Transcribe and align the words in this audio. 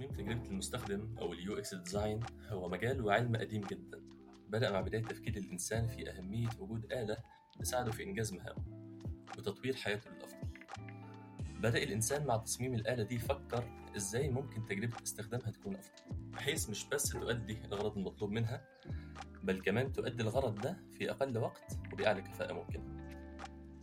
تصميم 0.00 0.12
تجربة 0.16 0.48
المستخدم 0.50 1.14
أو 1.18 1.32
ال 1.32 1.58
UX 1.58 1.74
design 1.74 2.20
هو 2.48 2.68
مجال 2.68 3.04
وعلم 3.04 3.36
قديم 3.36 3.60
جدا. 3.60 4.00
بدأ 4.48 4.72
مع 4.72 4.80
بداية 4.80 5.02
تفكير 5.02 5.36
الإنسان 5.36 5.86
في 5.86 6.10
أهمية 6.10 6.48
وجود 6.58 6.92
آلة 6.92 7.16
تساعده 7.58 7.90
في 7.92 8.02
إنجاز 8.04 8.32
مهامه 8.32 8.64
وتطوير 9.38 9.76
حياته 9.76 10.10
للأفضل. 10.10 10.48
بدأ 11.60 11.82
الإنسان 11.82 12.26
مع 12.26 12.36
تصميم 12.36 12.74
الآلة 12.74 13.02
دي 13.02 13.14
يفكر 13.14 13.64
إزاي 13.96 14.30
ممكن 14.30 14.66
تجربة 14.66 14.96
استخدامها 15.02 15.50
تكون 15.50 15.76
أفضل 15.76 16.16
بحيث 16.32 16.70
مش 16.70 16.88
بس 16.88 17.08
تؤدي 17.10 17.58
الغرض 17.64 17.98
المطلوب 17.98 18.30
منها 18.30 18.64
بل 19.42 19.60
كمان 19.60 19.92
تؤدي 19.92 20.22
الغرض 20.22 20.60
ده 20.60 20.76
في 20.98 21.10
أقل 21.10 21.38
وقت 21.38 21.78
وبأعلى 21.92 22.22
كفاءة 22.22 22.52
ممكنة. 22.52 22.84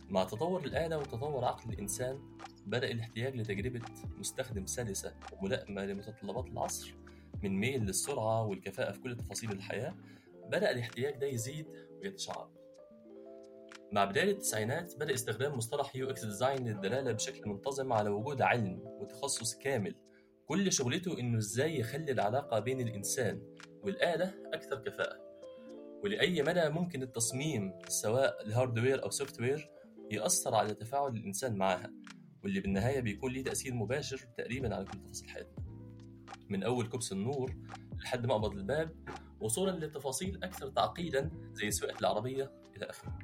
مع 0.08 0.24
تطور 0.24 0.64
الآلة 0.64 0.98
وتطور 0.98 1.44
عقل 1.44 1.72
الإنسان 1.72 2.38
بدأ 2.68 2.90
الاحتياج 2.90 3.36
لتجربة 3.36 3.80
مستخدم 4.18 4.66
سلسة 4.66 5.14
وملائمة 5.32 5.84
لمتطلبات 5.84 6.46
العصر 6.46 6.94
من 7.42 7.60
ميل 7.60 7.82
للسرعة 7.82 8.42
والكفاءة 8.42 8.92
في 8.92 9.00
كل 9.00 9.16
تفاصيل 9.16 9.52
الحياة 9.52 9.94
بدأ 10.48 10.70
الاحتياج 10.70 11.16
ده 11.16 11.26
يزيد 11.26 11.66
ويتشعب. 12.02 12.50
مع 13.92 14.04
بداية 14.04 14.30
التسعينات 14.30 14.96
بدأ 14.96 15.14
استخدام 15.14 15.56
مصطلح 15.56 15.96
UX 15.96 16.24
design 16.24 16.68
للدلالة 16.68 17.12
بشكل 17.12 17.48
منتظم 17.50 17.92
على 17.92 18.10
وجود 18.10 18.42
علم 18.42 18.80
وتخصص 18.84 19.54
كامل. 19.54 19.94
كل 20.46 20.72
شغلته 20.72 21.18
إنه 21.18 21.38
إزاي 21.38 21.78
يخلي 21.80 22.12
العلاقة 22.12 22.58
بين 22.58 22.80
الإنسان 22.80 23.42
والآلة 23.82 24.34
أكثر 24.52 24.78
كفاءة. 24.78 25.16
ولأي 26.04 26.42
مدى 26.42 26.68
ممكن 26.68 27.02
التصميم 27.02 27.72
سواء 27.88 28.46
ال 28.46 28.52
hardware 28.52 29.02
أو 29.02 29.10
software 29.10 29.70
يأثر 30.10 30.54
على 30.54 30.74
تفاعل 30.74 31.16
الإنسان 31.16 31.56
معها. 31.56 31.90
واللي 32.44 32.60
بالنهاية 32.60 33.00
بيكون 33.00 33.32
ليه 33.32 33.44
تأثير 33.44 33.74
مباشر 33.74 34.18
تقريبا 34.36 34.74
على 34.74 34.84
كل 34.84 34.98
تفاصيل 34.98 35.28
حياتنا. 35.28 35.64
من 36.48 36.62
أول 36.62 36.86
كبس 36.86 37.12
النور 37.12 37.56
لحد 37.98 38.26
مقبض 38.26 38.56
الباب 38.56 38.94
وصولا 39.40 39.86
لتفاصيل 39.86 40.44
أكثر 40.44 40.68
تعقيدا 40.70 41.30
زي 41.52 41.70
سواقة 41.70 41.98
العربية 42.00 42.52
إلى 42.76 42.86
آخره. 42.86 43.18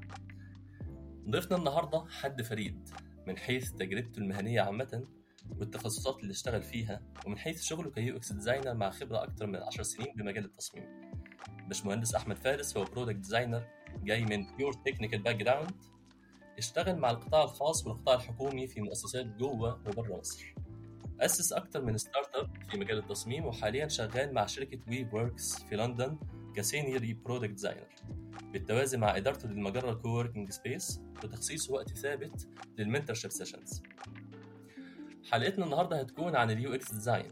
ضيفنا 1.31 1.57
النهاردة 1.57 2.05
حد 2.09 2.43
فريد 2.43 2.89
من 3.27 3.39
حيث 3.39 3.71
تجربته 3.71 4.19
المهنية 4.19 4.61
عامة 4.61 5.05
والتخصصات 5.51 6.21
اللي 6.21 6.31
اشتغل 6.31 6.63
فيها 6.63 7.03
ومن 7.27 7.39
حيث 7.39 7.63
شغله 7.63 7.91
ك 7.91 8.17
UX 8.17 8.33
designer 8.33 8.75
مع 8.75 8.91
خبرة 8.91 9.25
أكثر 9.25 9.47
من 9.47 9.57
10 9.57 9.83
سنين 9.83 10.15
بمجال 10.17 10.45
التصميم. 10.45 10.85
باشمهندس 11.69 12.15
أحمد 12.15 12.37
فارس 12.37 12.77
هو 12.77 12.85
product 12.85 13.17
designer 13.17 13.67
جاي 14.03 14.25
من 14.25 14.57
pure 14.57 14.73
technical 14.73 15.23
background 15.23 15.94
اشتغل 16.59 16.97
مع 16.97 17.11
القطاع 17.11 17.45
الخاص 17.45 17.87
والقطاع 17.87 18.15
الحكومي 18.15 18.67
في 18.67 18.81
مؤسسات 18.81 19.27
جوه 19.27 19.81
وبره 19.87 20.17
مصر. 20.19 20.55
أسس 21.21 21.53
أكثر 21.53 21.83
من 21.83 21.97
startup 21.97 22.51
في 22.71 22.79
مجال 22.79 22.99
التصميم 22.99 23.47
وحاليا 23.47 23.89
شغال 23.89 24.35
مع 24.35 24.47
شركة 24.47 24.79
Weaveworks 24.89 25.63
في 25.63 25.77
لندن 25.77 26.19
ك 26.57 26.65
senior 26.65 27.17
product 27.25 27.51
designer 27.51 27.87
بالتوازي 28.53 28.97
مع 28.97 29.17
إدارته 29.17 29.49
للمجرة 29.49 29.95
coworking 29.95 30.51
space 30.51 31.01
وتخصيص 31.25 31.71
وقت 31.71 31.89
ثابت 31.89 32.49
لل 32.79 32.87
mentorship 32.87 33.31
sessions 33.31 33.83
حلقتنا 35.31 35.65
النهارده 35.65 36.01
هتكون 36.01 36.37
عن 36.37 36.51
ال 36.51 36.75
UX 36.75 36.93
design 36.93 37.31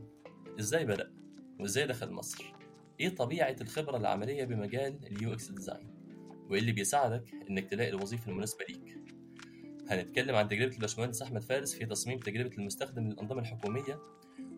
إزاي 0.61 0.85
بدأ؟ 0.85 1.13
وإزاي 1.61 1.87
دخل 1.87 2.11
مصر؟ 2.11 2.53
إيه 3.01 3.15
طبيعة 3.15 3.57
الخبرة 3.61 3.97
العملية 3.97 4.45
بمجال 4.45 4.99
ال 5.07 5.33
UX 5.33 5.51
design 5.51 5.89
وايه 6.51 6.61
اللي 6.61 6.73
بيساعدك 6.73 7.25
إنك 7.51 7.71
تلاقي 7.71 7.91
الوظيفة 7.91 8.31
المناسبة 8.31 8.65
ليك. 8.69 9.02
هنتكلم 9.91 10.35
عن 10.35 10.49
تجربة 10.49 10.75
الباشمهندس 10.75 11.23
أحمد 11.23 11.43
فارس 11.43 11.75
في 11.75 11.87
تصميم 11.87 12.19
تجربة 12.19 12.57
المستخدم 12.59 13.09
للأنظمة 13.09 13.41
الحكومية. 13.41 13.99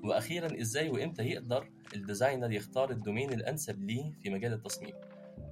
وأخيرا 0.05 0.61
إزاي 0.61 0.91
وإمتى 0.91 1.23
يقدر 1.23 1.71
ال 1.95 2.01
designer 2.01 2.53
يختار 2.53 2.91
ال 2.91 2.97
domain 2.97 3.33
الأنسب 3.33 3.83
ليه 3.83 4.13
في 4.23 4.31
مجال 4.31 4.53
التصميم؟ 4.53 4.95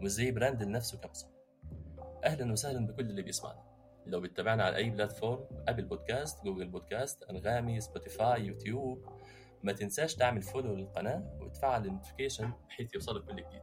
وإزاي 0.02 0.30
brand 0.30 0.62
لنفسه 0.62 0.98
كمصمم؟ 0.98 1.30
أهلا 2.24 2.52
وسهلا 2.52 2.86
بكل 2.86 3.02
اللي 3.10 3.22
بيسمعنا. 3.22 3.62
لو 4.06 4.20
بتتابعنا 4.20 4.64
على 4.64 4.76
أي 4.76 4.90
platform 4.90 5.44
Apple 5.68 5.84
Podcasts 5.84 6.44
Google 6.44 6.68
Podcasts 6.68 7.22
Anghami 7.22 7.80
Spotify 7.80 8.46
YouTube 8.46 9.06
ما 9.62 9.72
تنساش 9.72 10.14
تعمل 10.14 10.42
follow 10.42 10.74
للقناة 10.74 11.38
وتفعل 11.40 11.86
ال 11.86 11.91
notification 11.91 12.52
بحيث 12.68 12.94
يوصلك 12.94 13.24
كل 13.24 13.36
جديد. 13.36 13.62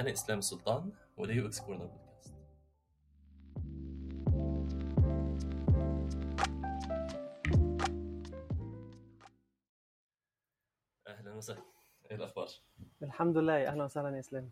أنا 0.00 0.12
إسلام 0.12 0.38
السلطان 0.38 0.92
وده 1.16 1.32
UX 1.32 1.60
Corner 1.60 1.90
أهلا 11.28 11.36
وسهلا. 11.36 11.62
إيه 12.10 12.16
الأخبار؟ 12.16 12.48
الحمد 13.02 13.36
لله. 13.38 13.68
أهلا 13.68 13.84
وسهلا 13.84 14.14
يا 14.14 14.20
إسلام. 14.20 14.50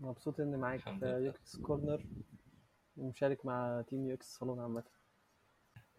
مبسوط 0.00 0.40
إني 0.40 0.56
معاك 0.56 0.80
في. 0.80 1.06
UX 1.24 1.56
Corner 1.56 2.06
ومشارك 2.96 3.46
مع 3.46 3.84
team 3.88 4.06
UX 4.10 4.36
Salon 4.38 4.60
عامة. 4.60 4.84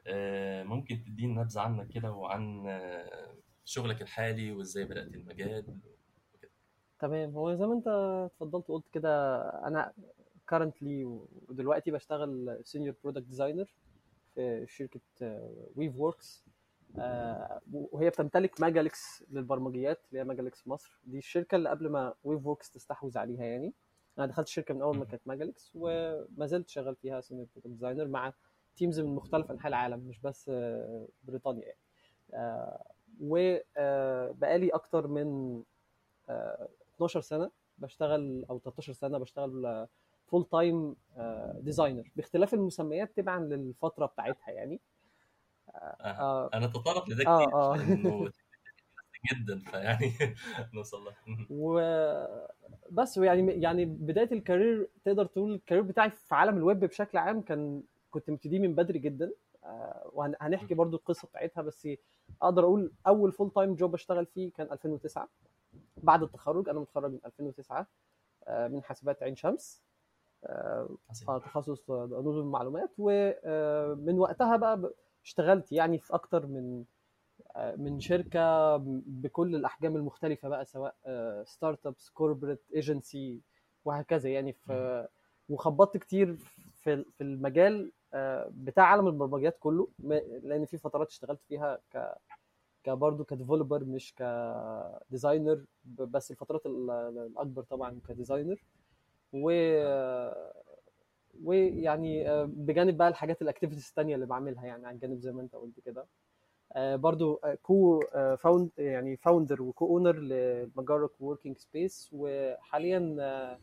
آه، 0.08 0.64
ممكن 0.64 1.04
تدينا 1.04 1.42
نبذة 1.42 1.60
عنك 1.62 1.88
كده 1.88 2.12
وعن 2.12 2.68
آه، 2.68 3.36
شغلك 3.66 4.02
الحالي 4.02 4.52
وإزاي 4.52 4.84
بدأت 4.84 5.08
المجال 5.14 5.80
تمام. 7.00 7.30
هو 7.36 7.56
زي 7.56 7.66
ما 7.68 7.74
أنت 7.74 7.88
اتفضلت 8.32 8.70
وقلت 8.70 8.88
كده 8.94 9.40
أنا 9.68 9.94
currently 10.54 11.06
ودلوقتي 11.50 11.92
بشتغل 11.92 12.60
senior 12.64 12.96
product 13.04 13.26
designer 13.26 13.74
في 14.36 14.66
شركة 14.68 15.02
Weaveworks 15.76 16.46
وهي 17.72 18.10
بتمتلك 18.10 18.62
Magalix 18.62 19.24
للبرمجيات 19.32 20.02
اللي 20.10 20.20
هي 20.20 20.24
Magalix 20.24 20.68
مصر. 20.68 21.00
دي 21.04 21.18
الشركة 21.18 21.56
اللي 21.56 21.70
قبل 21.70 21.90
ما 21.90 22.14
Weaveworks 22.24 22.72
تستحوذ 22.72 23.18
عليها 23.18 23.44
يعني. 23.46 23.74
أنا 24.18 24.26
دخلت 24.26 24.48
الشركة 24.48 24.74
من 24.74 24.82
أول 24.82 24.98
ما. 24.98 25.06
كانت 25.06 25.22
Magalix 25.26 25.72
وما 25.76 26.46
زلت 26.46 26.70
شغال 26.70 26.96
فيها 26.96 27.22
senior 27.22 27.48
product 27.56 27.68
designer 27.68 28.08
مع 28.08 28.34
teams 28.76 29.00
من 29.00 29.16
مختلف 29.16 29.52
أنحاء 29.52 29.68
العالم 29.68 30.00
مش 30.00 30.20
بس 30.20 30.50
آه، 30.54 31.08
بريطانيا 31.24 31.74
يعني. 32.30 32.78
وبقالي 33.22 34.70
أكتر 34.70 35.08
من 35.08 35.62
آه، 36.30 36.70
12 36.96 37.22
سنة 37.22 37.52
بشتغل 37.78 38.46
أو 38.50 38.60
13 38.60 38.94
سنة 38.94 39.18
بشتغل 39.18 39.88
full-time 40.26 40.96
designer 41.54 42.12
باختلاف 42.16 42.54
المسميات 42.54 43.18
تبعا 43.18 43.40
للفترة 43.40 44.06
بتاعتها 44.06 44.52
يعني. 44.52 44.80
آه. 45.76 46.50
هنتطرق 46.54 47.10
لده 47.10 47.28
آه، 47.28 47.54
آه. 47.54 47.78
جدا 49.32 49.60
فيعني 49.60 50.14
نوصل 50.74 50.98
له. 51.06 51.12
وبس 51.50 53.18
يعني 53.18 53.52
يعني 53.52 53.86
بداية 53.86 54.32
ال 54.32 54.40
career 54.40 54.90
تقدر 55.06 55.26
تقول 55.26 55.54
ال 55.54 55.58
career 55.58 55.84
بتاعي 55.84 56.10
في 56.10 56.36
عالم 56.36 56.58
الويب 56.58 56.80
بشكل 56.80 57.18
عام 57.18 57.42
كان 57.42 57.84
كنت 58.12 58.30
مبتدي 58.30 58.60
من 58.60 58.76
بدري 58.76 59.00
جدا. 59.00 59.32
آه، 59.64 60.10
وهنحكي 60.14 60.74
برضو 60.74 60.98
القصة 60.98 61.28
بتاعتها 61.28 61.62
بس 61.62 61.88
أقدر 62.42 62.64
أقول 62.64 62.92
أول 63.08 63.32
full-time 63.32 63.76
job 63.76 63.94
أشتغل 63.94 64.26
فيه 64.26 64.52
كان 64.52 64.72
2009 64.72 65.28
بعد 65.98 66.24
التخرج 66.24 66.70
أنا 66.70 66.80
متخرج 66.80 67.12
من 67.12 67.20
2009 67.26 67.88
آه، 68.48 68.68
من 68.68 68.84
حاسبات 68.84 69.24
عين 69.24 69.36
شمس. 69.36 69.82
آه، 70.46 70.90
تخصص 71.28 71.90
نظم 71.90 72.40
المعلومات. 72.40 72.92
ومن 72.98 74.20
وقتها 74.20 74.56
بقى 74.56 74.92
اشتغلت 75.24 75.72
يعني 75.72 76.00
في 76.00 76.14
أكتر 76.14 76.46
من 76.48 76.84
آه، 77.56 77.76
من 77.76 78.00
شركة 78.00 78.78
بكل 79.06 79.56
الأحجام 79.56 79.96
المختلفة 79.96 80.50
بقى 80.50 80.66
سواء 80.66 80.96
startups 81.46 82.10
corporate 82.10 82.62
agency 82.76 83.42
وهكذا 83.86 84.30
يعني. 84.30 84.54
في 84.54 85.08
وخبطت 85.50 85.98
كتير 85.98 86.36
في 86.82 87.04
في 87.18 87.22
المجال 87.24 87.92
آه، 88.14 88.50
بتاع 88.54 88.84
عالم 88.86 89.08
البرمجيات 89.08 89.58
كله 89.60 89.88
لأن 90.44 90.66
في 90.66 90.78
فترات 90.78 91.08
اشتغلت 91.08 91.42
فيها 91.48 91.80
ك 91.94 92.16
كبرضه 92.84 93.24
ك 93.24 93.30
developer 93.30 93.84
مش 93.86 94.14
ك 94.16 94.33
designer 94.33 95.66
بس 95.86 96.32
الفترات 96.32 96.66
ال- 96.66 96.92
الأكبر 97.32 97.64
طبعا 97.64 98.00
ك 98.08 98.14
designer 98.14 98.64
و 99.34 99.50
ويعني 101.44 102.30
آه، 102.30 102.44
بجانب 102.54 102.98
بقى 102.98 103.08
الحاجات 103.08 103.42
ال 103.42 103.46
activities 103.46 103.88
التانية 103.88 104.16
اللي 104.16 104.26
بعملها 104.26 104.66
يعني 104.66 104.88
عن 104.88 105.00
جانب 105.00 105.20
زي 105.20 105.32
ما 105.32 105.42
انت 105.42 105.56
قلت 105.56 105.80
كده. 105.80 106.08
آه، 106.74 106.96
برضو 106.96 107.36
آه، 107.44 107.56
co-found 107.56 108.70
يعني 108.78 109.18
founder 109.18 109.62
و 109.62 109.88
co-owner 109.88 110.20
لمجرة 110.20 111.08
coworking 111.08 111.58
space 111.58 112.10
وحاليا 112.14 113.60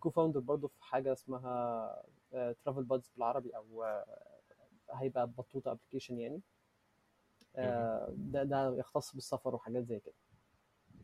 co-founder 0.00 0.40
برضو 0.40 0.68
في 0.68 0.84
حاجة 0.84 1.12
اسمها 1.12 2.02
Travel 2.64 2.82
Buds 2.84 3.10
بالعربي 3.16 3.50
أو 3.56 3.84
هيبقى 4.92 5.26
بطوطة 5.26 5.72
application 5.72 6.18
يعني. 6.18 6.40
ده 8.08 8.42
ده 8.42 8.76
يختص 8.76 9.14
بالسفر 9.14 9.54
وحاجات 9.54 9.84
زي 9.84 10.00
كده. 10.00 10.14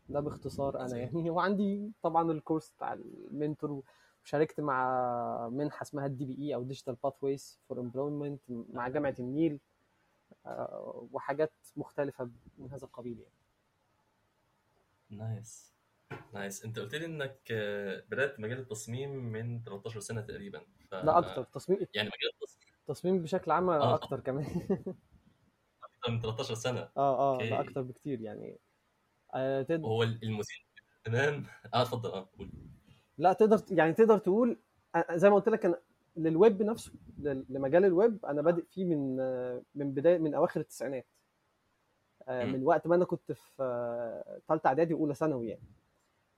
ده 0.09 0.19
باختصار 0.19 0.79
أنا. 0.79 0.97
يعني. 0.97 1.29
وعندي 1.35 1.91
طبعا 2.01 2.31
ال 2.31 2.37
course 2.37 2.71
بتاع 2.71 2.93
ال 2.93 3.06
mentor 3.06 3.83
وشاركت 4.23 4.59
مع 4.59 5.49
منحة 5.51 5.81
اسمها 5.81 6.05
ال 6.05 6.25
DPE 6.25 6.55
أو 6.55 6.63
Digital 6.63 6.95
Pathways 7.03 7.59
for 7.69 7.79
Employment 7.79 8.41
مع 8.49 8.87
جامعة 8.87 9.15
النيل 9.19 9.59
آه، 10.45 11.07
وحاجات 11.11 11.53
مختلفة 11.75 12.29
من 12.57 12.71
هذا 12.71 12.85
القبيل 12.85 13.19
يعني. 13.19 13.33
Nice. 15.09 15.73
Nice. 16.33 16.65
أنت 16.65 16.79
قلت 16.79 16.95
لي 16.95 17.05
إنك 17.05 17.39
آه، 17.51 18.03
بدأت 18.09 18.39
مجال 18.39 18.59
التصميم 18.59 19.09
من 19.09 19.63
13 19.63 19.99
سنة 19.99 20.21
تقريبا. 20.21 20.61
ف... 20.91 20.93
لا 20.93 21.17
أكتر. 21.17 21.43
تصميم 21.43 21.79
يعني 21.93 22.09
مجال 22.09 22.31
التصميم. 22.33 22.73
التصميم 22.79 23.21
بشكل 23.21 23.51
عام 23.51 23.69
آه 23.69 23.95
أكتر 23.95 24.19
كمان. 24.19 24.45
أكتر 25.83 26.11
من 26.11 26.19
13 26.21 26.53
سنة. 26.53 26.89
آه 26.97 27.39
آه 27.39 27.43
لا 27.43 27.61
أكتر 27.61 27.81
بكتير 27.81 28.21
يعني. 28.21 28.59
آه 29.33 29.61
تد... 29.61 29.83
وهو 29.83 30.03
المثير 30.03 30.67
تمام. 31.03 31.45
آه 31.73 31.81
اتفضل. 31.81 32.11
آه 32.11 32.29
قول. 32.39 32.51
لا 33.19 33.33
تقدر 33.33 33.61
يعني 33.71 33.93
تقدر 33.93 34.17
تقول 34.17 34.59
آه، 34.95 35.15
زي 35.15 35.29
ما 35.29 35.35
قلت 35.35 35.49
لك 35.49 35.65
أنا 35.65 35.79
للويب 36.17 36.63
نفسه 36.63 36.91
لمجال 37.49 37.85
الويب 37.85 38.25
أنا 38.25 38.41
بادئ 38.41 38.65
فيه 38.65 38.85
من 38.85 39.17
آه، 39.19 39.61
من 39.75 39.91
بداية 39.93 40.17
من 40.17 40.33
أواخر 40.33 40.59
التسعينات. 40.59 41.07
آه،. 42.27 42.45
من 42.45 42.63
وقت 42.63 42.87
ما 42.87 42.95
أنا 42.95 43.05
كنت 43.05 43.31
في 43.31 43.63
آه، 43.63 44.39
ثالثه 44.47 44.67
إعدادي 44.67 44.93
وأولى 44.93 45.13
ثانوي 45.15 45.47
يعني. 45.49 45.63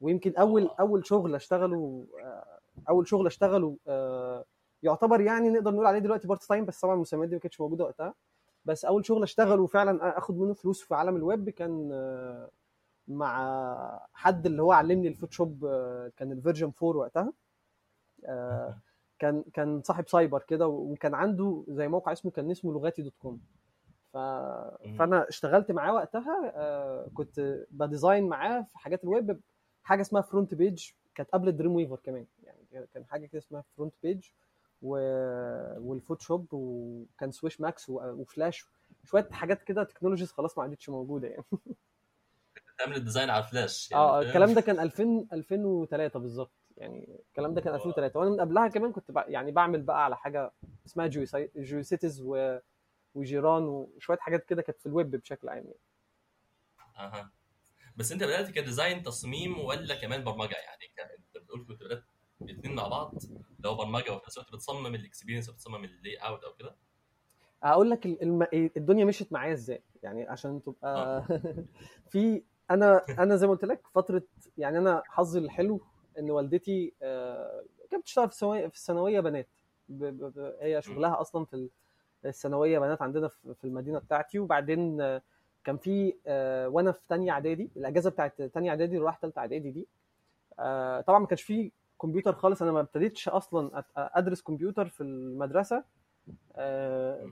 ويمكن 0.02 0.36
أول 0.36 0.64
آه. 0.68 0.76
أول 0.80 1.08
شغل 1.08 1.36
أشتغله 1.36 2.08
آه، 2.24 2.60
أول 2.90 3.08
شغل 3.08 3.28
أشتغله 3.28 3.78
آه، 3.88 4.46
يعتبر 4.84 5.22
يعني 5.22 5.50
نقدر 5.50 5.72
نقول 5.72 5.86
عليه 5.86 6.00
دلوقتي 6.00 6.28
part 6.28 6.44
time 6.44 6.66
بس 6.66 6.80
طبعا 6.80 6.96
المسميات 6.96 7.30
دي 7.30 7.36
ما 7.36 7.42
كانتش 7.42 7.62
موجودة 7.62 7.84
وقتها. 7.84 8.14
بس 8.66 8.86
أول 8.86 9.06
شغل 9.06 9.24
أشتغله 9.24 9.68
فعلا 9.68 10.18
أخد 10.18 10.38
منه 10.38 10.54
فلوس 10.54 10.82
في 10.82 10.96
عالم 10.96 11.16
الويب 11.16 11.50
كان 11.50 11.90
آه، 11.94 12.50
مع 13.08 14.08
حد 14.14 14.46
اللي 14.46 14.62
هو 14.62 14.72
علمني 14.72 15.08
ال 15.08 15.13
Photoshop 15.13 15.66
آه، 15.66 16.12
كان 16.18 16.32
ال 16.32 16.37
version 16.37 16.72
4 16.84 16.98
وقتها. 17.00 17.34
آه، 18.26 18.80
كان 19.20 19.44
كان 19.54 19.82
صاحب 19.84 20.08
سايبر 20.08 20.44
كده 20.48 20.68
وكان 20.68 21.14
عنده 21.16 21.64
زي 21.68 21.88
موقع 21.88 22.12
اسمه 22.12 22.32
كان 22.32 22.52
اسمه 22.52 22.74
لغاتي 22.74 23.02
dot 23.02 23.14
com. 23.20 23.42
ف... 24.14 24.18
فأنا 25.00 25.30
اشتغلت 25.30 25.72
معاه 25.72 25.94
وقتها 25.94 26.52
آه، 26.56 27.10
كنت 27.14 27.66
ب 27.72 27.80
design 27.80 28.30
معاه 28.30 28.62
في 28.72 28.78
حاجات 28.78 29.04
الويب 29.04 29.40
حاجة 29.84 30.02
اسمها 30.02 30.22
FrontPage 30.22 30.90
كانت 31.16 31.30
قبل 31.30 31.48
ال 31.48 31.72
Dreamweaver 31.76 32.00
كمان. 32.04 32.26
يعني 32.44 32.88
كان 32.94 33.06
حاجة 33.06 33.26
كده 33.26 33.40
اسمها 33.40 33.64
FrontPage 33.78 34.26
و... 34.82 34.98
وال 35.80 35.92
Photoshop 35.92 36.48
وكان 36.52 37.32
Swish 37.32 37.62
Max 37.62 37.90
و... 37.90 37.94
وفلاش 38.12 38.66
شوية 39.04 39.28
حاجات 39.32 39.64
كده 39.64 39.84
technologies 39.84 40.32
خلاص 40.32 40.58
ما 40.58 40.64
عادتش 40.64 40.90
موجودة 40.90 41.28
يعني. 41.28 41.44
تعمل 42.84 42.96
ال 42.96 43.00
design 43.00 43.30
على 43.30 43.44
الفلاش 43.44 43.92
يعني 43.92 44.04
آه 44.04 44.20
فاهم؟ 44.20 44.28
الكلام 44.28 44.54
ده 44.54 44.62
كان 44.62 44.80
2000 44.80 45.28
2003 45.34 46.20
بالظبط 46.20 46.52
يعني 46.78 47.20
الكلام 47.30 47.54
ده 47.54 47.62
كان 47.62 47.74
آه. 47.74 47.78
2003 47.78 48.20
وأنا 48.20 48.30
من 48.30 48.42
قبلها 48.42 48.68
كمان 48.68 48.92
كنت 48.92 49.12
بع... 49.12 49.26
يعني 49.28 49.52
بعمل 49.52 49.82
بقى 49.82 50.06
على 50.06 50.18
حاجة 50.18 50.52
اسمها 50.86 51.08
Geo 51.08 51.26
GeoCities 51.58 52.22
و... 52.26 52.58
وجيران 53.16 53.64
وشوية 53.64 54.18
حاجات 54.18 54.46
كده 54.46 54.62
كانت 54.62 54.80
في 54.80 54.86
الويب 54.86 55.12
بشكل 55.12 55.50
عام 55.50 55.58
يعني. 55.58 55.80
أها. 56.98 57.32
بس 57.96 58.12
أنت 58.12 58.24
بدأت 58.24 58.50
ك 58.50 58.57
design 58.57 59.04
تصميم 59.04 59.60
ولا 59.60 59.96
كمان 59.96 60.24
برمجة؟ 60.24 60.56
يعني 60.56 61.18
أنت 61.20 61.44
بتقول 61.44 61.66
كنت 61.68 61.84
بدأت 61.84 62.04
الاثنين 62.42 62.76
مع 62.76 62.88
بعض 62.88 63.14
لو 63.60 63.76
برمجة 63.76 64.12
وفي 64.12 64.26
نفس 64.26 64.38
الوقت 64.38 64.54
بتصمم 64.54 64.96
ال 64.96 65.00
experience 65.00 65.50
وبتصمم 65.50 65.84
ال 65.84 66.16
layout 66.16 66.44
أو 66.44 66.54
كده؟ 66.54 66.76
أقول 67.64 67.90
لك 67.90 68.06
الم... 68.06 68.48
الدنيا 68.54 69.06
مشيت 69.06 69.34
معايا 69.34 69.54
إزاي؟ 69.54 69.84
يعني 70.04 70.24
عشان 70.24 70.64
تبقى 70.64 71.24
في 72.12 72.44
أنا 72.74 73.02
أنا 73.20 73.36
زي 73.36 73.48
ما 73.48 73.54
قلت 73.54 73.66
لك 73.66 73.82
فترة 73.94 74.24
يعني 74.58 74.78
أنا 74.78 75.04
حظي 75.08 75.40
الحلو 75.40 75.82
ان 76.20 76.32
والدتي 76.32 76.94
آه، 77.02 77.64
كانت 77.92 78.02
بتشتغل 78.04 78.28
في 78.28 78.34
الثانويه 78.34 78.68
في 78.68 78.76
الثانويه 78.76 79.20
بنات. 79.20 79.48
هي. 80.62 80.82
شغلها 80.82 81.22
أصلا 81.22 81.46
في 81.46 81.54
ال- 81.54 81.70
الثانوية 82.26 82.80
بنات 82.80 83.02
عندنا 83.02 83.28
في 83.28 83.64
المدينة 83.64 84.00
بتاعتي 84.00 84.40
وبعدين 84.40 85.02
آه، 85.02 85.22
كان 85.64 85.78
في 85.78 86.14
آه، 86.28 86.68
وأنا 86.68 86.92
في 86.92 87.00
تانية 87.10 87.32
اعدادي 87.32 87.70
الاجازة 87.78 88.10
بتاعت 88.10 88.42
تانية 88.42 88.70
اعدادي 88.70 88.98
اللي 88.98 89.16
تالتة 89.22 89.40
اعدادي 89.40 89.72
دي 89.72 89.88
طبعا 91.08 91.20
ما 91.20 91.26
كانش 91.28 91.42
في 91.42 91.72
كمبيوتر 92.02 92.34
خالص 92.34 92.62
أنا 92.62 92.72
ما 92.72 92.80
ابتديتش 92.80 93.30
أصلا 93.30 93.84
أدرس 93.98 94.42
كمبيوتر 94.42 94.88
في 94.88 95.02
المدرسة 95.02 95.84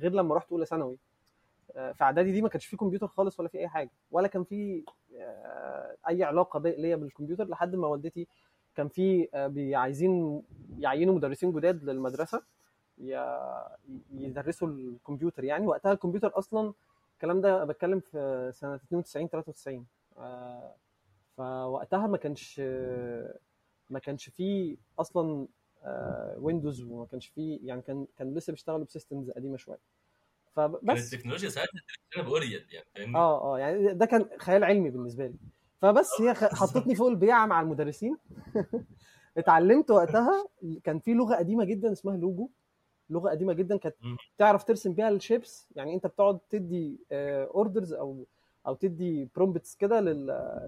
غير 0.02 0.12
لما 0.12 0.36
رحت 0.36 0.52
اولى 0.52 0.66
ثانوي 0.66 0.98
في 1.74 1.98
اعدادي 2.02 2.32
دي 2.32 2.42
ما 2.42 2.50
كانش 2.50 2.66
في 2.66 2.78
كمبيوتر 2.78 3.08
خالص 3.08 3.40
ولا 3.40 3.50
في 3.50 3.58
اي 3.60 3.68
حاجة 3.68 3.90
ولا 4.12 4.28
كان 4.28 4.44
في 4.44 4.84
آه، 5.18 5.96
اي 6.10 6.24
علاقه 6.24 6.60
ليا 6.60 6.96
بالكمبيوتر 6.96 7.48
لحد 7.48 7.76
ما 7.76 7.88
والدتي 7.88 8.28
كان 8.76 8.88
في 8.88 9.28
آه، 9.34 9.76
عايزين 9.78 10.42
يعينوا 10.80 11.16
مدرسين 11.16 11.52
جداد 11.52 11.84
للمدرسة 11.84 12.42
يدرسوا 14.14 14.68
الكمبيوتر 14.68 15.44
يعني. 15.44 15.68
وقتها 15.68 15.92
الكمبيوتر 15.92 16.38
أصلا 16.38 16.74
الكلام 17.14 17.42
ده 17.42 17.66
بتكلم 17.66 18.00
في 18.00 18.50
سنة 18.54 18.76
92 18.76 19.30
93 19.30 19.86
آه، 20.18 20.76
فوقتها 21.38 22.08
ما 22.08 22.18
كانش 22.18 22.60
ما 23.90 24.00
كانش 24.00 24.30
فيه 24.30 24.78
أصلا 25.00 25.48
Windows 26.38 26.82
وما 26.84 27.06
كانش 27.06 27.28
فيه 27.28 27.60
يعني 27.64 27.82
كان 27.82 28.08
كان 28.18 28.34
لسه 28.34 28.52
بيشتغلوا 28.52 28.86
ب 28.86 28.92
systems 28.92 29.32
قديمة 29.32 29.58
شوية. 29.58 29.99
فبس. 30.56 31.14
التكنولوجيا 31.14 31.50
ساعتها 31.50 31.82
تقريبا 32.12 32.30
بأوريد 32.30 32.52
يعني 32.72 32.86
فاهمني؟ 32.96 33.18
آه 33.18 33.42
آه 33.56 33.60
يعني 33.60 33.94
ده 33.94 34.06
كان 34.06 34.26
خيال 34.38 34.64
علمي 34.64 34.90
بالنسبة 34.90 35.28
لي. 35.28 35.34
فبس 35.82 36.10
هي 36.22 36.34
حطتني 36.60 36.96
فوق 36.96 37.08
البيعه 37.10 37.46
مع 37.46 37.62
المدرسين. 37.62 38.18
اتعلمت 39.38 39.92
وقتها 39.92 40.48
كان 40.84 41.00
في 41.00 41.14
لغة 41.14 41.36
قديمة 41.36 41.64
جدا 41.66 41.92
اسمها 41.92 42.18
لوجو. 42.18 42.50
لغة 43.10 43.30
قديمة 43.30 43.54
جدا 43.54 43.78
كانت. 43.78 43.96
تعرف 44.38 44.64
ترسم 44.64 44.94
بيها 44.94 45.10
ال 45.10 45.17
shapes. 45.17 45.68
يعني 45.76 45.94
أنت 45.96 46.08
بتقعد 46.08 46.40
تدي 46.50 47.00
orders 47.12 47.94
أو 47.94 48.26
أو 48.68 48.76
تدي 48.76 49.30
prompts 49.36 49.76
كده 49.76 50.00
لل 50.02 50.28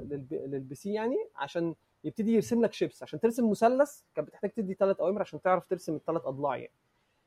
للب- 0.09 0.33
لل 0.33 0.75
PC 0.75 0.93
يعني 0.93 1.15
عشان 1.35 1.75
يبتدي 2.03 2.33
يرسم 2.33 2.61
لك 2.61 2.73
shapes. 2.73 3.03
عشان 3.03 3.19
ترسم 3.19 3.49
مثلث 3.49 4.01
كانت 4.15 4.27
بتحتاج 4.27 4.51
تدي 4.51 4.73
ثلاث 4.73 4.99
أوامر 4.99 5.21
عشان 5.21 5.41
تعرف 5.41 5.65
ترسم 5.65 5.95
الثلاث 5.95 6.25
أضلاع 6.25 6.55
يعني. 6.57 6.71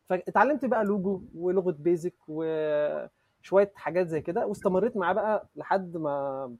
فاتعلمت 0.09 0.65
بقى 0.65 0.85
لوجو 0.85 1.23
ولغة 1.35 1.73
بيزك 1.73 2.15
وشوية 2.29 3.73
حاجات 3.77 4.07
زي 4.09 4.21
كده 4.21 4.47
واستمريت 4.47 4.97
معاه 4.97 5.13
بقى 5.13 5.49
لحد 5.57 5.97
ما 5.97 6.57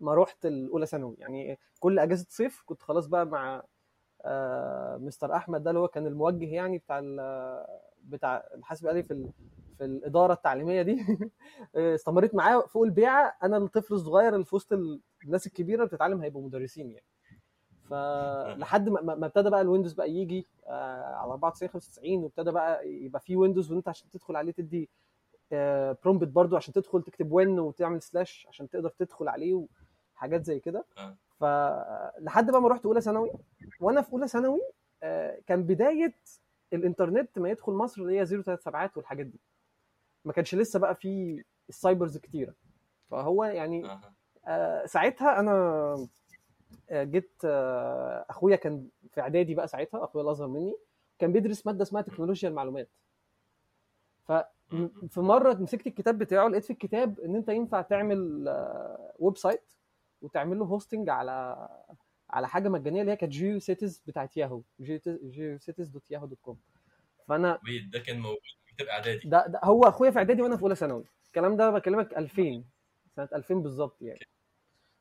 ما 0.00 0.14
رحت 0.14 0.46
الأولى 0.46 0.86
ثانوي. 0.86 1.16
يعني 1.18 1.58
كل 1.80 1.98
أجازة 1.98 2.26
صيف 2.30 2.62
كنت 2.66 2.82
خلاص 2.82 3.06
بقى 3.06 3.26
مع 3.26 3.62
آه، 4.24 4.96
مستر 4.96 5.36
أحمد 5.36 5.62
ده 5.62 5.70
اللي 5.70 5.80
هو 5.80 5.88
كان 5.88 6.06
الموجه 6.06 6.44
يعني 6.54 6.78
بتاع 6.78 7.00
بتاع 8.04 8.44
الحاسب 8.54 8.86
الآلي 8.86 9.02
في 9.02 9.30
في 9.78 9.84
الإدارة 9.84 10.32
التعليمية 10.32 10.82
دي. 10.82 10.96
استمريت 11.76 12.34
معاه 12.34 12.60
فوق 12.60 12.82
البيعة. 12.84 13.36
أنا 13.42 13.56
الطفل 13.56 13.94
الصغير 13.94 14.34
اللي 14.34 14.44
في 14.44 14.56
وسط 14.56 14.72
الناس 15.24 15.46
الكبيرة 15.46 15.84
بتتعلم 15.84 16.22
هيبقوا 16.22 16.42
مدرسين 16.46 16.90
يعني. 16.90 17.06
فلحد 17.90 18.88
ما 18.88 19.00
ما 19.14 19.26
ابتدى 19.26 19.50
بقى 19.50 19.60
ال 19.60 19.64
Windows 19.64 19.92
بقى 19.92 20.10
يجي 20.10 20.46
آه، 20.66 21.14
على 21.14 21.32
94 21.32 21.68
95 21.70 22.24
وابتدى 22.24 22.50
بقى 22.50 22.88
يبقى 22.88 23.20
في 23.20 23.36
Windows 23.36 23.72
وانت 23.72 23.88
عشان 23.88 24.10
تدخل 24.10 24.36
عليه 24.36 24.52
تدي 24.52 24.88
prompt 26.04 26.28
برضو 26.28 26.56
عشان 26.56 26.74
تدخل 26.74 27.02
تكتب 27.02 27.32
win 27.32 27.58
وتعمل 27.58 28.02
slash 28.02 28.46
عشان 28.48 28.68
تقدر 28.70 28.88
تدخل 28.90 29.28
عليه 29.28 29.66
وحاجات 30.14 30.44
زي 30.44 30.60
كده. 30.60 30.84
آه. 30.98 31.16
فلحد 31.40 32.50
بقى 32.50 32.62
ما 32.62 32.68
رحت 32.68 32.86
أولى 32.86 33.00
ثانوي. 33.00 33.30
وأنا 33.80 34.02
في 34.02 34.12
أولى 34.12 34.28
ثانوي 34.28 34.60
آه، 35.02 35.38
كان 35.46 35.62
بداية 35.62 36.14
الإنترنت 36.72 37.38
ما 37.38 37.48
يدخل 37.50 37.72
مصر 37.72 38.02
اللي 38.02 38.18
هي 38.20 38.26
037 38.26 38.90
والحاجات 38.96 39.26
دي. 39.26 39.40
ما 40.24 40.32
كانش 40.32 40.54
لسه 40.54 40.78
بقى 40.78 40.94
في 40.94 41.44
ال 41.68 41.75
cybers 41.75 42.18
كتيرة. 42.18 42.54
فهو 43.10 43.44
يعني 43.44 43.98
آه، 44.46 44.86
ساعتها 44.86 45.40
أنا 45.40 45.52
آه، 45.52 46.08
جيت 46.92 47.32
آه، 47.44 48.26
أخويا 48.30 48.56
كان 48.56 48.88
في 49.14 49.20
إعدادي 49.20 49.54
بقى 49.54 49.68
ساعتها 49.68 50.04
أخويا 50.04 50.24
الأصغر 50.24 50.46
مني 50.48 50.76
كان 51.18 51.32
بيدرس 51.32 51.66
مادة 51.66 51.82
اسمها 51.82 52.02
تكنولوجيا 52.02 52.48
المعلومات. 52.48 52.88
ففي 54.24 55.20
مرة 55.20 55.54
مسكت 55.54 55.86
الكتاب 55.86 56.18
بتاعه 56.18 56.48
لقيت 56.48 56.64
في 56.64 56.72
الكتاب 56.72 57.20
إن 57.20 57.36
أنت 57.36 57.48
ينفع 57.48 57.82
تعمل 57.82 58.48
آه، 58.48 59.12
website 59.18 59.72
وتعمل 60.22 60.58
له 60.58 60.64
hosting 60.64 61.08
على 61.08 61.68
على 62.30 62.48
حاجة 62.48 62.68
مجانية 62.68 63.00
اللي 63.00 63.12
هي 63.12 63.16
كانت 63.16 63.32
GeoCities 63.32 64.02
بتاعت 64.06 64.36
Yahoo 64.36 64.62
GeoCities 64.80 65.88
dot 65.88 66.10
Yahoo 66.10 66.26
dot 66.26 66.38
com 66.42 66.58
فأنا 67.28 67.58
ده 67.92 67.98
كان 67.98 68.20
موجود 68.20 68.38
في 68.66 68.74
كتاب 68.74 68.86
إعدادي. 68.86 69.28
ده, 69.28 69.46
ده 69.46 69.60
هو 69.64 69.82
أخويا 69.82 70.10
في 70.10 70.18
إعدادي 70.18 70.42
وأنا 70.42 70.56
في 70.56 70.62
أولى 70.62 70.74
ثانوي. 70.74 71.04
الكلام 71.26 71.56
ده 71.56 71.70
بكلمك 71.70 72.18
2000 72.18 72.64
سنة 73.16 73.28
2000 73.34 73.54
بالظبط 73.54 74.02
يعني. 74.02 74.20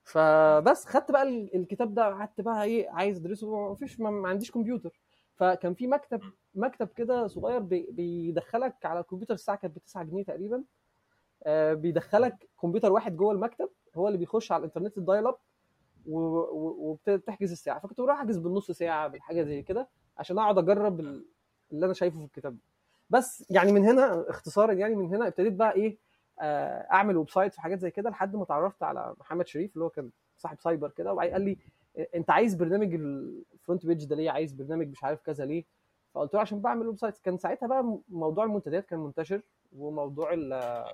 فبس 0.06 0.86
خدت 0.86 1.12
بقى 1.12 1.24
ال- 1.24 1.56
الكتاب 1.56 1.94
ده 1.94 2.04
قعدت 2.04 2.42
بقى 2.42 2.64
إيه 2.64 2.90
عايز 2.90 3.18
أدرسه 3.18 3.72
مفيش 3.72 4.00
ما 4.00 4.28
عنديش 4.30 4.52
كمبيوتر. 4.52 5.00
فكان 5.36 5.74
في 5.74 5.88
مكتب 5.88 6.22
مكتب 6.56 6.88
كده 6.88 7.28
صغير 7.28 7.60
بي- 7.60 7.88
بيدخلك 7.92 8.86
على 8.86 9.00
الكمبيوتر 9.00 9.34
الساعة 9.34 9.58
كانت 9.58 9.76
ب 9.76 9.80
9 9.80 10.04
جنيه 10.04 10.24
تقريبا. 10.24 10.64
آه، 11.44 11.74
بيدخلك 11.74 12.50
كمبيوتر 12.62 12.92
واحد 12.92 13.18
جوه 13.18 13.32
المكتب 13.32 13.70
هو 13.96 14.08
اللي 14.08 14.18
بيخش 14.18 14.52
على 14.52 14.60
الإنترنت 14.60 14.98
الدايل 14.98 15.28
أب 15.28 15.36
وبتحجز 16.08 17.52
الساعة. 17.52 17.80
فكنت 17.80 18.02
بروح 18.02 18.18
أحجز 18.20 18.38
بالنص 18.38 18.72
ساعة 18.72 19.08
بالحاجة 19.08 19.44
زي 19.44 19.62
كده 19.62 19.88
عشان 20.18 20.40
أقعد 20.40 20.58
أجرب 20.58 21.00
ال- 21.00 21.26
اللي 21.72 21.86
أنا 21.86 21.94
شايفه 21.94 22.20
في 22.20 22.26
الكتاب 22.26 22.58
بس 23.10 23.46
يعني 23.50 23.72
من 23.72 23.86
هنا 23.86 24.30
اختصارا 24.30 24.74
يعني 24.74 24.96
من 24.96 25.08
هنا 25.16 25.28
ابتديت 25.28 25.54
بقى 25.54 25.74
إيه 25.76 25.98
أعمل 26.42 27.18
websites 27.18 27.58
وحاجات 27.58 27.80
زي 27.80 27.92
كده 27.92 28.10
لحد 28.10 28.36
ما 28.36 28.44
اتعرفت 28.44 28.84
على 28.84 29.16
محمد 29.20 29.48
شريف 29.48 29.74
اللي 29.74 29.86
هو 29.86 29.90
كان 29.90 30.10
صاحب 30.38 30.60
سايبر 30.60 30.90
كده 30.90 31.14
وبعدين 31.14 31.34
قال 31.34 31.42
لي 31.42 31.58
أنت 32.16 32.30
عايز 32.30 32.56
برنامج 32.56 32.94
ال 32.94 33.86
FrontPage 33.86 34.06
ده 34.06 34.16
ليه؟ 34.16 34.32
عايز 34.32 34.52
برنامج 34.54 34.88
مش 34.88 35.04
عارف 35.04 35.22
كذا 35.22 35.46
ليه؟ 35.46 35.64
فقلت 36.14 36.34
له 36.34 36.40
عشان 36.40 36.60
بعمل 36.62 36.88
websites 36.88 37.22
كان 37.22 37.38
ساعتها 37.38 37.68
بقى 37.68 37.98
موضوع 38.10 38.44
المنتديات 38.44 38.86
كان 38.86 39.00
منتشر 39.00 39.42
وموضوع 39.78 40.34
ال- 40.34 40.86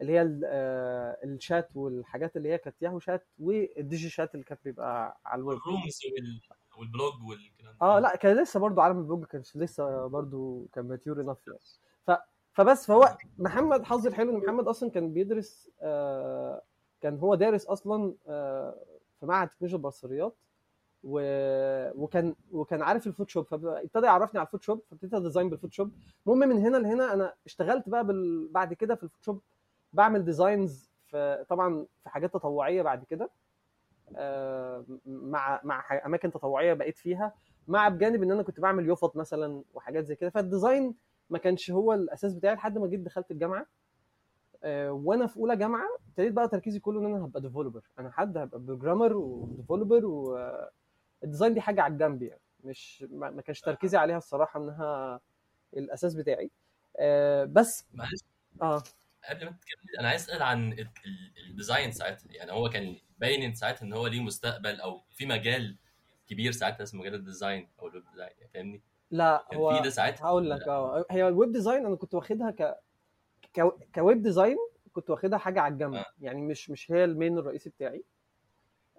اللي 0.00 0.12
هي 0.12 0.40
آه، 0.44 1.18
الشات 1.24 1.68
والحاجات 1.74 2.36
اللي 2.36 2.48
هي 2.52 2.58
كانت 2.58 2.82
Yahoo 2.82 2.98
chat 2.98 3.26
وال 3.38 3.61
Digi 3.61 4.08
chat 4.08 4.34
اللي 4.34 4.44
كانت 4.44 4.60
بيبقى 4.64 5.20
على 5.26 5.40
ال 5.40 5.45
web 5.45 5.58
ال 5.58 5.65
rooms 5.65 6.00
وال... 6.18 6.40
وال 6.78 6.89
blog 6.89 7.12
والكلام 7.28 7.76
آه 7.82 7.98
لا 7.98 8.16
كان 8.16 8.36
لسه 8.42 8.60
برضو 8.60 8.80
عالم 8.80 8.98
ال 8.98 9.03
blog 9.03 9.24
كانش 9.24 9.56
لسه 9.56 10.06
برضو 10.06 10.66
كان 10.72 10.88
mature 10.88 11.20
enough 11.20 11.38
يعني. 11.48 11.58
فبس 12.56 12.86
فهو 12.86 13.16
محمد 13.38 13.84
حظي 13.84 14.08
الحلو 14.08 14.30
إن 14.30 14.36
محمد 14.44 14.68
أصلا 14.68 14.90
كان 14.90 15.12
بيدرس 15.12 15.70
آه 15.82 16.62
كان 17.00 17.18
هو 17.18 17.34
دارس 17.34 17.66
أصلا 17.66 18.14
آه 18.28 18.74
في 19.20 19.26
معهد 19.26 19.48
تكنولوجيا 19.48 19.76
البصريات 19.78 20.36
و... 21.04 21.20
وكان 22.04 22.34
وكان 22.52 22.82
عارف 22.82 23.06
ال 23.06 23.10
Photoshop 23.10 23.44
فابتدى 23.46 24.06
يعرفني 24.06 24.40
على 24.40 24.46
ال 24.46 24.50
Photoshop 24.50 24.82
فابتديت 24.90 25.14
أ 25.14 25.19
design 25.19 25.50
بال 25.50 25.57
Photoshop. 25.57 25.90
المهم 26.26 26.48
من 26.48 26.58
هنا 26.58 26.76
لهنا 26.76 27.12
أنا 27.14 27.34
اشتغلت 27.46 27.88
بقى 27.88 28.06
بال... 28.06 28.48
بعد 28.48 28.74
كده 28.74 28.94
في 28.94 29.02
ال 29.02 29.06
Photoshop 29.06 29.40
بعمل 29.92 30.24
designs 30.24 30.90
في 31.06 31.44
طبعا 31.48 31.86
في 32.02 32.10
حاجات 32.10 32.34
تطوعية 32.34 32.82
بعد 32.82 33.04
كده 33.04 33.30
آه، 34.16 34.84
مع 35.06 35.60
مع 35.64 35.84
أماكن 36.06 36.30
تطوعية 36.32 36.74
بقيت 36.74 36.98
فيها 36.98 37.34
مع 37.68 37.88
بجانب 37.88 38.22
إن 38.22 38.32
أنا 38.32 38.42
كنت 38.42 38.60
بعمل 38.60 38.86
يفط 38.86 39.16
مثلا 39.16 39.62
وحاجات 39.74 40.04
زي 40.04 40.16
كده. 40.16 40.30
فال 40.30 40.46
design 40.46 40.94
ما 41.30 41.38
كانش 41.38 41.70
هو 41.70 41.92
الأساس 41.92 42.34
بتاعي 42.34 42.54
لحد 42.54 42.78
ما 42.78 42.86
جيت 42.86 43.00
دخلت 43.00 43.30
الجامعة. 43.30 43.66
آه، 44.64 44.92
وأنا 44.92 45.26
في 45.26 45.36
أولى 45.36 45.56
جامعة 45.56 45.86
ابتديت 46.08 46.32
بقى 46.32 46.48
تركيزي 46.48 46.80
كله 46.80 47.00
إن 47.00 47.06
أنا 47.06 47.24
هبقى 47.24 47.40
developer 47.40 47.82
أنا 47.98 48.10
حد 48.10 48.36
هبقى 48.38 48.60
programmer 48.60 49.12
و 49.16 49.25
developer 49.25 50.04
وال 50.06 50.43
design 50.43 51.54
دي 51.54 51.60
حاجة 51.60 51.82
على 51.82 51.92
الجنب 51.92 52.22
يعني. 52.22 52.40
مش 52.64 53.04
ما 53.10 53.42
كانش 53.42 53.60
تركيزي 53.60 53.96
عليها 53.98 54.16
الصراحة 54.18 54.60
إنها 54.60 55.20
الأساس 55.76 56.14
بتاعي. 56.14 56.50
آه، 56.98 57.44
بس 57.44 57.86
معلش 57.94 58.20
آه. 58.62 58.82
قبل 59.30 59.44
ما 59.44 59.50
تكمل 59.50 59.98
أنا 60.00 60.08
عايز 60.08 60.22
أسأل 60.22 60.42
عن 60.42 60.72
ال- 60.72 60.80
ال- 60.80 61.50
ال 61.50 61.56
design 61.56 61.92
ساعتها 61.92 62.32
يعني 62.32 62.52
هو 62.52 62.68
كان 62.68 62.96
باين 63.18 63.54
ساعتها 63.54 63.84
إن 63.86 63.92
هو 63.92 64.06
ليه 64.06 64.20
مستقبل 64.20 64.80
أو 64.80 65.02
في 65.10 65.26
مجال 65.26 65.76
كبير 66.28 66.52
ساعتها 66.52 66.82
اسمه 66.82 67.00
مجال 67.00 67.14
ال 67.14 67.22
design 67.22 67.68
أو 67.80 67.86
ال 67.88 67.92
web 67.92 68.04
design 68.10 68.30
يعني 68.38 68.50
فاهمني؟ 68.54 68.82
لا 69.10 69.44
هو 69.54 69.76
في 69.76 69.82
ده 69.82 69.90
ساعتها 69.90 70.26
هقول 70.26 70.50
لك 70.50 70.68
آه 70.68 71.04
هي 71.10 71.28
ال 71.28 71.34
web 71.34 71.52
design 71.52 71.86
أنا 71.86 71.96
كنت 71.96 72.14
واخدها 72.14 72.50
ك 72.50 72.76
ك 73.94 74.01
web 74.01 74.22
design 74.22 74.56
كنت 74.92 75.10
واخدها 75.10 75.38
حاجة 75.38 75.60
على 75.60 75.72
الجنب 75.72 75.94
آه. 75.94 76.04
يعني 76.20 76.42
مش 76.42 76.70
مش 76.70 76.92
هي 76.92 77.04
ال 77.04 77.11
main 77.11 77.38
الرئيسي 77.38 77.70
بتاعي 77.70 78.04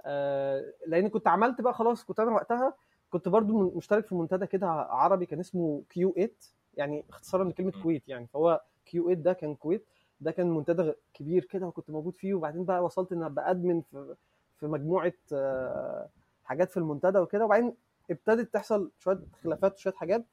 آه 0.06 0.74
لأن 0.88 1.08
كنت 1.08 1.28
عملت 1.28 1.62
بقى 1.62 1.74
خلاص 1.74 2.04
كنت 2.04 2.20
أنا 2.20 2.32
وقتها 2.32 2.74
كنت 3.10 3.28
برضو 3.30 3.72
مشترك 3.78 4.08
في 4.08 4.16
منتدى 4.16 4.48
كده 4.48 4.68
عربي 4.70 5.26
كان 5.26 5.40
اسمه 5.40 5.84
Q 5.90 6.12
8 6.14 6.30
يعني 6.74 7.06
اختصارا 7.10 7.44
لكلمة. 7.44 7.84
كويت 7.84 8.10
يعني 8.10 8.28
فهو 8.28 8.62
Q 8.86 9.04
8 9.04 9.22
ده 9.24 9.34
كان 9.34 9.56
كويت 9.56 9.86
ده 10.22 10.32
كان 10.32 10.50
منتدى 10.52 10.94
كبير 11.14 11.46
كده 11.46 11.68
وكنت 11.68 11.90
موجود 11.90 12.16
فيه 12.16 12.34
وبعدين 12.34 12.66
بقى 12.66 12.84
وصلت 12.84 13.12
إن 13.12 13.24
أبقى 13.24 13.52
admin 13.52 13.82
في 13.82 14.16
في 14.60 14.68
مجموعة 14.68 15.14
آه، 15.34 16.10
حاجات 16.44 16.72
في 16.72 16.78
المنتدى 16.78 17.20
وكده 17.20 17.46
وبعدين 17.46 17.74
ابتدت 18.12 18.54
تحصل 18.54 18.92
شوية 19.00 19.20
خلافات 19.44 19.76
وشوية 19.76 19.94
حاجات 19.94 20.26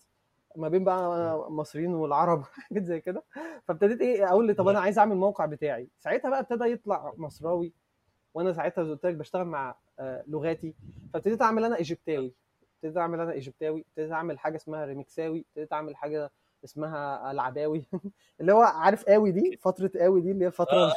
ما 0.56 0.68
بين 0.68 0.84
بقى 0.84 1.34
المصريين 1.48 1.94
والعرب 1.94 2.42
حاجات 2.68 2.84
زي 2.84 3.00
كده. 3.00 3.24
فابتديت 3.68 4.00
إيه 4.00 4.28
أقول 4.28 4.46
لي 4.46 4.54
طب 4.54 4.68
أنا 4.68 4.80
عايز 4.80 4.98
أعمل 4.98 5.16
موقع 5.16 5.46
بتاعي. 5.46 5.88
ساعتها 5.98 6.30
بقى 6.30 6.40
ابتدى 6.40 6.64
يطلع 6.64 7.12
مصراوي 7.16 7.72
وأنا 8.34 8.52
ساعتها 8.52 8.84
زي 8.84 8.90
قلت 8.90 9.06
لك 9.06 9.14
بشتغل 9.14 9.44
مع 9.44 9.74
آه، 9.98 10.24
لغاتي. 10.26 10.74
فابتديت 11.12 11.42
أعمل 11.42 11.64
أنا 11.64 11.76
إيجيبتاوي. 11.76 12.34
ابتديت 12.76 12.96
أعمل 12.96 13.20
أنا 13.20 13.32
إيجيبتاوي. 13.32 13.84
ابتديت 13.90 14.12
أعمل 14.12 14.38
حاجة 14.38 14.56
اسمها 14.56 14.84
ريمكساوي 14.84 15.44
ابتديت 15.48 15.72
أعمل 15.72 15.96
حاجة 15.96 16.30
اسمها 16.64 17.30
العباوي 17.30 17.84
اللي 18.40 18.52
هو 18.52 18.60
عارف 18.62 19.04
قوي 19.04 19.30
دي؟ 19.32 19.56
فترة 19.56 19.90
قوي 20.00 20.20
دي 20.20 20.30
اللي 20.30 20.44
هي 20.46 20.50
فترة 20.50 20.76
آه، 20.76 20.94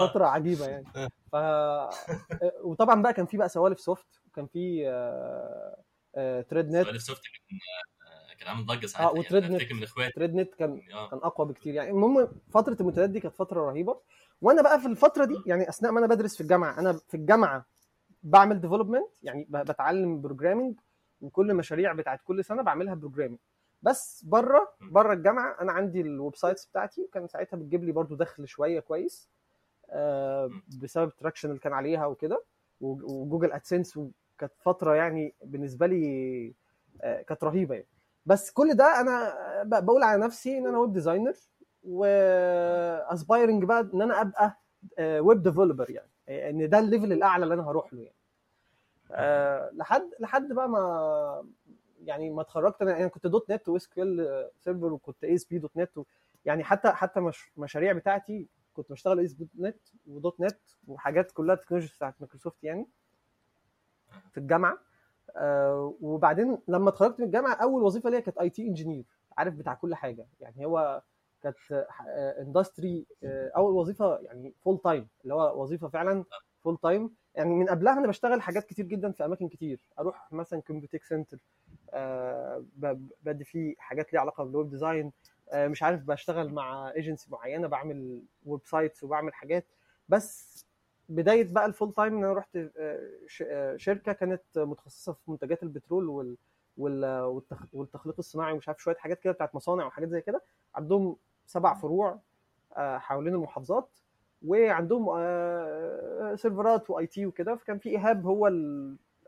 آه. 0.00 0.06
فترة 0.08 0.26
عجيبة 0.26 0.66
يعني. 0.66 0.84
ف 1.32 1.36
وطبعا 2.62 3.02
بقى 3.02 3.12
كان 3.12 3.26
في 3.26 3.36
بقى 3.36 3.48
سوالف 3.48 3.80
سوفت 3.80 4.20
وكان 4.38 4.46
في 4.46 4.88
آه، 4.88 5.76
آه، 6.14 6.40
تريد 6.40 6.70
نت 6.70 6.96
سوفت 6.96 7.22
كان 7.22 7.58
آه، 8.06 8.34
كان 8.34 8.48
عامل 8.48 8.66
ضجة 8.66 8.84
آه 8.84 8.86
ساعتها 8.86 9.10
وتريد 9.10 9.42
يعني. 9.42 9.54
نت 9.54 9.60
أفتكر 9.60 9.74
من 9.74 9.82
إخواتي. 9.82 10.12
تريد 10.12 10.34
نت 10.34 10.54
كان 10.54 10.82
آه. 10.92 11.10
كان 11.10 11.18
أقوى 11.18 11.46
بكتير 11.48 11.74
يعني. 11.74 11.90
المهم 11.90 12.28
فترة 12.50 12.76
المنتديات 12.80 13.10
دي 13.10 13.20
كانت 13.20 13.34
فترة 13.34 13.60
رهيبة. 13.60 14.00
وأنا 14.40 14.62
بقى 14.62 14.80
في 14.80 14.86
الفترة 14.86 15.24
دي 15.24 15.34
يعني 15.46 15.68
أثناء 15.68 15.92
ما 15.92 15.98
أنا 15.98 16.06
بدرس 16.06 16.34
في 16.36 16.40
الجامعة 16.40 16.78
أنا 16.78 16.92
في 16.92 17.16
الجامعة 17.16 17.66
بعمل 18.22 18.60
development 18.60 19.08
يعني 19.22 19.46
بتعلم 19.50 20.20
programming 20.20 20.80
وكل 21.20 21.50
المشاريع 21.50 21.92
بتاعت 21.92 22.20
كل 22.24 22.44
سنة 22.44 22.62
بعملها 22.62 22.94
programming 22.94 23.38
بس 23.82 24.24
بره 24.24 24.74
بره 24.80 25.12
الجامعة 25.12 25.56
أنا 25.60 25.72
عندي 25.72 26.00
ال 26.00 26.36
websites 26.36 26.66
بتاعتي 26.66 27.02
وكان 27.02 27.28
ساعتها 27.28 27.56
بتجيب 27.56 27.84
لي 27.84 27.92
برضو 27.92 28.14
دخل 28.14 28.48
شوية 28.48 28.80
كويس 28.80 29.28
آه، 29.90 30.50
بسبب 30.82 31.08
ال 31.08 31.12
traction 31.12 31.48
اللي 31.48 31.60
كان 31.60 31.72
عليها 31.72 32.06
وكده 32.06 32.44
و 32.80 32.90
Google 32.90 33.52
AdSense 33.52 33.98
وكانت 34.38 34.52
فترة 34.60 34.94
يعني 34.94 35.34
بالنسبة 35.44 35.86
لي 35.86 36.54
آه، 37.02 37.22
كانت 37.22 37.44
رهيبة 37.44 37.74
يعني. 37.74 37.86
بس 38.26 38.50
كل 38.50 38.74
ده 38.74 39.00
أنا 39.00 39.32
ب- 39.62 39.84
بقول 39.84 40.02
على 40.02 40.22
نفسي 40.22 40.58
إن 40.58 40.66
أنا 40.66 40.78
web 40.78 40.92
designer 40.92 41.34
و 41.84 42.04
aspiring 42.04 43.64
بقى 43.64 43.80
إن 43.94 44.02
أنا 44.02 44.20
أبقى 44.20 44.58
web 45.00 45.42
developer 45.42 45.90
يعني. 45.90 46.10
إن 46.28 46.68
ده 46.68 46.78
ال 46.78 46.84
level 46.84 47.12
الأعلى 47.12 47.44
اللي 47.44 47.54
أنا 47.54 47.62
هروح 47.70 47.94
له 47.94 48.00
يعني. 48.02 48.14
آه، 49.12 49.70
لحد 49.74 50.10
لحد 50.20 50.52
بقى 50.52 50.68
ما 50.68 51.44
يعني 52.04 52.30
ما 52.30 52.40
اتخرجت 52.42 52.82
أنا 52.82 52.90
يعني 52.98 53.08
كنت 53.08 53.26
.NET 53.26 53.68
و 53.68 53.88
SQL 53.88 54.04
Server 54.58 54.92
وكنت 54.92 55.24
اي 55.24 55.34
اس 55.34 55.44
بي 55.44 55.58
دوت 55.58 55.76
نت 55.76 55.90
يعني 56.44 56.64
حتى 56.64 56.88
حتى 56.88 57.20
مش 57.20 57.52
مشاريع 57.56 57.92
بتاعتي 57.92 58.48
كنت 58.74 58.92
بشتغل 58.92 59.18
اي 59.18 59.24
اس 59.24 59.32
بي 59.34 59.44
دوت 59.44 59.66
نت 59.66 59.80
ودوت 60.06 60.40
نت 60.40 60.60
وحاجات 60.88 61.30
كلها 61.32 61.54
technology 61.54 61.92
بتاعت 61.96 62.14
مايكروسوفت 62.20 62.64
يعني. 62.64 62.86
في 64.32 64.38
الجامعة. 64.38 64.78
آه، 65.36 65.94
وبعدين 66.00 66.58
لما 66.68 66.88
اتخرجت 66.88 67.20
من 67.20 67.26
الجامعة 67.26 67.54
أول 67.54 67.82
وظيفة 67.82 68.10
ليا 68.10 68.20
كانت 68.20 68.38
IT 68.38 68.66
engineer 68.66 69.04
عارف 69.38 69.54
بتاع 69.54 69.74
كل 69.74 69.94
حاجة. 69.94 70.26
يعني 70.40 70.66
هو 70.66 71.02
كانت 71.42 71.56
industry 72.40 73.06
أول 73.56 73.74
وظيفة 73.74 74.18
يعني 74.18 74.54
full 74.64 74.78
time 74.78 75.08
اللي 75.22 75.34
هو 75.34 75.62
وظيفة 75.62 75.88
فعلا 75.88 76.24
full 76.64 76.76
time 76.82 77.10
يعني 77.34 77.54
من 77.54 77.68
قبلها 77.68 77.92
أنا 77.92 78.08
بشتغل 78.08 78.42
حاجات 78.42 78.64
كتير 78.64 78.84
جدا 78.84 79.12
في 79.12 79.24
أماكن 79.24 79.48
كتير. 79.48 79.80
أروح 79.98 80.32
مثلا 80.32 80.60
CompuTech 80.60 81.04
center 81.04 81.38
بدي 83.22 83.44
فيه 83.44 83.74
حاجات 83.78 84.12
ليها 84.12 84.20
علاقة 84.20 84.44
بال 84.44 84.54
web 84.54 84.70
design 84.70 85.12
آه، 85.50 85.68
مش 85.68 85.82
عارف 85.82 86.02
بشتغل 86.04 86.52
مع 86.52 86.90
ايجنسي 86.96 87.30
معينة 87.30 87.68
بعمل 87.68 88.22
websites 88.46 89.04
وبعمل 89.04 89.34
حاجات. 89.34 89.66
بس 90.08 90.66
بداية 91.08 91.52
بقى 91.52 91.66
ال 91.66 91.71
full 91.71 91.92
time 91.94 92.16
إن 92.16 92.24
أنا 92.24 92.32
رحت 92.32 92.56
آه، 92.56 92.70
آه، 93.42 93.76
شركة 93.76 94.12
كانت 94.12 94.42
متخصصة 94.56 95.12
في 95.12 95.30
منتجات 95.30 95.62
البترول 95.62 96.08
وال 96.08 96.36
وال- 96.76 97.40
والتخ- 97.40 97.66
والتخليق 97.74 98.14
الصناعي 98.18 98.52
ومش 98.52 98.68
عارف 98.68 98.82
شوية 98.82 98.94
حاجات 98.96 99.20
كده 99.20 99.32
بتاعت 99.32 99.54
مصانع 99.54 99.86
وحاجات 99.86 100.08
زي 100.08 100.20
كده. 100.20 100.42
عندهم 100.74 101.16
سبع 101.46 101.74
فروع 101.74 102.18
آه، 102.76 102.98
حوالين 102.98 103.34
المحافظات 103.34 103.88
وعندهم 104.46 105.04
سيرفرات 106.36 106.90
و 106.90 107.06
IT 107.06 107.26
وكده. 107.26 107.56
فكان 107.56 107.78
في 107.78 107.88
إيهاب 107.88 108.26
هو 108.26 108.46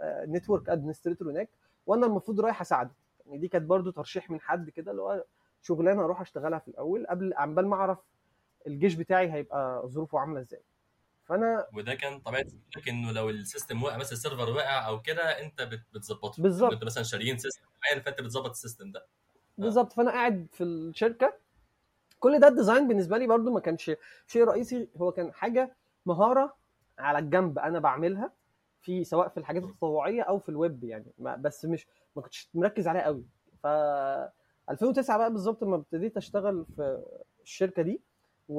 ال 0.02 0.10
network 0.11 0.68
administrator 0.68 1.30
هناك 1.30 1.48
وأنا 1.86 2.06
المفروض 2.06 2.40
رايح 2.40 2.60
أساعده. 2.60 2.90
يعني 3.26 3.38
دي 3.38 3.48
كانت 3.48 3.64
برضو 3.64 3.90
ترشيح 3.90 4.30
من 4.30 4.40
حد 4.40 4.70
كده 4.70 4.90
اللي 4.90 5.02
هو 5.02 5.24
شغلانة 5.62 6.04
أروح 6.04 6.20
أشتغلها 6.20 6.58
في 6.58 6.68
الأول 6.68 7.06
قبل 7.06 7.34
عمال 7.36 7.66
ما 7.68 7.76
أعرف 7.76 7.98
الجيش 8.66 8.94
بتاعي 8.94 9.32
هيبقى 9.32 9.82
ظروفه 9.88 10.18
عاملة 10.18 10.40
إزاي. 10.40 10.60
فأنا 11.30 11.66
وده 11.74 11.94
كان 11.94 12.18
طبيعة 12.20 12.44
انه 12.88 13.12
لو 13.12 13.30
ال 13.30 13.38
system 13.38 13.82
وقع 13.82 13.96
مثلا 13.96 14.12
ال 14.12 14.18
server 14.18 14.50
وقع 14.50 14.86
أو 14.86 15.02
كده 15.02 15.22
أنت 15.22 15.62
بت- 15.62 15.86
بتظبطه. 15.94 16.42
بالظبط. 16.42 16.72
انت 16.72 16.84
مثلا 16.84 17.02
شاريين 17.02 17.38
system 17.38 17.66
معين 17.84 18.02
فأنت 18.02 18.20
بتظبط 18.20 18.50
ال 18.50 18.56
system 18.56 18.92
ده. 18.92 19.06
بالظبط. 19.58 19.92
فأنا 19.92 20.10
قاعد 20.10 20.46
في 20.52 20.64
الشركة. 20.64 21.34
كل 22.20 22.40
ده 22.40 22.48
ال 22.48 22.54
design 22.54 22.88
بالنسبة 22.88 23.18
لي 23.18 23.26
برضو 23.26 23.50
ما 23.52 23.60
كانش 23.60 23.90
شيء 24.26 24.44
رئيسي 24.44 24.88
هو 24.96 25.12
كان 25.12 25.32
حاجة 25.32 25.76
مهارة 26.06 26.56
على 26.98 27.18
الجنب 27.18 27.58
أنا 27.58 27.78
بعملها 27.78 28.32
في 28.80 29.04
سواء 29.04 29.28
في 29.28 29.36
الحاجات 29.36 29.62
التطوعية 29.64 30.22
أو 30.22 30.38
في 30.38 30.48
الويب 30.48 30.84
يعني. 30.84 31.12
ما 31.18 31.36
بس 31.36 31.64
مش 31.64 31.86
ما 32.16 32.22
كنتش 32.22 32.48
مركز 32.54 32.88
عليها 32.88 33.02
قوي 33.04 33.24
ف 33.62 33.66
2009 34.70 35.18
بقى 35.18 35.30
بالظبط 35.32 35.62
لما 35.64 35.76
ابتديت 35.76 36.16
أشتغل 36.16 36.66
في 36.76 37.02
الشركة 37.42 37.82
دي. 37.82 38.00
و... 38.50 38.56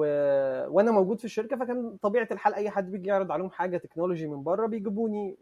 وأنا 0.67 0.91
موجود 0.91 1.19
في 1.19 1.25
الشركة 1.25 1.55
فكان 1.57 1.97
طبيعة 2.01 2.27
الحال 2.31 2.53
أي 2.53 2.69
حد 2.69 2.91
بيجي 2.91 3.09
يعرض 3.09 3.31
عليهم 3.31 3.49
حاجة 3.49 3.77
technology 3.77 4.27
من 4.27 4.43
بره 4.43 4.67
بيجيبوني 4.67 5.37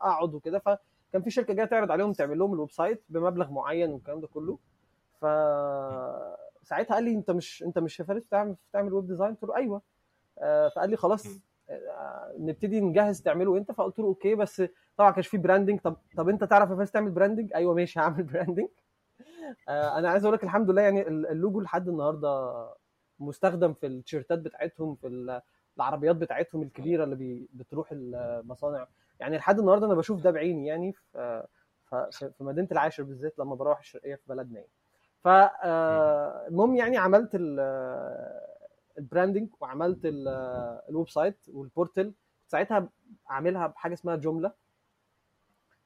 أقعد 0.00 0.34
وكده. 0.34 0.58
فكان 0.58 1.22
في 1.22 1.30
شركة 1.30 1.54
جاية 1.54 1.66
تعرض 1.66 1.90
عليهم 1.90 2.12
تعمل 2.12 2.38
لهم 2.38 2.54
ال 2.54 2.70
website 2.70 3.02
بمبلغ 3.08 3.50
معين 3.52 3.90
والكلام 3.92 4.20
ده 4.20 4.26
كله. 4.26 4.58
ف 5.20 5.24
فساعتها 6.62 6.94
قال 6.94 7.04
لي 7.04 7.10
أنت 7.14 7.30
مش 7.30 7.62
أنت 7.62 7.78
مش 7.78 7.96
فارس 7.96 8.24
بتعمل 8.24 8.56
بتعمل 8.70 8.92
web 8.92 9.06
design 9.06 9.34
قلت 9.34 9.44
له 9.44 9.56
أيوه. 9.56 9.82
آه، 10.38 10.68
فقال 10.68 10.90
لي 10.90 10.96
خلاص. 10.96 11.26
آه، 11.70 12.34
نبتدي 12.38 12.80
نجهز 12.80 13.22
تعمله 13.22 13.56
أنت. 13.56 13.72
فقلت 13.72 13.98
له 13.98 14.04
okay 14.06 14.34
بس 14.34 14.62
طبعا 14.96 15.10
كانش 15.10 15.26
في 15.26 15.38
branding 15.38 15.80
طب 15.80 15.96
طب 16.16 16.28
أنت 16.28 16.44
تعرف 16.44 16.70
يا 16.70 16.76
فارس 16.76 16.90
تعمل 16.90 17.10
branding 17.10 17.52
أيوه 17.54 17.74
ماشي 17.74 18.00
هعمل 18.00 18.22
branding 18.22 18.68
آه، 19.68 19.98
أنا 19.98 20.08
عايز 20.10 20.24
أقول 20.24 20.34
لك 20.36 20.44
الحمد 20.44 20.70
لله 20.70 20.82
يعني 20.82 21.08
ال- 21.08 21.26
اللوجو 21.26 21.60
لحد 21.60 21.88
النهارده 21.88 22.52
مستخدم 23.18 23.72
في 23.74 23.86
التيشيرتات 23.86 24.38
بتاعتهم 24.38 24.94
في 24.94 25.06
ال- 25.06 25.42
العربيات 25.76 26.16
بتاعتهم 26.16 26.62
الكبيرة 26.62 27.04
اللي 27.04 27.16
بي- 27.16 27.48
بتروح 27.52 27.88
المصانع. 27.92 28.86
يعني 29.20 29.36
لحد 29.36 29.58
النهارده 29.58 29.86
أنا 29.86 29.94
بشوف 29.94 30.20
ده 30.22 30.30
بعيني 30.30 30.66
يعني 30.66 30.92
في 30.92 31.46
في 32.10 32.44
مدينة 32.44 32.68
العاشر 32.72 33.02
بالذات 33.02 33.38
لما 33.38 33.54
بروح 33.54 33.78
الشرقية 33.78 34.14
في 34.14 34.22
بلدنا 34.26 34.54
يعني. 34.60 34.70
فالمهم 35.24 36.76
يعني 36.76 36.96
عملت 36.96 37.30
ال- 37.34 38.40
ال 38.98 39.04
branding 39.04 39.48
وعملت 39.60 40.00
ال- 40.04 40.28
ال 40.88 41.08
website 41.08 41.38
وال 41.48 41.62
portal. 41.62 42.12
ساعتها 42.46 42.88
عاملها 43.26 43.66
بحاجة 43.66 43.92
اسمها 43.94 44.16
Joomla. 44.16 44.52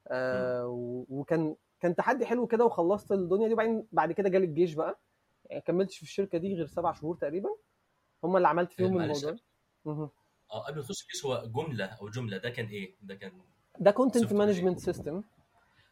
آه، 0.07 0.65
وكان 1.09 1.55
كان 1.79 1.95
تحدي 1.95 2.25
حلو 2.25 2.47
كده 2.47 2.65
وخلصت 2.65 3.11
الدنيا 3.11 3.47
دي. 3.47 3.53
وبعدين 3.53 3.87
بعد 3.91 4.11
كده 4.11 4.29
جالي 4.29 4.45
الجيش 4.45 4.73
بقى. 4.73 4.99
كملتش 5.59 5.97
في 5.97 6.03
الشركة 6.03 6.37
دي 6.37 6.55
غير 6.55 6.65
سبع 6.67 6.93
شهور 6.93 7.15
تقريبا. 7.15 7.49
هم 8.23 8.37
اللي 8.37 8.47
عملت 8.47 8.73
فيهم. 8.73 9.01
الموضوع. 9.01 9.35
آه 10.51 10.59
قبل 10.67 10.77
ما 10.77 10.83
تخش 10.83 11.25
هو 11.25 11.43
Joomla 11.55 11.85
أو 11.85 12.09
Joomla 12.09 12.37
ده 12.37 12.49
كان 12.49 12.65
إيه؟ 12.65 12.93
ده 13.01 13.15
كان 13.15 13.31
ده 13.79 13.91
content 13.91 14.33
management 14.33 14.79
system 14.79 15.23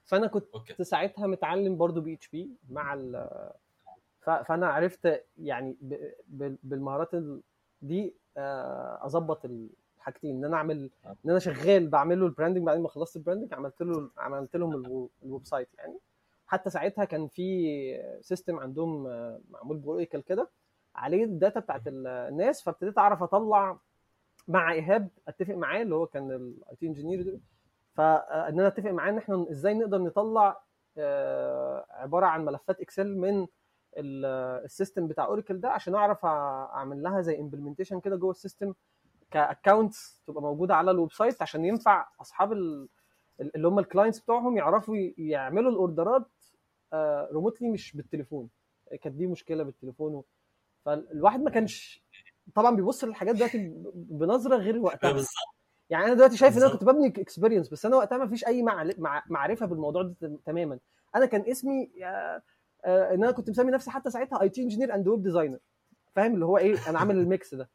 فأنا 0.05 0.27
كنت 0.27 0.45
okay. 0.53 0.83
ساعتها 0.83 1.27
متعلم 1.27 1.77
برضو 1.77 2.01
PHP 2.01 2.49
مع 2.69 2.93
ال 2.93 3.27
فأنا 4.21 4.67
عرفت 4.67 5.23
يعني 5.37 5.75
بالمهارات 6.63 7.13
ال- 7.13 7.41
دي 7.81 8.13
آه، 8.37 8.99
أظبط 9.05 9.45
الحاجتين. 9.45 10.35
إن 10.37 10.45
أنا 10.45 10.57
أعمل 10.57 10.89
إن 11.05 11.29
أنا 11.29 11.39
شغال 11.39 11.87
بعمل 11.87 12.19
له 12.19 12.25
ال 12.25 12.30
branding 12.30 12.65
بعدين 12.65 12.83
ما 12.83 12.89
خلصت 12.89 13.15
ال 13.15 13.19
branding 13.19 13.53
عملت 13.53 13.81
له 13.81 14.09
عملت 14.17 14.55
لهم 14.55 14.73
الو- 14.75 15.09
ال 15.23 15.45
website 15.45 15.67
يعني. 15.77 15.97
حتى 16.49 16.69
ساعتها 16.69 17.05
كان 17.05 17.27
في 17.27 18.19
system 18.21 18.59
عندهم 18.59 19.07
آه، 19.07 19.39
معمول 19.49 19.77
ب 19.77 19.84
Oracle 19.84 20.21
كده 20.21 20.49
عليه 20.95 21.23
ال 21.23 21.30
data 21.30 21.59
بتاعت 21.59 21.87
ال- 21.87 22.07
الناس 22.07 22.61
فابتديت 22.63 22.97
أعرف 22.97 23.23
أطلع 23.23 23.77
مع 24.47 24.71
إيهاب 24.73 25.09
أتفق 25.27 25.53
معاه 25.55 25.81
اللي 25.81 25.95
هو 25.95 26.07
كان 26.07 26.31
ال 26.31 26.75
IT 26.75 26.87
engineer 26.87 27.39
فان 27.93 28.59
أنا 28.59 28.67
أتفق 28.67 28.89
معاه 28.91 29.09
إن 29.09 29.17
إحنا 29.17 29.45
إزاي 29.51 29.73
نقدر 29.73 29.97
نطلع 30.01 30.61
آه، 30.97 31.85
عبارة 31.89 32.25
عن 32.25 32.45
ملفات 32.45 32.81
Excel 32.81 33.17
من 33.17 33.47
ال- 33.97 34.25
ال 34.65 34.71
system 34.71 35.07
بتاع 35.07 35.25
Oracle 35.25 35.59
ده 35.59 35.69
عشان 35.69 35.95
أعرف 35.95 36.25
أعمل 36.25 37.03
لها 37.03 37.21
زي 37.21 37.39
implementation 37.39 37.99
كده 37.99 38.15
جوه 38.15 38.31
ال 38.31 38.37
system 38.37 38.73
ك 39.31 39.41
accounts 39.41 40.21
تبقى 40.27 40.41
موجودة 40.41 40.75
على 40.75 40.91
ال 40.91 41.11
website 41.11 41.41
عشان 41.41 41.65
ينفع 41.65 42.07
أصحاب 42.21 42.51
ال- 42.51 42.87
اللي 43.55 43.67
هم 43.67 43.79
ال 43.79 43.84
clients 43.84 44.19
بتوعهم 44.19 44.57
يعرفوا 44.57 44.95
يعملوا 45.17 45.71
ال 45.71 45.79
orderات 45.79 46.27
remotely 47.33 47.69
مش 47.69 47.95
بالتليفون. 47.95 48.49
كانت 49.01 49.15
دي 49.15 49.27
مشكلة 49.27 49.63
بالتليفون 49.63 50.13
و- 50.15 50.25
فالواحد 50.85 51.41
ما 51.41 51.49
كانش 51.49 52.03
طبعا 52.55 52.75
بيبص 52.75 53.03
للحاجات 53.03 53.35
دلوقتي 53.35 53.73
بنظرة 53.93 54.55
غير 54.57 54.77
وقتها. 54.79 55.23
يعني 55.89 56.05
أنا 56.05 56.13
دلوقتي 56.13 56.37
شايف 56.37 56.57
إن 56.57 56.61
أنا. 56.63 56.71
كنت 56.71 56.83
ببني 56.83 57.07
experience 57.07 57.69
بس 57.69 57.85
أنا 57.85 57.95
وقتها 57.95 58.17
ما 58.17 58.27
فيش 58.27 58.47
أي 58.47 58.63
معرفة 59.29 59.65
بالموضوع 59.65 60.01
ده 60.01 60.13
تم- 60.21 60.35
تماما. 60.45 60.79
أنا 61.15 61.25
كان 61.25 61.41
اسمي 61.41 61.91
آه، 62.03 62.41
آه، 62.85 63.13
إن 63.13 63.23
أنا 63.23 63.31
كنت 63.31 63.49
مسمي 63.49 63.71
نفسي 63.71 63.91
حتى 63.91 64.09
ساعتها 64.09 64.41
IT 64.41 64.61
engineer 64.61 64.95
and 64.95 65.07
web 65.07 65.23
designer 65.23 65.59
فاهم؟ 66.15 66.33
اللي 66.33 66.45
هو 66.45 66.57
إيه؟ 66.57 66.75
أنا 66.89 66.99
عامل 66.99 67.17
ال 67.17 67.27
mix 67.27 67.55
ده. 67.55 67.69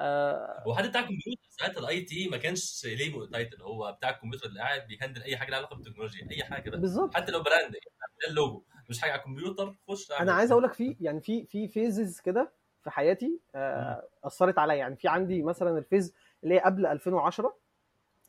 آه، 0.00 0.74
حد 0.76 0.88
بتاع 0.88 1.00
الكمبيوتر 1.00 1.42
ساعتها 1.48 1.80
ال 1.80 2.00
IT 2.00 2.28
ما 2.28 2.36
كانش 2.36 2.86
ليه 2.86 3.26
title 3.32 3.62
هو 3.62 3.92
بتاع 3.92 4.10
الكمبيوتر 4.10 4.46
اللي 4.46 4.60
قاعد 4.60 4.86
بيهندل 4.86 5.22
أي 5.22 5.36
حاجة 5.36 5.50
لها 5.50 5.58
علاقة 5.58 5.76
بالتكنولوجيا 5.76 6.28
أي 6.30 6.44
حاجة 6.44 6.70
بقى 6.70 6.80
بالظبط. 6.80 7.14
حتى 7.14 7.32
لو 7.32 7.42
brand 7.42 7.72
ده 7.72 8.28
اللوجو 8.28 8.62
مش 8.90 9.00
حاجة 9.00 9.10
على 9.12 9.20
الكمبيوتر 9.20 9.74
خش 9.88 10.12
أنا 10.12 10.32
عايز 10.32 10.52
أقول 10.52 10.64
لك 10.64 10.72
في 10.72 10.96
يعني 11.00 11.20
في 11.20 11.46
في 11.46 11.68
phases 11.68 12.20
كده 12.20 12.52
في 12.84 12.90
حياتي 12.90 13.40
آه، 13.54 14.08
أثرت 14.24 14.58
عليا. 14.58 14.74
يعني 14.74 14.96
في 14.96 15.08
عندي 15.08 15.42
مثلا 15.42 15.78
ال 15.78 15.84
phase 15.84 16.14
اللي 16.44 16.54
هي 16.54 16.58
قبل 16.58 16.86
2010 16.86 17.56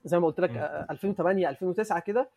زي 0.05 0.19
ما 0.19 0.27
قلت 0.27 0.39
لك 0.39 0.49
مم. 0.49 0.57
آه، 0.57 0.87
2008 0.91 1.49
2009 1.49 1.99
كده 1.99 2.29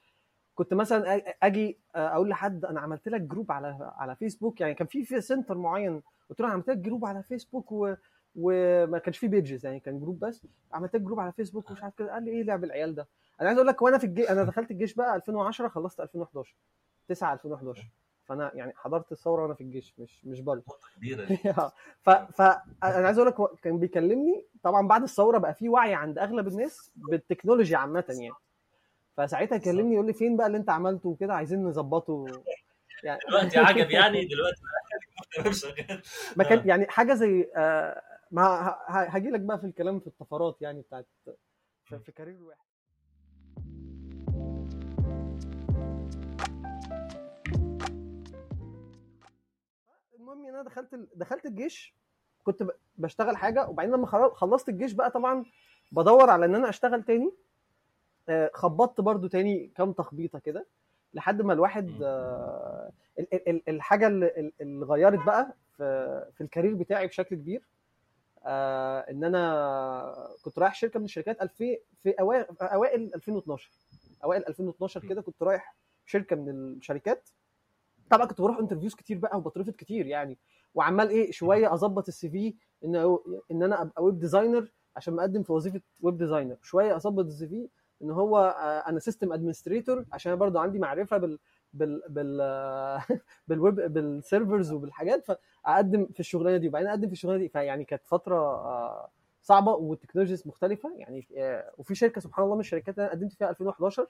كنت 0.54 0.74
مثلا 0.74 1.22
أجي 1.42 1.78
آه، 1.96 2.08
أقول 2.08 2.28
لحد 2.28 2.64
أنا 2.64 2.80
عملت 2.80 3.08
لك 3.08 3.20
group 3.20 3.52
على 3.52 3.92
على 3.96 4.16
فيسبوك 4.16 4.60
يعني 4.60 4.74
كان 4.74 4.86
في 4.86 5.04
في 5.04 5.20
center 5.20 5.58
معين 5.58 6.02
قلت 6.30 6.40
له 6.40 6.46
أنا 6.46 6.54
عملت 6.54 6.68
لك 6.70 6.76
group 6.76 7.04
على 7.04 7.22
فيسبوك 7.22 7.72
و 7.72 7.94
وما 8.36 8.98
كانش 8.98 9.18
في 9.18 9.28
pages 9.28 9.66
يعني 9.66 9.80
كان 9.80 10.00
group 10.00 10.18
بس. 10.20 10.42
عملت 10.72 10.94
لك 10.94 11.00
group 11.00 11.20
على 11.20 11.32
فيسبوك 11.32 11.70
ومش 11.70 11.82
عارف 11.82 11.94
كده 11.94 12.12
قال 12.12 12.24
لي 12.24 12.30
إيه 12.30 12.42
لعب 12.42 12.64
العيال 12.64 12.94
ده؟ 12.94 13.08
أنا 13.40 13.48
عايز 13.48 13.58
أقول 13.58 13.68
لك 13.68 13.82
وأنا 13.82 13.98
في 13.98 14.04
الجيش 14.04 14.30
أنا 14.30 14.44
دخلت 14.44 14.70
الجيش 14.70 14.94
بقى 14.94 15.16
2010 15.16 15.68
خلصت 15.68 16.00
2011 16.00 16.56
9 17.08 17.32
2011 17.32 17.90
فأنا 18.24 18.50
يعني 18.54 18.72
حضرت 18.76 19.12
الثورة 19.12 19.42
وأنا 19.42 19.54
في 19.54 19.60
الجيش 19.60 19.94
مش 19.98 20.24
مش 20.24 20.40
بره 20.40 20.56
نقطة 20.68 20.88
كبيرة 20.96 21.26
ف 22.04 22.10
ف 22.10 22.40
أنا 22.84 23.06
عايز 23.06 23.18
أقول 23.18 23.28
لك 23.30 23.60
كان 23.62 23.78
بيكلمني 23.78 24.44
طبعا 24.62 24.88
بعد 24.88 25.02
الثورة 25.02 25.38
بقى 25.38 25.54
في 25.54 25.68
وعي 25.68 25.94
عند 25.94 26.18
أغلب 26.18 26.48
الناس 26.48 26.90
بالتكنولوجيا 26.96 27.78
عامة 27.78 28.04
يعني. 28.08 28.34
فساعتها 29.16 29.58
كلمني 29.58 29.94
يقول 29.94 30.06
لي 30.06 30.12
فين 30.12 30.36
بقى 30.36 30.46
اللي 30.46 30.58
أنت 30.58 30.70
عملته 30.70 31.08
وكده؟ 31.08 31.34
عايزين 31.34 31.64
نظبطه. 31.64 32.26
يعني 33.02 33.20
دلوقتي 33.28 33.58
عجب 33.58 33.90
يعني 34.00 34.24
دلوقتي 34.24 34.62
ما 36.36 36.44
كان 36.44 36.68
يعني 36.68 36.86
حاجة 36.88 37.14
زي 37.14 37.50
آه، 37.56 38.02
ما 38.34 38.76
هاجي 38.88 39.30
لك 39.30 39.40
بقى 39.40 39.58
في 39.58 39.66
الكلام 39.66 40.00
في 40.00 40.06
الطفرات 40.06 40.62
يعني 40.62 40.80
بتاعت 40.80 41.06
في 41.84 42.12
كارير 42.12 42.42
واحد 42.42 42.64
المهم 50.18 50.46
إن 50.46 50.54
أنا 50.54 50.62
دخلت 50.62 50.94
دخلت 51.14 51.46
الجيش 51.46 51.94
كنت 52.44 52.66
بشتغل 52.96 53.36
حاجة 53.36 53.68
وبعدين 53.68 53.92
لما 53.94 54.06
خل- 54.06 54.32
خلصت 54.34 54.68
الجيش 54.68 54.92
بقى 54.92 55.10
طبعا 55.10 55.44
بدور 55.92 56.30
على 56.30 56.44
إن 56.46 56.54
أنا 56.54 56.68
أشتغل 56.68 57.02
تاني. 57.02 57.32
آه، 58.28 58.50
خبطت 58.54 59.00
برضو 59.00 59.26
تاني 59.26 59.70
كام 59.76 59.92
تخبيطة 59.92 60.38
كده 60.38 60.66
لحد 61.14 61.42
ما 61.42 61.52
الواحد. 61.52 62.02
آه، 62.02 62.92
ال- 63.18 63.34
ال- 63.34 63.48
ال- 63.48 63.68
الحاجة 63.68 64.06
اللي 64.06 64.84
غيرت 64.86 65.26
بقى 65.26 65.54
في 66.32 66.40
ال 66.40 66.45
career 66.45 66.74
بتاعي 66.74 67.06
بشكل 67.06 67.36
كبير. 67.36 67.62
آه، 68.44 68.98
إن 69.10 69.24
أنا 69.24 70.34
كنت 70.42 70.58
رايح 70.58 70.74
شركة 70.74 70.98
من 70.98 71.04
الشركات 71.04 71.42
2000 71.42 71.64
في 72.02 72.10
أوائل 72.10 72.46
أوائل 72.62 73.14
2012 73.14 73.70
أوائل 74.24 74.48
2012 74.48 75.00
كده 75.08 75.22
كنت 75.22 75.42
رايح 75.42 75.76
شركة 76.06 76.36
من 76.36 76.48
الشركات. 76.48 77.28
طبعا 78.10 78.26
كنت 78.26 78.40
بروح 78.40 78.58
interviews 78.58 78.94
كتير 78.94 79.18
بقى 79.18 79.38
وبترفض 79.38 79.70
كتير 79.72 80.06
يعني. 80.06 80.38
وعمال 80.74 81.08
إيه 81.10 81.32
شوية 81.32 81.74
أظبط 81.74 82.08
ال 82.08 82.28
CV 82.30 82.54
إن 82.84 83.18
إن 83.50 83.62
أنا 83.62 83.82
أبقى 83.82 84.04
web 84.04 84.18
designer 84.18 84.72
عشان 84.96 85.14
مقدم 85.16 85.42
في 85.42 85.52
وظيفة 85.52 85.80
web 86.00 86.16
designer 86.18 86.56
شوية 86.62 86.96
أظبط 86.96 87.24
ال 87.24 87.48
CV 87.48 87.68
إن 88.02 88.10
هو 88.10 88.38
آه، 88.38 88.88
أنا 88.88 88.98
system 89.00 89.32
administrator 89.32 90.04
عشان 90.12 90.36
برضو 90.36 90.58
عندي 90.58 90.78
معرفة 90.78 91.16
بال 91.16 91.38
بال 91.74 92.02
بال 92.08 92.38
بال 93.48 93.58
web 93.58 93.74
بال 93.74 93.96
servers 93.96 94.72
وبالحاجات 94.72 95.24
فأقدم 95.64 96.06
في 96.06 96.20
الشغلانة 96.20 96.56
دي. 96.56 96.68
وبعدين 96.68 96.88
أقدم 96.88 97.06
في 97.06 97.12
الشغلانة 97.12 97.38
دي 97.42 97.48
فيعني 97.48 97.84
كانت 97.84 98.06
فترة 98.06 98.36
آه، 98.36 99.10
صعبة 99.42 99.72
وال 99.72 99.83
technologies 99.83 100.46
مختلفة. 100.46 100.92
يعني 100.96 101.26
آه، 101.36 101.72
وفي 101.78 101.94
شركة 101.94 102.20
سبحان 102.20 102.44
الله 102.44 102.54
من 102.54 102.60
الشركات 102.60 102.94
اللي 102.98 103.06
أنا 103.06 103.12
قدمت 103.14 103.32
فيها 103.32 103.50
2011 103.50 104.06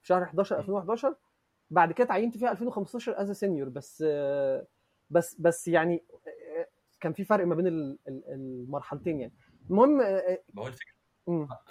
في 0.00 0.06
شهر 0.06 0.22
11 0.22 0.58
2011 0.58 1.14
بعد 1.70 1.92
كده 1.92 2.04
اتعينت 2.04 2.36
فيها 2.36 2.50
2015 2.52 3.20
as 3.22 3.30
senior 3.32 3.68
بس 3.68 4.04
آه، 4.06 4.66
بس 5.10 5.36
بس 5.40 5.68
يعني 5.68 6.02
كان 7.00 7.12
في 7.12 7.24
فرق 7.24 7.46
ما 7.46 7.54
بين 7.54 7.66
ال- 7.66 7.98
ال- 8.08 8.24
المرحلتين 8.28 9.20
يعني. 9.20 9.32
المهم 9.70 9.96
ما 9.98 10.36
هو 10.58 10.66
الفكرة. 10.66 10.94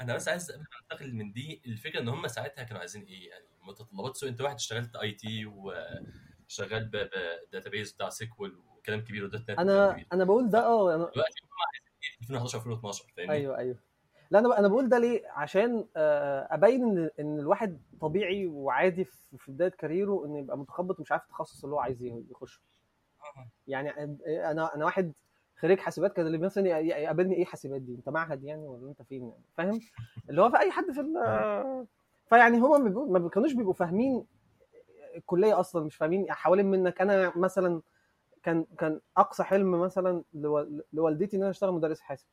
أنا 0.01 0.15
بس 0.15 0.27
عايز 0.27 0.51
انتقل 0.91 1.13
من 1.13 1.31
دي 1.31 1.61
الفكرة 1.65 1.99
إن 1.99 2.07
هم 2.09 2.27
ساعتها 2.27 2.63
كانوا 2.63 2.79
عايزين 2.79 3.03
إيه؟ 3.03 3.29
يعني 3.29 3.45
متطلبات 3.63 4.15
سوق 4.17 4.29
انت 4.29 4.41
واحد 4.41 4.55
اشتغلت 4.55 4.95
IT 4.95 5.45
وشغال 5.45 6.85
ب 6.93 7.04
database 7.04 7.91
بتاع 7.91 8.09
SQL 8.09 8.55
وكلام 8.77 9.01
كبير 9.01 9.23
و 9.23 9.41
.NET 9.41 9.59
أنا 9.59 9.91
كبير. 9.91 10.07
أنا 10.13 10.23
بقول 10.23 10.49
ده 10.49 10.65
آه 10.65 10.95
أنا 10.95 10.97
دلوقتي 11.13 11.41
هم 11.43 11.49
عايزين 11.73 11.93
إيه 12.03 12.19
2011 12.21 12.57
2012 12.57 13.05
فاهمني؟ 13.17 13.33
أيوه 13.33 13.57
أيوه. 13.57 13.75
لا 14.31 14.39
أنا 14.39 14.59
أنا 14.59 14.67
بقول 14.67 14.89
ده 14.89 14.97
ليه؟ 14.99 15.23
عشان 15.29 15.85
آه، 15.97 16.47
أبين 16.51 16.83
إن 16.83 17.09
إن 17.19 17.39
الواحد 17.39 17.81
طبيعي 18.01 18.47
وعادي 18.47 19.03
في 19.05 19.37
في 19.37 19.51
بداية 19.51 19.69
career 19.69 20.17
ه 20.17 20.25
انه 20.25 20.39
يبقى 20.39 20.57
متخبط 20.57 20.99
ومش 20.99 21.11
عارف 21.11 21.23
التخصص 21.23 21.63
اللي 21.63 21.75
هو 21.75 21.79
عايز 21.79 22.01
يخشه. 22.31 22.59
يعني 23.67 23.89
أنا 24.51 24.75
أنا 24.75 24.85
واحد 24.85 25.13
خريج 25.59 25.79
حاسبات 25.79 26.13
كان 26.15 26.27
اللي 26.27 26.37
مثلا 26.37 26.67
يقابلني 26.79 27.35
إيه 27.35 27.45
حاسبات 27.45 27.81
دي؟ 27.81 27.95
أنت 27.95 28.09
معهد 28.09 28.43
يعني 28.43 28.67
ولا 28.67 28.89
أنت 28.89 29.01
فين 29.01 29.21
يعني؟ 29.29 29.43
فاهم؟ 29.57 29.79
اللي 30.29 30.41
هو 30.41 30.49
في 30.49 30.59
أي 30.59 30.71
حد 30.71 30.91
في 30.91 30.99
ال- 31.01 31.87
فيعني 32.33 32.57
هما 32.59 32.77
ما 33.19 33.29
كانوش 33.29 33.53
بيبقوا 33.53 33.73
فاهمين 33.73 34.25
الكلية 35.15 35.59
أصلا 35.59 35.85
مش 35.85 35.95
فاهمين 35.95 36.31
حوالين 36.31 36.65
منك 36.65 37.01
أنا 37.01 37.33
مثلا 37.37 37.81
كان 38.43 38.65
كان 38.77 39.01
أقصى 39.17 39.43
حلم 39.43 39.71
مثلا 39.81 40.23
لو- 40.33 40.83
لوالدتي 40.93 41.37
إن 41.37 41.41
أنا 41.41 41.49
أشتغل 41.51 41.71
مدرس 41.71 42.01
حاسب 42.01 42.27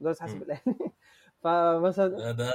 مدرس 0.00 0.20
حاسب. 0.20 0.42
الاهلي 0.42 0.74
فمثلا 1.42 2.08
ده 2.08 2.32
ده 2.32 2.52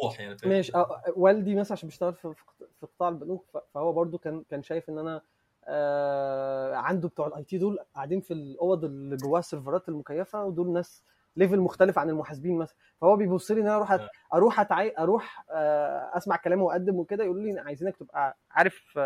طموح 0.00 0.20
يعني؟ 0.20 0.36
ماشي 0.44 0.72
آه، 0.74 1.02
والدي 1.16 1.54
مثلا 1.54 1.72
عشان 1.72 1.88
بيشتغل 1.88 2.14
في 2.14 2.34
في 2.34 2.44
قط- 2.44 2.68
في 2.80 2.86
قطاع 2.86 3.08
البنوك 3.08 3.44
فهو 3.74 3.92
برضو 3.92 4.18
كان 4.18 4.44
كان 4.50 4.62
شايف 4.62 4.88
إن 4.90 4.98
أنا 4.98 5.22
آه، 5.64 6.74
عنده 6.74 7.08
بتوع 7.08 7.26
ال 7.26 7.44
IT 7.44 7.58
دول 7.58 7.78
قاعدين 7.94 8.20
في 8.20 8.32
الاوض 8.34 8.84
اللي 8.84 9.16
جواها 9.16 9.38
السيرفرات 9.38 9.88
المكيفة 9.88 10.44
ودول 10.44 10.72
ناس 10.72 11.04
level 11.36 11.60
مختلف 11.60 11.98
عن 11.98 12.10
المحاسبين 12.10 12.58
مثلا. 12.58 12.76
فهو 13.00 13.16
بيبص 13.16 13.50
لي 13.50 13.60
إن 13.60 13.66
أنا 13.66 13.76
أروح 13.76 13.96
أت- 13.96 14.00
آه. 14.00 14.10
أروح 14.34 14.60
أتعي... 14.60 14.94
أروح 14.98 15.44
آه، 15.50 16.10
أسمع 16.16 16.36
كلامه 16.36 16.64
وأقدم 16.64 16.96
وكده 16.96 17.24
يقول 17.24 17.42
لي 17.42 17.60
عايزينك 17.60 17.96
تبقى 17.96 18.36
عارف 18.50 18.98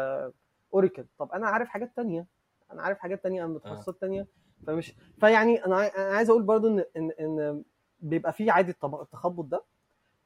Oracle 0.74 1.06
طب 1.18 1.32
أنا 1.32 1.46
عارف 1.48 1.68
حاجات 1.68 1.96
تانية. 1.96 2.26
أنا 2.72 2.82
عارف 2.82 2.98
حاجات 2.98 3.22
تانية 3.22 3.44
أنا 3.44 3.58
تخصصات 3.58 4.00
تانية. 4.00 4.26
فمش 4.66 4.94
فيعني 5.20 5.64
أنا 5.66 5.76
عايز 5.96 6.30
أقول 6.30 6.42
برضو 6.42 6.68
إن 6.68 6.84
إن 6.96 7.10
إن 7.20 7.62
بيبقى 8.00 8.32
في 8.32 8.50
عادي 8.50 8.70
التخبط 8.70 9.44
ده. 9.44 9.64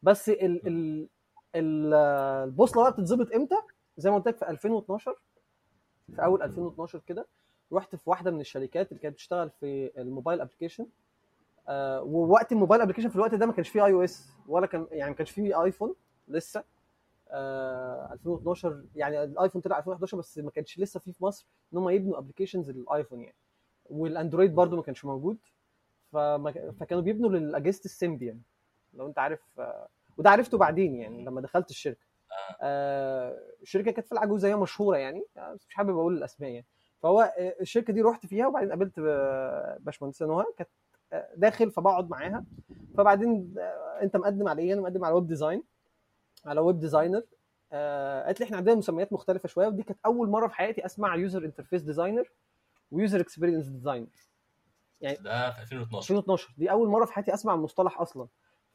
بس 0.02 0.28
ال 0.28 0.66
ال 0.66 1.08
ال- 1.54 1.94
البوصلة 2.44 2.82
بقى 2.82 2.92
بتتظبط 2.92 3.32
إمتى؟ 3.34 3.54
زي 3.96 4.10
ما 4.10 4.16
قلت 4.16 4.28
لك 4.28 4.36
في 4.36 4.48
2012 4.50 5.14
في 6.16 6.24
أول 6.24 6.42
2012 6.42 6.98
كده 7.06 7.26
رحت 7.72 7.96
في 7.96 8.10
واحدة 8.10 8.30
من 8.30 8.40
الشركات 8.40 8.88
اللي 8.92 9.02
كانت 9.02 9.14
بتشتغل 9.14 9.50
في 9.50 9.90
الموبايل 10.00 10.40
application. 10.40 10.86
آه 11.68 12.02
ووقت 12.02 12.52
الموبايل 12.52 12.82
application 12.82 13.08
في 13.08 13.16
الوقت 13.16 13.34
ده 13.34 13.46
ما 13.46 13.52
كانش 13.52 13.68
فيه 13.68 13.84
iOS 13.86 14.28
ولا 14.48 14.66
كان 14.66 14.86
يعني 14.90 15.10
ما 15.10 15.16
كانش 15.16 15.30
فيه 15.30 15.62
iPhone 15.64 15.94
لسه. 16.28 16.64
آه 17.30 18.12
2012 18.12 18.84
يعني 18.94 19.24
ال 19.24 19.29
iPhone 19.29 19.60
طلع 19.62 19.78
2011 19.78 20.16
بس 20.18 20.38
ما 20.38 20.50
كانش 20.50 20.78
لسه 20.78 21.00
فيه 21.00 21.12
في 21.12 21.24
مصر 21.24 21.46
إن 21.72 21.78
هم 21.78 21.88
يبنوا 21.88 22.18
applications 22.18 22.70
لل 22.70 22.83
iPhone 22.83 23.20
يعني. 23.20 23.36
وال 23.90 24.04
Android 24.04 24.54
برضو 24.54 24.76
ما 24.76 24.82
كانش 24.82 25.04
موجود. 25.04 25.38
فما 26.12 26.72
فكانوا 26.80 27.02
بيبنوا 27.02 27.30
لاجهزه 27.30 27.80
ال 27.84 27.91
Symbian 27.91 28.40
لو 28.94 29.06
أنت 29.06 29.18
عارف 29.18 29.40
آه، 29.60 29.88
وده 30.18 30.30
عرفته 30.30 30.58
بعدين 30.58 30.94
يعني 30.96 31.24
لما 31.24 31.40
دخلت 31.40 31.70
الشركة. 31.70 32.06
آه، 32.62 33.38
الشركة 33.62 33.90
كانت 33.90 34.06
في 34.06 34.12
العجوزه 34.12 34.48
هي 34.48 34.56
مشهورة 34.56 34.96
يعني 34.96 35.24
آه، 35.36 35.52
بس 35.54 35.66
مش 35.68 35.74
حابب 35.74 35.90
أقول 35.98 36.16
الأسماء 36.18 36.50
يعني. 36.50 36.66
فهو 37.02 37.20
آه، 37.38 37.54
الشركة 37.60 37.92
دي 37.92 38.02
رحت 38.02 38.26
فيها 38.26 38.46
وبعدين 38.46 38.70
قابلت 38.70 38.98
آه، 38.98 39.78
باشمهندسة 39.80 40.26
نهى 40.26 40.44
كانت 40.56 40.70
آه، 40.70 40.87
داخل 41.36 41.70
فبقعد 41.70 42.10
معاها. 42.10 42.44
فبعدين 42.96 43.54
آه، 43.58 44.02
انت 44.02 44.16
مقدم 44.16 44.48
على 44.48 44.62
إيه؟ 44.62 44.72
أنا 44.72 44.80
مقدم 44.80 45.04
على 45.04 45.14
web 45.14 45.26
design 45.26 45.62
على 46.46 46.60
web 46.60 46.80
designer 46.80 47.22
آه، 47.72 48.24
قالت 48.26 48.40
لي 48.40 48.46
إحنا 48.46 48.56
عندنا 48.56 48.74
مسميات 48.74 49.12
مختلفة 49.12 49.48
شوية 49.48 49.66
ودي 49.66 49.82
كانت 49.82 49.98
أول 50.06 50.28
مرة 50.28 50.46
في 50.48 50.54
حياتي 50.54 50.86
أسمع 50.86 51.16
user 51.16 51.44
interface 51.44 51.82
designer 51.82 52.30
و 52.90 52.96
user 52.96 53.20
experience 53.20 53.66
designer 53.66 54.06
ده 55.02 55.50
في 55.50 55.62
2012 55.62 55.96
2012 56.14 56.54
دي 56.58 56.70
أول 56.70 56.88
مرة 56.88 57.04
في 57.04 57.12
حياتي 57.12 57.34
أسمع 57.34 57.54
المصطلح 57.54 58.00
أصلا. 58.00 58.26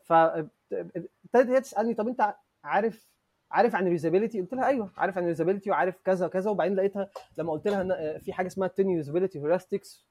فابتدت 0.04 1.50
هي 1.50 1.62
تسألني 1.62 1.94
طب 1.94 2.08
انت 2.08 2.36
عارف 2.64 3.08
عارف 3.52 3.76
عن 3.76 3.88
ال 3.88 3.93
usability 3.93 4.42
قلت 4.42 4.54
لها 4.54 4.68
أيوه 4.68 4.92
عارف 4.98 5.18
عن 5.18 5.24
ال 5.24 5.29
usability 5.29 5.72
وعارف 5.72 5.96
كذا 6.06 6.26
وكذا. 6.26 6.52
وبعدين 6.52 6.76
لقيتها 6.76 7.10
لما 7.38 7.52
قلت 7.52 7.68
لها 7.68 8.18
في 8.20 8.34
حاجة 8.34 8.48
اسمها 8.48 8.70
10 8.74 8.84
usability 8.90 9.40
heuristics 9.40 10.06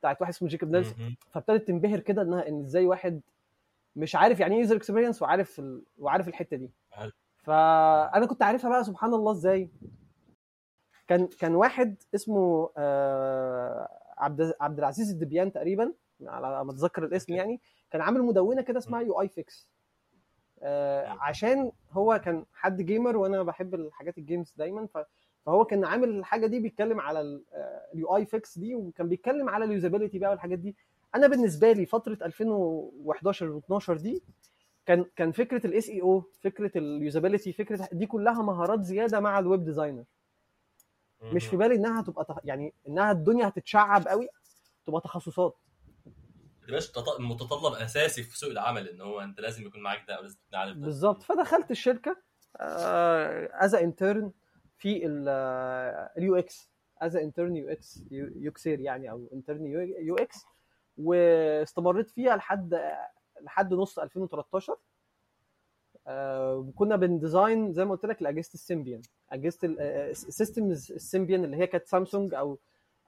بتاعت 0.00 0.20
واحد 0.20 0.32
اسمه 0.32 0.48
Jakob 0.48 0.70
Nielsen. 0.70 0.94
فابتدت 1.30 1.68
تنبهر 1.68 2.00
كده 2.00 2.22
إنها 2.22 2.48
إن 2.48 2.60
إزاي 2.60 2.86
واحد 2.86 3.20
مش 3.96 4.16
عارف 4.16 4.40
يعني 4.40 4.54
إيه 4.54 4.60
user 4.60 4.76
experience 4.76 5.22
وعارف 5.22 5.58
ال... 5.58 5.82
وعارف 5.98 6.28
الحتة 6.28 6.56
دي. 6.56 6.70
فأنا 7.42 8.26
كنت 8.26 8.42
عارفها 8.42 8.70
بقى 8.70 8.84
سبحان 8.84 9.14
الله 9.14 9.32
إزاي 9.32 9.70
كان 11.06 11.26
كان 11.26 11.54
واحد 11.54 11.96
اسمه 12.14 12.70
آه، 12.76 13.88
عبد 14.18 14.54
عبد 14.60 14.78
العزيز 14.78 15.10
الدبيان 15.10 15.52
تقريبا 15.52 15.92
على 16.26 16.64
ما 16.64 16.70
أتذكر 16.72 17.04
الاسم. 17.04 17.32
يعني 17.34 17.60
كان 17.90 18.00
عامل 18.02 18.22
مدونة 18.22 18.62
كده 18.62 18.78
اسمها 18.78 19.00
UI 19.00 19.20
Fix 19.20 19.68
عشان 21.20 21.72
هو 21.92 22.20
كان 22.24 22.44
حد 22.52 22.82
gamer 22.82 23.16
وأنا 23.16 23.42
بحب 23.42 23.74
الحاجات 23.74 24.18
ال 24.18 24.24
games 24.24 24.54
دايما 24.56 24.86
ف- 24.86 25.06
فهو 25.48 25.64
كان 25.64 25.84
عامل 25.84 26.08
الحاجة 26.08 26.46
دي 26.46 26.60
بيتكلم 26.60 27.00
على 27.00 27.40
ال 27.94 28.16
UI 28.16 28.26
Fix 28.26 28.58
دي 28.58 28.74
وكان 28.74 29.08
بيتكلم 29.08 29.48
على 29.48 29.64
ال 29.64 29.69
usability 29.69 30.18
بقى 30.18 30.30
والحاجات 30.30 30.58
دي. 30.58 30.76
أنا 31.14 31.26
بالنسبة 31.26 31.72
لي 31.72 31.86
فترة 31.86 32.18
2011 32.22 33.60
و12 33.60 33.90
دي 33.92 34.22
كان 34.86 35.04
كان 35.16 35.32
فكرة 35.32 35.66
ال 35.66 35.88
SEO 35.88 36.20
فكرة 36.40 36.70
اليوزابيلتي 36.78 37.52
فكرة 37.52 37.88
دي 37.92 38.06
كلها 38.06 38.42
مهارات 38.42 38.82
زيادة 38.84 39.20
مع 39.20 39.38
ال 39.38 39.44
web 39.44 39.64
designer 39.64 40.04
مش 41.22 41.46
في 41.46 41.56
بالي 41.56 41.74
إنها 41.74 42.02
تبقى. 42.02 42.40
يعني 42.44 42.74
إنها 42.88 43.10
الدنيا 43.12 43.48
هتتشعب 43.48 44.08
قوي 44.08 44.28
تبقى 44.86 45.00
تخصصات. 45.00 45.56
تبقاش 46.66 46.90
تط- 46.90 47.20
متطلب 47.20 47.72
أساسي 47.72 48.22
في 48.22 48.38
سوق 48.38 48.50
العمل 48.50 48.88
إن 48.88 49.00
هو 49.00 49.20
أنت 49.20 49.40
لازم 49.40 49.66
يكون 49.66 49.80
معاك 49.82 50.04
ده 50.08 50.14
أو 50.14 50.22
لازم 50.22 50.36
تكون 50.48 50.58
عارف 50.60 50.76
ده. 50.76 50.84
بالظبط. 50.84 51.22
فدخلت 51.22 51.70
الشركة 51.70 52.16
as 53.52 53.74
intern 53.74 54.32
في 54.78 55.06
ال 56.18 56.36
UX 56.36 56.70
as 56.98 57.16
intern 57.16 57.56
UX 57.56 58.04
UXer 58.10 58.80
يعني 58.80 59.10
أو 59.10 59.28
intern 59.32 59.66
UX. 59.98 60.44
واستمريت 60.98 62.10
فيها 62.10 62.36
لحد 62.36 62.80
لحد 63.40 63.74
نص 63.74 63.98
2013 63.98 64.76
آه، 66.06 66.56
وكنا 66.56 66.96
بن 66.96 67.15
design 67.15 67.72
زي 67.72 67.84
ما 67.84 67.90
قلت 67.90 68.06
لك 68.06 68.22
لأجهزة 68.22 68.50
ال 68.54 68.60
Symbian 68.60 69.02
أجهزة 69.30 69.58
ال 69.64 69.80
systems 69.80 70.92
ال 70.92 70.99
Symbian 70.99 71.44
اللي 71.44 71.56
هي 71.56 71.66
كانت 71.66 71.86
سامسونج 71.86 72.34
أو 72.34 72.58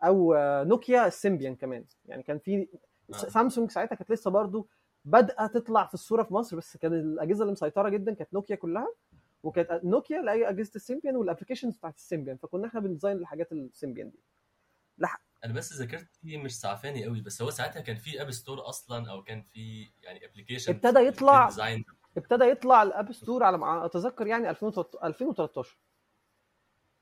أو 0.05 0.35
آه، 0.35 0.65
Nokia 0.65 1.07
ال 1.07 1.13
Symbian 1.13 1.57
كمان. 1.57 1.85
يعني 2.07 2.23
كان 2.23 2.39
في 2.39 2.69
آه. 3.11 3.17
سامسونج 3.17 3.71
ساعتها 3.71 3.95
كانت 3.95 4.11
لسه 4.11 4.31
برضو 4.31 4.69
بادئه 5.05 5.47
تطلع 5.47 5.87
في 5.87 5.95
الصورة 5.95 6.23
في 6.23 6.35
مصر 6.35 6.57
بس 6.57 6.77
كان 6.77 6.93
الأجهزة 6.95 7.43
اللي 7.43 7.53
مسيطرة 7.53 7.89
جدا 7.89 8.15
كانت 8.15 8.35
نوكيا 8.35 8.57
كلها. 8.57 8.89
وكانت 9.43 9.81
نوكيا 9.85 10.21
هي 10.33 10.49
أجهزة 10.49 10.71
ال 10.77 10.82
Symbian 10.82 11.17
وال 11.17 11.25
applications 11.25 11.77
بتاعت 11.77 11.97
ال 11.97 12.02
Symbian 12.02 12.37
فكنا 12.37 12.67
إحنا 12.67 12.81
بن 12.81 12.90
design 12.90 13.17
الحاجات 13.17 13.53
ال 13.53 13.60
Symbian 13.60 14.11
دي. 14.11 14.19
أنا 15.45 15.53
بس 15.53 15.73
ذاكرتي 15.73 16.37
مش 16.37 16.61
سعفاني 16.61 17.05
قوي 17.05 17.21
بس 17.21 17.43
هو 17.43 17.51
ساعتها 17.51 17.81
كان 17.81 17.97
في 17.97 18.23
App 18.23 18.31
Store 18.31 18.69
أصلا 18.69 19.11
أو 19.11 19.23
كان 19.23 19.43
في 19.43 19.91
يعني 20.03 20.27
application 20.27 20.73
ابتدى 20.75 20.99
يطلع- 21.01 21.49
ابتدى 22.17 22.45
يطلع 22.45 22.83
ال 22.83 22.90
App 22.90 23.13
Store 23.13 23.43
على 23.43 23.59
ما 23.59 23.85
أتذكر 23.85 24.27
يعني 24.27 24.51
2013 24.51 25.79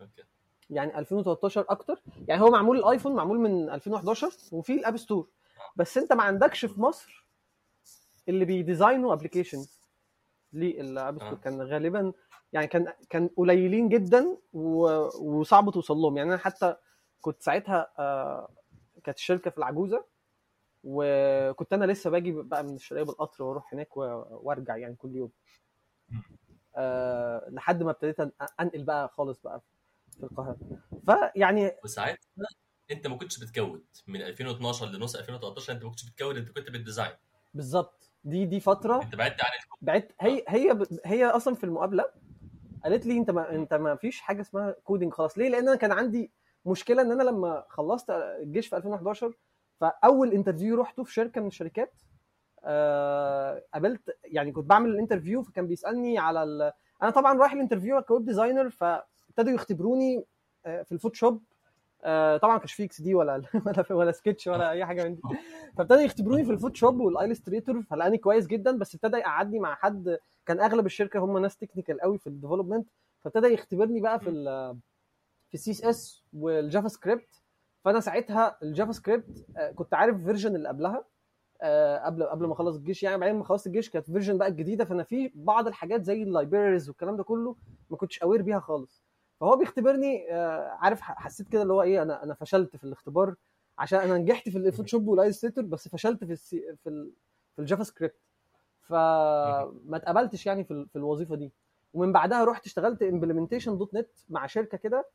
okay. 0.00 0.22
يعني 0.70 0.98
2013 0.98 1.64
أكتر. 1.68 2.02
يعني 2.28 2.42
هو 2.42 2.50
معمول 2.50 2.78
ال 2.78 2.83
iPhone 2.83 3.14
معمول 3.14 3.38
من 3.38 3.70
2011 3.70 4.30
وفي 4.52 4.72
ال 4.74 4.80
App 4.80 4.96
Store 4.96 5.28
بس 5.76 5.98
أنت 5.98 6.12
ما 6.12 6.22
عندكش 6.22 6.64
في 6.64 6.80
مصر 6.80 7.26
اللي 8.28 8.44
بي 8.44 8.61
design 8.61 9.12
وا 9.12 9.17
applications 9.17 9.80
لل 10.52 10.78
App 10.78 11.16
Store. 11.16 11.34
كان 11.34 11.62
غالبا 11.62 12.12
يعني 12.52 12.66
كان 12.66 12.92
كان 13.10 13.30
قليلين 13.36 13.88
جدا 13.88 14.36
وصعب 14.52 15.70
توصل 15.70 15.96
لهم. 15.96 16.16
يعني 16.16 16.28
أنا 16.28 16.38
حتى 16.38 16.76
كنت 17.20 17.42
ساعتها 17.42 17.92
آه، 17.98 18.48
كانت 19.04 19.18
الشركة 19.18 19.50
في 19.50 19.58
العجوزة 19.58 20.04
وكنت 20.84 21.72
أنا 21.72 21.84
لسه 21.84 22.10
باجي 22.10 22.32
بقى 22.32 22.64
من 22.64 22.74
الشرقيه 22.74 23.02
بالقطر 23.02 23.44
وأروح 23.44 23.74
هناك 23.74 23.96
وأرجع 23.96 24.76
يعني 24.76 24.94
كل 24.94 25.16
يوم. 25.16 25.30
أه 26.76 27.48
لحد 27.50 27.82
ما 27.82 27.90
ابتديت 27.90 28.20
أنقل 28.60 28.82
بقى 28.84 29.08
خالص 29.08 29.40
بقى 29.40 29.62
في 30.18 30.22
القاهرة. 30.22 30.56
فيعني 31.06 31.72
وساعتها 31.84 32.18
أنت 32.90 33.06
ما 33.06 33.16
كنتش 33.16 33.40
بتكود. 33.40 33.84
من 34.06 34.22
2012 34.22 34.86
لنص 34.86 35.16
2013 35.16 35.72
أنت 35.72 35.82
ما 35.84 35.90
كنتش 35.90 36.10
بتكود 36.10 36.36
أنت 36.36 36.50
كنت 36.50 36.70
بال 36.70 36.80
design. 36.80 37.12
بالظبط. 37.54 38.10
دي 38.24 38.44
دي 38.44 38.60
فترة 38.60 39.02
أنت 39.02 39.14
بعدت 39.14 39.40
عن 39.40 39.50
الكود. 39.62 39.78
بعدت 39.82 40.14
هي 40.20 40.44
هي 40.48 40.86
هي 41.04 41.24
أصلا 41.26 41.54
في 41.54 41.64
المقابلة 41.64 42.04
قالت 42.84 43.06
لي 43.06 43.18
انت 43.18 43.30
ما 43.30 43.54
انت 43.54 43.74
ما 43.74 43.94
فيش 43.96 44.20
حاجة 44.20 44.40
اسمها 44.40 44.76
coding 44.84 45.12
خلاص. 45.12 45.38
ليه؟ 45.38 45.48
لأن 45.48 45.68
أنا 45.68 45.76
كان 45.76 45.92
عندي 45.92 46.32
مشكلة 46.66 47.02
إن 47.02 47.12
أنا 47.12 47.22
لما 47.22 47.64
خلصت 47.68 48.10
الجيش 48.10 48.68
في 48.68 48.76
2011 48.76 49.34
فأول 49.80 50.32
interview 50.32 50.76
رحته 50.76 51.04
في 51.04 51.12
شركة 51.12 51.40
من 51.40 51.46
الشركات 51.46 51.94
آه، 52.64 53.62
قابلت 53.74 54.18
يعني 54.24 54.52
كنت 54.52 54.66
بعمل 54.66 54.90
ال 54.90 54.96
interview 54.96 55.42
فكان 55.42 55.66
بيسألني 55.66 56.18
على 56.18 56.42
ال... 56.42 56.72
أنا 57.02 57.10
طبعا 57.10 57.38
رايح 57.38 57.52
ال 57.52 57.57
interview 57.57 58.02
ك 58.02 58.08
web 58.08 58.24
designer 58.24 58.70
فابتدوا 58.70 59.54
يختبروني 59.54 60.24
آه، 60.66 60.82
في 60.82 60.92
ال 60.92 60.97
Photoshop 60.97 61.42
طبعا 62.42 62.52
ما 62.52 62.58
كانش 62.58 62.72
فيه 62.72 62.84
XD 62.84 63.14
ولا 63.14 63.42
ولا 63.66 63.84
ولا 63.92 64.12
سكتش 64.12 64.46
ولا 64.46 64.70
أي 64.70 64.86
حاجة 64.86 65.04
من 65.04 65.14
دي. 65.14 65.20
فابتدى 65.78 66.00
يختبروني 66.02 66.44
في 66.44 66.50
ال 66.52 66.57
Photoshop 66.57 67.00
وال 67.00 67.13
Illustrator 67.13 67.82
فلقاني 67.82 68.18
كويس 68.18 68.46
جدا 68.46 68.78
بس 68.78 68.94
ابتدى 68.94 69.16
يقعدني 69.16 69.58
مع 69.58 69.74
حد 69.74 70.18
كان 70.46 70.60
أغلب 70.60 70.86
الشركة 70.86 71.20
هم 71.20 71.38
ناس 71.38 71.56
technical 71.56 72.00
قوي 72.00 72.18
في 72.18 72.26
ال 72.26 72.32
development 72.32 72.88
فابتدى 73.20 73.46
يختبرني 73.46 74.00
بقى 74.00 74.20
في 74.20 74.30
في 75.48 75.54
ال 75.54 75.58
CSS 75.58 75.70
وال 75.70 76.24
JavaScript 76.32 77.42
فأنا 77.84 78.00
ساعتها 78.00 78.58
ال 78.62 78.92
JavaScript 78.92 79.46
آه، 79.56 79.70
كنت 79.70 79.94
عارف 79.94 80.24
version 80.24 80.56
اللي 80.56 80.68
قبلها 80.68 81.04
آه، 81.62 81.98
قبل 82.06 82.22
قبل 82.24 82.46
ما 82.46 82.52
أخلص 82.52 82.76
الجيش. 82.76 83.02
يعني 83.02 83.18
بعدين 83.18 83.36
ما 83.36 83.44
خلصت 83.44 83.66
الجيش 83.66 83.90
كانت 83.90 84.06
version 84.10 84.38
بقى 84.38 84.48
الجديدة 84.48 84.84
فأنا 84.84 85.02
في 85.02 85.32
بعض 85.34 85.66
الحاجات 85.66 86.02
زي 86.04 86.22
ال 86.22 86.29
libraries 86.29 86.88
والكلام 86.88 87.16
ده 87.16 87.22
كله 87.24 87.56
ما 87.90 87.96
كنتش 87.96 88.22
aware 88.22 88.42
بيها 88.42 88.60
خالص. 88.60 89.02
فهو 89.40 89.56
بيختبرني 89.56 90.32
آه، 90.34 90.68
عارف 90.80 91.00
حسيت 91.00 91.48
كده 91.48 91.62
اللي 91.62 91.72
هو 91.72 91.82
إيه 91.82 92.02
أنا 92.02 92.22
أنا 92.24 92.34
فشلت 92.34 92.76
في 92.76 92.84
الاختبار 92.84 93.34
عشان 93.78 93.98
أنا 94.00 94.18
نجحت 94.18 94.48
في 94.48 94.58
ال 94.58 94.63
Photoshop 94.63 95.08
وال 95.08 95.17
Illustrator 95.17 95.64
بس 95.64 95.88
فشلت 95.88 96.24
في 96.24 96.32
ال 96.32 96.54
C 96.54 96.76
في 96.84 96.88
ال 96.88 97.10
في 97.56 97.62
ال 97.62 97.82
JavaScript. 97.84 98.16
فما 98.82 99.96
اتقبلتش 99.96 100.46
يعني 100.46 100.64
في, 100.64 100.70
ال- 100.70 100.88
في 100.88 100.96
الوظيفة 100.96 101.34
دي. 101.36 101.52
ومن 101.94 102.12
بعدها 102.12 102.44
رحت 102.44 102.66
اشتغلت 102.66 103.02
implementation 103.02 103.78
.NET 103.78 104.10
مع 104.28 104.46
شركة 104.46 104.78
كده 104.78 105.08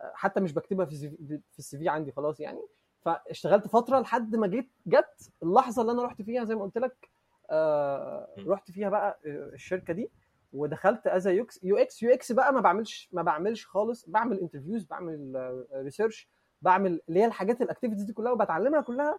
آه، 0.00 0.12
حتى 0.14 0.40
مش 0.40 0.52
بكتبها 0.52 0.86
في 0.86 0.92
ال 0.92 1.10
CV 1.52 1.58
ال 1.58 1.78
CV 1.78 1.88
عندي 1.88 2.12
خلاص 2.12 2.40
يعني. 2.40 2.60
فاشتغلت 3.00 3.66
فترة 3.68 3.98
لحد 4.00 4.36
ما 4.36 4.46
جيت 4.46 4.70
جت 4.86 5.30
اللحظة 5.42 5.82
اللي 5.82 5.92
أنا 5.92 6.02
رحت 6.04 6.22
فيها 6.22 6.44
زي 6.44 6.54
ما 6.54 6.62
قلت 6.62 6.78
لك 6.78 7.08
آه. 7.50 8.28
رحت 8.46 8.70
فيها 8.70 8.88
بقى 8.88 9.18
الشركة 9.24 9.92
دي. 9.94 10.10
ودخلت 10.54 11.06
از 11.06 11.26
يو 11.62 11.76
إكس 11.76 12.02
يو 12.02 12.10
إكس 12.12 12.32
بقى 12.32 12.52
ما 12.52 12.60
بعملش 12.60 13.08
ما 13.12 13.22
بعملش 13.22 13.66
خالص. 13.66 14.08
بعمل 14.08 14.40
interviews 14.40 14.84
بعمل 14.84 15.36
research 15.74 16.28
بعمل 16.62 17.00
اللي 17.08 17.20
هي 17.20 17.26
الحاجات 17.26 17.60
ال 17.62 17.66
activities 17.66 18.04
دي 18.04 18.12
كلها 18.12 18.32
وبتعلمها 18.32 18.80
كلها. 18.80 19.18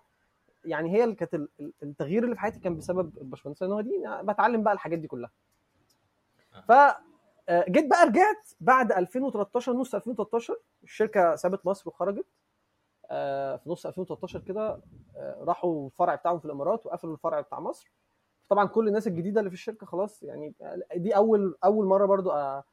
يعني 0.65 0.91
هي 0.91 1.04
اللي 1.04 1.15
كانت 1.15 1.34
ال- 1.36 1.50
ال- 1.60 1.74
التغيير 1.84 2.24
اللي 2.24 2.36
في 2.36 2.41
حياتي 2.41 2.60
كان 2.60 2.78
بسبب 2.78 3.17
الباشمهندس 3.17 3.63
نوى 3.63 3.84
دي 3.84 4.04
بتعلم 4.24 4.63
بقى 4.63 4.74
الحاجات 4.74 5.00
دي 5.00 5.08
كلها. 5.08 5.32
ف 6.67 6.71
آه، 7.50 7.65
جيت 7.69 7.89
بقى 7.89 8.06
رجعت 8.06 8.50
بعد 8.60 8.91
2013 8.91 9.74
نص 9.74 9.95
2013 9.95 10.58
الشركة 10.84 11.36
سابت 11.36 11.65
مصر 11.65 11.89
وخرجت. 11.89 12.26
آه، 13.12 13.56
في 13.56 13.69
نص 13.69 13.86
2013 13.86 14.39
كده 14.39 14.80
آه، 15.15 15.43
راحوا 15.43 15.86
الفرع 15.86 16.15
بتاعهم 16.15 16.39
في 16.39 16.45
الإمارات 16.45 16.86
وقفلوا 16.86 17.13
الفرع 17.13 17.41
بتاع 17.41 17.60
مصر. 17.60 17.91
طبعا 18.49 18.65
كل 18.65 18.88
الناس 18.88 19.08
الجديدة 19.08 19.39
اللي 19.39 19.49
في 19.49 19.55
الشركة 19.55 19.86
خلاص 19.86 20.23
يعني 20.23 20.53
دي 20.95 21.15
أول 21.15 21.55
أول 21.63 21.86
مرة 21.86 22.05
برضو 22.05 22.31
آه، 22.31 22.63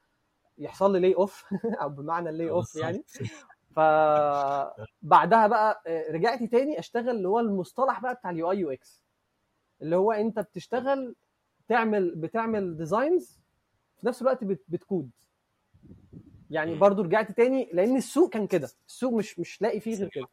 يحصل 0.58 0.92
لي 0.92 0.98
layoff 1.00 1.44
أو 1.82 1.88
بمعنى 1.88 2.28
ال 2.28 2.50
layoff 2.50 2.76
يعني. 2.76 3.04
فبعدها 3.76 5.46
بقى 5.54 5.82
آه، 5.86 6.12
رجعت 6.12 6.42
تاني 6.42 6.78
أشتغل 6.78 7.10
اللي 7.10 7.28
هو 7.28 7.38
المصطلح 7.40 8.00
بقى 8.00 8.14
بتاع 8.14 8.30
ال 8.30 8.50
UI 8.50 8.58
UX 8.58 9.02
اللي 9.82 9.96
هو 9.96 10.12
أنت 10.12 10.38
بتشتغل 10.38 11.14
تعمل 11.68 12.14
بتعمل 12.14 12.76
designs 12.76 13.38
في 14.00 14.06
نفس 14.06 14.22
الوقت 14.22 14.44
بت- 14.44 14.64
بتكود. 14.68 15.10
يعني. 16.50 16.74
برضو 16.78 17.02
رجعت 17.02 17.32
تاني 17.32 17.68
لأن 17.72 17.96
السوق 17.96 18.30
كان 18.32 18.46
كده. 18.46 18.68
السوق 18.88 19.12
مش 19.14 19.38
مش 19.38 19.62
لاقي 19.62 19.80
فيه 19.80 19.94
غير 19.96 20.08
كده. 20.08 20.26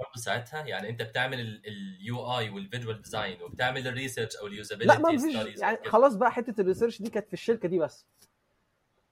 برضه 0.00 0.20
ساعتها؟ 0.20 0.66
يعني 0.66 0.88
أنت 0.88 1.02
بتعمل 1.02 1.40
ال 1.66 2.38
UI 2.38 2.50
وال 2.50 2.63
visual 2.63 3.02
design 3.02 3.42
وبتعمل 3.42 3.88
ال 3.88 3.93
research 3.93 4.36
أو 4.36 4.46
لا 4.46 4.98
ما 4.98 5.10
ال 5.10 5.11
usability 5.11 5.18
فيش 5.18 5.60
يعني 5.60 5.76
خلاص 5.84 6.14
بقى 6.14 6.32
حتة 6.32 6.60
ال 6.60 6.65
research 6.65 7.02
دي 7.02 7.10
كانت 7.10 7.26
في 7.26 7.32
الشركة 7.32 7.68
دي 7.68 7.78
بس. 7.78 8.06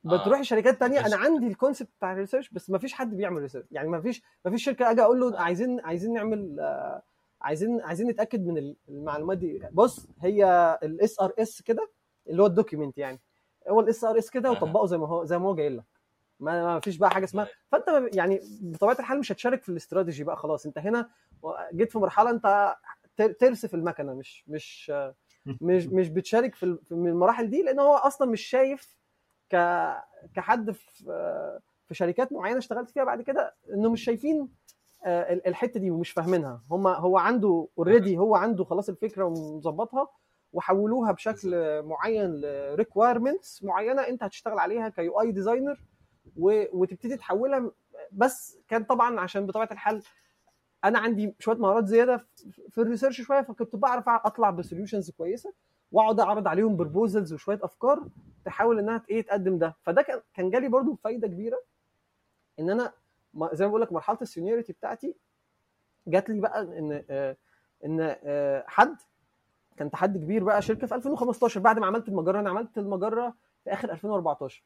بتروح 0.04 0.38
آه. 0.38 0.42
شركات 0.42 0.80
تانية. 0.80 1.06
أنا 1.06 1.16
عندي 1.16 1.46
ال 1.46 1.52
concept 1.52 1.90
بتاع 1.98 2.12
ال 2.12 2.16
research 2.16 2.50
بس 2.50 2.70
ما 2.70 2.78
فيش 2.78 2.92
حد 2.92 3.16
بيعمل 3.16 3.42
research 3.42 3.64
يعني 3.70 3.88
ما 3.88 4.00
فيش 4.00 4.22
ما 4.44 4.50
فيش 4.50 4.64
شركة 4.64 4.90
أجي 4.90 5.02
أقول 5.02 5.20
له 5.20 5.40
عايزين 5.40 5.80
عايزين 5.80 6.12
نعمل 6.12 6.60
آه، 6.60 7.02
عايزين 7.40 7.80
عايزين 7.80 8.08
نتأكد 8.08 8.46
من 8.46 8.74
المعلومات 8.88 9.38
دي. 9.38 9.62
بص 9.72 10.06
هي 10.22 10.44
ال 10.82 11.20
SRS 11.20 11.62
كده 11.62 11.90
اللي 12.28 12.42
هو 12.42 12.46
ال 12.46 12.52
document 12.52 12.98
يعني. 12.98 13.20
هو 13.68 13.80
ال 13.80 14.04
SRS 14.04 14.30
كده. 14.30 14.50
وطبقه 14.50 14.86
زي 14.86 14.98
ما 14.98 15.06
هو 15.08 15.24
زي 15.24 15.38
ما 15.38 15.48
هو 15.48 15.54
جاي 15.54 15.68
لك. 15.68 15.84
ما 16.40 16.80
فيش 16.80 16.96
بقى 16.96 17.10
حاجة 17.10 17.24
اسمها 17.24 17.48
فأنت 17.72 17.90
ما- 17.90 18.10
يعني 18.14 18.40
بطبيعة 18.60 18.96
الحال 18.98 19.18
مش 19.18 19.32
هتشارك 19.32 19.62
في 19.62 19.68
الاستراتيجي 19.68 20.24
بقى 20.24 20.36
خلاص. 20.36 20.66
أنت 20.66 20.78
هنا 20.78 21.08
جيت 21.74 21.92
في 21.92 21.98
مرحلة 21.98 22.30
أنت 22.30 22.76
تر- 23.16 23.32
ترس 23.32 23.57
في 23.57 23.74
المكنة 23.74 24.14
مش 24.14 24.44
مش 24.48 24.92
مش 25.60 25.86
مش 25.86 26.08
بتشارك 26.08 26.54
في 26.54 26.78
في 26.84 26.92
المراحل 26.92 27.50
دي 27.50 27.62
لأن 27.62 27.80
هو 27.80 27.94
أصلا 27.94 28.30
مش 28.30 28.40
شايف 28.42 28.96
ك 29.52 29.56
كحد 30.34 30.70
في 30.70 31.04
في 31.88 31.94
شركات 31.94 32.32
معينة 32.32 32.58
اشتغلت 32.58 32.90
فيها 32.90 33.04
بعد 33.04 33.22
كده 33.22 33.54
إنه 33.74 33.90
مش 33.90 34.04
شايفين 34.04 34.48
آه، 35.06 35.32
ال- 35.32 35.46
الحتة 35.46 35.80
دي 35.80 35.90
ومش 35.90 36.10
فاهمينها. 36.10 36.62
هم 36.70 36.86
هو 36.86 37.18
عنده 37.18 37.68
already 37.78 38.18
هو 38.18 38.36
عنده 38.36 38.64
خلاص 38.64 38.88
الفكرة 38.88 39.24
ومظبطها 39.24 40.08
وحولوها 40.52 41.12
بشكل 41.12 41.82
معين 41.82 42.40
ل 42.40 42.50
requirements 42.50 43.62
معينة 43.64 44.02
أنت 44.02 44.22
هتشتغل 44.22 44.58
عليها 44.58 44.88
ك 44.88 45.20
UI 45.20 45.32
designer 45.32 45.80
وتبتدي 46.38 47.16
تحولها 47.16 47.70
بس 48.12 48.58
كان 48.68 48.84
طبعا 48.84 49.20
عشان 49.20 49.46
بطبيعة 49.46 49.68
الحال 49.72 50.02
أنا 50.84 50.98
عندي 50.98 51.34
شوية 51.38 51.56
مهارات 51.56 51.86
زيادة 51.86 52.26
في- 52.70 52.80
ال 52.80 52.85
research 52.85 53.20
شوية 53.20 53.40
فكنت 53.42 53.76
بعرف 53.76 54.08
أطلع 54.08 54.50
ب 54.50 54.56
solutions 54.56 55.10
كويسة 55.10 55.52
وأقعد 55.92 56.20
أعرض 56.20 56.48
عليهم 56.48 56.76
proposals 56.76 57.32
وشوية 57.32 57.58
أفكار 57.62 58.08
تحاول 58.44 58.78
إنها 58.78 59.02
إيه 59.10 59.22
تقدم 59.22 59.58
ده. 59.58 59.76
فده 59.82 60.02
كان 60.02 60.20
كان 60.34 60.50
جالي 60.50 60.68
برضو 60.68 60.94
فايدة 60.94 61.28
كبيرة 61.28 61.58
إن 62.60 62.70
أنا 62.70 62.92
زي 63.52 63.64
ما 63.64 63.68
بقول 63.70 63.82
لك 63.82 63.92
مرحلة 63.92 64.18
ال 64.22 64.27
seniority 64.27 64.72
بتاعتي 64.72 65.14
جات 66.06 66.28
لي 66.30 66.40
بقى 66.40 66.62
ان 66.62 67.04
آه، 67.10 67.36
ان 67.84 68.16
آه، 68.24 68.64
حد 68.66 68.96
كان 69.76 69.90
تحدي 69.90 70.18
كبير 70.18 70.44
بقى 70.44 70.62
شركة 70.62 70.86
في 70.86 70.94
2015 70.94 71.60
بعد 71.60 71.78
ما 71.78 71.86
عملت 71.86 72.08
المجرة 72.08 72.40
أنا 72.40 72.50
عملت 72.50 72.78
المجرة 72.78 73.34
في 73.64 73.72
آخر 73.72 73.90
2014 73.92 74.62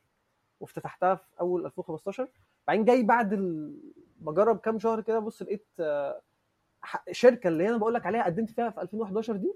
وافتتحتها 0.60 1.14
في 1.14 1.40
أول 1.40 1.66
2015 1.66 2.28
بعدين 2.66 2.84
جاي 2.84 3.02
بعد 3.02 3.32
المجره 3.32 4.52
بكام 4.52 4.78
شهر 4.78 5.00
كده 5.00 5.18
بص 5.18 5.42
لقيت 5.42 5.66
آه، 5.80 6.22
شركة 7.10 7.48
اللي 7.48 7.68
أنا 7.68 7.76
بقول 7.76 7.94
لك 7.94 8.06
عليها 8.06 8.24
قدمت 8.24 8.50
فيها 8.50 8.70
في 8.70 8.80
2011 8.82 9.36
دي 9.36 9.54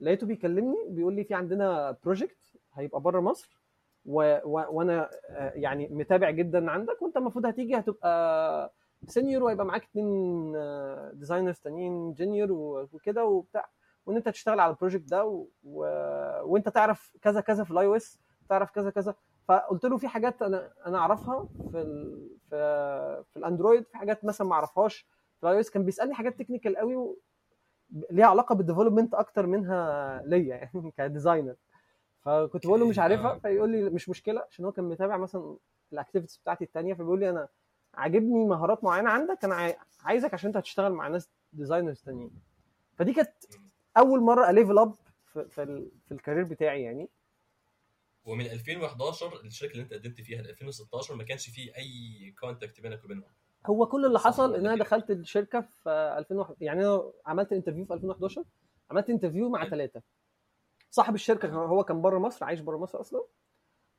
لقيته 0.00 0.26
بيكلمني 0.26 0.76
بيقول 0.88 1.14
لي 1.14 1.24
في 1.24 1.34
عندنا 1.34 1.96
project 2.04 2.38
هيبقى 2.74 3.00
بره 3.00 3.20
مصر 3.20 3.58
و... 4.06 4.38
و... 4.44 4.64
وأنا 4.70 5.10
آه، 5.30 5.52
يعني 5.54 5.88
متابع 5.88 6.30
جدا 6.30 6.70
عندك 6.70 7.02
وأنت 7.02 7.16
المفروض 7.16 7.46
هتيجي 7.46 7.76
هتبقى 7.78 8.72
senior 9.06 9.42
وهيبقى 9.42 9.66
معاك 9.66 9.84
اتنين 9.84 10.52
designers 11.18 11.58
تانيين 11.58 12.12
junior 12.12 12.52
وكده 12.92 13.24
وبتاع 13.24 13.68
وإن 14.06 14.16
أنت 14.16 14.28
تشتغل 14.28 14.60
على 14.60 14.70
ال 14.70 14.75
project 14.75 15.10
ده 15.10 15.24
و... 15.24 15.46
و... 15.64 15.80
وأنت 16.42 16.68
تعرف 16.68 17.16
كذا 17.22 17.40
كذا 17.40 17.64
في 17.64 17.70
ال 17.70 17.86
iOS 17.86 18.18
تعرف 18.48 18.70
كذا 18.70 18.90
كذا. 18.90 19.14
فقلت 19.48 19.84
له 19.84 19.96
في 19.96 20.08
حاجات 20.08 20.42
أنا 20.42 20.72
أنا 20.86 20.98
أعرفها 20.98 21.48
في 21.70 21.80
ال... 21.80 22.28
في 22.50 23.24
في 23.30 23.36
ال 23.36 23.42
Android 23.42 23.86
في 23.86 23.96
حاجات 23.96 24.24
مثلا 24.24 24.46
ما 24.46 24.54
أعرفهاش. 24.54 25.06
في 25.40 25.48
ال 25.50 25.56
i 25.56 25.62
كان 25.62 25.84
بيسألني 25.84 26.14
حاجات 26.14 26.38
technical 26.38 26.76
قوي 26.76 26.96
و... 26.96 27.18
ليها 28.10 28.26
علاقة 28.26 28.54
بال 28.54 28.63
development 28.63 29.14
أكتر 29.14 29.46
منها 29.46 30.22
ليا 30.26 30.56
يعني 30.74 30.90
ك 30.96 31.02
designer 31.02 31.54
فكنت 32.20 32.66
بقول 32.66 32.80
له 32.80 32.88
مش 32.88 32.98
عارفها 32.98 33.30
آه. 33.34 33.38
فيقول 33.38 33.70
لي 33.70 33.90
مش 33.90 34.08
مشكلة 34.08 34.44
عشان 34.50 34.64
هو 34.64 34.72
كان 34.72 34.84
متابع 34.84 35.16
مثلا 35.16 35.56
ال 35.92 35.96
activities 35.96 36.36
بتاعتي 36.36 36.64
التانية 36.64 36.94
فبيقول 36.94 37.20
لي 37.20 37.30
أنا 37.30 37.48
عاجبني 37.94 38.44
مهارات 38.46 38.84
معينة 38.84 39.10
عندك 39.10 39.44
أنا 39.44 39.54
عاي- 39.54 39.76
عايزك 40.04 40.34
عشان 40.34 40.48
أنت 40.48 40.56
هتشتغل 40.56 40.92
مع 40.92 41.08
ناس 41.08 41.28
designers 41.52 42.00
تانيين. 42.02 42.30
فدي 42.96 43.12
كانت 43.12 43.30
أول 43.96 44.20
مرة 44.20 44.50
ا 44.50 44.55
level 44.55 44.78
up 44.78 44.94
في 45.26 45.48
في, 45.48 45.62
ال- 45.62 45.90
في 46.06 46.12
ال 46.14 46.18
career 46.18 46.44
بتاعي 46.44 46.82
يعني. 46.82 47.08
ومن 48.24 48.44
2011 48.46 49.40
الشركة 49.44 49.72
اللي 49.72 49.82
انت 49.82 49.92
قدمت 49.94 50.20
فيها 50.20 50.42
ل 50.42 50.48
2016 50.48 51.14
ما 51.14 51.24
كانش 51.24 51.50
فيه 51.50 51.72
أي 51.76 52.34
contact 52.40 52.80
بينك 52.80 53.04
وبينهم. 53.04 53.24
هو 53.66 53.86
كل 53.86 54.06
اللي 54.06 54.18
حصل 54.18 54.54
إن 54.54 54.66
أنا؟ 54.66 54.76
دخلت 54.76 55.10
الشركة 55.10 55.60
في 55.60 55.90
2001 56.18 56.54
يعني 56.60 56.80
أنا 56.86 57.12
عملت 57.26 57.52
interview 57.52 57.84
في 57.84 57.94
2011 57.94 58.44
عملت 58.90 59.10
interview 59.10 59.48
مع. 59.48 59.68
ثلاثة 59.68 60.02
صاحب 60.90 61.14
الشركة 61.14 61.48
هو 61.48 61.84
كان 61.84 62.02
بره 62.02 62.18
مصر 62.18 62.44
عايش 62.44 62.60
بره 62.60 62.76
مصر 62.76 63.00
أصلا 63.00 63.24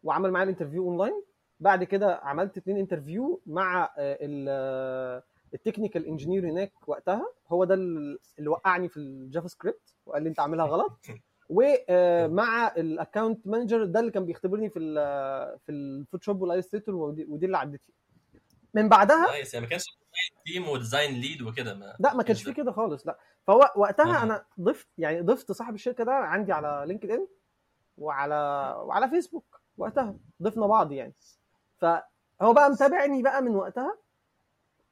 وعمل 0.04 0.32
معايا 0.32 0.44
ال 0.44 0.48
interview 0.48 0.84
online 0.90 1.24
بعد 1.60 1.84
كده 1.84 2.16
عملت 2.16 2.58
اتنين 2.58 2.78
interview 2.78 3.42
مع 3.46 3.84
آه، 3.98 4.18
ال- 4.22 4.46
آه، 4.50 5.24
ال 5.54 5.59
technical 5.59 6.06
engineer 6.06 6.50
هناك 6.52 6.90
وقتها. 6.90 7.34
هو 7.48 7.64
ده 7.64 7.74
اللي 7.76 8.50
وقعني 8.50 8.90
في 8.90 8.98
ال 8.98 9.48
JavaScript 9.48 9.96
وقال 10.06 10.24
لي 10.24 10.30
أنت 10.30 10.40
عاملها 10.40 10.66
غلط. 10.66 11.00
ومع 11.50 12.74
ال 12.78 12.87
account 12.87 13.48
manager 13.48 13.86
ده 13.86 14.00
اللي 14.00 14.12
كان 14.12 14.26
بيختبرني 14.26 14.70
في 14.70 14.80
ال 14.80 14.96
في 15.60 15.72
ال 15.72 15.79
Photoshop 15.79 16.42
وال 16.42 16.50
Illustrator 16.50 16.96
ودي, 16.96 17.26
ودي 17.26 17.46
اللي 17.46 17.58
عديت 17.58 17.84
فيها 17.84 17.96
من 18.74 18.90
بعدها 18.90 19.28
nice 19.32 19.54
يعني 19.54 19.66
ما 19.66 19.70
كانش 19.70 19.84
team 20.46 20.70
و 20.70 20.77
design 20.77 21.22
lead 21.22 21.42
وكده 21.42 21.74
ما 21.74 21.96
لا 22.00 22.14
ما 22.14 22.24
كانش 22.24 22.44
في 22.44 22.54
كده 22.54 22.72
خالص 22.72 23.08
لا. 23.08 23.20
فهو 23.48 23.72
وقتها. 23.76 24.24
أنا 24.24 24.46
ضفت 24.60 24.88
يعني 24.98 25.22
ضفت 25.22 25.52
صاحب 25.52 25.74
الشركة 25.74 26.04
ده 26.04 26.12
عندي 26.12 26.52
على 26.52 26.84
LinkedIn 26.88 27.28
وعلى 27.98 28.36
وعلى 28.78 29.10
فيسبوك 29.10 29.62
وقتها. 29.78 30.16
ضفنا 30.42 30.68
بعض 30.68 30.92
يعني. 30.92 31.14
فهو 31.78 32.54
بقى 32.54 32.70
متابعني 32.70 33.22
بقى 33.24 33.42
من 33.42 33.56
وقتها 33.56 33.98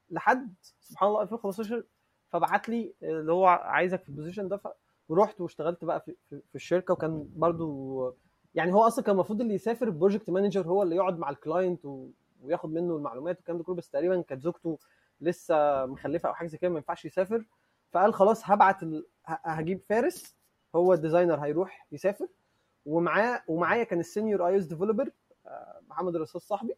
لحد 0.10 0.54
سبحان 0.82 1.10
الله 1.10 1.22
2015 1.22 1.84
فبعت 2.30 2.70
لي 2.70 2.94
اللي 3.04 3.32
هو 3.32 3.48
عايزك 3.48 4.04
في 4.04 4.10
ال 4.10 4.14
position 4.14 4.48
ده 4.48 4.62
ورحت 5.10 5.42
واشتغلت 5.42 5.86
بقى 5.86 6.02
في, 6.02 6.16
في, 6.30 6.56
الشركة 6.56 6.94
وكان 6.94 7.30
برضو 7.36 8.16
يعني 8.56 8.74
هو 8.74 8.88
أصلا 8.88 9.06
كان 9.06 9.16
المفروض 9.16 9.42
اللي 9.42 9.54
يسافر 9.54 9.88
ال 9.88 9.93
project 9.93 10.30
manager 10.30 10.68
هو 10.68 10.84
اللي 10.84 10.96
يقعد 10.96 11.20
مع 11.20 11.30
ال 11.30 11.38
client 11.38 11.86
و... 11.86 12.10
وياخد 12.42 12.70
منه 12.74 12.96
المعلومات 12.96 13.38
والكلام 13.38 13.58
ده 13.58 13.64
كله. 13.64 13.76
بس 13.76 13.90
تقريبا 13.90 14.22
كانت 14.22 14.42
زوجته 14.44 14.80
لسه 15.22 15.86
مخلفة 15.86 16.30
أو 16.30 16.34
حاجة 16.34 16.48
زي 16.48 16.58
كده 16.58 16.70
ما 16.72 16.78
ينفعش 16.78 17.06
يسافر. 17.06 17.46
فقال 17.92 18.14
خلاص 18.14 18.50
هبعت 18.50 18.84
ال... 18.84 19.06
هجيب 19.26 19.82
فارس 19.90 20.36
هو 20.76 20.94
ال 20.94 20.99
designer 20.99 21.36
هيروح 21.36 21.88
يسافر. 21.92 22.28
ومعاه 22.86 23.44
ومعايا 23.48 23.84
كان 23.84 24.00
ال 24.00 24.48
senior 24.48 24.58
iOS 24.58 24.66
developer 24.66 25.12
محمد 25.88 26.16
الرصاص 26.16 26.48
صاحبي. 26.48 26.74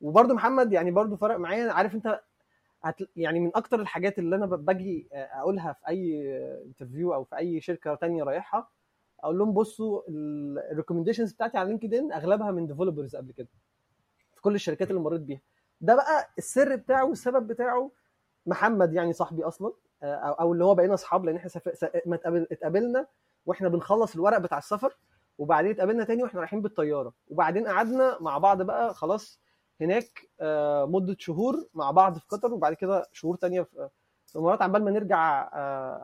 وبرده 0.00 0.34
محمد 0.34 0.72
يعني 0.72 0.90
برده 0.90 1.16
فرق 1.16 1.36
معايا. 1.36 1.72
عارف 1.72 1.94
أنت 1.94 2.20
يعني 3.16 3.40
من 3.40 3.50
أكتر 3.54 3.80
الحاجات 3.80 4.18
اللي 4.18 4.36
أنا 4.36 4.46
باجي 4.46 5.08
أقولها 5.12 5.72
في 5.72 5.88
أي 5.88 6.34
interview 6.66 7.14
أو 7.14 7.24
في 7.24 7.36
أي 7.36 7.60
شركة 7.60 7.94
تانية 7.94 8.22
رايحها 8.24 8.68
أقول 9.20 9.38
لهم 9.38 9.52
بصوا 9.54 10.02
ال 10.72 10.76
recommendations 10.76 11.32
بتاعتي 11.32 11.58
على 11.58 11.68
LinkedIn 11.68 12.12
أغلبها 12.12 12.50
من 12.50 12.66
developers 12.66 13.16
قبل 13.16 13.32
كده 13.32 13.48
في 14.34 14.40
كل 14.40 14.54
الشركات 14.54 14.90
اللي 14.90 15.00
مريت 15.00 15.20
بيها. 15.20 15.40
ده 15.80 15.94
بقى 15.94 16.30
السر 16.38 16.76
بتاعه 16.76 17.04
والسبب 17.04 17.46
بتاعه 17.46 17.90
محمد 18.46 18.92
يعني 18.94 19.12
صاحبي 19.12 19.44
أصلا 19.44 19.72
أو 20.02 20.52
اللي 20.52 20.64
هو 20.64 20.74
بقينا 20.74 20.94
أصحاب 20.94 21.24
لأن 21.24 21.36
إحنا 21.36 21.48
سف... 21.48 21.90
ما 22.06 22.18
اتقابلنا 22.52 23.06
وإحنا 23.46 23.68
بنخلص 23.68 24.14
الورق 24.14 24.38
بتاع 24.38 24.58
السفر 24.58 24.96
وبعدين 25.38 25.70
اتقابلنا 25.70 26.04
تاني 26.04 26.22
وإحنا 26.22 26.40
رايحين 26.40 26.62
بالطيارة 26.62 27.14
وبعدين 27.28 27.66
قعدنا 27.68 28.18
مع 28.20 28.38
بعض 28.38 28.62
بقى 28.62 28.94
خلاص 28.94 29.40
هناك 29.80 30.28
مدة 30.90 31.16
شهور 31.18 31.68
مع 31.74 31.90
بعض 31.90 32.18
في 32.18 32.26
قطر 32.28 32.54
وبعد 32.54 32.74
كده 32.74 33.06
شهور 33.12 33.36
تانية 33.36 33.62
في 33.62 33.88
الإمارات 34.36 34.62
عبال 34.62 34.84
ما 34.84 34.90
نرجع 34.90 35.48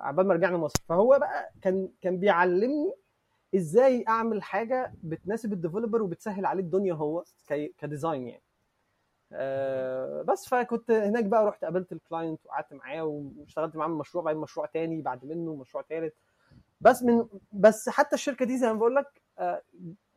عبال 0.06 0.26
ما 0.26 0.34
رجعنا 0.34 0.56
مصر. 0.56 0.80
فهو 0.88 1.18
بقى 1.20 1.50
كان 1.62 1.88
كان 2.00 2.18
بيعلمني 2.18 2.92
إزاي 3.56 4.04
أعمل 4.08 4.42
حاجة 4.42 4.92
بتناسب 5.02 5.52
ال 5.52 5.57
developer 5.57 6.02
وبتسهل 6.02 6.46
عليه 6.46 6.62
الدنيا 6.62 6.94
هو 6.94 7.24
ك 7.78 7.85
design 7.85 8.28
يعني. 8.28 8.42
بس 10.24 10.48
فكنت 10.48 10.90
هناك 10.90 11.24
بقى 11.24 11.46
رحت 11.46 11.64
قابلت 11.64 11.92
ال 11.92 12.00
client 12.00 12.46
وقعدت 12.46 12.72
معاه 12.74 13.02
واشتغلت 13.04 13.76
معاه 13.76 13.88
مشروع 13.88 14.24
بعدين 14.24 14.40
مشروع 14.40 14.66
تاني 14.66 15.02
بعد 15.02 15.24
منه 15.24 15.54
مشروع 15.54 15.84
تالت. 15.88 16.14
بس 16.80 17.02
من 17.02 17.26
بس 17.52 17.88
حتى 17.88 18.14
الشركة 18.14 18.44
دي 18.44 18.58
زي 18.58 18.66
ما 18.66 18.78
بقول 18.78 18.94
لك 18.94 19.22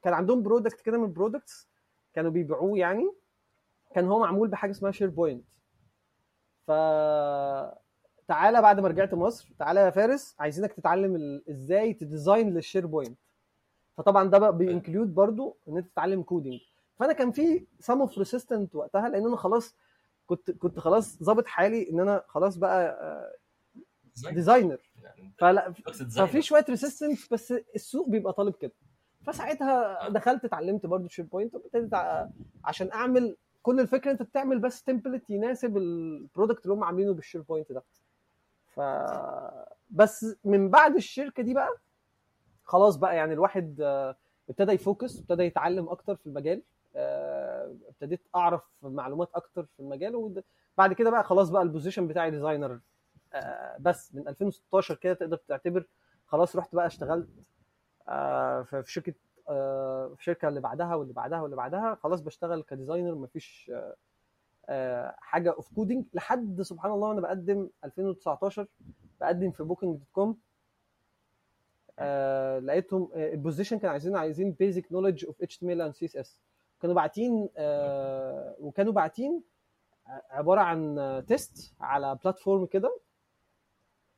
كان 0.03 0.13
عندهم 0.13 0.43
product 0.43 0.81
كده 0.81 0.97
من 0.97 1.03
ال 1.03 1.11
products 1.11 1.69
كانوا 2.13 2.31
بيبيعوه 2.31 2.77
يعني. 2.77 3.11
كان 3.95 4.05
هو 4.07 4.19
معمول 4.19 4.47
بحاجة 4.47 4.71
اسمها 4.71 4.91
SharePoint 4.91 5.45
ف 6.67 6.71
تعالى 8.27 8.61
بعد 8.61 8.79
ما 8.79 8.87
رجعت 8.87 9.13
مصر 9.13 9.49
تعالى 9.59 9.79
يا 9.79 9.89
فارس 9.89 10.35
عايزينك 10.39 10.73
تتعلم 10.73 11.41
إزاي 11.49 11.93
ت 11.93 12.00
design 12.00 12.40
لل 12.40 12.53
SharePoint 12.53 13.17
فطبعا 13.97 14.29
ده 14.29 14.37
بقى 14.37 14.57
بي 14.57 14.70
include 14.70 15.15
برضو 15.15 15.57
إن 15.69 15.77
أنت 15.77 15.87
تتعلم 15.87 16.21
coding 16.23 16.59
فأنا 16.99 17.13
كان 17.13 17.31
في 17.31 17.65
some 17.79 17.99
of 18.01 18.17
resistance 18.17 18.75
وقتها 18.75 19.09
لأن 19.09 19.25
أنا 19.27 19.35
خلاص 19.35 19.75
كنت 20.27 20.51
كنت 20.51 20.79
خلاص 20.79 21.23
ظابط 21.23 21.45
حالي 21.47 21.89
إن 21.89 21.99
أنا 21.99 22.23
خلاص 22.27 22.57
بقى 22.57 22.99
designer 24.31 24.77
فلا 25.37 25.71
ففي 26.27 26.41
شوية 26.41 26.65
resistance 26.69 27.19
بس 27.33 27.53
السوق 27.75 28.09
بيبقى 28.09 28.33
طالب 28.33 28.55
كده. 28.55 28.71
فساعتها 29.25 30.09
دخلت 30.09 30.45
اتعلمت 30.45 30.85
برضو 30.85 31.07
SharePoint 31.07 31.55
وابتديت 31.55 31.93
عشان 32.63 32.91
أعمل 32.91 33.35
كل 33.69 33.79
الفكرة 33.79 34.11
انت 34.11 34.21
بتعمل 34.21 34.59
بس 34.59 34.83
template 34.83 35.29
يناسب 35.29 35.77
ال 35.77 35.88
product 35.88 36.63
اللي 36.63 36.73
هم 36.73 36.83
عاملينه 36.83 37.13
بال 37.13 37.41
SharePoint 37.41 37.71
ده. 37.71 37.83
ف 38.67 38.79
بس 39.89 40.35
من 40.45 40.69
بعد 40.69 40.95
الشركة 40.95 41.43
دي 41.43 41.53
بقى 41.53 41.69
خلاص 42.63 42.95
بقى 42.95 43.15
يعني 43.15 43.33
الواحد 43.33 43.81
ابتدى 44.49 44.71
ي 44.71 44.79
focus 44.79 45.19
ابتدى 45.19 45.43
يتعلم 45.43 45.89
أكتر 45.89 46.15
في 46.15 46.27
المجال 46.27 46.61
ابتديت 47.89 48.21
أعرف 48.35 48.61
معلومات 48.83 49.29
أكتر 49.35 49.63
في 49.65 49.79
المجال 49.79 50.15
وبعد 50.15 50.93
كده 50.93 51.09
بقى 51.11 51.23
خلاص 51.23 51.49
بقى 51.49 51.61
ال 51.61 51.66
position 51.66 52.07
بتاعي 52.07 52.31
designer 52.31 52.79
بس 53.79 54.15
من 54.15 54.27
2016 54.27 54.95
كده 54.95 55.13
تقدر 55.13 55.37
تعتبر 55.37 55.85
خلاص 56.27 56.55
رحت 56.55 56.75
بقى 56.75 56.87
اشتغلت 56.87 57.29
في 58.65 58.83
شركة 58.85 59.13
في 59.49 60.15
الشركة 60.19 60.47
اللي 60.47 60.59
بعدها 60.59 60.95
واللي 60.95 61.13
بعدها 61.13 61.41
واللي 61.41 61.55
بعدها 61.55 61.95
خلاص 61.95 62.21
بشتغل 62.21 62.63
ك 62.63 62.69
designer 62.69 63.15
مفيش 63.15 63.71
حاجة 65.17 65.51
of 65.51 65.73
coding 65.73 66.05
لحد 66.13 66.61
سبحان 66.61 66.91
الله 66.91 67.07
وأنا 67.07 67.21
بقدم 67.21 67.69
2019 67.83 68.67
بقدم 69.21 69.51
في 69.51 69.63
Booking.com 69.63 70.37
لقيتهم 72.65 73.09
ال 73.15 73.22
position 73.22 73.77
كانوا 73.77 73.91
عايزين 73.91 74.15
عايزين 74.15 74.51
بيزك 74.51 74.91
نولج 74.91 75.25
اوف 75.25 75.41
اتش 75.41 75.57
تي 75.57 75.65
ام 75.65 75.71
ال 75.71 75.81
اند 75.81 75.95
سي 75.95 76.05
اس 76.05 76.15
اس 76.17 76.39
كانوا 76.81 76.95
باعتين 76.95 77.49
وكانوا 78.59 78.93
باعتين 78.93 79.43
عبارة 80.29 80.61
عن 80.61 81.23
test 81.27 81.73
على 81.81 82.17
platform 82.23 82.65
كده. 82.65 82.99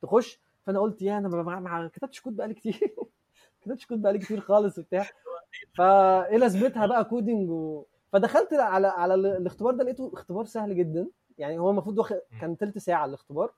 تخش 0.01 0.39
فأنا 0.65 0.79
قلت 0.79 1.01
يا 1.01 1.17
أنا 1.17 1.59
ما 1.59 1.87
كتبتش 1.87 2.21
كود 2.21 2.35
بقالي 2.35 2.53
كتير. 2.53 2.95
كتبتش 3.62 3.86
كود 3.86 4.02
بقالي 4.02 4.19
كتير 4.19 4.41
خالص 4.41 4.80
وبتاع. 4.80 5.06
فايه 5.78 6.38
لازمتها 6.38 6.86
بقى 6.86 7.06
coding 7.05 7.49
و... 7.50 7.86
فدخلت 8.12 8.54
على 8.54 8.88
على 8.88 9.13
الاختبار 9.15 9.74
ده 9.74 9.84
لقيته 9.84 10.12
اختبار 10.13 10.45
سهل 10.45 10.76
جدا. 10.76 11.08
يعني 11.38 11.60
هو 11.60 11.69
المفروض 11.69 12.00
وخ... 12.00 12.13
كان 12.41 12.56
ثلث 12.56 12.78
ساعة 12.78 13.06
الاختبار. 13.06 13.54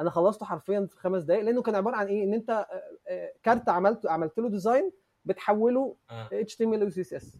أنا 0.00 0.10
خلصته 0.10 0.46
حرفيا 0.46 0.86
في 0.90 0.96
خمس 0.96 1.22
دقائق 1.22 1.44
لأنه 1.44 1.62
كان 1.62 1.74
عبارة 1.74 1.96
عن 1.96 2.06
إيه؟ 2.06 2.24
إن 2.24 2.34
أنت 2.34 2.66
card 3.42 3.68
عملت 3.68 4.06
عملت 4.06 4.38
له 4.38 4.48
design 4.48 4.92
بتحوله 5.24 5.96
اتش 6.10 6.56
تي 6.56 6.64
إم 6.64 6.74
إل 6.74 6.84
وسي 6.84 7.00
إس 7.00 7.14
إس. 7.14 7.38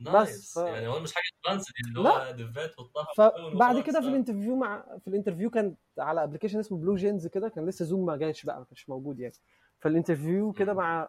بس 0.00 0.58
ف... 0.58 0.62
يعني 0.62 0.88
هو 0.88 1.00
مش 1.00 1.14
حاجة 1.14 1.24
advanced 1.38 1.72
اللي 1.86 2.08
هو 2.08 2.30
divat 2.30 2.70
فبعد 3.16 3.80
كده 3.80 4.00
في 4.00 4.08
ال 4.08 4.13
interview 4.13 4.56
مع 4.56 4.84
في 5.00 5.08
ال 5.08 5.12
interview 5.12 5.50
كان 5.50 5.74
على 5.98 6.24
application 6.24 6.58
اسمه 6.58 6.78
BlueJeans 6.78 7.26
كده 7.26 7.48
كان 7.48 7.66
لسه 7.68 7.84
Zoom 7.84 8.06
ما 8.06 8.16
جاش 8.16 8.44
بقى 8.44 8.58
ما 8.58 8.64
كانش 8.64 8.88
موجود 8.88 9.20
يعني. 9.20 9.34
فال 9.80 9.93
interview 9.93 10.52
كده 10.52 10.74
مع 10.74 11.08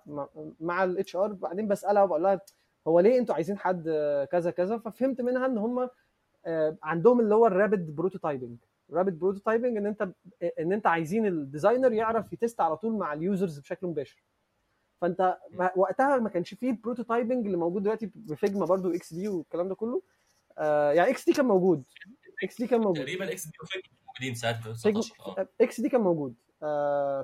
مع, 0.60 0.84
ال 0.84 1.16
HR 1.16 1.34
بعدين 1.34 1.68
بسألها 1.68 2.04
وبقول 2.04 2.24
لها 2.24 2.42
هو 2.88 3.00
ليه 3.00 3.20
أنتوا 3.20 3.36
عايزين 3.36 3.58
حد 3.58 3.84
كذا 4.32 4.52
كذا؟ 4.52 4.78
ففهمت 4.78 5.22
منها 5.22 5.46
إن 5.46 5.58
هم 5.58 5.90
عندهم 6.84 7.20
اللي 7.20 7.36
هو 7.36 7.50
ال 7.50 7.55
rapid 7.55 7.80
prototyping. 7.80 8.58
rapid 8.94 9.14
prototyping 9.14 9.78
إن 9.78 9.86
أنت 9.86 10.10
إن 10.60 10.74
أنت 10.74 10.88
عايزين 10.88 11.26
ال 11.26 11.34
designer 11.34 11.94
يعرف 11.94 12.34
ي 12.34 12.39
test 12.39 12.62
على 12.62 12.78
طول 12.78 12.94
مع 12.94 13.14
ال 13.14 13.22
users 13.22 13.60
بشكل 13.60 13.88
مباشر. 13.88 14.24
فأنت 15.02 15.38
وقتها 15.76 16.18
ما 16.18 16.30
كانش 16.30 16.54
فيه 16.54 16.70
ال 16.70 16.76
prototyping 16.76 17.46
اللي 17.46 17.58
موجود 17.58 17.84
دلوقتي 17.84 18.12
ب 18.16 18.24
Figma 18.24 18.66
برضو 18.66 18.94
XD 18.94 19.28
والكلام 19.28 19.68
ده 19.68 19.76
كله. 19.76 20.02
آه 20.58 20.92
يعني 20.92 21.10
XD 21.12 21.34
كان 21.34 21.46
موجود. 21.46 21.84
XD 22.44 22.68
كان 22.68 22.80
موجود. 22.82 22.98
تقريبا 22.98 23.32
XD 23.32 23.46
و 23.46 23.52
Figma 23.64 23.90
موجودين 24.08 24.36
ساعتها 24.36 24.74
Figma 24.74 25.02
XD 25.62 25.90
كان 25.90 26.02
موجود. 26.02 26.34
آه 26.34 26.51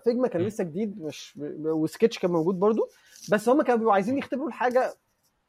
Figma 0.04 0.28
كان 0.28 0.42
لسه 0.42 0.64
جديد 0.64 1.02
مش 1.02 1.40
وسكتش 1.64 2.20
كان 2.20 2.32
موجود 2.32 2.60
برضو 2.60 2.90
بس 3.32 3.50
هم 3.50 3.62
كانوا 3.62 3.78
بيبقوا 3.78 3.94
عايزين 3.94 4.18
يختبروا 4.18 4.48
الحاجة 4.48 4.94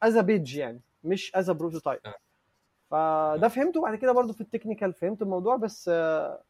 as 0.03 0.19
page 0.19 0.57
يعني 0.57 0.81
مش 1.05 1.35
as 1.35 1.51
prototype 1.51 2.01
فده 2.91 3.49
فهمته 3.49 3.81
بعد 3.81 3.95
كده 3.95 4.13
برضو 4.13 4.33
في 4.33 4.41
ال 4.41 4.46
technical 4.46 4.93
فهمت 4.95 5.23
الموضوع 5.23 5.57
بس 5.57 5.89
آه 5.93 6.43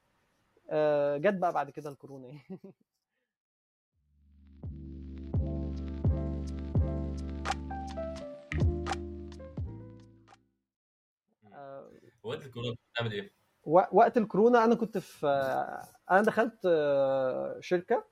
آه 0.70 1.16
جت 1.16 1.34
بقى 1.34 1.52
بعد 1.52 1.70
كده 1.70 1.90
الكورونا. 1.90 2.28
وقت 12.22 12.46
الكورونا 12.46 12.76
بتعمل 12.92 13.12
إيه؟ 13.12 13.30
وقت 13.92 14.16
الكورونا 14.16 14.64
أنا 14.64 14.74
كنت 14.74 14.98
في 14.98 15.26
أنا 16.10 16.22
دخلت 16.22 16.58
شركة 17.60 18.04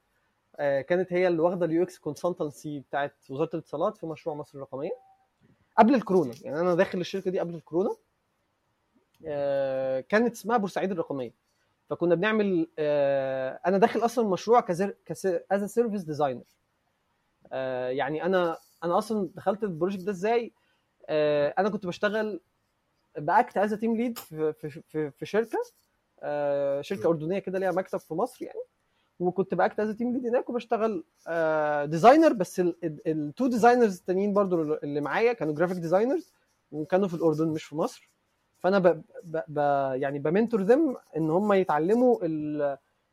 كانت 0.59 1.13
هي 1.13 1.29
اللي 1.29 1.43
واخدة 1.43 1.67
ال 1.67 1.83
UX 1.83 1.99
consultancy 1.99 2.81
بتاعت 2.81 3.17
وزارة 3.31 3.51
الاتصالات 3.55 3.97
في 3.99 4.07
مشروع 4.07 4.37
مصر 4.37 4.59
الرقمية 4.59 4.91
قبل 5.79 5.95
الكورونا. 5.95 6.35
يعني 6.43 6.61
أنا 6.61 6.75
داخل 6.75 7.01
الشركة 7.01 7.31
دي 7.31 7.41
قبل 7.41 7.55
الكورونا 7.55 7.97
كانت 10.09 10.33
اسمها 10.33 10.57
بورسعيد 10.57 10.91
الرقمية. 10.91 11.33
فكنا 11.91 12.15
بنعمل 12.15 12.69
أنا 13.67 13.79
داخل 13.79 14.05
أصلا 14.05 14.25
المشروع 14.25 14.67
as 15.51 15.65
service 15.65 16.03
designer 16.03 16.45
يعني 17.91 18.25
أنا 18.25 18.59
أنا 18.85 18.99
أصلا 18.99 19.31
دخلت 19.35 19.63
ال 19.63 19.68
project 19.68 20.03
ده 20.03 20.11
إزاي؟ 20.11 20.53
أنا 21.59 21.69
كنت 21.69 21.87
بشتغل 21.87 22.41
ب 23.19 23.28
act 23.28 23.57
as 23.57 23.75
team 23.75 23.97
lead 23.97 24.19
في 24.19 24.53
في 25.11 25.27
شركة. 25.27 25.59
آه 25.59 25.86
شركة 26.81 27.09
أردنية 27.09 27.39
كده 27.39 27.59
ليها 27.59 27.73
مكتب 27.73 27.99
في 27.99 28.15
مصر 28.15 28.45
يعني. 28.45 28.61
وكنت 29.21 29.55
ب 29.55 29.61
act 29.61 29.81
as 29.81 29.97
team 29.97 30.13
lead 30.13 30.27
هناك 30.27 30.51
وبشتغل 30.51 31.05
آه 31.29 31.85
designer 31.85 32.33
بس 32.33 32.63
ال 32.85 33.00
two 33.00 33.47
designers 33.47 33.99
التانيين 33.99 34.33
برضو 34.33 34.63
اللي 34.75 35.01
معايا 35.01 35.33
كانوا 35.33 35.55
graphic 35.55 35.77
designers 35.79 36.33
وكانوا 36.73 37.09
في 37.09 37.15
الأردن 37.15 37.49
مش 37.49 37.65
في 37.65 37.77
مصر. 37.77 38.11
فأنا 38.59 38.79
ب 38.79 39.03
ب 39.25 39.41
ب 39.49 39.59
يعني 39.95 40.19
ب 40.19 40.25
mentor 40.25 40.63
them 40.63 40.97
إن 41.17 41.31
هم 41.31 41.53
يتعلموا 41.53 42.19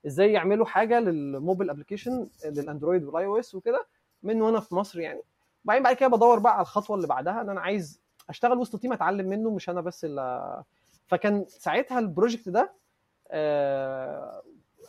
إزاي 0.08 0.32
يعملوا 0.34 0.66
حاجة 0.66 1.00
لل 1.00 1.17
mobile 1.17 1.70
application 1.70 2.28
لل 2.46 2.59
Android 2.59 3.04
وال 3.04 3.26
iOS 3.26 3.56
وكده 3.56 3.86
من 4.24 4.42
وأنا 4.42 4.60
في 4.60 4.76
مصر 4.76 5.00
يعني. 5.00 5.22
وبعدين 5.66 5.84
بعد 5.84 5.96
كده 5.96 6.10
بدور 6.10 6.40
بقى 6.40 6.54
على 6.54 6.62
الخطوة 6.62 6.96
اللي 6.96 7.08
بعدها 7.08 7.42
إن 7.42 7.50
أنا 7.50 7.62
عايز 7.62 8.02
أشتغل 8.30 8.58
وسط 8.58 8.80
team 8.82 8.94
أتعلم 8.94 9.30
منه 9.30 9.50
مش 9.50 9.70
أنا 9.70 9.82
بس 9.82 10.06
اللي 10.06 10.64
فكان 11.08 11.46
ساعتها 11.48 12.00
ال 12.00 12.06
project 12.06 12.50
ده 12.50 12.62
آه 12.62 12.70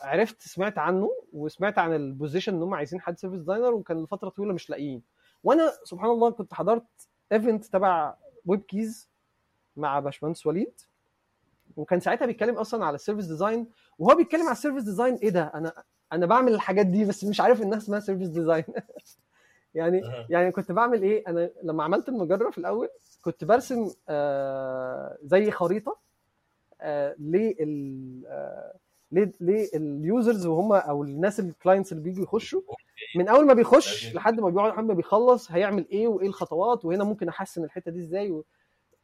عرفت 0.01 0.41
سمعت 0.41 0.77
عنه 0.77 1.11
وسمعت 1.33 1.77
عن 1.79 1.93
ال 1.95 2.01
position 2.01 2.53
إن 2.55 2.61
هم 2.61 2.73
عايزين 2.73 3.01
حد 3.01 3.17
service 3.17 3.39
designer 3.39 3.73
وكان 3.73 4.03
لفترة 4.03 4.29
طويلة 4.29 4.53
مش 4.53 4.69
لاقيين. 4.69 5.01
وأنا 5.43 5.71
سبحان 5.83 6.09
الله 6.09 6.31
كنت 6.31 6.53
حضرت 6.53 6.85
event 7.31 7.65
تبع 7.65 8.15
WebKeyz 8.45 9.09
مع 9.77 9.99
باشمهندس 9.99 10.45
وليد. 10.47 10.73
وكان 11.77 11.99
ساعتها 11.99 12.25
بيتكلم 12.25 12.55
أصلا 12.55 12.85
على 12.85 12.95
ال 12.95 12.99
service 12.99 13.25
design 13.25 13.67
وهو 13.99 14.15
بيتكلم 14.15 14.41
على 14.43 14.51
ال 14.51 14.55
service 14.55 14.83
design 14.83 15.15
إيه 15.15 15.29
ده؟ 15.29 15.51
أنا 15.55 15.83
أنا 16.13 16.25
بعمل 16.25 16.53
الحاجات 16.53 16.85
دي 16.85 17.05
بس 17.05 17.23
مش 17.23 17.41
عارف 17.41 17.61
إنها 17.61 17.77
اسمها 17.77 17.99
service 17.99 18.27
design 18.27 18.63
يعني. 19.75 20.01
يعني 20.29 20.51
كنت 20.51 20.71
بعمل 20.71 21.01
إيه؟ 21.03 21.23
أنا 21.27 21.51
لما 21.63 21.83
عملت 21.83 22.09
المجرة 22.09 22.49
في 22.49 22.57
الأول 22.57 22.89
كنت 23.21 23.43
برسم 23.43 23.91
آه 24.09 25.17
زي 25.23 25.51
خريطة 25.51 25.97
آه 25.97 25.99
لل 25.99 25.99
آه 25.99 25.99
ليه- 25.99 26.64
لل 29.41 29.71
users 29.71 30.45
وهم 30.45 30.73
أو 30.73 31.03
الناس 31.03 31.39
ال 31.39 31.45
clients 31.45 31.91
اللي 31.91 32.03
بيجوا 32.03 32.23
يخشوا 32.23 32.61
من 33.15 33.27
أول 33.27 33.45
ما 33.45 33.53
بيخش 33.53 34.13
لحد 34.15 34.39
ما 34.39 34.49
بيقعد 34.49 34.71
لحد 34.73 34.83
ما 34.83 34.93
بيخلص 34.93 35.51
هيعمل 35.51 35.85
إيه 35.91 36.07
وإيه 36.07 36.27
الخطوات 36.27 36.85
وهنا 36.85 37.03
ممكن 37.03 37.29
أحسن 37.29 37.63
الحتة 37.63 37.91
دي 37.91 37.99
إزاي 37.99 38.31
و... 38.31 38.45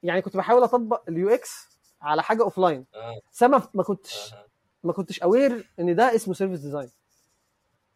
يعني 0.03 0.21
كنت 0.21 0.37
بحاول 0.37 0.63
أطبق 0.63 1.01
ال 1.09 1.29
UX 1.29 1.67
على 2.01 2.23
حاجة 2.23 2.43
offline 2.43 2.85
سما 3.31 3.61
ما 3.73 3.83
كنتش 3.83 4.33
آه. 4.33 4.45
ما 4.83 4.93
كنتش 4.93 5.23
aware 5.23 5.69
إن 5.79 5.95
ده 5.95 6.15
اسمه 6.15 6.33
service 6.33 6.59
design 6.59 6.89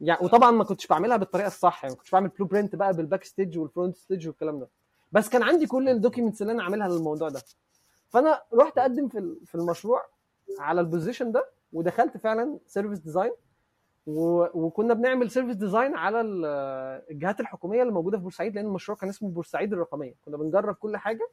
يعني 0.02 0.20
وطبعا 0.26 0.52
ما 0.52 0.64
كنتش 0.64 0.88
بعملها 0.88 1.18
بالطريقة 1.18 1.48
الصح 1.48 1.84
يعني 1.84 1.94
ما 1.94 1.98
كنتش 2.00 2.12
بعمل 2.12 2.28
blueprint 2.30 2.76
بقى 2.76 2.94
بال 2.93 3.24
backstage 3.24 3.58
وال 3.58 3.96
frontstage 3.96 4.28
والكلام 4.28 4.60
ده. 4.60 4.68
بس 5.12 5.30
كان 5.30 5.44
عندي 5.44 5.66
كل 5.68 5.90
ال 5.89 5.95
documents 5.95 6.41
اللي 6.42 6.54
أنا 6.54 6.64
عاملها 6.64 6.88
للموضوع 6.90 7.30
ده. 7.30 7.42
فانا 8.16 8.41
رحت 8.53 8.78
اقدم 8.78 9.07
في 9.07 9.36
في 9.45 9.55
المشروع 9.55 10.05
على 10.59 10.82
ال 10.82 10.87
position 10.87 11.32
ده 11.32 11.49
ودخلت 11.74 12.18
فعلا 12.18 12.59
service 12.68 13.00
design 13.00 13.32
وكنا 14.07 14.93
بنعمل 14.93 15.32
service 15.32 15.56
design 15.56 15.96
على 15.95 16.22
ال- 16.22 16.45
الجهات 17.11 17.39
الحكومية 17.39 17.82
اللي 17.82 17.93
موجودة 17.93 18.18
في 18.18 18.24
بورسعيد 18.24 18.55
لأن 18.55 18.66
المشروع 18.66 18.97
كان 18.97 19.09
اسمه 19.09 19.30
بورسعيد 19.30 19.74
الرقمية. 19.74 20.13
كنا 20.26 20.38
بنجرب 20.38 20.76
كل 20.76 20.97
حاجة 20.98 21.30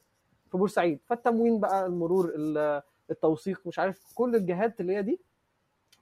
في 0.51 0.59
بورسعيد. 0.59 1.01
فالتموين 1.07 1.61
بقى 1.61 1.87
المرور 1.87 2.33
ال- 2.37 2.83
التوثيق 3.11 3.67
مش 3.67 3.79
عارف 3.79 4.13
كل 4.15 4.37
الجهات 4.37 4.81
اللي 4.81 4.97
هي 4.97 5.03
دي 5.03 5.21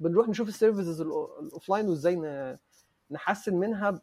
بنروح 0.01 0.29
نشوف 0.29 0.49
ال 0.49 0.55
services 0.55 1.01
ال 1.01 1.12
offline 1.12 1.89
وإزاي 1.89 2.17
نحسن 3.11 3.55
منها 3.57 4.01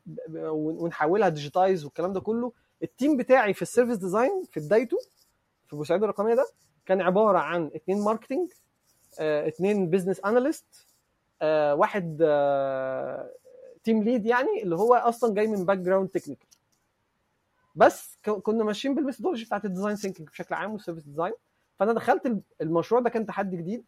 ونحولها 0.50 1.30
digitize 1.30 1.86
والكلام 1.86 2.14
ده 2.14 2.20
كله. 2.20 2.52
ال 2.84 2.91
team 2.91 3.18
بتاعي 3.18 3.54
في 3.54 3.62
ال 3.62 3.66
service 3.66 3.98
design 3.98 4.44
في 4.52 4.60
بدايته 4.60 4.98
في 5.68 5.76
بورسعيد 5.76 6.04
الرقمية 6.04 6.34
ده 6.36 6.46
كان 6.88 7.02
عبارة 7.02 7.38
عن 7.38 7.72
اثنين 7.76 8.02
marketing 8.02 8.50
اثنين 9.20 9.90
business 9.90 10.20
analyst 10.26 10.66
واحد 11.74 12.18
team 13.84 14.04
lead 14.04 14.26
يعني 14.26 14.64
اللي 14.64 14.76
هو 14.76 14.94
أصلا 14.96 15.34
جاي 15.34 15.48
من 15.48 15.66
background 15.66 16.10
technical 16.10 16.48
بس 17.76 18.18
كنا 18.44 18.64
ماشيين 18.64 18.96
بال 18.96 19.04
methodology 19.04 19.46
بتاعت 19.46 19.66
ال 19.66 19.70
design 19.70 19.96
thinking 19.96 20.30
بشكل 20.30 20.56
عام 20.56 20.74
وال 20.74 20.81
service 20.81 21.04
design 21.04 21.34
فأنا 21.80 21.94
دخلت 21.94 22.26
الم- 22.26 22.42
المشروع 22.62 23.02
ده 23.02 23.10
كان 23.10 23.26
تحدي 23.26 23.58
جديد. 23.58 23.86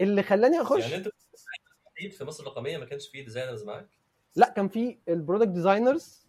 اللي 0.00 0.22
خلاني 0.22 0.60
أخش 0.60 0.90
يعني 0.90 0.96
أنت 2.02 2.12
في 2.14 2.24
مصر 2.24 2.42
الرقمية 2.42 2.78
ما 2.78 2.84
كانش 2.84 3.08
فيه 3.08 3.24
designers 3.24 3.64
معاك؟ 3.64 3.88
لا 4.36 4.48
كان 4.48 4.68
في 4.68 4.98
ال 5.08 5.13
product 5.13 5.48
designers 5.48 6.26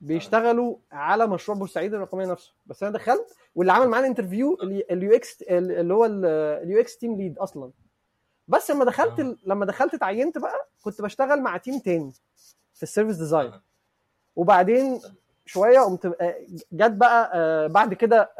بيشتغلوا 0.00 0.76
على 0.92 1.26
مشروع 1.26 1.58
بورسعيد 1.58 1.94
الرقمية 1.94 2.26
نفسه 2.26 2.52
بس 2.66 2.82
أنا 2.82 2.92
دخلت 2.92 3.36
واللي 3.54 3.72
عمل 3.72 3.88
معانا 3.88 4.06
interview 4.06 4.58
ال 4.90 5.12
UX 5.14 5.42
اللي 5.42 5.94
هو 5.94 6.04
ال 6.04 6.80
UX 6.80 6.96
team 6.98 7.16
lead 7.16 7.38
أصلا 7.38 7.70
بس 8.48 8.70
لما 8.70 8.84
دخلت 8.84 9.20
آه. 9.20 9.36
لما 9.46 9.66
دخلت 9.66 9.94
اتعينت 9.94 10.38
بقى 10.38 10.68
كنت 10.82 11.02
بشتغل 11.02 11.40
مع 11.42 11.56
team 11.56 11.78
تاني 11.78 12.12
في 12.74 12.82
ال 12.82 12.86
service 12.86 13.16
design. 13.16 13.52
وبعدين 14.36 15.00
شوية 15.46 15.80
قمت 15.80 16.06
آه، 16.06 16.36
جت 16.72 16.92
بقى 16.92 17.30
آه، 17.34 17.66
بعد 17.66 17.94
كده 17.94 18.30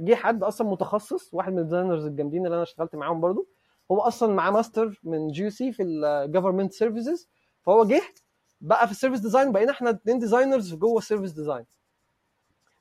جه 0.00 0.14
حد 0.14 0.42
أصلا 0.42 0.68
متخصص 0.68 1.34
واحد 1.34 1.52
من 1.52 1.58
ال 1.58 1.63
designers 1.63 2.06
الجامدين 2.06 2.44
اللي 2.46 2.54
أنا 2.54 2.62
اشتغلت 2.62 2.96
معاهم 2.96 3.20
برضو 3.20 3.48
هو 3.90 4.00
أصلا 4.00 4.34
معاه 4.34 4.50
ماستر 4.50 5.00
من 5.04 5.28
GC 5.28 5.72
في 5.72 5.82
ال 5.82 5.90
government 5.90 6.72
services 6.72 7.28
فهو 7.66 7.84
جه 7.84 8.02
بقى 8.60 8.86
في 8.86 8.92
ال 8.92 8.95
service 8.95 9.20
design 9.20 9.52
بقينا 9.52 9.72
إحنا 9.72 9.90
اتنين 9.90 10.18
designers 10.18 10.74
جوه 10.74 10.98
ال 10.98 11.02
service 11.02 11.32
design 11.32 11.64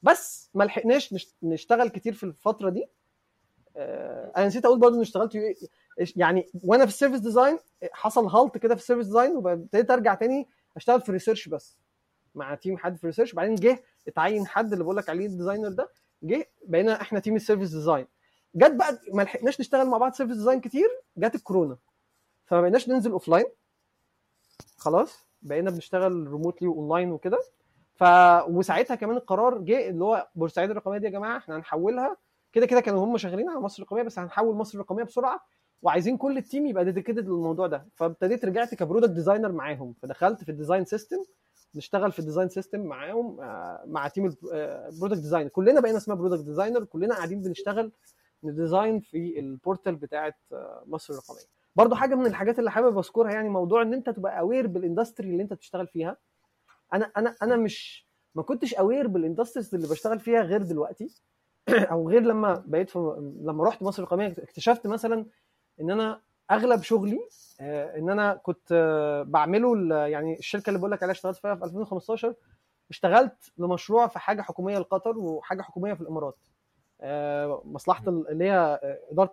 بس 0.04 0.50
ما 0.54 0.64
لحقناش 0.64 1.14
نش- 1.14 1.34
نشتغل 1.44 1.90
كتير 1.90 2.14
في 2.14 2.24
الفترة 2.24 2.70
دي. 2.70 2.88
آه، 3.78 4.32
أنا 4.38 4.48
نسيت 4.48 4.66
أقول 4.66 4.80
برضو 4.80 4.94
إني 4.96 5.04
اشتغلت 5.04 5.36
U 5.36 5.54
يعني 6.16 6.50
وأنا 6.64 6.86
في 6.86 6.92
ال 6.92 6.95
service 6.95 7.20
design 7.20 7.60
حصل 7.92 8.26
halt 8.26 8.58
كده 8.58 8.76
في 8.76 8.82
ال 8.82 8.85
service 8.85 9.06
design 9.06 9.36
وابتديت 9.38 9.92
أرجع 9.92 10.14
تاني 10.14 10.48
أشتغل 10.78 11.02
في 11.02 11.12
research 11.12 11.48
بس. 11.50 11.78
مع 12.36 12.56
team 12.56 12.78
حد 12.78 12.96
في 12.98 13.08
research 13.08 13.34
بعدين 13.34 13.56
جه 13.56 13.84
اتعين 14.08 14.48
حد 14.48 14.72
اللي 14.72 14.84
بقول 14.84 14.98
لك 14.98 15.10
عليه 15.10 15.26
ال 15.26 15.30
designer 15.30 15.70
ده 15.70 15.90
جه 16.24 16.50
بقينا 16.66 17.02
إحنا 17.02 17.20
team 17.20 17.36
ال 17.36 17.40
service 17.40 17.70
design 17.70 18.08
جت 18.56 18.72
بقى 18.72 19.00
ما 19.14 19.22
لحقناش 19.22 19.60
نشتغل 19.60 19.88
مع 19.88 19.98
بعض 19.98 20.14
service 20.14 20.38
design 20.38 20.62
كتير 20.62 20.88
جت 21.18 21.36
الكورونا. 21.36 21.78
فما 22.46 22.62
بقيناش 22.62 22.90
ننزل 22.90 23.12
offline 23.12 23.46
خلاص؟ 24.78 25.27
بقينا 25.42 25.72
بنشتغل 25.72 26.28
remotely 26.28 26.68
و 26.68 26.74
online 26.74 27.12
وكده. 27.12 27.40
ف 27.96 28.04
وساعتها 28.50 28.96
كمان 28.96 29.18
القرار 29.18 29.58
جه 29.58 29.90
اللي 29.90 30.04
هو 30.04 30.28
بورسعيد 30.36 30.70
الرقمية 30.70 30.98
دي 30.98 31.06
يا 31.06 31.12
جماعة 31.12 31.38
إحنا 31.38 31.58
هنحولها. 31.58 32.18
كده 32.54 32.66
كده 32.66 32.82
كانوا 32.82 33.06
هم 33.06 33.18
شغالين 33.18 33.50
على 33.50 33.60
مصر 33.60 33.84
الرقمية 33.84 34.04
بس 34.04 34.20
هنحول 34.20 34.56
مصر 34.56 34.76
الرقمية 34.78 35.04
بسرعة. 35.04 35.40
وعايزين 35.82 36.18
كل 36.18 36.38
ال 36.38 36.43
team 36.43 36.66
يبقى 36.68 36.86
dedicated 36.86 37.26
للموضوع 37.28 37.68
ده. 37.68 37.86
فابتديت 37.96 38.46
رجعت 38.46 38.76
ك 38.76 38.80
product 38.80 39.12
designer 39.12 39.52
معاهم. 39.52 39.94
فدخلت 40.02 40.44
في 40.44 40.50
ال 40.52 40.57
design 40.57 40.86
system 40.86 41.18
نشتغل 41.76 42.12
في 42.12 42.20
ال 42.20 42.24
design 42.24 42.50
system 42.50 42.80
معاهم 42.80 43.42
آه، 43.42 43.84
مع 43.88 44.08
team 44.08 44.34
ال 44.54 44.62
product 44.62 45.20
designer 45.20 45.50
كلنا 45.50 45.80
بقينا 45.80 45.98
اسمها 45.98 46.18
product 46.18 46.44
designer 46.44 46.84
كلنا 46.84 47.16
قاعدين 47.16 47.42
بنشتغل 47.42 47.92
ن 48.44 48.52
design 48.52 49.00
في 49.00 49.40
ال 49.40 49.48
portal 49.48 49.96
بتاعه 49.96 50.34
آه، 50.52 50.84
مصر 50.88 51.14
الرقمية. 51.14 51.57
برضو 51.78 51.96
حاجة 51.96 52.16
من 52.16 52.26
الحاجات 52.26 52.60
اللي 52.60 52.72
حابب 52.72 52.98
أذكرها 52.98 53.32
يعني 53.32 53.50
موضوع 53.50 53.82
إن 53.82 53.94
أنت 53.94 54.10
تبقى 54.10 54.40
aware 54.40 54.68
بال 54.68 54.80
industry 54.80 55.30
اللي 55.30 55.44
أنت 55.44 55.54
بتشتغل 55.54 55.88
فيها. 55.88 56.18
أنا 56.94 57.12
أنا 57.18 57.36
أنا 57.44 57.56
مش 57.56 58.08
ما 58.36 58.44
كنتش 58.44 58.74
aware 58.74 59.08
بال 59.08 59.19
industries 59.19 59.76
اللي 59.76 59.88
بشتغل 59.88 60.20
فيها 60.20 60.42
غير 60.42 60.64
دلوقتي. 60.64 61.10
أو 61.92 62.10
غير 62.10 62.22
لما 62.22 62.64
بقيت 62.68 62.90
في 62.90 63.00
لما 63.42 63.64
رحت 63.64 63.84
مصر 63.84 64.04
الرقميه 64.04 64.28
اكتشفت 64.28 64.88
مثلا 64.88 65.26
إن 65.82 65.92
أنا 65.92 66.22
أغلب 66.52 66.82
شغلي 66.82 67.20
آه، 67.62 67.98
إن 67.98 68.10
أنا 68.10 68.34
كنت 68.34 68.70
آه، 68.72 69.24
بعمله 69.24 69.96
يعني 70.08 70.40
الشركة 70.40 70.70
اللي 70.70 70.80
بقول 70.80 70.92
لك 70.92 71.04
عليها 71.04 71.14
اشتغلت 71.16 71.38
فيها 71.38 71.56
في 71.56 71.66
2015 71.66 72.34
اشتغلت 72.90 73.52
لمشروع 73.58 74.08
في 74.08 74.20
حاجة 74.20 74.42
حكومية 74.42 74.78
لقطر 74.80 75.18
وحاجة 75.18 75.62
حكومية 75.62 75.94
في 75.94 76.02
الإمارات. 76.02 76.38
آه، 77.02 77.62
مصلحة 77.66 78.04
ال- 78.10 78.28
اللي 78.30 78.46
هي 78.46 78.80
إدارة 79.12 79.32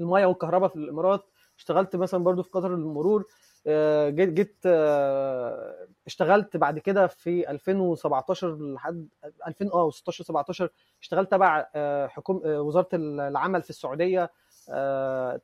ال- 0.00 0.02
المياه 0.04 0.26
والكهرباء 0.26 0.68
في 0.68 0.76
الإمارات. 0.76 1.24
اشتغلت 1.58 1.96
مثلا 1.96 2.24
برضو 2.24 2.42
في 2.42 2.50
قطر 2.50 2.74
المرور. 2.74 3.24
آه، 3.66 4.10
جيت 4.10 4.28
جيت 4.28 4.56
آه، 4.66 5.86
اشتغلت 6.06 6.56
بعد 6.56 6.78
كده 6.78 7.06
في 7.06 7.50
2017 7.50 8.56
لحد 8.74 9.08
2000 9.46 9.70
آه 9.72 9.90
16 9.90 10.24
17 10.24 10.70
اشتغلت 11.02 11.30
تبع 11.30 11.66
آه، 11.74 12.06
حكوم 12.06 12.42
آه، 12.46 12.60
وزارة 12.62 12.88
العمل 12.94 13.62
في 13.62 13.70
السعودية. 13.70 14.30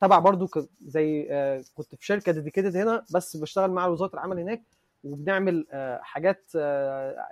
تبع 0.00 0.18
برضو 0.18 0.48
زي 0.80 1.22
كنت 1.74 1.94
في 1.94 2.06
شركة 2.06 2.32
dedicated 2.32 2.76
هنا 2.76 3.04
بس 3.14 3.36
بشتغل 3.36 3.70
مع 3.70 3.86
وزارة 3.86 4.10
العمل 4.14 4.38
هناك 4.38 4.62
وبنعمل 5.04 5.66
حاجات 6.02 6.50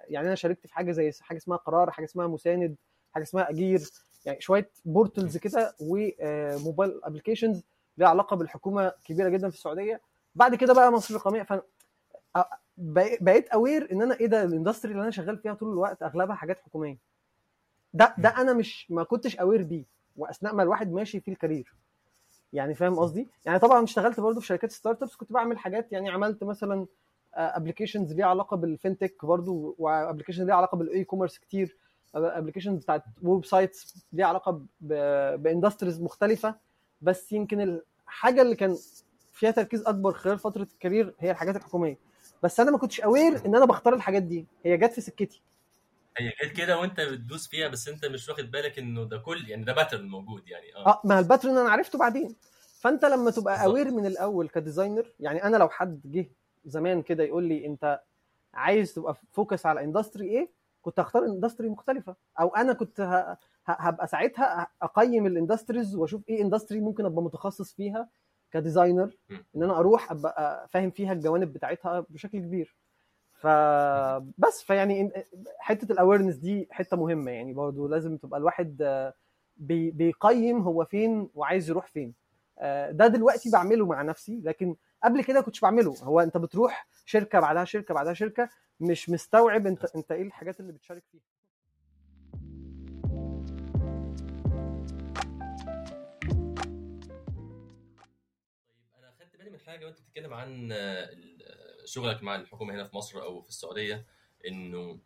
يعني 0.08 0.26
أنا 0.26 0.34
شاركت 0.34 0.66
في 0.66 0.74
حاجة 0.74 0.92
زي 0.92 1.12
حاجة 1.20 1.36
اسمها 1.38 1.56
قرار 1.56 1.90
حاجة 1.90 2.04
اسمها 2.04 2.26
مساند 2.26 2.76
حاجة 3.14 3.22
اسمها 3.22 3.50
أجير. 3.50 3.80
يعني 4.26 4.40
شوية 4.40 4.70
portals 4.84 5.36
كده 5.36 5.74
و 5.80 5.97
mobile 5.97 7.00
applications 7.04 7.62
ليها 7.98 8.08
علاقة 8.08 8.36
بالحكومة 8.36 8.92
كبيرة 9.04 9.28
جدا 9.28 9.48
في 9.50 9.56
السعودية. 9.56 10.00
بعد 10.34 10.54
كده 10.54 10.74
بقى 10.74 10.92
مصر 10.92 11.14
الرقمية 11.14 11.42
ف 11.42 11.52
بقيت 13.20 13.48
aware 13.48 13.92
إن 13.92 14.02
أنا 14.02 14.14
إيه 14.20 14.26
ده 14.26 14.42
ال 14.42 14.48
industry 14.48 14.92
اللي 14.92 15.02
أنا 15.02 15.10
شغال 15.10 15.38
فيها 15.38 15.54
طول 15.54 15.72
الوقت 15.72 16.02
أغلبها 16.02 16.34
حاجات 16.36 16.60
حكومية. 16.60 16.98
ده 17.94 18.14
ده 18.18 18.28
أنا 18.28 18.52
مش 18.52 18.90
ما 18.90 19.02
كنتش 19.04 19.36
aware 19.36 19.62
بيه 19.62 19.84
وأثناء 20.16 20.54
ما 20.54 20.62
الواحد 20.62 20.92
ماشي 20.92 21.20
في 21.20 21.30
ال 21.30 21.37
career 21.37 21.74
يعني 22.52 22.74
فاهم 22.74 22.98
قصدي؟ 22.98 23.28
يعني 23.44 23.58
طبعا 23.58 23.84
اشتغلت 23.84 24.20
برضو 24.20 24.40
في 24.40 24.46
شركات 24.46 24.70
startups 24.72 25.16
كنت 25.16 25.32
بعمل 25.32 25.58
حاجات 25.58 25.92
يعني 25.92 26.10
عملت 26.10 26.44
مثلا 26.44 26.86
applications 27.34 28.12
ليها 28.12 28.26
علاقة 28.26 28.56
بال 28.56 28.71
fintech 28.71 29.24
برضو 29.24 29.74
و 29.78 29.84
application 29.84 30.46
ليها 30.46 30.54
علاقة 30.54 30.76
بال 30.76 31.04
e-commerce 31.04 31.38
كتير. 31.38 31.76
application 32.26 32.76
بتاعت 32.76 33.04
websites 33.22 34.06
ليها 34.12 34.26
علاقة 34.26 34.62
ب 35.36 35.42
industries 35.42 36.00
مختلفة. 36.00 36.54
بس 37.02 37.32
يمكن 37.32 37.80
الحاجة 38.06 38.42
اللي 38.42 38.56
كان 38.56 38.76
فيها 39.32 39.50
تركيز 39.50 39.82
أكبر 39.86 40.12
خلال 40.12 40.38
فترة 40.38 40.62
ال 40.62 40.70
career 40.70 41.14
هي 41.18 41.30
الحاجات 41.30 41.56
الحكومية. 41.56 41.98
بس 42.42 42.60
أنا 42.60 42.70
ما 42.70 42.78
كنتش 42.78 43.00
aware 43.00 43.46
إن 43.46 43.54
أنا 43.56 43.64
بختار 43.64 43.94
الحاجات 43.94 44.22
دي. 44.22 44.46
هي 44.64 44.76
جت 44.76 44.92
في 44.92 45.00
سكتي. 45.00 45.42
هي 46.18 46.32
جت 46.44 46.56
كده 46.56 46.78
وأنت 46.78 47.00
بتدوس 47.00 47.48
فيها 47.48 47.68
بس 47.68 47.88
أنت 47.88 48.04
مش 48.04 48.28
واخد 48.28 48.50
بالك 48.50 48.78
إنه 48.78 49.04
ده 49.04 49.18
كل 49.18 49.48
يعني 49.48 49.64
ده 49.64 49.72
pattern 49.72 50.08
موجود 50.08 50.48
يعني. 50.48 50.76
آه. 50.76 50.86
آه 50.88 51.00
ما 51.04 51.18
ال 51.18 51.23
pattern 51.23 51.56
أنا 51.58 51.70
عرفته 51.70 51.98
بعدين. 51.98 52.34
فأنت 52.80 53.04
لما 53.04 53.30
تبقى. 53.30 53.64
aware 53.64 53.90
من 53.90 54.06
الأول 54.06 54.48
ك 54.48 54.55
designer 54.55 55.12
يعني 55.20 55.44
أنا 55.44 55.56
لو 55.56 55.68
حد 55.68 56.00
جه 56.04 56.30
زمان 56.64 57.02
كده 57.02 57.24
يقول 57.24 57.44
لي 57.44 57.66
أنت 57.66 58.00
عايز 58.54 58.94
تبقى 58.94 59.16
focus 59.32 59.66
على 59.66 59.84
industry 59.84 60.24
إيه؟ 60.28 60.50
كنت 60.88 61.00
هختار 61.00 61.24
industry 61.24 61.68
مختلفة 61.68 62.16
أو 62.40 62.48
أنا 62.48 62.72
كنت 62.72 63.00
هبقى 63.66 64.06
ساعتها 64.06 64.66
أقيم 64.82 65.26
ال 65.26 65.33
industries 65.33 65.96
وأشوف 65.96 66.28
إيه 66.28 66.42
industry 66.42 66.80
ممكن 66.80 67.04
أبقى 67.04 67.22
متخصص 67.22 67.72
فيها 67.74 68.08
ك 68.52 68.59
designer. 68.59 69.16
إن 69.56 69.62
أنا 69.62 69.78
أروح 69.78 70.10
أبقى 70.12 70.68
فاهم 70.70 70.90
فيها 70.90 71.12
الجوانب 71.12 71.52
بتاعتها 71.52 72.00
بشكل 72.10 72.38
كبير 72.38 72.76
فبس 73.48 74.62
فيعني 74.62 75.12
حتة 75.58 75.92
ال 75.92 75.96
awareness 75.96 76.34
دي 76.36 76.68
حتة 76.70 76.96
مهمة 76.96 77.30
يعني 77.30 77.52
برضو 77.52 77.88
لازم 77.88 78.16
تبقى 78.16 78.40
الواحد 78.40 78.76
بي- 79.56 79.90
بيقيم 79.90 80.60
هو 80.62 80.84
فين 80.84 81.28
وعايز 81.34 81.70
يروح 81.70 81.86
فين 81.86 82.14
آه، 82.58 82.90
ده 82.90 83.06
دلوقتي 83.06 83.50
بعمله 83.50 83.86
مع 83.86 84.02
نفسي 84.02 84.40
لكن 84.44 84.76
قبل 85.04 85.24
كده 85.24 85.40
كنتش 85.40 85.60
بعمله. 85.60 85.94
هو 86.02 86.20
انت 86.20 86.36
بتروح 86.36 86.88
شركة 87.06 87.40
بعدها 87.40 87.64
شركة 87.64 87.94
بعدها 87.94 88.14
شركة 88.14 88.48
مش 88.80 89.10
مستوعب 89.10 89.66
انت 89.66 89.84
انت 89.84 90.12
إيه 90.12 90.22
الحاجات 90.22 90.60
اللي 90.60 90.72
بتشارك 90.72 91.02
فيها. 91.12 91.22
أنا 98.98 99.12
خدت 99.20 99.36
بالي 99.36 99.50
من 99.50 99.60
حاجة 99.60 99.86
وأنت 99.86 100.00
بتتكلم 100.00 100.34
عن 100.34 100.68
آه، 100.72 101.10
شغلك 101.84 102.22
مع 102.22 102.36
الحكومة 102.36 102.74
هنا 102.74 102.84
في 102.84 102.96
مصر 102.96 103.22
أو 103.22 103.42
في 103.42 103.48
السعودية 103.48 104.06
إنه 104.46 105.00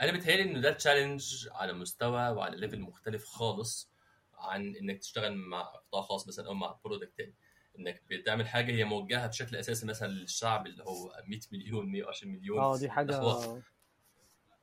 أنا 0.00 0.12
بتهيألي 0.12 0.42
إنه 0.42 0.60
ده 0.60 0.72
challenge 0.72 1.48
على 1.52 1.72
مستوى 1.72 2.28
وعلى 2.28 2.56
level 2.56 2.80
مختلف 2.80 3.24
خالص 3.24 3.90
عن 4.34 4.76
إنك 4.76 4.98
تشتغل 4.98 5.34
مع 5.36 5.62
قطاع 5.62 6.02
خاص 6.02 6.28
مثلا 6.28 6.46
أو 6.46 6.54
مع 6.54 6.78
product 6.84 7.16
تاني. 7.18 7.34
إنك 7.80 8.02
بتعمل 8.10 8.48
حاجة 8.48 8.72
هي 8.72 8.84
موجهة 8.84 9.26
بشكل 9.26 9.56
أساسي 9.56 9.86
مثلا 9.86 10.08
للشعب 10.08 10.66
اللي 10.66 10.84
هو 10.84 11.22
100 11.26 11.40
مليون 11.52 11.92
120 11.92 12.32
مليون. 12.32 12.58
آه 12.58 12.76
دي 12.78 12.90
حاجة 12.90 13.06
ده 13.06 13.20
حوار. 13.20 13.62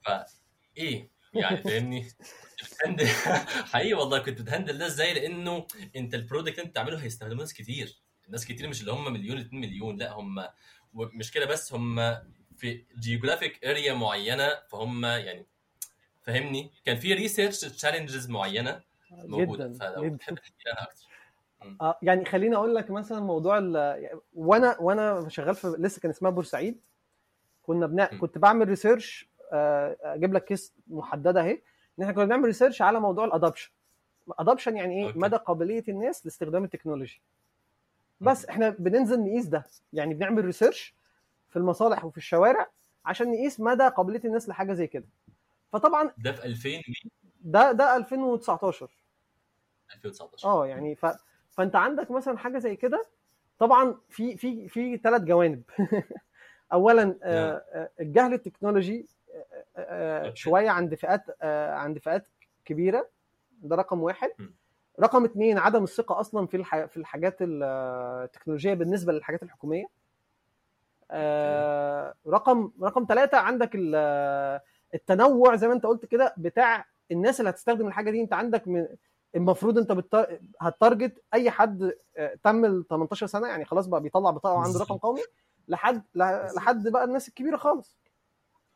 فايه 0.06 1.10
يعني 1.34 1.58
فاهمني؟ 1.58 2.08
بت 2.64 2.73
handle. 2.73 3.08
حقيقي 3.74 3.94
والله 3.94 4.20
كنت 4.20 4.42
بت 4.42 4.51
handle 4.51 4.78
ده 4.78 4.86
إزاي؟ 4.86 5.14
لأنه 5.14 5.68
أنت 5.96 6.16
ال 6.16 6.21
product 6.21 6.60
أنت 6.60 6.70
بتعمله 6.70 7.04
هيستخدموه 7.04 7.40
ناس 7.40 7.54
كتير. 7.54 8.02
الناس 8.28 8.46
كتير 8.46 8.68
مش 8.68 8.82
اللي 8.82 8.92
هم 8.92 9.14
مليون 9.14 9.38
2 9.38 9.62
مليون 9.62 9.98
لأ 9.98 10.12
هم 10.14 10.48
مش 10.94 11.32
كده 11.32 11.46
بس 11.46 11.74
هم 11.74 12.18
في 12.58 12.86
geographic 13.00 13.66
area 13.66 13.94
معينة 13.94 14.50
فهم 14.70 15.06
يعني 15.06 15.46
فاهمني؟ 16.24 16.72
كان 16.86 16.96
في 16.96 17.14
research 17.14 17.60
challenges 17.60 18.30
معينة 18.30 18.84
موجودة. 19.12 19.68
جدا. 19.68 19.78
فلو 19.80 20.06
جدا. 20.06 20.18
تحب 20.18 20.36
تحكي 20.36 20.70
عنها 20.70 20.84
أكتر. 20.84 21.06
آه 21.82 21.98
يعني 22.02 22.26
خليني 22.26 22.56
أقول 22.56 22.76
لك 22.76 22.92
مثلا 22.92 23.20
موضوع 23.20 23.58
ال- 23.58 24.20
وأنا 24.34 24.78
وأنا 24.80 25.30
شغال 25.30 25.56
في 25.56 25.68
لسه 25.80 26.02
كان 26.02 26.12
اسمها 26.12 26.32
بورسعيد. 26.32 26.80
كنا 27.64 27.88
بنا... 27.88 28.06
كنت 28.06 28.38
بعمل 28.38 28.68
research 28.70 29.30
آه، 29.52 29.98
أجيب 30.02 30.34
لك 30.34 30.46
case 30.46 30.74
محددة 30.88 31.42
أهي. 31.42 31.52
إن 32.00 32.04
إحنا 32.04 32.14
كنا 32.14 32.26
بنعمل 32.26 32.46
research 32.46 32.82
على 32.82 33.00
موضوع 33.00 33.26
ال 33.26 33.31
adoption 33.31 33.72
adoption 34.40 34.78
يعني 34.78 35.00
إيه؟ 35.02 35.08
okay. 35.08 35.20
مدى 35.20 35.36
قابلية 35.36 35.84
الناس 35.88 36.26
لاستخدام 36.26 36.64
ال 36.64 36.68
technology. 36.68 37.22
بس 38.22 38.46
إحنا 38.46 38.70
بننزل 38.70 39.20
نقيس 39.20 39.46
ده. 39.46 39.64
يعني 39.94 40.14
بنعمل 40.14 40.46
research 40.46 40.96
في 41.50 41.56
المصالح 41.56 42.06
وفي 42.06 42.18
الشوارع 42.18 42.70
عشان 43.06 43.32
نقيس 43.32 43.60
مدى 43.60 43.88
قابلية 43.88 44.22
الناس 44.26 44.50
لحاجة 44.50 44.74
زي 44.74 44.88
كده. 44.88 45.06
فطبعا 45.74 46.12
ده 46.18 46.32
في 46.32 46.46
2000 46.46 46.70
ده 47.42 47.72
ده 47.72 47.96
2019 47.96 48.90
2019 49.96 50.48
آه 50.48 50.68
يعني 50.68 50.96
ف... 50.96 51.06
فانت 51.58 51.76
عندك 51.76 52.12
مثلا 52.12 52.38
حاجة 52.38 52.58
زي 52.58 52.76
كده 52.76 53.06
طبعا 53.60 53.96
في 54.10 54.38
في 54.38 54.68
في 54.68 54.98
ثلاث 54.98 55.22
جوانب. 55.22 55.62
اولا 56.74 57.16
آه، 57.24 57.64
آه، 57.74 57.90
الجهل 58.00 58.34
التكنولوجي 58.34 59.08
آه،. 59.78 60.34
شوية 60.34 60.70
عند 60.70 60.96
فئات 60.96 61.44
عند 61.72 62.00
فئات 62.00 62.28
كبيرة. 62.66 63.10
ده 63.62 63.76
رقم 63.76 64.02
واحد. 64.02 64.30
رقم 65.00 65.24
اثنين 65.26 65.58
عدم 65.58 65.84
الثقة 65.84 66.20
أصلا 66.20 66.48
في 66.48 66.58
الح... 66.58 66.86
في 66.86 66.98
الحاجات 66.98 67.42
ال- 67.42 67.64
التكنولوجية 68.24 68.74
بالنسبة 68.74 69.14
للحاجات 69.14 69.44
الحكومية. 69.44 69.86
رقم 72.28 72.72
رقم 72.84 73.06
ثلاثة 73.10 73.38
عندك 73.38 73.70
ال- 73.76 74.60
التنوع 74.94 75.56
زي 75.56 75.68
ما 75.68 75.74
انت 75.74 75.86
قلت 75.86 76.06
كده 76.06 76.34
بتاع 76.38 76.86
الناس 77.12 77.40
اللي 77.40 77.50
هتستخدم 77.50 77.88
الحاجة 77.88 78.12
دي. 78.12 78.22
انت 78.22 78.34
عندك 78.34 78.68
من 78.68 78.88
المفروض 79.36 79.78
انت 79.78 79.92
بتار... 79.92 80.40
هت 80.62 80.77
target 80.77 81.24
اي 81.34 81.52
حد 81.52 81.92
آه، 82.18 82.36
تم 82.44 82.66
ال 82.66 82.88
18 82.88 83.28
سنة 83.28 83.48
يعني 83.48 83.66
خلاص 83.66 83.88
بقى 83.88 84.02
بيطلع 84.02 84.30
بطاقة 84.32 84.56
وعنده 84.56 84.80
رقم 84.80 84.98
قومي 84.98 85.22
لحد 85.68 86.04
لحد 86.56 86.88
بقى 86.88 87.04
الناس 87.04 87.28
الكبيرة 87.28 87.58
خالص. 87.58 87.98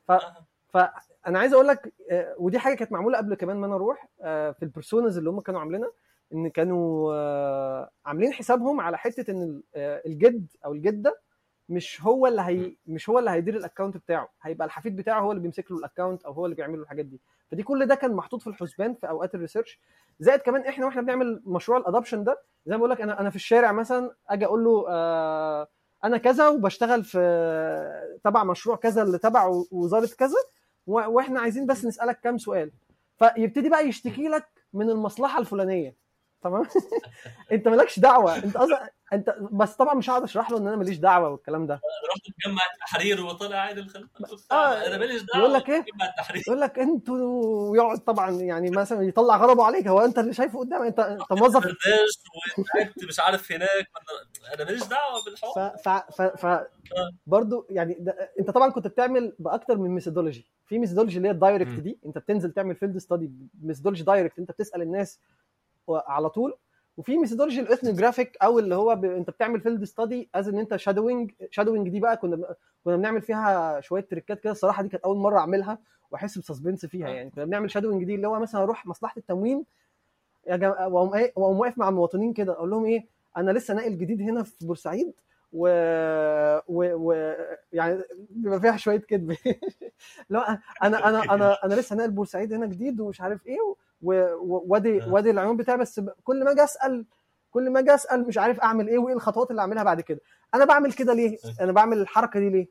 ف... 0.08 0.12
فانا 0.70 1.39
عايز 1.39 1.54
أقول 1.54 1.68
لك 1.68 1.93
آه، 2.12 2.36
ودي 2.38 2.60
حاجة 2.60 2.76
كانت 2.76 2.91
معمولة 2.91 3.18
قبل 3.18 3.36
كمان 3.36 3.58
ما 3.58 3.66
أنا 3.66 3.76
أروح 3.76 4.08
آه، 4.22 4.52
في 4.52 4.64
ال 4.64 4.70
personas 4.70 5.18
اللي 5.18 5.30
هم 5.30 5.39
كانوا 5.41 5.60
عاملينها 5.60 5.91
إن 6.34 6.47
كانوا 6.49 7.14
عاملين 8.06 8.34
حسابهم 8.34 8.82
على 8.82 8.97
حتة 8.97 9.32
إن 9.32 9.41
ال- 9.43 9.64
الجد 10.06 10.45
أو 10.66 10.74
الجدة 10.74 11.20
مش 11.70 12.02
هو 12.02 12.28
اللي 12.28 12.41
هي 12.41 12.76
مش 12.88 13.10
هو 13.10 13.20
اللي 13.20 13.32
هيدير 13.32 13.56
ال 13.58 13.62
account 13.62 13.98
بتاعه. 13.97 14.30
هيبقى 14.41 14.66
الحفيد 14.66 14.95
بتاعه 14.95 15.20
هو 15.22 15.32
اللي 15.32 15.41
بيمسك 15.43 15.72
له 15.72 15.78
ال 15.78 15.83
account 15.83 16.24
أو 16.24 16.32
هو 16.32 16.45
اللي 16.45 16.56
بيعمل 16.56 16.78
له 16.78 16.84
الحاجات 16.84 17.06
دي. 17.06 17.20
فدي 17.52 17.64
كل 17.64 17.86
ده 17.86 17.95
كان 17.95 18.14
محطوط 18.14 18.41
في 18.41 18.47
الحسبان 18.47 18.93
في 18.93 19.10
أوقات 19.10 19.36
الريسيرش. 19.36 19.80
زائد 20.20 20.39
كمان 20.39 20.62
إحنا 20.66 20.86
وإحنا 20.86 21.02
بنعمل 21.02 21.41
مشروع 21.45 21.82
الادoption 21.84 22.16
ده 22.16 22.41
زي 22.66 22.72
ما 22.72 22.78
بقول 22.78 22.89
لك 22.89 23.02
أنا 23.02 23.20
أنا 23.20 23.30
في 23.30 23.36
الشارع 23.36 23.72
مثلا 23.72 24.12
أجي 24.30 24.45
أقول 24.45 24.64
له 24.64 24.86
آه 24.89 25.68
أنا 26.04 26.18
كذا 26.18 26.47
وبشتغل 26.47 27.04
في 27.04 28.20
تبع 28.24 28.43
مشروع 28.43 28.76
كذا 28.76 29.02
اللي 29.02 29.18
تبع 29.18 29.64
وزارة 29.72 30.10
كذا 30.18 30.36
وإحنا 30.88 31.39
عايزين 31.39 31.66
بس 31.66 31.86
نسألك 31.86 32.20
كام 32.20 32.38
سؤال. 32.38 32.72
فيبتدي 33.20 33.70
بقى 33.70 33.88
يشتكي 33.88 34.28
لك 34.28 34.45
من 34.74 34.89
المصلحة 34.89 35.39
الفلانية. 35.39 35.95
تمام؟ 36.41 36.64
أنت 37.52 37.68
مالكش 37.68 37.99
دعوة. 37.99 38.36
أنت 38.38 38.56
أصلا 38.56 38.89
انت 39.14 39.36
بس 39.51 39.76
طبعا 39.76 39.93
مش 39.93 40.09
هقعد 40.09 40.24
اشرح 40.24 40.51
له 40.51 40.57
إن 40.57 40.68
أنا 40.68 40.76
ماليش 40.76 40.97
دعوة 40.97 41.30
والكلام 41.30 41.68
ده. 41.68 41.74
رحت 42.09 42.22
جمع 42.45 42.62
التحرير 42.74 43.26
وطلع 43.26 43.57
عادي 43.57 43.80
الخلق 43.80 44.07
آه، 44.51 44.88
أنا 44.88 44.97
ماليش 44.97 45.22
دعوة 45.22 45.43
يقول 45.43 45.53
لك 45.53 45.70
التحرير. 45.70 46.43
يقول 46.47 46.62
لك 46.62 46.80
أنتوا 46.80 47.18
ويقعد 47.70 47.97
طبعا 47.97 48.32
يعني 48.32 48.70
مثلا 48.70 49.01
يطلع 49.01 49.38
غضبه 49.38 49.64
عليك. 49.64 49.88
هو 49.88 49.99
أنت 49.99 50.20
اللي 50.20 50.34
شايفه 50.34 50.59
قدامك؟ 50.59 50.86
انت 50.86 50.99
أنت 50.99 51.32
موظف 51.32 51.66
مش 53.07 53.20
عارف 53.20 53.51
هناك. 53.51 53.88
أنا 54.55 54.66
ماليش 54.66 54.84
دعوة 54.84 55.24
بالحوار. 55.26 55.78
ف 55.78 55.89
ف, 55.89 56.22
ف 56.22 56.68
برضو 57.28 57.68
يعني 57.70 57.97
ده 57.99 58.32
أنت 58.39 58.51
طبعا 58.51 58.70
كنت 58.72 58.88
بتعمل 58.88 59.36
بأكتر 59.39 59.78
من 59.78 59.89
methodology 59.89 60.46
في 60.66 60.80
methodology 60.80 61.18
اللي 61.18 61.28
هي 61.28 61.32
ال 61.32 61.37
direct. 61.37 61.72
دي. 61.72 61.99
أنت 62.05 62.18
بتنزل 62.18 62.51
تعمل 62.51 62.76
field 62.76 62.98
study 62.98 63.32
methodology 63.62 64.04
direct 64.04 64.39
أنت 64.39 64.51
بتسأل 64.51 64.82
الناس 64.82 65.20
على 65.89 66.30
طول. 66.30 66.57
وفي 67.02 67.18
methodology 67.18 67.62
ال 67.62 67.67
ethnographic 67.67 68.38
أو 68.43 68.60
اللي 68.60 68.76
هو 68.76 68.95
ب... 68.95 69.06
انت 69.06 69.30
بتعمل 69.30 69.62
field 69.62 69.84
study 69.84 70.30
as 70.36 70.48
in 70.48 70.60
انت 70.60 70.76
shadowing 70.76 71.32
shadowing 71.52 71.89
دي 71.89 71.99
بقى 71.99 72.18
كنا 72.18 72.56
كنا 72.86 72.95
بنعمل 72.95 73.22
فيها 73.22 73.82
شوية 73.82 74.02
trick 74.02 74.33
ات 74.33 74.39
كده. 74.39 74.52
الصراحة 74.52 74.84
دي 74.84 74.89
كانت 74.89 75.04
أول 75.04 75.18
مرة 75.18 75.39
أعملها 75.39 75.78
وأحس 76.12 76.38
ب 76.38 76.43
suspense 76.43 76.86
فيها 76.86 77.08
آه. 77.08 77.12
يعني. 77.12 77.30
كنا 77.30 77.45
بنعمل 77.45 77.72
shadowing 77.72 78.04
دي 78.04 78.16
اللي 78.16 78.28
هو 78.28 78.39
مثلا 78.39 78.64
أروح 78.64 78.86
مصلحة 78.88 79.14
التموين 79.18 79.66
يا 80.47 80.56
جماعة 80.56 80.88
وأقوم 80.88 81.14
إيه 81.14 81.34
وأقوم 81.36 81.60
واقف 81.60 81.78
مع 81.78 81.89
المواطنين 81.89 82.34
كده. 82.34 82.54
أقول 82.54 82.70
لهم 82.70 82.86
إيه 82.86 83.06
أنا 83.38 83.52
لسه 83.52 83.74
ناقل 83.74 83.97
جديد 83.97 84.22
هنا 84.22 84.43
في 84.43 84.66
بورسعيد 84.66 85.14
و... 85.54 85.68
و... 86.68 86.93
و... 86.93 87.34
يعني 87.74 88.02
بيبقى 88.30 88.60
فيها 88.62 88.78
شوية 88.78 88.99
كذب. 88.99 89.36
لا 90.30 90.60
أنا 90.84 91.10
أنا 91.10 91.34
أنا 91.34 91.66
أنا 91.66 91.74
لسه 91.74 91.95
ناقل 91.95 92.12
بورسعيد 92.12 92.54
هنا 92.54 92.66
جديد 92.66 92.99
ومش 92.99 93.22
عارف 93.22 93.47
إيه 93.47 93.58
وادي 94.02 95.04
آه. 95.04 95.14
وادي 95.14 95.30
العنوان 95.30 95.58
بتاعي 95.58 95.78
بس 95.78 96.02
كل 96.24 96.43
ما 96.43 96.52
أجي 96.52 96.64
أسأل 96.64 97.06
كل 97.52 97.70
ما 97.70 97.80
أجي 97.80 97.93
أسأل 97.93 98.28
مش 98.28 98.38
عارف 98.38 98.60
أعمل 98.60 98.88
إيه 98.88 98.97
وإيه 98.97 99.16
الخطوات 99.16 99.52
اللي 99.52 99.62
أعملها 99.62 99.84
بعد 99.84 100.02
كده. 100.02 100.20
أنا 100.56 100.66
بعمل 100.66 100.93
كده 100.93 101.14
ليه؟ 101.14 101.38
أنا 101.62 101.72
بعمل 101.72 101.97
الحركة 101.97 102.39
دي 102.39 102.49
ليه؟ 102.49 102.68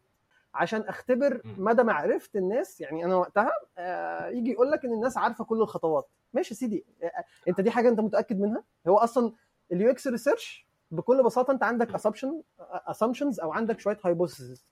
عشان 0.55 0.81
أختبر. 0.81 1.41
مدى 1.59 1.83
معرفه 1.83 2.29
الناس 2.37 2.81
يعني 2.81 3.05
أنا 3.05 3.15
وقتها 3.17 3.51
آه، 3.79 4.29
يجي 4.29 4.51
يقول 4.53 4.71
لك 4.71 4.85
إن 4.85 4.93
الناس 4.93 5.17
عارفة 5.19 5.45
كل 5.45 5.61
الخطوات. 5.63 6.09
ماشي 6.33 6.55
يا 6.55 6.59
سيدي. 6.59 6.85
آه، 7.03 7.25
أنت 7.49 7.61
دي 7.61 7.71
حاجة 7.71 7.89
أنت 7.89 8.01
متأكد 8.01 8.41
منها؟ 8.41 8.63
هو 8.89 8.97
أصلا 8.99 9.33
ال 9.73 9.91
UX 9.91 10.07
research 10.07 10.67
بكل 10.91 11.23
بساطة 11.23 11.51
أنت 11.51 11.63
عندك 11.63 11.95
assumption 11.95 12.43
assumptions 12.61 13.41
أو 13.41 13.53
عندك 13.53 13.81
شوية 13.81 13.99
hypothesis 14.05 14.65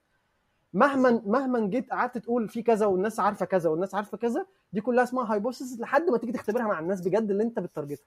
مهما 0.72 1.22
مهما 1.26 1.66
جيت 1.66 1.90
قعدت 1.90 2.18
تقول 2.18 2.48
في 2.48 2.62
كذا 2.62 2.86
والناس 2.86 3.20
عارفة 3.20 3.46
كذا 3.46 3.70
والناس 3.70 3.94
عارفة 3.94 4.18
كذا 4.18 4.46
دي 4.72 4.80
كلها 4.80 5.04
اسمها 5.04 5.32
hypothesis 5.32 5.80
لحد 5.80 6.02
ما 6.10 6.18
تيجي 6.18 6.32
تختبرها 6.32 6.64
مع 6.66 6.78
الناس 6.80 7.00
بجد 7.00 7.30
اللي 7.30 7.42
انت 7.42 7.58
بت 7.58 7.69
target 7.69 8.01
ها 8.01 8.06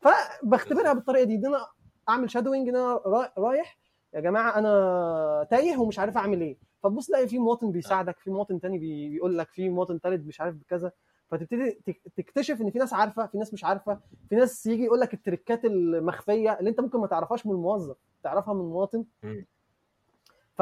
فبختبرها 0.00 0.92
بالطريقة 0.92 1.24
دي 1.24 1.34
ان 1.34 1.46
أنا 1.46 1.66
أعمل 2.08 2.30
shadowing 2.30 2.68
إن 2.68 2.76
أنا 2.76 2.94
را- 3.06 3.32
رايح 3.38 3.78
يا 4.14 4.20
جماعة 4.20 4.58
أنا 4.58 5.46
تايه 5.50 5.76
ومش 5.76 5.98
عارف 5.98 6.16
أعمل 6.16 6.40
إيه. 6.40 6.56
فتبص 6.82 7.06
تلاقي 7.06 7.28
في 7.28 7.38
مواطن 7.38 7.70
بيساعدك 7.72 8.18
في 8.18 8.30
مواطن 8.30 8.60
تاني 8.60 8.78
بي- 8.78 9.08
بيقول 9.08 9.38
لك 9.38 9.48
في 9.50 9.68
مواطن 9.68 10.00
تالت 10.00 10.26
مش 10.26 10.40
عارف 10.40 10.54
بكذا. 10.54 10.92
فتبتدي 11.30 11.80
تك- 11.86 12.02
تكتشف 12.16 12.60
إن 12.60 12.70
في 12.70 12.78
ناس 12.78 12.92
عارفة 12.92 13.26
في 13.26 13.38
ناس 13.38 13.52
مش 13.54 13.64
عارفة 13.64 14.00
في 14.28 14.36
ناس 14.36 14.66
يجي 14.66 14.84
يقول 14.84 15.00
لك 15.00 15.14
ال 15.14 15.21
trick 15.21 15.57
ات 15.57 15.64
المخفية 15.64 16.58
اللي 16.58 16.70
أنت 16.70 16.80
ممكن 16.80 16.98
ما 17.00 17.06
تعرفهاش 17.06 17.46
من 17.46 17.52
الموظف 17.52 17.96
تعرفها 18.22 18.54
من 18.54 18.60
المواطن. 18.60 19.04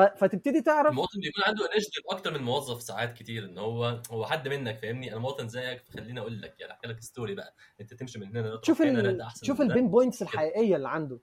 فتبتدي 0.07 0.61
تعرف 0.61 0.91
المواطن 0.91 1.21
بيكون 1.21 1.45
عنده 1.47 1.65
initiative 1.75 2.05
أكتر 2.11 2.35
من 2.39 2.43
موظف 2.45 2.83
ساعات 2.83 3.13
كتير 3.13 3.45
إن 3.45 3.59
هو 3.59 4.01
هو 4.11 4.27
حد 4.27 4.49
منك 4.49 4.79
فاهمني 4.79 5.13
أنا 5.13 5.21
مواطن 5.21 5.49
زيك 5.49 5.83
فخليني 5.85 6.21
أقول 6.21 6.41
لك 6.41 6.61
يعني 6.61 6.73
أحكي 6.73 6.87
لك 6.89 7.01
story 7.01 7.35
بقى 7.35 7.55
أنت 7.81 7.95
تمشي 7.95 8.19
من 8.19 8.27
هنا 8.27 8.39
لا 8.39 9.11
ال... 9.11 9.21
أحسن 9.21 9.47
ده. 9.55 9.75
البين 9.75 9.89
بوينتس. 9.91 10.23
الحقيقية 10.23 10.77
اللي 10.77 10.89
عنده 10.89 11.19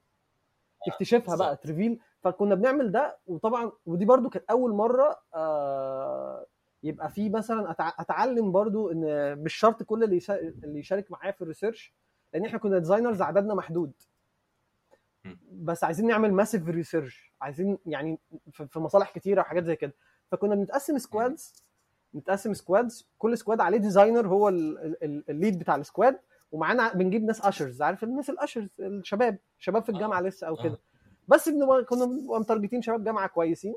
تكتشفها 0.87 1.35
بقى 1.35 1.47
بالظبط. 1.47 1.63
تريفيل 1.63 1.99
فكنا 2.21 2.55
بنعمل 2.55 2.91
ده 2.91 3.17
وطبعا 3.27 3.71
ودي 3.85 4.05
برضو 4.05 4.29
كانت 4.29 4.45
أول 4.49 4.71
مرة 4.73 5.19
آه 5.35 6.45
يبقى 6.83 7.09
في 7.09 7.29
مثلا 7.29 7.71
أتع... 7.71 7.93
أتعلم 7.99 8.51
برضو 8.51 8.91
إن 8.91 9.35
مش 9.43 9.53
شرط 9.53 9.83
كل 9.83 10.03
اللي. 10.03 10.19
اللي 10.63 10.79
يشارك 10.79 11.11
معايا 11.11 11.31
في 11.31 11.41
ال 11.41 11.47
research 11.47 11.93
لأن 12.33 12.45
إحنا 12.45 12.59
كنا 12.59 12.77
designers 12.79 13.21
عددنا 13.21 13.53
محدود. 13.53 13.93
بس 15.51 15.83
عايزين 15.83 16.07
نعمل 16.07 16.33
massive 16.33 16.69
research 16.69 17.33
عايزين 17.41 17.77
يعني 17.85 18.19
في 18.51 18.79
مصالح 18.79 19.11
كتيرة 19.11 19.41
وحاجات 19.41 19.63
زي 19.65 19.75
كده. 19.75 19.93
فكنا 20.31 20.55
بنتقسم 20.55 20.97
squads 20.97 21.65
نتقسم 22.15 22.53
squads 22.53 23.07
كل 23.17 23.37
squad 23.37 23.61
عليه 23.61 23.77
designer 23.77 24.27
هو 24.27 24.49
ال- 24.49 24.77
ال- 24.79 25.03
ال- 25.03 25.23
ال 25.29 25.35
lead 25.35 25.59
بتاع 25.59 25.75
ال 25.75 25.83
squad 25.83 26.19
ومعانا 26.51 26.93
بنجيب 26.93 27.23
ناس 27.23 27.45
ushers 27.45 27.81
عارف 27.81 28.03
الناس 28.03 28.29
ال 28.29 28.35
ushers 28.35 28.67
الشباب 28.79 29.37
شباب 29.59 29.83
في 29.83 29.89
الجامعة 29.89 30.21
لسه 30.21 30.47
أو 30.47 30.55
آه. 30.59 30.63
كده 30.63 30.79
بس 31.27 31.49
بنبقى 31.49 31.83
كنا 31.83 32.05
بنبقى 32.05 32.39
مت 32.39 32.48
target 32.48 32.73
ين 32.73 32.81
شباب 32.81 33.03
جامعة 33.03 33.27
كويسين 33.27 33.75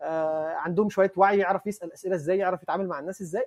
آه 0.00 0.46
عندهم 0.54 0.88
شوية 0.90 1.12
وعي 1.16 1.38
يعرف 1.38 1.66
يسأل 1.66 1.92
أسئلة 1.92 2.14
إزاي 2.14 2.38
يعرف 2.38 2.62
يتعامل 2.62 2.88
مع 2.88 2.98
الناس 2.98 3.20
إزاي. 3.22 3.46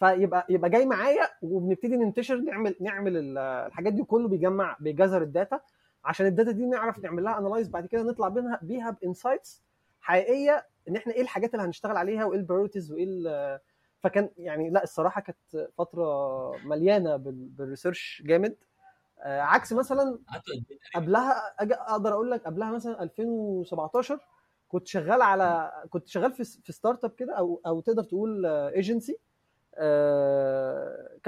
فيبقى 0.00 0.46
يبقى 0.48 0.70
جاي 0.70 0.86
معايا 0.86 1.28
وبنبتدي 1.42 1.96
ننتشر 1.96 2.36
نعمل 2.36 2.74
نعمل 2.80 3.16
ال- 3.16 3.38
الحاجات 3.38 3.92
دي 3.92 4.02
كله 4.02 4.28
بيجمع 4.28 4.76
بي 4.80 4.90
gather 4.90 5.22
ال 5.22 5.28
data. 5.28 5.60
عشان 6.04 6.26
ال 6.26 6.31
data 6.31 6.50
دي 6.50 6.66
نعرف 6.66 6.98
نعمل 6.98 7.24
لها 7.24 7.38
analyze 7.38 7.68
بعد 7.68 7.86
كده 7.86 8.02
نطلع 8.02 8.28
بيها 8.28 8.58
بيها 8.62 8.90
ب 8.90 8.98
insights 8.98 9.62
حقيقية 10.00 10.66
إن 10.88 10.96
إحنا 10.96 11.12
إيه 11.12 11.22
الحاجات 11.22 11.54
اللي 11.54 11.64
هنشتغل 11.66 11.96
عليها 11.96 12.24
وإيه 12.24 12.38
ال 12.38 12.43
priorities 12.43 12.92
وإيه 12.92 13.60
فكان 14.00 14.30
يعني 14.36 14.70
لا 14.70 14.82
الصراحة 14.82 15.20
كانت 15.20 15.68
فترة 15.78 16.06
مليانة 16.66 17.16
بال- 17.16 17.48
بال 17.48 17.63
research 17.63 18.22
جامد. 18.26 18.56
آه، 19.20 19.40
عكس 19.40 19.72
مثلا؟ 19.72 20.18
قبلها 20.94 21.54
أقدر 21.92 22.12
أقول 22.12 22.30
لك 22.30 22.44
قبلها 22.46 22.70
مثلا 22.70 23.02
2017 23.02 24.20
كنت 24.68 24.86
شغال 24.86 25.22
على 25.22 25.72
كنت 25.90 26.08
شغال 26.08 26.32
في 26.32 26.44
في 26.44 26.72
startup 26.72 27.10
كده 27.10 27.34
أو 27.34 27.60
أو 27.66 27.80
تقدر 27.80 28.02
تقول 28.04 28.46
agency 28.46 29.18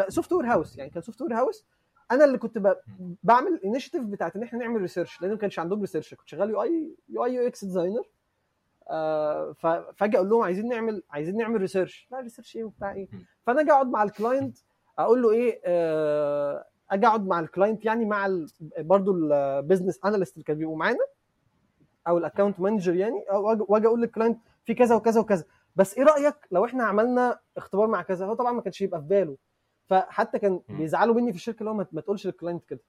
software 0.08 0.46
house 0.46 0.78
يعني 0.78 0.90
كان 0.90 1.02
software 1.02 1.34
house 1.34 1.66
أنا 2.10 2.24
اللي 2.24 2.38
كنت 2.38 2.76
بعمل 3.22 3.52
ال 3.54 3.59
initiative 3.59 4.02
بتاعت 4.02 4.36
إن 4.36 4.42
إحنا 4.42 4.58
نعمل 4.58 4.80
research 4.80 5.22
لأن 5.22 5.30
ما 5.30 5.36
كانش 5.36 5.58
عندهم 5.58 5.80
research 5.80 6.14
كنت 6.14 6.28
شغال 6.28 6.50
UI 6.50 6.62
UI 6.62 6.96
UX 7.08 7.64
designer 7.64 8.02
ففجاه 9.54 10.16
أقول 10.18 10.28
لهم 10.28 10.42
عايزين 10.42 10.68
نعمل 10.68 11.02
عايزين 11.10 11.36
نعمل 11.36 11.60
research 11.60 12.08
لا 12.12 12.20
research 12.20 12.56
إيه 12.56 12.64
وبتاع 12.64 12.92
إيه. 12.92 13.08
فأنا 13.46 13.60
أجي 13.60 13.72
أقعد 13.72 13.86
مع 13.86 14.02
ال 14.02 14.10
client 14.10 14.58
أقول 14.98 15.22
له 15.22 15.30
إيه 15.30 15.60
آه، 15.64 16.64
أجي 16.90 17.06
أقعد 17.06 17.26
مع 17.26 17.40
ال 17.40 17.47
client 17.47 17.84
يعني 17.84 18.04
مع 18.04 18.26
ال- 18.26 18.48
برضو 18.78 19.12
ال 19.16 19.26
business 19.26 20.00
analyst 20.04 20.34
اللي 20.34 20.44
كانوا 20.44 20.58
بيبقوا 20.58 20.76
معانا 20.76 21.04
أو 22.08 22.18
ال 22.18 22.23
account 22.24 22.60
manager 22.60 22.94
يعني. 22.94 23.24
وأجي 23.68 23.86
أقول 23.86 24.00
لل 24.00 24.10
client 24.10 24.38
في 24.64 24.74
كذا 24.74 24.94
وكذا 24.94 25.20
وكذا. 25.20 25.44
بس 25.76 25.94
إيه 25.98 26.04
رأيك 26.04 26.34
لو 26.50 26.64
إحنا 26.64 26.84
عملنا 26.84 27.38
اختبار 27.56 27.86
مع 27.86 28.02
كذا؟ 28.02 28.26
هو 28.26 28.34
طبعا 28.34 28.52
ما 28.52 28.60
كانش 28.62 28.80
يبقى 28.80 29.00
في 29.00 29.06
باله. 29.06 29.36
فحتى 29.86 30.38
كان. 30.38 30.60
بيزعلوا 30.68 31.14
مني 31.14 31.32
في 31.32 31.38
الشركة 31.38 31.58
اللي 31.60 31.70
هو 31.70 31.74
ما 31.92 32.00
تقولش 32.00 32.26
لل 32.26 32.36
client 32.36 32.64
كده. 32.64 32.80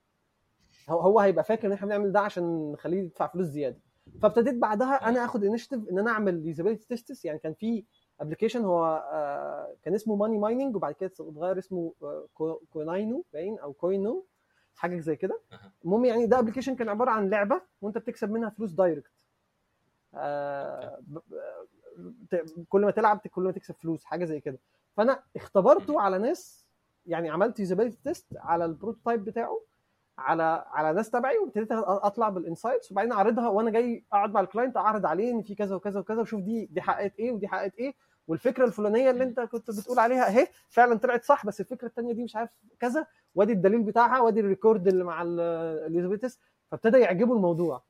هو 0.90 1.00
هو 1.00 1.20
هيبقى 1.20 1.44
فاكر 1.44 1.68
إن 1.68 1.72
إحنا 1.72 1.88
بنعمل 1.88 2.12
ده 2.12 2.20
عشان 2.20 2.72
نخليه 2.72 2.98
يدفع 3.04 3.28
فلوس 3.28 3.46
زيادة. 3.48 3.80
فابتديت 4.22 4.56
بعدها 4.56 5.10
أنا 5.10 5.26
آخد 5.26 5.44
initiative 5.44 5.90
إن 5.90 6.00
أنا 6.00 6.12
أعمل 6.12 6.46
usability 6.48 6.88
tests 6.88 7.26
يعني 7.26 7.40
كان 7.40 7.54
في 7.54 7.84
application 8.20 8.66
هو 8.66 8.86
آه، 9.12 9.76
كان 9.84 9.94
اسمه 9.94 10.16
Money 10.16 10.38
Mining 10.38 10.76
وبعد 10.76 10.94
كده 10.94 11.12
اتغير 11.20 11.58
اسمه 11.58 11.94
آه، 12.04 12.28
كو- 12.34 12.62
كويناينو 12.70 13.26
باين 13.34 13.60
أو 13.60 13.74
كوينو 13.74 14.26
حاجة 14.76 15.00
زي 15.00 15.16
كده. 15.16 15.42
المهم 15.86 16.06
يعني 16.06 16.26
ده 16.26 16.40
application 16.40 16.76
كان 16.76 16.90
عبارة 16.90 17.12
عن 17.12 17.30
لعبة 17.30 17.62
وأنت 17.82 17.98
بتكسب 17.98 18.32
منها 18.32 18.50
فلوس 18.50 18.72
direct 18.72 19.12
آه، 20.14 21.00
كل 22.70 22.82
ما 22.82 22.92
تلعب 22.92 23.18
كل 23.20 23.42
ما 23.44 23.52
تكسب 23.52 23.76
فلوس 23.76 24.04
حاجة 24.06 24.26
زي 24.26 24.40
كده. 24.40 24.60
فأنا 24.98 25.24
اختبرته 25.36 26.02
على 26.02 26.18
ناس 26.18 26.67
يعني 27.08 27.30
عملت 27.30 27.60
usability 27.60 27.98
test 28.04 28.26
على 28.38 28.66
ال 28.66 28.72
prototype 28.72 29.26
بتاعه 29.26 29.62
على 30.18 30.66
على 30.68 30.94
ناس 30.94 31.10
تبعي 31.10 31.38
وابتديت 31.38 31.72
أطلع 31.72 32.30
بال 32.30 32.42
insights 32.42 32.92
وبعدين 32.92 33.12
أعرضها 33.12 33.50
وأنا 33.50 33.72
جاي 33.72 34.06
أقعد 34.14 34.32
مع 34.34 34.40
ال 34.40 34.45
client 34.45 34.78
أعرض 34.78 35.06
عليه 35.06 35.32
إن 35.32 35.42
في 35.42 35.56
كذا 35.56 35.76
وكذا 35.76 36.00
وكذا 36.00 36.22
وشوف 36.22 36.42
دي 36.42 36.66
دي 36.66 36.82
حققت 36.82 37.20
إيه 37.20 37.32
ودي 37.32 37.48
حققت 37.48 37.76
إيه. 37.76 37.94
والفكرة 38.28 38.66
الفلانية 38.66 39.10
اللي 39.10 39.24
أنت 39.24 39.40
كنت 39.40 39.72
بتقول 39.72 40.00
عليها 40.00 40.28
أهي 40.28 40.48
فعلا 40.70 40.98
طلعت 40.98 41.24
صح 41.24 41.46
بس 41.46 41.60
الفكرة 41.62 41.88
الثانية 41.88 42.14
دي 42.14 42.24
مش 42.24 42.36
عارف 42.36 42.50
كذا. 42.80 43.06
وأدي 43.36 43.54
الدليل 43.54 43.84
بتاعها 43.84 44.20
وأدي 44.20 44.40
ال 44.40 44.47
record 44.47 44.88
اللي 44.88 45.04
مع 45.04 45.22
ال 45.26 45.37
usability 45.37 46.38
فابتدى 46.72 46.98
يعجبه 47.00 47.34
الموضوع. 47.34 47.84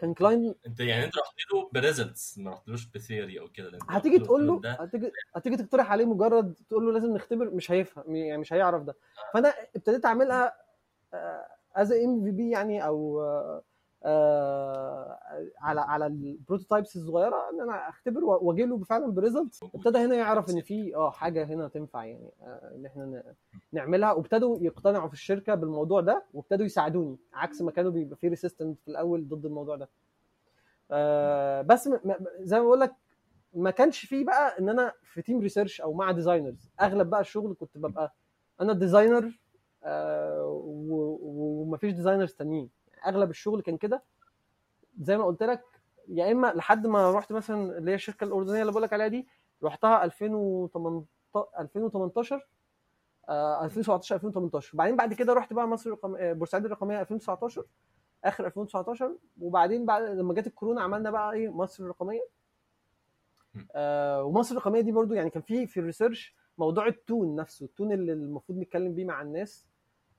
كان 0.00 0.14
client 0.14 0.56
انت 0.66 0.80
يعني 0.80 1.04
انت 1.04 1.18
رحت 1.18 1.52
له 1.52 1.70
ب 1.72 1.80
results 1.80 2.38
ما 2.38 2.50
رحتلوش 2.50 2.86
ب 2.86 2.94
theory 2.94 3.40
أو 3.40 3.48
كده. 3.48 3.78
هتيجي 3.88 4.18
تقول 4.18 4.46
له 4.46 4.60
هتيجي 4.64 5.12
هتيجي 5.34 5.56
تقترح 5.56 5.92
عليه 5.92 6.04
مجرد 6.04 6.54
تقول 6.68 6.86
له 6.86 6.92
لازم 6.92 7.14
نختبر 7.14 7.50
مش 7.50 7.70
هيفهم 7.70 8.16
يعني 8.16 8.38
مش 8.38 8.52
هيعرف 8.52 8.82
ده. 8.82 8.96
فأنا 9.34 9.54
ابتديت 9.76 10.04
أعملها 10.04 10.52
as 11.76 11.92
MVP 11.92 12.50
يعني 12.50 12.86
أو 12.86 13.20
آه، 13.20 13.24
آه، 13.24 13.62
على 15.60 15.80
على 15.80 16.06
ال 16.06 16.14
prototypes 16.14 16.96
الصغيرة 16.96 17.50
إن 17.52 17.60
أنا 17.60 17.88
أختبر 17.88 18.24
واجي 18.24 18.66
له 18.66 18.78
فعلا 18.78 19.06
ب 19.12 19.18
results 19.18 19.62
ابتدى 19.62 19.98
هنا 19.98 20.14
يعرف 20.14 20.50
إن 20.50 20.60
في 20.60 20.96
آه 20.96 21.10
حاجة 21.10 21.44
هنا 21.44 21.68
تنفع 21.68 22.04
يعني 22.04 22.30
آه، 22.42 22.72
إن 22.76 22.86
إحنا 22.86 23.22
نعملها. 23.72 24.12
وابتدوا 24.12 24.58
يقتنعوا 24.60 25.08
في 25.08 25.14
الشركة 25.14 25.54
بالموضوع 25.54 26.00
ده 26.00 26.24
وابتدوا 26.34 26.66
يساعدوني 26.66 27.16
عكس 27.34 27.62
ما 27.62 27.70
كانوا 27.70 27.90
بيبقى 27.90 28.16
في 28.16 28.28
resistant 28.28 28.80
في 28.80 28.88
الأول 28.88 29.28
ضد 29.28 29.46
الموضوع 29.46 29.76
ده. 29.76 29.88
آه، 30.90 31.62
بس 31.62 31.88
زي 32.40 32.58
ما 32.58 32.64
بقول 32.64 32.80
لك 32.80 32.94
ما 33.54 33.70
كانش 33.70 34.06
فيه 34.06 34.24
بقى 34.24 34.58
إن 34.58 34.68
أنا 34.68 34.92
في 35.02 35.22
team 35.22 35.40
research 35.40 35.80
أو 35.80 35.92
مع 35.92 36.10
designers 36.12 36.70
أغلب 36.80 37.10
بقى 37.10 37.20
الشغل 37.20 37.56
كنت 37.60 37.78
ببقى 37.78 38.14
أنا 38.60 38.72
آه، 39.84 40.44
و- 40.64 41.18
ومفيش 41.22 41.92
ديزاينرز 41.92 42.32
تانيين. 42.34 42.68
أغلب 43.06 43.30
الشغل 43.30 43.60
كان 43.62 43.76
كده. 43.76 44.02
زي 45.00 45.16
ما 45.18 45.24
قلت 45.24 45.42
لك 45.42 45.62
يا 46.08 46.32
إما 46.32 46.46
لحد 46.46 46.86
ما 46.86 47.10
رحت 47.12 47.32
مثلا 47.32 47.78
اللي 47.78 47.90
هي 47.90 47.94
الشركة 47.94 48.24
الأردنية 48.24 48.60
اللي 48.60 48.72
بقول 48.72 48.82
لك 48.82 48.92
عليها 48.92 49.08
دي 49.08 49.28
رحتها 49.62 50.04
2018 50.04 51.06
2018 51.60 52.46
آه، 53.28 53.64
2017 53.64 54.14
2018 54.16 54.70
وبعدين 54.74 54.96
بعد 54.96 55.14
كده 55.14 55.32
رحت 55.32 55.52
بقى 55.52 55.68
مصر 55.68 55.90
الرقم 55.90 56.16
آه، 56.16 56.32
بورسعيد 56.32 56.64
الرقمية 56.64 57.00
2019 57.00 57.64
آخر 58.24 58.46
2019 58.46 59.16
وبعدين 59.40 59.86
بعد 59.86 60.02
لما 60.02 60.34
جت 60.34 60.46
الكورونا 60.46 60.82
عملنا 60.82 61.10
بقى 61.10 61.32
إيه 61.32 61.48
مصر 61.48 61.84
الرقمية. 61.84 62.26
آه 63.72 64.22
ومصر 64.24 64.52
الرقمية 64.56 64.80
دي 64.80 64.92
برضو 64.92 65.14
يعني 65.14 65.30
كان 65.30 65.42
في 65.42 65.66
في 65.66 65.80
ال 65.80 65.86
research 65.86 66.34
موضوع 66.58 66.86
ال 66.86 66.96
tone 66.96 67.36
نفسه 67.36 67.64
ال 67.66 67.71
tone 67.71 67.92
اللي 67.92 68.12
المفروض 68.12 68.58
نتكلم 68.58 68.94
بيه 68.94 69.04
مع 69.04 69.22
الناس 69.22 69.66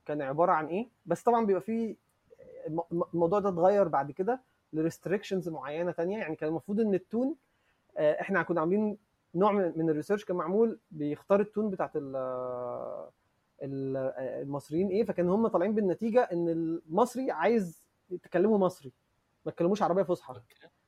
كان 0.06 0.22
عبارة 0.22 0.52
عن 0.52 0.66
إيه. 0.66 0.88
بس 1.06 1.22
طبعا 1.22 1.46
بيبقى 1.46 1.62
فيه 1.62 1.96
الموضوع 3.14 3.38
ده 3.38 3.48
اتغير 3.48 3.88
بعد 3.88 4.10
كده 4.10 4.40
ل 4.72 4.78
restrictions 4.78 5.48
معينة 5.48 5.90
تانية. 5.92 6.18
يعني 6.18 6.36
كان 6.36 6.48
المفروض 6.48 6.80
إن 6.80 6.94
ال 6.94 7.02
tone 7.02 7.34
آه، 7.96 8.20
إحنا 8.20 8.42
كنا 8.42 8.60
عاملين 8.60 8.98
نوع 9.34 9.52
من 9.52 9.90
ال 9.90 9.94
research 9.94 10.24
كان 10.24 10.36
معمول 10.36 10.78
بيختار 10.90 11.40
ال 11.40 11.46
tone 11.46 11.70
بتاعت 11.70 11.96
ال- 11.96 12.16
ال- 13.62 13.96
المصريين 14.42 14.88
إيه 14.88 15.04
فكان 15.04 15.28
هم 15.28 15.48
طالعين 15.48 15.74
بالنتيجة 15.74 16.20
إن 16.32 16.48
المصري 16.48 17.30
عايز 17.30 17.82
يتكلموا 18.10 18.58
مصري 18.58 18.92
ما 19.46 19.50
يتكلموش 19.52 19.82
عربية 19.82 20.02
فصحى. 20.02 20.34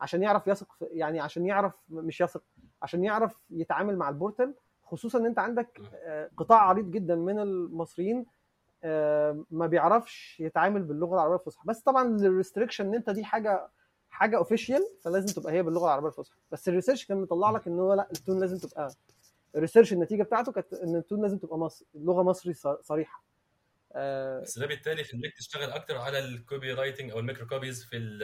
عشان 0.01 0.23
يعرف 0.23 0.47
يثق 0.47 0.77
يعني 0.81 1.21
عشان 1.21 1.47
يعرف 1.47 1.73
مش 1.91 2.21
يثق 2.21 2.43
عشان 2.83 3.05
يعرف 3.05 3.39
يتعامل 3.51 3.97
مع 3.97 4.09
ال 4.09 4.15
portal 4.15 4.55
خصوصا 4.83 5.19
إن 5.19 5.27
أنت 5.27 5.39
عندك 5.39 5.81
آه، 5.95 6.31
قطاع 6.37 6.59
عريض 6.63 6.91
جدا 6.91 7.15
من 7.15 7.39
المصريين 7.39 8.19
آه، 8.19 8.25
ما 9.51 9.67
بيعرفش 9.67 10.41
يتعامل 10.41 10.83
باللغة 10.83 11.15
العربية 11.15 11.37
الفصحى 11.37 11.63
بس 11.67 11.81
طبعا 11.81 12.17
ال 12.17 12.22
restriction 12.22 12.87
إن 12.87 12.95
أنت 12.95 13.11
دي 13.11 13.25
حاجة 13.25 13.69
حاجة 14.11 14.37
official 14.37 14.83
فلازم 15.05 15.41
تبقى 15.41 15.53
هي 15.53 15.63
باللغة 15.63 15.85
العربية 15.85 16.09
الفصحى 16.09 16.37
بس 16.53 16.69
ال 16.69 16.73
research 16.73 17.07
كان 17.07 17.17
مطلع 17.17 17.51
لك 17.51 17.67
إن 17.67 17.79
هو 17.79 17.95
لأ 17.95 18.09
ال 18.13 18.18
tone 18.18 18.41
لازم 18.41 18.69
تبقى 18.69 18.95
ال 19.57 19.61
research 19.61 19.93
النتيجة 19.93 20.23
بتاعته 20.23 20.53
كانت 20.53 20.75
إن 20.75 20.97
ال 20.97 21.02
tone 21.02 21.23
لازم 21.23 21.39
تبقى 21.39 21.59
مصري 21.59 21.87
لغة 21.95 22.23
مصري 22.23 22.55
صريحة 22.83 23.25
آه، 23.93 24.41
بس 24.41 24.59
ده 24.59 24.67
بالتالي 24.67 25.05
خليك 25.05 25.37
تشتغل 25.37 25.71
أكتر 25.71 25.97
على 25.97 26.19
ال 26.19 26.73
copywriting 26.73 27.11
أو 27.11 27.19
ال 27.19 27.23
micro 27.23 27.47
copies 27.47 27.85
في 27.85 27.97
ال 27.97 28.19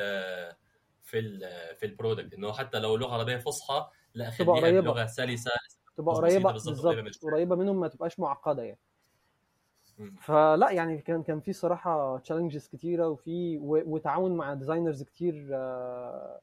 في 1.02 1.18
ال 1.18 1.40
في 1.76 1.86
ال 1.86 1.92
product 1.92 2.34
انه 2.34 2.52
حتى 2.52 2.78
لو 2.78 2.96
لغة 2.96 3.14
عربية 3.14 3.36
فصحى 3.36 3.86
لأ 4.14 4.30
خليها. 4.30 4.80
بلغة 4.80 5.06
سلسة 5.06 5.50
تبقى 5.96 6.14
قريبة 6.14 6.52
بالظبط،. 6.52 6.94
قريبة 7.22 7.56
منهم 7.56 7.80
ما 7.80 7.88
تبقاش 7.88 8.20
معقدة 8.20 8.62
يعني. 8.62 8.78
فلا 10.20 10.70
يعني 10.70 10.98
كان 10.98 11.22
كان 11.22 11.40
في 11.40 11.52
صراحة 11.52 12.18
challenges 12.18 12.68
كتيرة 12.68 13.08
وفي 13.08 13.58
وتعاون 13.62 14.36
مع 14.36 14.54
designers 14.54 15.02
كتير 15.02 15.48
آه، 15.52 16.40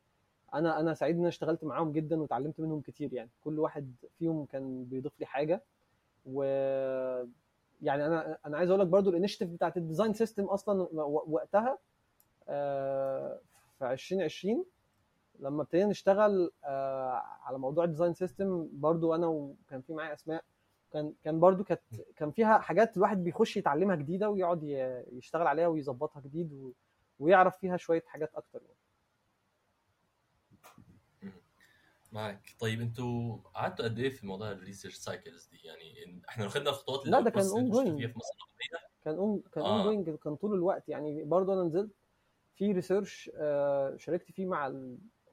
أنا 0.54 0.80
أنا 0.80 0.94
سعيد 0.94 1.16
إن 1.16 1.20
أنا 1.20 1.30
اشتغلت 1.30 1.64
معاهم 1.64 1.92
جدا 1.92 2.22
وتعلمت 2.22 2.60
منهم 2.60 2.82
كتير 2.82 3.14
يعني. 3.14 3.30
كل 3.44 3.60
واحد 3.60 3.94
فيهم 4.20 4.46
كان 4.46 4.84
بيضيف 4.84 5.20
لي 5.20 5.26
حاجة. 5.26 5.64
و 6.26 6.44
يعني 7.82 8.06
أنا 8.06 8.38
أنا 8.46 8.58
عايز 8.58 8.70
أقول 8.70 8.82
لك 8.82 8.88
برضو 8.88 9.10
ال 9.10 9.13
initiative 9.13 9.50
بتاعت 9.50 9.78
ال 9.78 9.83
design 9.83 10.14
system 10.14 10.44
أصلا 10.44 10.88
وقتها 11.28 11.78
آه، 12.50 13.40
في 13.80 13.92
2020 13.92 14.66
لما 15.40 15.62
ابتدينا 15.62 15.90
نشتغل 15.90 16.52
آه، 16.64 17.24
على 17.44 17.58
موضوع 17.58 17.84
ال 17.84 17.88
design 17.88 18.14
system 18.14 18.68
برضو 18.74 19.16
أنا 19.16 19.28
وكان 19.28 19.82
في 19.82 19.94
معايا 19.94 20.14
أسماء 20.14 20.44
كان 20.94 21.14
كان 21.24 21.40
برضو 21.40 21.64
كانت 21.64 21.82
كان 22.16 22.32
فيها 22.32 22.58
حاجات 22.60 22.98
الواحد 22.98 23.24
بيخش 23.24 23.58
يتعلمها 23.58 23.96
جديدة 23.96 24.30
ويقعد 24.30 24.64
يشتغل 25.12 25.48
عليها 25.48 25.68
ويظبطها 25.68 26.22
جديد 26.22 26.54
و- 26.54 26.72
ويعرف 27.20 27.58
فيها 27.58 27.78
شوية 27.78 28.04
حاجات 28.08 28.36
أكتر 28.36 28.62
يعني. 28.62 28.78
معك 32.12 32.56
طيب 32.60 32.82
أنتوا 32.82 33.38
قعدتوا 33.54 33.86
قد 33.86 34.00
إيه 34.00 34.10
في 34.10 34.28
موضوع 34.28 34.52
ال 34.52 34.56
research 34.56 34.94
cycles 34.96 35.46
دي؟ 35.46 35.58
يعني 35.68 36.22
إحنا 36.30 36.44
لو 36.44 36.50
خدنا 36.50 36.70
الخطوات 36.70 37.08
لا، 37.08 37.20
ده 37.22 37.30
كان 37.30 37.44
في 37.44 37.48
مصر 37.50 37.82
الرقميه 37.82 38.14
كان 39.06 39.16
on 39.16 39.44
كان 39.54 39.64
آه. 39.64 39.76
ongoing 39.78 40.10
كان 40.20 40.36
طول 40.36 40.54
الوقت 40.54 40.90
يعني. 40.90 41.24
برضه 41.24 41.54
أنا 41.54 41.64
نزلت 41.64 41.92
في 42.56 42.72
research 42.72 43.32
شاركت 43.98 44.32
فيه 44.32 44.46
مع 44.46 44.68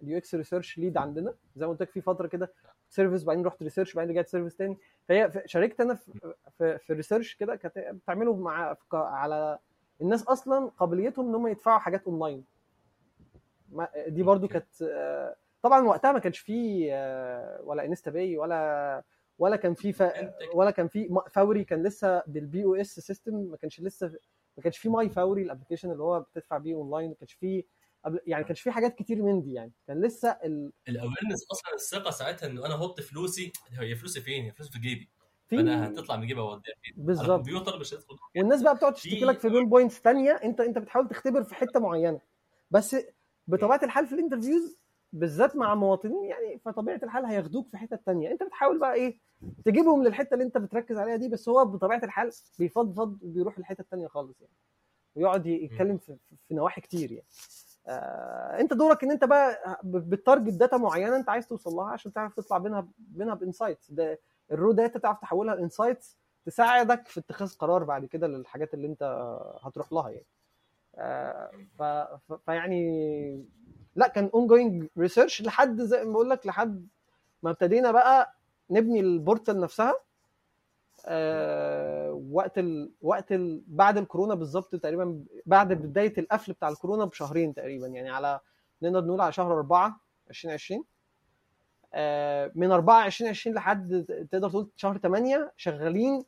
ال 0.03 0.17
UX 0.19 0.35
research 0.35 0.79
lead 0.79 0.97
عندنا. 0.97 1.35
زي 1.57 1.67
ما 1.67 1.73
قلت 1.73 1.83
لك 1.83 1.91
في 1.91 2.01
فترة 2.01 2.27
كده 2.27 2.53
service 2.89 3.25
بعدين 3.25 3.45
رحت 3.47 3.63
research 3.63 3.95
بعدين 3.95 4.11
رجعت 4.11 4.29
service 4.29 4.57
تاني. 4.57 4.77
فهي 5.11 5.43
شاركت 5.47 5.81
أنا 5.81 5.95
في 5.95 6.33
في, 6.59 6.79
في 6.79 6.91
ال 6.91 6.95
research 6.95 7.35
كده 7.35 7.57
كانت 7.57 7.79
بتعمله 7.79 8.37
مع 8.37 8.77
على 8.93 9.59
الناس 10.01 10.23
أصلا 10.23 10.71
قابليتهم 10.79 11.29
إن 11.29 11.35
هم 11.35 11.47
يدفعوا 11.47 11.79
حاجات 11.79 12.05
اونلاين 12.07 12.45
دي 14.09 14.23
برضو. 14.23 14.49
كانت 14.49 14.67
طبعا 15.63 15.81
وقتها 15.87 16.13
ما 16.13 16.19
كانش 16.19 16.39
فيه 16.39 16.93
ولا 17.65 17.85
InstaPay 17.85 18.39
ولا 18.39 19.03
ولا 19.39 19.57
كان 19.57 19.75
في 19.75 19.93
ف... 19.93 20.03
ولا 20.55 20.71
كان 20.71 20.89
في 20.89 21.21
فوري 21.31 21.65
كان 21.65 21.83
لسه 21.83 22.23
بال 22.27 22.42
POS 22.42 22.65
system 22.65 23.35
ما 23.35 23.57
كانش 23.57 23.81
لسه 23.81 24.07
ما 24.57 24.63
كانش 24.63 24.79
في 24.79 24.89
My 24.89 25.09
Fawry 25.09 25.43
ال 25.43 25.47
application 25.47 25.91
اللي 25.91 26.03
هو 26.03 26.21
بتدفع 26.21 26.59
بيه 26.59 26.75
اونلاين 26.75 27.09
ما 27.09 27.15
كانش 27.15 27.33
في 27.33 27.65
قبل- 28.05 28.21
يعني 28.27 28.45
كانش 28.45 28.61
في 28.61 28.71
حاجات 28.71 28.95
كتير 28.95 29.23
من 29.23 29.43
دي 29.43 29.53
يعني. 29.53 29.73
كان 29.87 30.01
لسه 30.01 30.29
ال... 30.31 30.73
ال 30.89 30.94
awareness 30.94 31.47
أصلا 31.53 31.75
الثقة 31.75 32.11
ساعتها 32.11 32.47
إنه 32.47 32.67
أنا 32.67 32.75
أحط 32.75 33.01
فلوسي 33.01 33.53
هي 33.73 33.95
فلوسي 33.95 34.21
فين؟ 34.21 34.45
هي 34.45 34.53
فلوسي 34.53 34.73
في 34.73 34.79
جيبي. 34.79 35.09
في 35.49 35.57
فانا 35.57 35.87
هتطلع 35.89 36.17
من 36.17 36.27
جيبي 36.27 36.41
أوديها 36.41 36.75
فين؟ 36.83 36.95
بالظبط. 36.97 37.31
الكمبيوتر 37.31 37.79
مش 37.81 37.95
هتدخل 37.95 38.17
والناس 38.37 38.63
بقى 38.63 38.75
بتقعد 38.75 38.93
تشتكي 38.95 39.25
لك 39.25 39.39
في 39.39 39.49
pain 39.49 39.69
points 39.69 39.99
ثانية 39.99 40.31
انت 40.33 40.61
أنت 40.61 40.79
بتحاول 40.79 41.09
تختبر 41.09 41.45
في 41.45 41.55
حتة 41.55 41.81
معينة. 41.81 42.21
بس 42.71 42.97
بطبيعة 43.47 43.81
الحال 43.83 44.07
في 44.07 44.15
ال 44.15 44.20
interviews 44.20 44.79
بالذات 45.13 45.57
مع 45.57 45.75
مواطنين 45.75 46.25
يعني 46.25 46.59
فطبيعة 46.59 47.01
الحال 47.03 47.25
هياخدوك 47.25 47.69
في 47.71 47.77
حتة 47.77 47.97
تانية. 48.07 48.31
أنت 48.31 48.43
بتحاول 48.43 48.79
بقى 48.79 48.95
إيه؟ 48.95 49.19
تجيبهم 49.65 50.05
للحتة 50.05 50.35
اللي 50.35 50.45
أنت 50.45 50.59
بتركز 50.59 50.97
عليها 50.99 51.17
دي. 51.17 51.29
بس 51.29 51.49
هو 51.49 51.65
بطبيعة 51.65 52.01
الحال 52.05 52.31
بيفضفض 52.59 53.19
وبيروح 53.23 53.59
الحته 53.59 53.81
التانية 53.83 54.07
خالص 54.09 54.41
يعني. 54.41 54.53
ويقعد 55.15 55.47
يتكلم 55.47 55.99
في, 55.99 56.17
في- 56.49 56.55
نواحي 56.55 56.81
كتير 56.81 57.13
يعني. 57.13 57.27
انت 58.61 58.73
دورك 58.73 59.05
ان 59.05 59.11
انت 59.11 59.25
بقى 59.25 59.81
ب 59.85 59.94
target 59.94 60.53
data 60.53 60.77
معينة 60.77 61.17
انت 61.17 61.29
عايز 61.29 61.49
توصل 61.49 61.71
لها 61.71 61.89
عشان 61.89 62.13
تعرف 62.13 62.35
تطلع 62.35 62.59
بينها 62.59 62.89
بينها 62.99 63.35
ب 63.35 63.41
insights 63.41 63.91
ده 63.91 64.21
ال 64.53 64.58
raw 64.58 64.73
data 64.73 64.99
تعرف 64.99 65.21
تحولها 65.21 65.55
ل 65.55 65.62
insights 65.62 66.19
تساعدك 66.47 67.09
في 67.09 67.21
اتخاذ 67.21 67.57
قرار 67.57 67.85
بعد 67.85 68.05
كده 68.05 68.27
للحاجات 68.27 68.75
اللي 68.75 68.87
انت 68.87 69.03
هتروح 69.63 69.93
لها 69.93 70.11
يعني 70.11 70.27
آه،. 70.99 72.21
فيعني 72.47 73.45
لا 73.97 74.09
كان 74.09 74.31
ongoing 74.35 74.87
research 74.99 75.43
لحد 75.43 75.81
زي 75.81 76.05
ما 76.05 76.13
بقول 76.13 76.31
لك 76.31 76.47
لحد 76.47 76.89
ما 77.43 77.51
ابتدينا 77.51 77.93
بقى 77.93 78.35
نبني 78.71 79.01
ال 79.01 79.09
portal 79.09 79.61
نفسها 79.61 79.95
آه، 81.07 82.23
وقت 82.33 82.59
ال... 82.59 82.93
وقت 83.03 83.33
ال... 83.33 83.63
بعد 83.67 83.99
الكورونا 83.99 84.35
بالظبط 84.35 84.75
تقريبا 84.77 85.25
بعد 85.47 85.73
بداية 85.73 86.15
القفل 86.19 86.53
بتاع 86.53 86.69
الكورونا 86.69 87.05
بشهرين 87.05 87.55
تقريبا 87.55 87.87
يعني 87.87 88.11
على 88.11 88.41
نقدر 88.83 89.05
نقول 89.05 89.21
على 89.21 89.33
شهر 89.33 89.53
4 89.53 90.01
2020 90.31 90.85
آه، 91.95 92.53
من 92.55 92.71
4 92.73 93.07
2020 93.07 93.57
لحد 93.57 94.05
تقدر 94.33 94.51
تقول 94.51 94.69
شهر 94.77 94.99
8 94.99 95.53
شغالين 95.57 96.25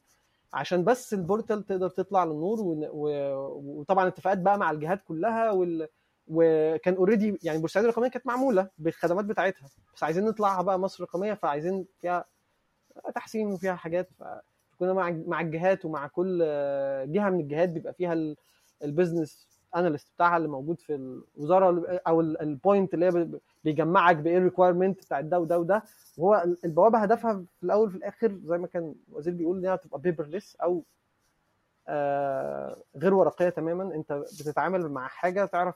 عشان 0.52 0.84
بس 0.84 1.14
ال 1.14 1.22
portal 1.22 1.66
تقدر 1.66 1.88
تطلع 1.88 2.24
للنور 2.24 2.60
ون- 2.60 2.88
و- 2.92 3.80
وطبعا 3.80 4.08
اتفاقات 4.08 4.38
بقى 4.38 4.58
مع 4.58 4.70
الجهات 4.70 5.02
كلها 5.04 5.50
وال... 5.50 5.88
وكان 6.28 6.94
already 6.94 7.38
يعني 7.42 7.58
بورسعيد 7.58 7.86
الرقمية 7.86 8.08
كانت 8.08 8.26
معمولة 8.26 8.68
بالخدمات 8.78 9.24
بتاعتها 9.24 9.68
بس 9.94 10.02
عايزين 10.02 10.24
نطلعها 10.24 10.62
بقى 10.62 10.78
مصر 10.78 11.04
الرقمية 11.04 11.34
فعايزين 11.34 11.86
فيها 12.00 12.24
تحسين 13.14 13.52
وفيها 13.52 13.74
حاجات 13.74 14.08
فكنا 14.72 14.92
مع 14.92 15.10
مع 15.26 15.40
الجهات 15.40 15.84
ومع 15.84 16.06
كل 16.06 16.38
جهة 17.12 17.30
من 17.30 17.40
الجهات 17.40 17.68
بيبقى 17.68 17.92
فيها 17.94 18.12
ال- 18.12 18.36
ال 18.84 18.92
business 18.92 19.48
analyst 19.76 20.12
بتاعها 20.14 20.36
اللي 20.36 20.48
موجود 20.48 20.80
في 20.80 20.94
الوزاره 21.36 21.86
أو 22.06 22.20
ال- 22.20 22.40
ال 22.40 22.49
point 22.49 22.94
اللي 22.94 23.06
هي 23.06 23.28
بيجمعك 23.64 24.16
بإيه 24.16 24.38
ال 24.38 24.43
requirement 24.43 24.98
بتاع 25.04 25.20
ده 25.20 25.40
وده 25.40 25.58
وده. 25.58 25.82
وهو 26.18 26.44
البوابة 26.64 26.98
هدفها 26.98 27.44
في 27.56 27.62
الأول 27.62 27.86
وفي 27.88 27.96
الآخر 27.96 28.38
زي 28.44 28.58
ما 28.58 28.66
كان 28.66 28.94
الوزير 29.08 29.34
بيقول 29.34 29.58
إنها 29.58 29.76
تبقى 29.76 30.00
paperless 30.00 30.56
أو 30.56 30.84
آه، 31.88 32.76
غير 32.96 33.14
ورقية 33.14 33.48
تماما. 33.48 33.94
أنت 33.94 34.12
بتتعامل 34.12 34.88
مع 34.88 35.08
حاجة 35.08 35.44
تعرف 35.44 35.74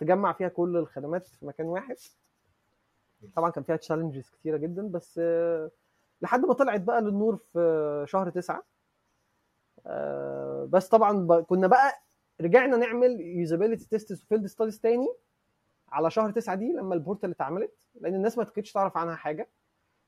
تجمع 0.00 0.32
فيها 0.32 0.48
كل 0.48 0.76
الخدمات 0.76 1.26
في 1.26 1.46
مكان 1.46 1.66
واحد. 1.66 1.96
طبعا 3.36 3.50
كان 3.50 3.64
فيها 3.64 3.76
challenges 3.76 4.30
كتيرة 4.30 4.56
جدا 4.56 4.88
بس 4.88 5.20
آه، 5.22 5.70
لحد 6.22 6.40
ما 6.44 6.52
طلعت 6.54 6.80
بقى 6.80 7.02
للنور 7.02 7.36
في 7.36 8.04
شهر 8.08 8.30
تسعة. 8.30 8.62
آه، 9.86 10.68
بس 10.70 10.88
طبعا 10.88 11.40
كنا 11.42 11.66
بقى 11.66 11.92
رجعنا 12.40 12.76
نعمل 12.76 13.20
usability 13.20 13.88
tests 13.88 14.22
و 14.24 14.28
field 14.28 14.46
studies 14.46 14.80
تاني 14.80 15.08
على 15.88 16.10
شهر 16.10 16.30
تسعة 16.30 16.54
دي 16.56 16.72
لما 16.72 16.94
ال 16.94 16.99
portal 16.99 17.30
اتعملت 17.30 17.72
لأن 18.00 18.14
الناس 18.14 18.38
ما 18.38 18.44
كانتش 18.44 18.72
تعرف 18.72 18.96
عنها 18.96 19.14
حاجة. 19.16 19.48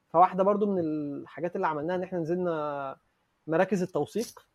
فواحدة 0.09 0.43
برضو 0.45 0.67
من 0.67 0.79
الحاجات 0.79 1.57
اللي 1.57 1.67
عملناها 1.67 1.97
إن 1.97 2.03
إحنا 2.03 2.19
نزلنا 2.19 2.97
مراكز 3.47 3.83
التوثيق. 3.83 4.47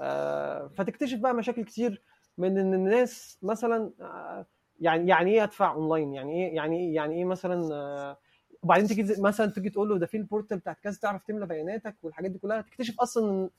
آه، 0.00 0.66
فتكتشف 0.68 1.18
بقى 1.18 1.34
مشاكل 1.34 1.64
كتير 1.64 2.02
من 2.38 2.58
إن 2.58 2.74
الناس 2.74 3.38
مثلا 3.42 3.90
آه، 4.00 4.46
يعني 4.80 5.08
يعني 5.08 5.30
إيه 5.30 5.44
أدفع 5.44 5.72
اونلاين 5.72 6.12
يعني 6.14 6.32
إيه 6.32 6.56
يعني 6.56 6.76
إيه 6.78 6.94
يعني 6.94 7.14
إيه 7.14 7.24
مثلا 7.24 8.16
وبعدين 8.64 8.86
تيجي 8.86 9.22
مثلا 9.22 9.50
تيجي 9.50 9.70
تقول 9.70 9.88
له 9.88 9.98
ده 9.98 10.06
في 10.06 10.16
ال 10.16 10.22
portal 10.22 10.58
بتاعت 10.58 10.78
كذا 10.80 10.98
تعرف 11.02 11.22
تملى 11.22 11.46
بياناتك 11.46 11.96
والحاجات 12.02 12.30
دي 12.30 12.38
كلها 12.38 12.60
تكتشف 12.60 13.00
أصلا 13.00 13.50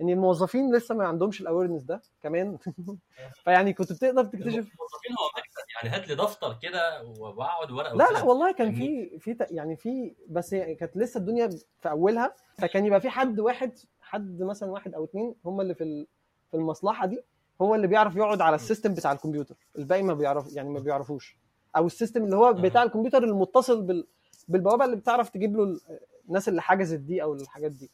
إن 0.00 0.08
الموظفين 0.08 0.76
لسه 0.76 0.94
ما 0.94 1.04
عندهمش 1.06 1.40
ال 1.40 1.44
awareness 1.44 1.82
ده 1.82 2.02
كمان 2.22 2.58
فيعني 3.44 3.72
كنت 3.72 3.92
بتقدر 3.92 4.24
تكتشف 4.24 4.46
الموظفين 4.46 5.12
هو 5.18 5.28
مكتب 5.36 5.84
يعني 5.84 5.96
هات 5.96 6.08
لي 6.08 6.14
دفتر 6.14 6.58
كده 6.62 7.02
وبقعد 7.18 7.70
ورقة 7.70 7.96
لا 7.96 8.10
لا. 8.12 8.22
والله 8.22 8.52
كان؟ 8.52 8.74
في 8.74 9.18
في 9.18 9.36
يعني 9.50 9.76
في 9.76 10.14
بس 10.28 10.54
كانت 10.54 10.96
لسه 10.96 11.18
الدنيا 11.18 11.48
في 11.82 11.90
أولها 11.90 12.34
فكان 12.58 12.86
يبقى 12.86 13.00
في 13.00 13.08
حد 13.08 13.40
واحد 13.40 13.78
حد 14.00 14.42
مثلا 14.42 14.70
واحد 14.70 14.94
أو 14.94 15.04
اتنين 15.04 15.34
هم 15.44 15.60
اللي 15.60 15.74
في 15.74 16.06
في 16.50 16.56
المصلحة 16.56 17.06
دي 17.06 17.20
هو 17.62 17.74
اللي 17.74 17.86
بيعرف 17.86 18.16
يقعد 18.16 18.40
على 18.40 18.54
ال 18.54 18.60
system 18.60 18.94
بتاع 18.94 19.12
الكمبيوتر 19.12 19.56
الباقي 19.78 20.02
ما 20.02 20.14
بيعرف 20.14 20.56
يعني 20.56 20.68
ما 20.68 20.80
بيعرفوش 20.80 21.38
أو 21.76 21.86
ال 21.86 21.91
system 21.91 22.24
اللي 22.24 22.36
هو 22.36 22.52
بتاع 22.52 22.82
الكمبيوتر 22.82 23.24
المتصل 23.24 23.82
بال 23.82 24.06
بالبوابة 24.48 24.84
اللي 24.84 24.96
بتعرف 24.96 25.28
تجيب 25.28 25.56
له 25.56 25.62
ال- 25.64 25.80
الناس 26.28 26.48
اللي 26.48 26.62
حجزت 26.62 26.98
دي 26.98 27.22
أو 27.22 27.34
الحاجات 27.34 27.72
دي. 27.72 27.90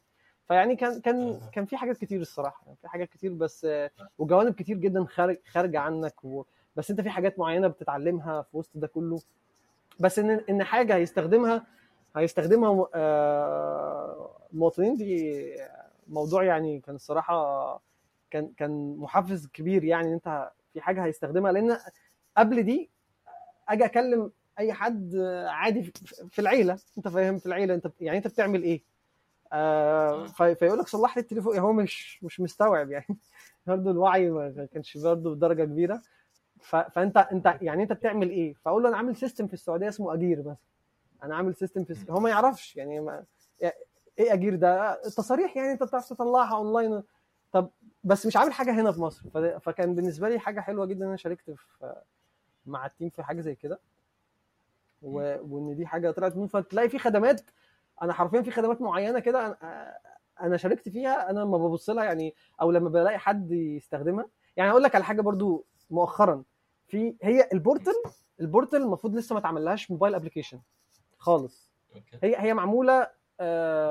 فيعني 0.48 0.76
كان 0.76 1.00
كان. 1.00 1.40
كان 1.52 1.64
في 1.64 1.76
حاجات 1.76 1.96
كتير 1.96 2.20
الصراحة. 2.20 2.62
يعني 2.66 2.76
في 2.82 2.88
حاجات 2.88 3.08
كتير 3.08 3.32
بس 3.32 3.64
آه، 3.64 3.90
وجوانب 4.18 4.54
كتير 4.54 4.76
جدا 4.76 5.04
خارج 5.04 5.36
خارجة 5.48 5.78
عنك 5.80 6.24
و... 6.24 6.44
بس 6.76 6.90
أنت 6.90 7.00
في 7.00 7.10
حاجات 7.10 7.38
معينة 7.38 7.68
بتتعلمها 7.68 8.42
في 8.42 8.56
وسط 8.56 8.70
ده 8.74 8.86
كله. 8.86 9.20
بس 10.00 10.18
ان 10.18 10.30
إن 10.30 10.64
حاجة 10.64 10.94
هيستخدمها 10.96 11.66
هيستخدمها 12.16 12.88
آه، 12.94 14.30
المواطنين 14.52 14.96
دي 14.96 15.42
موضوع 16.08 16.44
يعني 16.44 16.80
كان 16.80 16.94
الصراحة 16.94 17.82
كان 18.30 18.52
كان 18.56 18.96
محفز 18.96 19.46
كبير 19.46 19.84
يعني 19.84 20.08
إن 20.08 20.12
أنت 20.12 20.50
في 20.72 20.80
حاجة 20.80 21.04
هيستخدمها. 21.04 21.52
لأن 21.52 21.78
قبل 22.36 22.62
دي 22.62 22.90
أجي 23.68 23.84
أكلم 23.84 24.32
أي 24.58 24.72
حد 24.72 25.16
عادي 25.48 25.82
في- 26.30 26.38
العيلة. 26.38 26.78
أنت 26.98 27.08
فاهم؟ 27.08 27.38
في 27.38 27.46
العيلة 27.46 27.74
أنت 27.74 27.90
يعني 28.00 28.18
أنت 28.18 28.26
بتعمل 28.26 28.62
إيه؟ 28.62 28.82
آه 29.52 30.26
في- 30.26 30.54
فيقول 30.54 30.78
لك 30.78 30.88
صلح 30.88 31.16
لي 31.16 31.20
التليفون. 31.22 31.58
هو 31.58 31.72
مش 31.72 32.24
مش 32.24 32.40
مستوعب 32.40 32.90
يعني. 32.90 33.06
برضه 33.66 33.90
الوعي 33.90 34.30
ما 34.30 34.68
كانش 34.72 34.96
برضه 34.98 35.34
بدرجة 35.34 35.64
كبيرة. 35.64 36.02
فانت 36.60 37.16
أنت 37.16 37.58
يعني 37.62 37.82
أنت 37.82 37.92
بتعمل 37.92 38.30
إيه؟ 38.30 38.54
فأقول 38.54 38.82
له 38.82 38.88
أنا 38.88 38.96
عامل 38.96 39.16
system 39.16 39.46
في 39.46 39.54
السعودية 39.54 39.88
اسمه 39.88 40.14
أجير 40.14 40.38
مثلا. 40.38 40.56
أنا 41.22 41.36
عامل 41.36 41.54
system 41.54 41.84
في 41.84 42.12
هو 42.12 42.20
ما 42.20 42.30
يعرفش 42.30 42.76
يعني 42.76 43.00
ما... 43.00 43.24
إيه 44.18 44.32
أجير 44.32 44.54
ده؟ 44.54 44.94
تصاريح 45.02 45.56
يعني 45.56 45.72
أنت 45.72 45.82
بتعرف 45.82 46.08
تطلعها 46.08 46.56
اونلاين 46.56 47.02
طب 47.52 47.70
بس 48.04 48.26
مش 48.26 48.36
عامل 48.36 48.52
حاجة 48.52 48.80
هنا 48.80 48.92
في 48.92 49.00
مصر. 49.00 49.30
فكان 49.60 49.94
بالنسبة 49.94 50.28
لي 50.28 50.38
حاجة 50.38 50.60
حلوة 50.60 50.86
جدا 50.86 51.02
إن 51.04 51.08
أنا 51.08 51.16
شاركت 51.16 51.50
في 51.50 51.94
مع 52.66 52.86
ال 52.86 52.91
team 52.91 53.08
في 53.10 53.22
حاجة 53.22 53.40
زي 53.40 53.54
كده. 53.54 53.78
و- 55.02 55.36
وإن 55.42 55.76
دي 55.76 55.86
حاجة 55.86 56.10
طلعت 56.10 56.36
منه 56.36 56.46
فتلاقي 56.46 56.88
في 56.88 56.98
خدمات 56.98 57.40
أنا 58.02 58.12
حرفيا 58.12 58.42
في 58.42 58.50
خدمات 58.50 58.80
معينة 58.80 59.18
كده 59.18 59.54
أنا- 59.54 59.64
أنا 60.42 60.56
شاركت 60.56 60.88
فيها 60.88 61.30
أنا 61.30 61.40
لما 61.40 61.58
ببص 61.58 61.90
لها 61.90 62.04
يعني 62.04 62.34
أو 62.60 62.70
لما 62.70 62.88
بلاقي 62.88 63.18
حد 63.18 63.52
يستخدمها. 63.52 64.26
يعني 64.56 64.70
أقول 64.70 64.82
لك 64.82 64.94
على 64.94 65.04
حاجة 65.04 65.20
برضو 65.20 65.64
مؤخرا 65.90 66.42
في 66.86 67.14
هي 67.22 67.48
ال 67.52 67.58
portal 67.58 67.92
ال 68.40 68.45
portal 68.45 68.76
المفروض 68.82 69.16
لسه 69.16 69.32
ما 69.32 69.38
اتعملهاش 69.38 69.90
mobile 69.90 70.14
application 70.14 70.60
خالص. 71.18 71.70
هي 72.22 72.34
هي 72.38 72.54
معمولة 72.54 73.08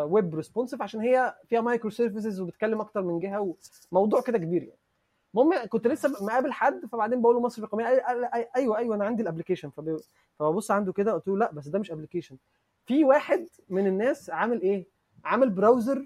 web 0.03 0.35
responsive 0.35 0.81
عشان 0.81 0.99
هي 1.01 1.35
فيها 1.45 1.61
micro 1.61 1.89
services 1.89 2.39
وبتكلم 2.41 2.81
أكتر 2.81 3.01
من 3.01 3.19
جهة 3.19 3.55
وموضوع 3.91 4.21
كده 4.21 4.37
كبير 4.37 4.63
يعني. 4.63 4.79
المهم 5.35 5.65
كنت 5.65 5.87
لسه 5.87 6.09
مقابل 6.25 6.51
حد 6.51 6.85
فبعدين 6.85 7.21
بقول 7.21 7.35
له 7.35 7.41
مصر 7.41 7.57
الرقميه 7.63 7.85
قال- 7.85 8.25
أيوه 8.55 8.77
أيوه 8.77 8.95
أنا 8.95 9.05
عندي 9.05 9.23
ال 9.23 9.27
application 9.27 9.69
فب- 9.69 9.99
فببص 10.39 10.71
عنده 10.71 10.93
كده 10.93 11.13
قلت 11.13 11.27
له 11.27 11.37
لأ 11.37 11.51
بس 11.51 11.67
ده 11.67 11.79
مش 11.79 11.91
application 11.91 12.37
في 12.85 13.03
واحد 13.03 13.47
من 13.69 13.87
الناس 13.87 14.29
عامل 14.29 14.61
إيه؟ 14.61 14.85
عامل 15.25 15.49
browser 15.49 16.05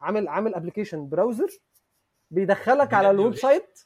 عامل 0.00 0.28
عامل 0.28 0.54
application 0.54 1.08
browser 1.08 1.48
بيدخلك 2.30 2.94
على 2.94 3.10
ال 3.10 3.34
website 3.36 3.78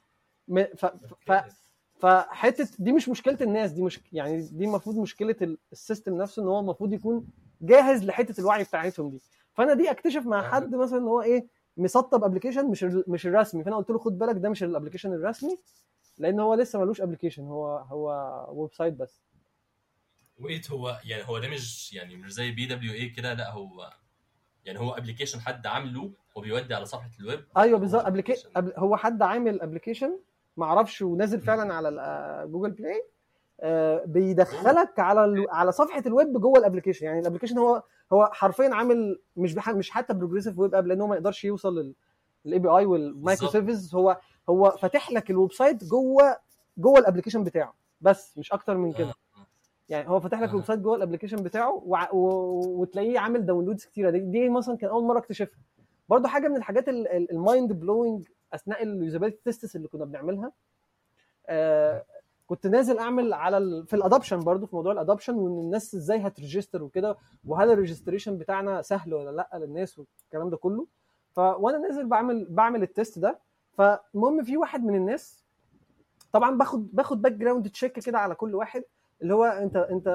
ف- 0.77 0.87
ف-. 1.27 1.65
فحتة 1.99 2.69
دي 2.79 2.93
مش 2.93 3.09
مشكلة 3.09 3.39
الناس 3.41 3.71
دي 3.71 3.83
مش 3.83 4.01
يعني 4.13 4.41
دي 4.43 4.65
المفروض 4.65 4.99
مشكلة 4.99 5.37
ال- 5.43 5.59
ال 5.73 5.79
system 5.79 6.17
نفسه 6.17 6.43
إن 6.43 6.49
هو 6.49 6.61
المفروض 6.61 6.93
يكون 6.93 7.27
جاهز 7.61 8.05
لحتة 8.05 8.41
الوعي 8.41 8.65
بتاعتهم 8.65 9.11
دي. 9.11 9.21
فأنا 9.55 9.75
دي 9.75 9.91
أكتشف 9.91 10.27
مع. 10.27 10.43
حد 10.51 10.75
مثلا 10.75 10.99
إن 10.99 11.05
هو 11.05 11.23
إيه؟ 11.23 11.47
مسطب 11.77 12.25
application 12.25 12.71
مش 12.71 12.85
ال- 12.85 13.05
مش 13.07 13.27
الرسمي. 13.27 13.65
فأنا 13.65 13.77
قلت 13.77 13.91
له 13.91 13.99
خد 13.99 14.19
بالك 14.19 14.37
ده 14.37 14.49
مش 14.49 14.63
ال 14.63 14.67
application 14.67 15.13
الرسمي 15.13 15.59
لأن 16.19 16.41
هو 16.41 16.55
لسه 16.55 16.81
ملوش 16.81 17.01
application 17.01 17.43
هو 17.43 17.77
هو 17.79 18.47
website 18.53 18.95
بس. 18.95 19.23
wait 20.39 20.71
هو 20.71 21.01
يعني 21.05 21.23
هو 21.29 21.39
ده 21.39 21.49
مش 21.49 21.93
يعني 21.93 22.17
مش 22.17 22.33
زي 22.33 22.51
PWA 22.51 23.09
كده 23.09 23.35
لا 23.35 23.51
هو 23.53 23.91
يعني 24.65 24.79
هو 24.81 24.91
application 24.93 25.41
حد 25.41 25.67
عامله 25.67 26.13
وبيودي 26.37 26.75
على 26.75 26.85
صفحة 26.87 27.11
الويب. 27.21 27.45
أيوه 27.57 27.79
بالظبط. 27.79 28.05
هو 28.57 28.97
حد 28.97 29.23
عامل 29.23 29.61
application 29.61 30.19
ما 30.57 30.65
أعرفش 30.65 31.03
ونازل 31.03 31.41
فعلا 31.41 31.75
على 31.75 31.91
جوجل 32.51 32.71
بلاي 32.71 32.95
آه، 32.97 33.05
بيدخلك 34.07 34.99
على 35.01 35.25
ال- 35.25 35.47
على 35.51 35.73
صفحة 35.73 36.03
الويب 36.07 36.33
جوه 36.41 36.59
ال 36.59 36.63
application 36.63 37.07
يعني 37.07 37.19
ال 37.21 37.24
application 37.24 37.59
هو 37.59 37.83
هو 38.13 38.27
حرفيا 38.33 38.75
عامل 38.75 39.21
مش 39.37 39.55
بح 39.55 39.71
مش 39.71 39.91
حتى 39.91 40.15
progressive 40.15 40.59
web 40.59 40.75
app 40.75 40.87
لأن 40.87 41.01
هو 41.01 41.07
ما 41.07 41.15
يقدرش 41.17 41.45
يوصل 41.45 41.95
لل 42.47 42.59
API 42.59 42.87
وال 42.87 43.02
micro. 43.02 43.49
service 43.49 43.95
هو 43.95 44.19
هو 44.49 44.71
فاتح 44.71 45.13
لك 45.13 45.31
ال 45.31 45.53
website 45.53 45.85
جوه 45.85 46.37
جوه 46.79 46.99
ال 46.99 47.03
application 47.03 47.45
بتاعه 47.45 47.75
بس 48.01 48.39
مش 48.39 48.53
أكتر 48.53 48.77
من 48.77 48.93
كده 48.93 49.09
آه. 49.09 49.15
يعني 49.89 50.09
هو 50.09 50.21
فاتح 50.21 50.39
لك 50.41 50.49
آه. 50.49 50.51
ال 50.51 50.65
website 50.65 50.79
جوه 50.81 50.97
ال 50.97 51.00
application 51.00 51.37
بتاعه 51.37 51.83
وتلاقيه 52.13 53.19
عامل 53.19 53.47
downloads 53.47 53.85
كتيرة 53.85 54.11
دي, 54.11 54.19
دي 54.21 54.49
مثلا 54.49 54.77
كان 54.77 54.91
أول 54.91 55.05
مرة 55.05 55.19
اكتشفها 55.19 55.59
برضو 56.09 56.29
حاجة 56.29 56.49
من 56.49 56.57
الحاجات 56.57 56.89
ال 56.89 57.05
mind 57.05 57.73
blowing 57.73 58.29
أثناء 58.55 58.83
ال 58.83 58.88
usability 58.88 59.39
tests 59.45 59.77
اللي 59.77 59.89
كنا 59.89 60.05
بنعملها 60.05 60.53
آه 61.47 62.05
كنت 62.47 62.67
نازل 62.67 62.99
أعمل 62.99 63.33
على 63.33 63.59
ال... 63.59 63.87
في 63.87 63.97
ال 63.97 64.02
adoption 64.02 64.41
برضو 64.41 64.67
في 64.67 64.77
موضوع 64.77 64.93
ال 64.93 64.97
adoption 64.97 65.35
وإن 65.35 65.59
الناس 65.59 65.95
إزاي 65.95 66.19
هت 66.19 66.32
register 66.32 66.83
وكده 66.83 67.17
وهل 67.47 67.71
ال 67.71 67.76
registration 67.76 68.39
بتاعنا 68.39 68.83
سهل 68.83 69.15
ولا 69.15 69.31
لأ 69.31 69.59
للناس 69.59 69.99
والكلام 69.99 70.51
ده 70.51 70.57
كله. 70.57 70.87
ف 71.33 71.39
وأنا 71.39 71.79
نازل 71.79 72.07
بعمل 72.07 72.47
بعمل 72.51 72.83
ال 72.83 72.90
test 72.90 73.19
ده. 73.19 73.39
فالمهم 73.73 74.43
في 74.45 74.57
واحد 74.57 74.85
من 74.85 74.95
الناس 74.95 75.45
طبعا 76.33 76.59
باخد 76.59 76.89
باخد 76.97 77.23
background 77.23 77.69
check 77.71 77.93
كده 77.93 78.19
على 78.19 78.35
كل 78.35 78.55
واحد 78.55 78.85
اللي 79.23 79.35
هو 79.35 79.45
أنت 79.45 79.77
أنت 79.77 80.09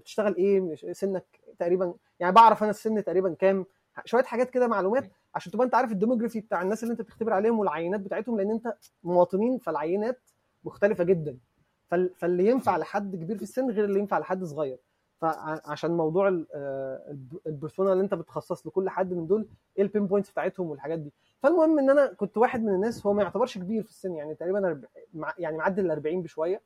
بتشتغل 0.00 0.36
إيه؟ 0.36 0.74
سنك 0.92 1.24
تقريبا 1.58 1.94
يعني 2.20 2.32
بعرف 2.32 2.62
أنا 2.62 2.70
السن 2.70 3.04
تقريبا 3.04 3.34
كام؟ 3.34 3.66
شوية 4.04 4.22
حاجات 4.22 4.50
كده 4.50 4.66
معلومات 4.66 5.10
عشان 5.34 5.52
تبقى 5.52 5.66
أنت 5.66 5.74
عارف 5.74 5.92
الديموجرافي 5.92 6.40
بتاع 6.40 6.62
الناس 6.62 6.82
اللي 6.82 6.92
أنت 6.92 7.00
بتختبر 7.02 7.32
عليهم 7.32 7.58
والعينات 7.58 8.00
بتاعتهم 8.00 8.36
لأن 8.38 8.50
أنت 8.50 8.74
مواطنين 9.04 9.58
فالعينات 9.58 10.20
مختلفة 10.64 11.04
جدا. 11.04 11.38
فال- 11.88 12.14
فاللي 12.16 12.46
ينفع 12.46 12.76
لحد 12.76 13.16
كبير 13.16 13.36
في 13.36 13.42
السن 13.42 13.70
غير 13.70 13.84
اللي 13.84 13.98
ينفع 14.00 14.18
لحد 14.18 14.44
صغير. 14.44 14.78
فعشان 15.20 15.90
موضوع 15.96 16.28
آه، 16.54 17.04
ال 17.10 17.19
p- 17.19 17.38
ال 17.46 17.52
persona 17.52 17.92
اللي 17.92 18.04
انت 18.04 18.14
بتخصص 18.14 18.66
لكل 18.66 18.90
حد 18.90 19.12
من 19.12 19.26
دول 19.26 19.48
إيه 19.78 19.82
ال 19.82 19.87
pain 19.87 20.06
points 20.06 20.30
بتاعتهم 20.30 20.70
والحاجات 20.70 20.98
دي. 20.98 21.12
فالمهم 21.42 21.78
إن 21.78 21.90
أنا 21.90 22.06
كنت 22.12 22.36
واحد 22.36 22.62
من 22.62 22.74
الناس 22.74 23.06
هو 23.06 23.12
ما 23.12 23.22
يعتبرش 23.22 23.58
كبير 23.58 23.82
في 23.82 23.90
السن 23.90 24.14
يعني 24.14 24.34
تقريبا 24.34 24.80
يعني 25.38 25.56
معدي 25.56 25.80
ال 25.80 25.90
40 25.90 26.22
بشوية. 26.22 26.62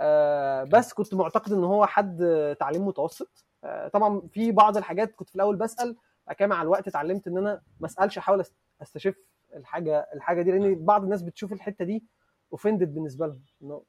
آه، 0.00 0.64
بس 0.64 0.92
كنت 0.92 1.14
معتقد 1.14 1.52
إن 1.52 1.64
هو 1.64 1.86
حد 1.86 2.24
تعليم 2.60 2.86
متوسط. 2.86 3.44
آه، 3.64 3.88
طبعا 3.88 4.22
في 4.32 4.52
بعض 4.52 4.76
الحاجات 4.76 5.14
كنت 5.14 5.28
في 5.28 5.36
الأول 5.36 5.56
بسأل 5.56 5.96
بعد 6.26 6.36
كده 6.36 6.48
مع 6.48 6.62
الوقت 6.62 6.88
اتعلمت 6.88 7.26
إن 7.26 7.38
أنا 7.38 7.60
ما 7.80 7.86
أسألش 7.86 8.18
أحاول 8.18 8.44
أستشف 8.82 9.14
الحاجة 9.56 10.08
الحاجة 10.14 10.42
دي 10.42 10.50
لأن 10.50 10.84
بعض 10.84 11.02
الناس 11.02 11.22
بتشوف 11.22 11.52
الحتة 11.52 11.84
دي 11.84 12.04
offended 12.52 12.94
بالنسبة 12.94 13.26
لهم 13.26 13.42
إنه 13.62 13.82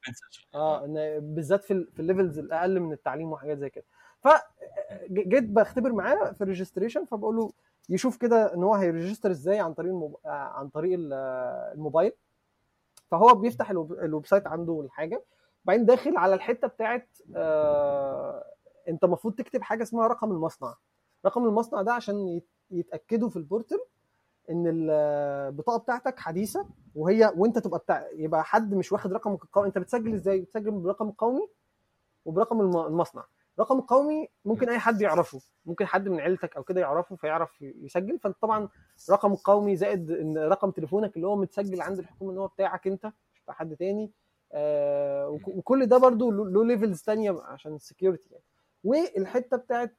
آه 0.56 0.86
إن 0.86 0.94
بالذات 1.36 1.64
في 1.64 1.86
في 1.94 2.00
ال 2.00 2.05
levels 2.05 2.40
الأقل 2.40 2.80
من 2.80 2.94
التعليم 2.94 3.32
وحاجات 3.32 3.58
زي 3.58 3.70
كده. 3.70 3.86
فجيت 4.22 5.44
بختبر 5.44 5.92
معاه 5.94 6.32
في 6.32 6.42
ال 6.42 6.47
registration 6.47 7.06
فبقول 7.06 7.36
له 7.36 7.52
يشوف 7.90 8.18
كده 8.18 8.54
إن 8.54 8.64
هو 8.64 8.74
هي 8.76 8.87
register 8.87 9.32
إزاي 9.32 9.60
عن 9.60 9.74
طريق 9.74 9.92
الموب... 9.92 10.18
آه، 10.26 10.30
عن 10.30 10.70
طريق 10.70 11.00
آه، 11.14 11.72
الموبايل. 11.74 12.12
فهو 13.12 13.34
بيفتح 13.36 13.70
ال 13.72 14.26
website 14.26 14.48
عنده 14.48 14.82
الحاجة 14.82 15.24
وبعدين 15.66 15.86
داخل 15.86 16.18
على 16.18 16.36
الحتة 16.36 16.68
بتاعت 16.68 17.08
آه 17.36 18.44
أنت 18.88 19.04
المفروض 19.04 19.34
تكتب 19.36 19.62
حاجة 19.62 19.84
اسمها 19.84 20.08
رقم 20.08 20.32
المصنع. 20.32 20.76
رقم 21.26 21.46
المصنع 21.46 21.82
ده 21.82 21.94
عشان 21.94 22.28
يت- 22.28 22.50
يتأكدوا 22.72 23.30
في 23.30 23.36
ال 23.36 23.42
portal 23.42 23.80
إن 24.50 24.64
البطاقة 24.68 25.78
بتاعتك 25.80 26.20
حديثة 26.20 26.66
وهي 26.96 27.34
وأنت 27.38 27.60
تبقى 27.60 27.80
بتاع 27.80 28.08
يبقى 28.16 28.44
حد 28.44 28.74
مش 28.74 28.92
واخد 28.92 29.14
رقمك 29.14 29.44
القومي 29.44 29.68
أنت 29.68 29.78
بتسجل 29.78 30.14
إزاي؟ 30.14 30.42
بتسجل 30.42 30.72
برقم 30.72 31.08
القومي 31.10 31.48
وبرقم 32.26 32.62
الم- 32.62 32.86
المصنع. 32.86 33.24
رقم 33.60 33.80
القومي 33.80 34.28
ممكن 34.46 34.70
أي 34.70 34.80
حد 34.80 35.02
يعرفه. 35.02 35.40
ممكن 35.66 35.86
حد 35.86 36.10
من 36.10 36.20
عيلتك 36.20 36.56
أو 36.56 36.64
كده 36.64 36.82
يعرفه 36.82 37.16
فيعرف 37.16 37.62
يسجل. 37.62 38.20
فأنت 38.20 38.36
طبعا 38.42 38.70
رقم 39.12 39.32
القومي 39.34 39.76
زائد 39.76 40.12
إن 40.12 40.38
رقم 40.38 40.72
تليفونك 40.72 41.16
اللي 41.16 41.28
هو 41.28 41.36
متسجل 41.36 41.82
عند 41.82 42.00
الحكومة 42.00 42.32
إن 42.32 42.38
هو 42.38 42.48
بتاعك 42.48 42.88
أنت 42.88 43.06
مش 43.06 43.42
بتاع 43.44 43.54
حد 43.56 43.76
تاني. 43.76 44.12
آه 44.52 45.30
وك- 45.30 45.48
وكل 45.48 45.86
ده 45.86 45.98
برضو 45.98 46.32
له- 46.32 46.66
levels 46.66 47.02
تانية 47.02 47.36
عشان 47.44 47.76
ال 47.76 47.82
security 47.82 48.30
يعني. 48.32 48.44
والحتة 48.84 49.58
بتاعت 49.58 49.96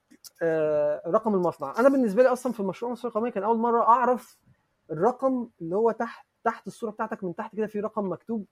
رقم 1.07 1.35
المصنع. 1.35 1.74
أنا 1.78 1.89
بالنسبة 1.89 2.22
لي 2.22 2.28
أصلا 2.28 2.53
في 2.53 2.62
مشروع 2.62 2.93
مصر 2.93 3.09
الرقميه 3.09 3.30
كان 3.30 3.43
أول 3.43 3.59
مرة 3.59 3.82
أعرف 3.82 4.39
الرقم 4.91 5.49
اللي 5.61 5.76
هو 5.76 5.91
تحت 5.91 6.26
تحت 6.45 6.66
الصورة 6.66 6.91
بتاعتك 6.91 7.24
من 7.24 7.35
تحت 7.35 7.57
كده 7.57 7.66
في 7.66 7.80
رقم 7.80 8.12
مكتوب 8.12 8.47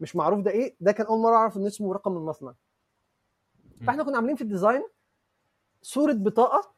مش 0.00 0.16
معروف 0.16 0.40
ده 0.40 0.50
إيه. 0.50 0.76
ده 0.80 0.92
كان 0.92 1.06
أول 1.06 1.18
مرة 1.22 1.36
أعرف 1.36 1.56
إن 1.56 1.66
اسمه 1.66 1.94
رقم 1.94 2.16
المصنع. 2.16 2.54
فإحنا 3.86 4.02
كنا 4.02 4.16
عاملين 4.16 4.36
في 4.36 4.42
ال 4.42 4.48
design 4.48 4.82
صورة 5.82 6.12
بطاقة 6.12 6.74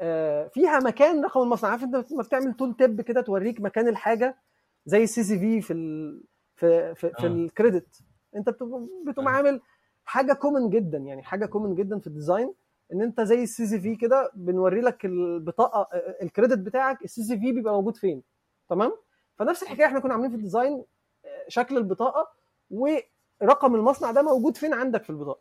آه، 0.00 0.48
فيها 0.48 0.78
مكان 0.78 1.24
رقم 1.24 1.42
المصنع. 1.42 1.70
عارف 1.70 1.82
أنت 1.82 2.12
لما 2.12 2.22
بتعمل 2.22 2.54
tooltip 2.54 3.00
كده 3.00 3.20
توريك 3.20 3.60
مكان 3.60 3.88
الحاجة 3.88 4.38
زي 4.86 5.02
ال 5.02 5.24
CCV 5.24 5.38
في 5.38 5.72
ال... 5.72 6.22
في 6.56 6.94
في, 6.94 7.10
في 7.10 7.26
آه. 7.26 7.26
الكريدت 7.26 8.02
أنت 8.36 8.48
بتقوم 8.48 9.28
آه. 9.28 9.30
عامل 9.30 9.60
حاجة 10.04 10.32
common 10.32 10.70
جدا 10.70 10.98
يعني 10.98 11.22
حاجة 11.22 11.46
common 11.46 11.74
جدا 11.74 11.98
في 11.98 12.06
ال 12.06 12.12
design. 12.12 12.54
ان 12.92 13.02
انت 13.02 13.20
زي 13.20 13.42
ال 13.42 13.66
CCV 13.66 13.96
كده 13.96 14.30
بنوري 14.34 14.80
لك 14.80 15.04
البطاقة 15.04 15.88
ال 16.22 16.27
credit 16.27 16.58
بتاعك 16.58 17.04
ال 17.04 17.22
CCV 17.22 17.52
بيبقى 17.52 17.74
موجود 17.74 17.96
فين 17.96 18.22
تمام؟ 18.68 18.92
فنفس 19.38 19.62
الحكاية 19.62 19.86
إحنا 19.86 20.00
كنا 20.00 20.12
عاملين 20.12 20.30
في 20.30 20.36
ال 20.36 20.43
design 20.43 20.84
آه، 21.24 21.44
شكل 21.48 21.76
البطاقة 21.76 22.28
ورقم 22.70 23.74
المصنع 23.74 24.10
ده 24.10 24.22
موجود 24.22 24.56
فين 24.56 24.72
عندك 24.74 25.02
في 25.04 25.10
البطاقة. 25.10 25.40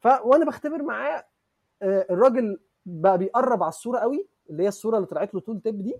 ف 0.00 0.06
وأنا 0.24 0.44
بختبر 0.44 0.82
معاه 0.82 1.24
آه، 1.82 2.06
الراجل 2.10 2.60
بقى 2.86 3.18
بيقرب 3.18 3.62
على 3.62 3.68
الصورة 3.68 3.98
قوي 3.98 4.26
اللي 4.50 4.62
هي 4.62 4.68
الصورة 4.68 4.96
اللي 4.96 5.06
طلعت 5.06 5.34
له 5.34 5.40
tooltip 5.40 5.82
دي 5.82 5.94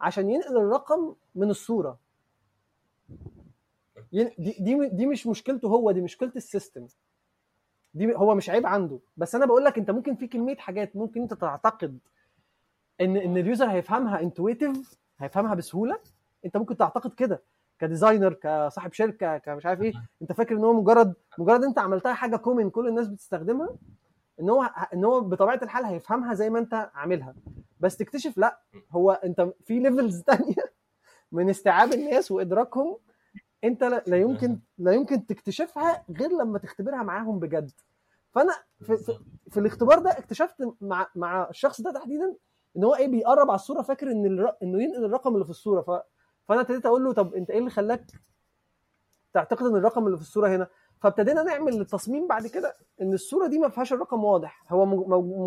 عشان 0.00 0.30
ينقل 0.30 0.56
الرقم 0.56 1.14
من 1.34 1.50
الصورة. 1.50 1.98
دي 4.12 4.88
دي 4.92 5.06
مش 5.06 5.26
مشكلته 5.26 5.68
هو 5.68 5.90
دي 5.92 6.00
مشكلة 6.00 6.32
ال 6.36 6.42
system. 6.42 6.86
دي 7.96 8.16
هو 8.16 8.34
مش 8.34 8.50
عيب 8.50 8.66
عنده. 8.66 8.98
بس 9.16 9.34
أنا 9.34 9.46
بقول 9.46 9.64
لك 9.64 9.78
أنت 9.78 9.90
ممكن 9.90 10.14
في 10.16 10.26
كمية 10.26 10.56
حاجات 10.56 10.96
ممكن 10.96 11.22
أنت 11.22 11.34
تعتقد 11.34 11.98
إن 13.00 13.16
إن 13.16 13.36
ال 13.36 13.42
user 13.42 13.66
هيفهمها 13.66 14.20
intuitive 14.20 14.98
هيفهمها 15.18 15.54
بسهولة. 15.54 15.98
أنت 16.44 16.56
ممكن 16.56 16.76
تعتقد 16.76 17.14
كده 17.14 17.42
ك 17.78 17.84
designer 17.84 18.32
كصاحب 18.32 18.92
شركة 18.92 19.38
كمش 19.38 19.66
عارف 19.66 19.82
إيه. 19.82 19.92
أنت 20.22 20.32
فاكر 20.32 20.56
إن 20.56 20.64
هو 20.64 20.72
مجرد 20.72 21.14
مجرد 21.38 21.64
أنت 21.64 21.78
عملتها 21.78 22.14
حاجة 22.14 22.36
common 22.36 22.70
كل 22.70 22.88
الناس 22.88 23.08
بتستخدمها 23.08 23.68
إن 24.40 24.50
هو 24.50 24.70
إن 24.94 25.04
هو 25.04 25.20
بطبيعة 25.20 25.60
الحال 25.62 25.84
هيفهمها 25.84 26.34
زي 26.34 26.50
ما 26.50 26.58
أنت 26.58 26.90
عاملها. 26.94 27.34
بس 27.80 27.96
تكتشف 27.96 28.38
لأ 28.38 28.60
هو 28.90 29.12
أنت 29.12 29.52
في 29.64 29.78
levels 29.78 30.22
تانية 30.28 30.72
من 31.32 31.48
استيعاب 31.50 31.92
الناس 31.92 32.30
وإدراكهم 32.30 32.96
انت 33.64 33.84
لا 34.06 34.16
يمكن 34.16 34.58
لا 34.78 34.92
يمكن 34.92 35.26
تكتشفها 35.26 36.04
غير 36.10 36.30
لما 36.30 36.58
تختبرها 36.58 37.02
معاهم 37.02 37.38
بجد. 37.38 37.70
فانا 38.32 38.52
في, 38.80 38.96
في, 38.96 39.18
في 39.50 39.60
الاختبار 39.60 39.98
ده 39.98 40.10
اكتشفت 40.10 40.56
مع 40.80 41.06
مع 41.16 41.48
الشخص 41.50 41.80
ده 41.80 41.92
تحديدا 41.92 42.36
إن 42.76 42.84
هو 42.84 42.94
إيه 42.94 43.08
بيقرب 43.08 43.50
على 43.50 43.54
الصورة 43.54 43.82
فاكر 43.82 44.10
إن 44.10 44.26
الر... 44.26 44.52
إنه 44.62 44.82
ينقل 44.82 45.04
الرقم 45.04 45.34
اللي 45.34 45.44
في 45.44 45.50
الصورة. 45.50 45.80
ف... 45.82 45.90
فأنا 46.48 46.60
ابتديت 46.60 46.86
أقول 46.86 47.04
له 47.04 47.12
طب 47.12 47.34
أنت 47.34 47.50
إيه 47.50 47.58
اللي 47.58 47.70
خلاك 47.70 48.06
تعتقد 49.32 49.66
إن 49.66 49.76
الرقم 49.76 50.06
اللي 50.06 50.16
في 50.16 50.22
الصورة 50.22 50.48
هنا؟ 50.48 50.66
فابتدينا 51.00 51.42
نعمل 51.42 51.80
التصميم 51.80 52.26
بعد 52.26 52.46
كده 52.46 52.76
إن 53.02 53.12
الصورة 53.12 53.46
دي 53.46 53.58
ما 53.58 53.68
فيهاش 53.68 53.92
الرقم 53.92 54.24
واضح. 54.24 54.64
هو 54.72 54.86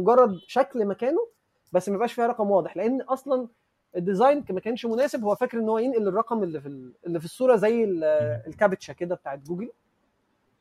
مجرد 0.01 0.35
شكل 0.47 0.85
مكانه 0.85 1.27
بس 1.71 1.89
ما 1.89 1.95
يبقاش 1.95 2.13
فيها 2.13 2.27
رقم 2.27 2.51
واضح. 2.51 2.77
لأن 2.77 3.01
أصلا 3.01 3.47
ال 3.95 4.02
design 4.02 4.45
ما 4.49 4.59
كانش 4.59 4.85
مناسب 4.85 5.23
هو 5.23 5.35
فاكر 5.35 5.59
إن 5.59 5.69
هو 5.69 5.77
ينقل 5.77 6.07
الرقم 6.07 6.43
اللي 6.43 6.61
في 6.61 6.67
اللي 7.05 7.19
في 7.19 7.25
الصورة 7.25 7.55
زي 7.55 7.83
الكابتشا 8.47 8.93
كده 8.93 9.15
بتاعت 9.15 9.39
جوجل. 9.39 9.71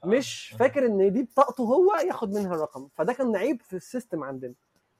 مش 0.04 0.54
فاكر 0.58 0.86
إن 0.86 1.12
دي 1.12 1.22
بطاقته 1.22 1.64
هو 1.64 1.94
ياخد 1.94 2.28
منها 2.30 2.54
الرقم 2.54 2.88
فده 2.94 3.12
كان 3.12 3.36
عيب 3.36 3.62
في 3.62 3.76
ال 3.76 3.83
system 3.83 4.24
عندنا. 4.24 4.54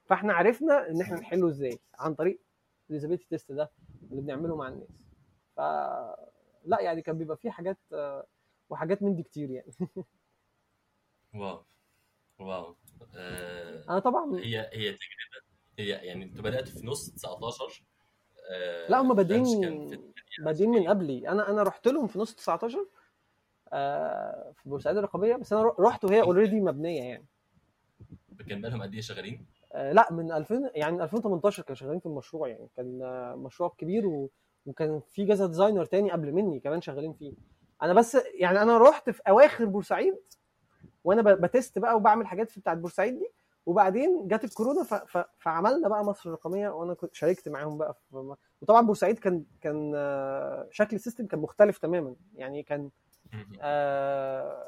فإحنا 0.05 0.33
عرفنا 0.33 0.89
إن 0.91 1.01
إحنا 1.01 1.17
نحله 1.21 1.49
إزاي 1.49 1.79
عن 1.99 2.15
طريق 2.15 2.41
ال 2.91 2.94
usability 2.94 3.27
test 3.31 3.53
ده 3.53 3.71
اللي 4.11 4.23
بنعمله 4.23 4.57
مع 4.57 4.69
الناس. 4.69 4.89
ف 5.57 5.61
لا 6.65 6.81
يعني 6.81 7.03
كان 7.03 7.19
بيبقى 7.19 7.37
فيه 7.37 7.51
حاجات 7.51 7.79
وحاجات 8.71 9.03
من 9.03 9.15
دي 9.17 9.23
كتير 9.23 9.51
يعني. 9.51 9.73
wow 11.35 11.65
wow. 12.39 12.77
آه 13.17 13.85
أنا 13.89 13.99
طبعا 13.99 14.37
هي 14.39 14.61
هي 14.73 14.93
تجربة 14.93 15.47
هي 15.79 15.89
يعني 15.89 16.25
أنتوا 16.25 16.43
بداتوا 16.45 16.73
في 16.81 16.87
نص 16.87 17.11
19 17.11 17.83
آه 17.83 17.98
لا 18.89 19.01
هم 19.01 19.15
بادئين 19.15 20.01
بادئين 20.45 20.71
من 20.71 20.89
قبلي. 20.89 21.29
أنا 21.29 21.51
أنا 21.51 21.63
رحت 21.63 21.89
لهم 21.89 22.07
في 22.07 22.19
نص 22.19 22.35
19 22.35 22.87
آه 23.73 24.53
في 24.57 24.69
بورسعيد 24.69 24.97
الرقمية 24.97 25.37
بس 25.37 25.53
أنا 25.53 25.73
رحت 25.79 26.05
وهي 26.05 26.21
already 26.23 26.61
مبنية 26.61 27.03
يعني. 27.03 27.27
كان 28.49 28.61
بقالهم 28.61 28.83
قد 28.83 28.95
إيه 28.95 29.01
شغالين؟ 29.01 29.47
آه 29.73 29.93
لا 29.93 30.13
من 30.13 30.33
2000 30.33 30.71
يعني 30.75 30.97
من 30.97 31.03
2018 31.03 31.63
كانوا 31.63 31.75
شغالين 31.77 32.01
في 32.01 32.07
المشروع 32.07 32.49
يعني. 32.49 32.69
كان 32.77 32.99
مشروع 33.37 33.75
كبير 33.79 34.07
و... 34.07 34.31
وكان 34.67 35.01
في 35.11 35.27
كذا 35.27 35.47
designer 35.47 35.85
تاني 35.85 36.11
قبل 36.11 36.33
مني 36.33 36.61
كمان 36.61 36.81
شغالين 36.81 37.13
فيه. 37.13 37.33
أنا 37.83 37.93
بس 37.93 38.17
يعني 38.35 38.63
أنا 38.63 38.79
رحت 38.79 39.11
في 39.11 39.23
أواخر 39.29 39.65
بورسعيد 39.65 40.17
وأنا 41.05 41.35
ب 41.35 41.44
test 41.44 41.79
بقى 41.79 41.97
وبعمل 41.97 42.27
حاجات 42.27 42.51
في 42.51 42.61
بتاعت 42.61 42.79
بورسعيد 42.79 43.19
دي. 43.19 43.31
وبعدين 43.69 44.29
جت 44.29 44.45
الكورونا 44.45 44.83
ف... 44.83 44.95
ف... 44.95 45.25
فعملنا 45.39 45.89
بقى 45.89 46.05
مصر 46.05 46.29
الرقمية 46.29 46.69
وأنا 46.69 46.95
كنت 46.95 47.15
شاركت 47.15 47.49
معاهم 47.49 47.79
بقى 47.79 47.95
في... 47.95 48.35
وطبعا 48.63 48.81
بورسعيد 48.87 49.19
كان 49.19 49.45
كان 49.61 49.93
شكل 50.71 50.97
ال 50.97 51.01
system 51.01 51.27
كان 51.27 51.41
مختلف 51.41 51.79
تماما. 51.79 52.17
يعني 52.35 52.63
كان 52.63 52.91
آه 53.61 54.67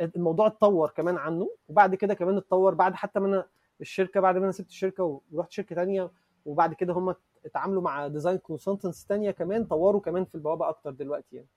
الموضوع 0.00 0.46
اتطور 0.46 0.90
كمان 0.90 1.16
عنه. 1.16 1.50
وبعد 1.68 1.94
كده 1.94 2.14
كمان 2.14 2.36
اتطور 2.36 2.74
بعد 2.74 2.94
حتى 2.94 3.20
ما 3.20 3.26
أنا 3.26 3.46
الشركة 3.80 4.20
بعد 4.20 4.36
ما 4.36 4.44
أنا 4.44 4.52
سبت 4.52 4.68
الشركة 4.68 5.20
ورحت 5.32 5.50
شركة 5.52 5.74
ثانية 5.74 6.10
وبعد 6.44 6.74
كده 6.74 6.92
هم 6.92 7.14
اتعاملوا 7.44 7.82
مع 7.82 8.06
design 8.06 8.38
consultants 8.38 9.06
ثانية 9.08 9.30
كمان 9.30 9.64
طوروا 9.64 10.00
كمان 10.00 10.24
في 10.24 10.34
البوابة 10.34 10.68
أكتر 10.68 10.90
دلوقتي 10.90 11.36
يعني. 11.36 11.48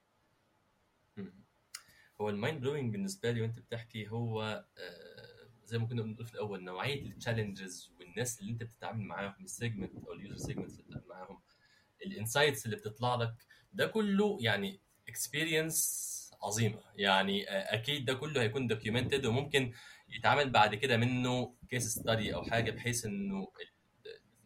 هو 2.20 2.28
ال 2.28 2.34
mind 2.34 2.60
blowing 2.60 2.92
بالنسبة 2.92 3.30
لي 3.30 3.40
وأنت 3.42 3.58
بتحكي 3.58 4.08
هو 4.10 4.42
آه 4.42 4.64
زي 5.72 5.78
ما 5.78 5.86
كنا 5.86 6.02
بنقول 6.02 6.26
في 6.26 6.34
الأول 6.34 6.64
نوعية 6.64 7.02
ال 7.06 7.14
challenges 7.14 7.90
والناس 7.98 8.40
اللي 8.40 8.52
أنت 8.52 8.62
بتتعامل 8.62 9.04
معاهم 9.04 9.44
ال 9.44 9.50
segment 9.50 9.92
أو 10.06 10.12
ال 10.12 10.17
user 10.17 10.36
segments 10.36 10.72
اللي 10.72 10.82
بتتعامل 10.84 11.06
معاهم 11.08 11.40
ال 12.06 12.13
insights 12.13 12.66
اللي 12.66 12.76
بتطلع 12.76 13.14
لك 13.14 13.34
ده 13.72 13.86
كله 13.86 14.38
يعني 14.40 14.80
experience 15.08 16.12
عظيمة. 16.42 16.80
يعني 16.96 17.44
أكيد 17.48 18.04
ده 18.04 18.14
كله 18.14 18.42
هيكون 18.42 18.66
documented 18.66 19.26
وممكن 19.26 19.72
يتعمل 20.08 20.50
بعد 20.50 20.74
كده 20.74 20.96
منه 20.96 21.54
case 21.70 21.88
study 21.88 22.34
أو 22.34 22.42
حاجة 22.44 22.70
بحيث 22.70 23.04
إنه 23.04 23.48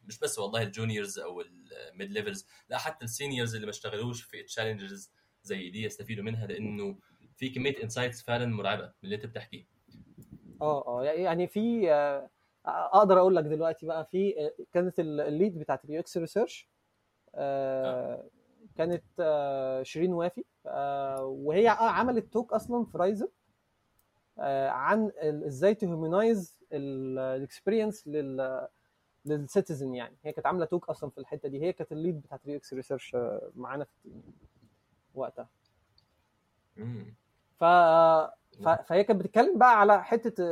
مش 0.04 0.18
بس 0.18 0.38
والله 0.38 0.62
ال 0.62 0.69
juniors 0.69 1.18
أو 1.18 1.40
ال 1.40 1.58
mid 1.58 2.10
levels 2.12 2.46
لا 2.68 2.78
حتى 2.78 3.04
ال 3.04 3.11
seniors 3.11 3.54
اللي 3.54 3.66
ما 3.66 3.70
اشتغلوش 3.70 4.22
في 4.22 4.42
challenges 4.42 5.10
زي 5.42 5.70
دي 5.70 5.82
يستفيدوا 5.82 6.24
منها 6.24 6.46
لأنه 6.46 6.98
في 7.36 7.48
كمية 7.48 7.82
insights 7.82 8.22
فعلا 8.22 8.46
مرعبة 8.46 8.84
من 8.84 8.92
اللي 9.04 9.14
أنت 9.16 9.26
بتحكيه. 9.26 9.75
آه 10.62 10.86
آه. 11.00 11.04
يعني 11.04 11.46
في 11.46 11.90
أقدر 12.66 13.18
أقول 13.18 13.36
لك 13.36 13.44
دلوقتي 13.44 13.86
بقى 13.86 14.04
في 14.04 14.50
كانت 14.72 15.00
ال 15.00 15.12
lead 15.12 15.58
بتاعت 15.58 15.84
ال 15.84 16.00
UX 16.00 16.16
research 16.16 16.68
كانت 18.76 19.02
شيرين 19.82 20.12
وافي 20.12 20.44
وهي 21.20 21.68
عملت 21.68 22.32
talk 22.32 22.52
أصلا 22.52 22.84
في 22.84 22.98
RiseUp 22.98 23.28
عن 24.68 25.10
إزاي 25.22 25.74
ت 25.74 25.84
humanize 25.84 26.58
ال 26.72 26.85
experience 26.85 28.08
لل 28.08 28.68
لل 29.26 29.41
citizen 29.41 29.94
يعني. 29.94 30.16
هي 30.24 30.32
كانت 30.32 30.46
عاملة 30.46 30.64
talk 30.64 30.88
أصلا 30.88 31.10
في 31.10 31.18
الحتة 31.18 31.48
دي. 31.48 31.62
هي 31.62 31.72
كانت 31.72 31.92
ال 31.92 31.98
lead 31.98 32.22
بتاعت 32.22 32.40
ال 32.44 32.56
UX 32.56 32.74
research 32.74 33.16
معانا 33.56 33.84
في 33.84 34.08
وقتها. 35.14 35.48
ف... 37.58 37.64
ف... 38.64 38.68
فهي 38.68 39.04
كانت 39.04 39.20
بتتكلم 39.20 39.58
بقى 39.58 39.80
على 39.80 40.04
حتة 40.04 40.44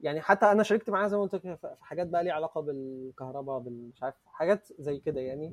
يعني 0.00 0.20
حتى 0.20 0.46
أنا 0.46 0.62
شاركت 0.62 0.90
معاها 0.90 1.08
زي 1.08 1.16
ما 1.16 1.22
قلت 1.22 1.34
لك 1.34 1.40
في 1.54 1.74
حاجات 1.80 2.06
بقى 2.06 2.24
ليها 2.24 2.32
علاقة 2.32 2.60
بالكهرباء 2.60 3.60
مش 3.60 4.02
عارف 4.02 4.14
حاجات 4.26 4.68
زي 4.78 4.98
كده 4.98 5.20
يعني 5.20 5.52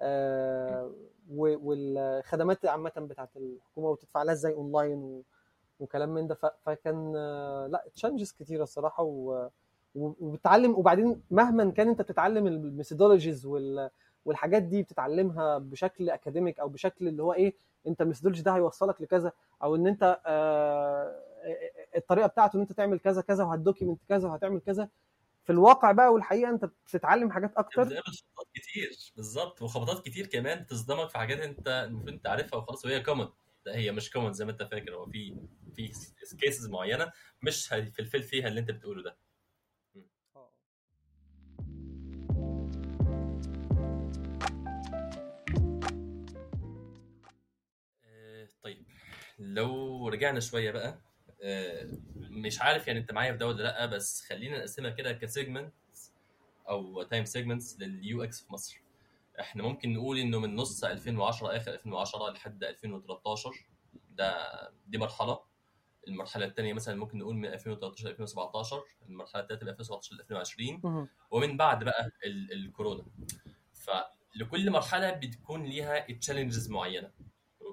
آه 0.00 0.92
والخدمات 1.30 2.66
عامة 2.66 2.92
بتاعت 2.96 3.36
الحكومة 3.36 3.88
وتدفع 3.88 4.22
لها 4.22 4.32
إزاي 4.32 4.52
أونلاين. 4.52 5.22
وكلام 5.80 6.08
من 6.14 6.26
ده. 6.26 6.34
فكان 6.64 7.12
لأ 7.70 7.84
challenges 7.94 8.32
كتيرة 8.32 8.62
الصراحة. 8.62 9.02
وبتتعلم 9.94 10.74
وبعدين 10.78 11.22
مهما 11.30 11.70
كان 11.70 11.88
أنت 11.88 12.02
بتتعلم 12.02 12.46
ال 12.46 12.53
methodologies 12.53 13.46
وال... 13.46 13.90
والحاجات 14.24 14.62
دي 14.62 14.82
بتتعلمها 14.82 15.58
بشكل 15.58 16.10
academic 16.10 16.60
أو 16.60 16.68
بشكل 16.68 17.08
اللي 17.08 17.22
هو 17.22 17.32
إيه 17.32 17.54
انت 17.86 18.00
ال 18.00 18.03
methodology 18.03 18.42
ده 18.42 18.56
هيوصلك 18.56 19.00
لكذا 19.02 19.32
أو 19.62 19.76
ان 19.76 19.86
انت 19.86 20.20
آه 20.26 21.22
الطريقة 21.96 22.26
بتاعته 22.26 22.56
ان 22.56 22.60
انت 22.60 22.72
تعمل 22.72 22.98
كذا 22.98 23.22
كذا 23.22 23.44
وهت 23.44 23.59
document 23.59 24.00
كذا 24.08 24.28
وهتعمل 24.28 24.60
كذا. 24.60 24.88
في 25.44 25.52
الواقع 25.52 25.92
بقى 25.92 26.12
والحقيقة 26.12 26.50
انت 26.50 26.64
بتتعلم 26.64 27.30
حاجات 27.32 27.52
أكتر. 27.56 27.84
خبطات 27.84 28.00
كتير. 28.54 29.12
بالظبط. 29.16 29.62
وخبطات 29.62 30.04
كتير 30.06 30.26
كمان 30.26 30.66
تصدمك 30.66 31.08
في 31.10 31.18
حاجات 31.18 31.38
انت 31.40 31.68
المفروض 31.68 32.08
انت 32.12 32.26
عارفها 32.26 32.58
وخلاص 32.58 32.84
وهي 32.84 33.00
common 33.02 33.28
لا 33.66 33.76
هي 33.76 33.92
مش 33.92 34.10
common 34.10 34.32
زي 34.32 34.44
ما 34.44 34.50
انت 34.52 34.62
فاكر. 34.62 34.94
هو 34.94 35.06
في 35.06 35.36
في 35.76 36.36
cases 36.40 36.68
معينة 36.68 37.12
مش 37.42 37.72
هي 37.72 37.83
fulfill 37.83 38.22
فيها 38.22 38.48
اللي 38.48 38.60
انت 38.60 38.70
بتقوله 38.70 39.02
ده. 39.02 39.16
لو 49.40 50.08
رجعنا 50.08 50.40
شوية 50.40 50.70
بقى 50.70 50.98
مش 52.16 52.60
عارف 52.60 52.86
يعني 52.86 52.98
انت 52.98 53.12
معايا 53.12 53.32
في 53.32 53.38
ده 53.38 53.46
ولا 53.48 53.62
لأ 53.62 53.86
بس 53.86 54.20
خلينا 54.20 54.58
نقسمها 54.58 54.90
كده 54.90 55.12
ك 55.12 55.19
segment 55.19 55.72
أو 56.68 57.02
time 57.02 57.24
segments 57.24 57.80
لل 57.80 58.22
UX 58.24 58.40
في 58.44 58.52
مصر. 58.52 58.80
إحنا 59.40 59.62
ممكن 59.62 59.92
نقول 59.92 60.18
إنه 60.18 60.38
من 60.40 60.56
نص 60.56 60.84
2010 60.84 61.56
آخر 61.56 61.72
2010 61.74 62.30
لحد 62.30 62.64
2013 62.64 63.66
ده 64.10 64.36
دي 64.86 64.98
مرحلة. 64.98 65.40
المرحلة 66.08 66.46
الثانية 66.46 66.72
مثلا 66.72 66.94
ممكن 66.96 67.18
نقول 67.18 67.36
من 67.36 67.46
2013 67.46 68.04
ل 68.08 68.10
2017 68.10 68.82
المرحلة 69.08 69.42
الثالثه 69.42 69.62
من 69.64 69.68
2017 69.70 70.16
ل 70.16 70.20
2020 70.20 70.80
ومن 71.30 71.56
بعد 71.56 71.84
بقى 71.84 72.10
ال 72.24 72.52
الكورونا. 72.52 73.04
فلكل 73.74 74.70
مرحلة 74.70 75.10
بتكون 75.10 75.64
ليها 75.64 76.12
challenges 76.12 76.70
معينة. 76.70 77.10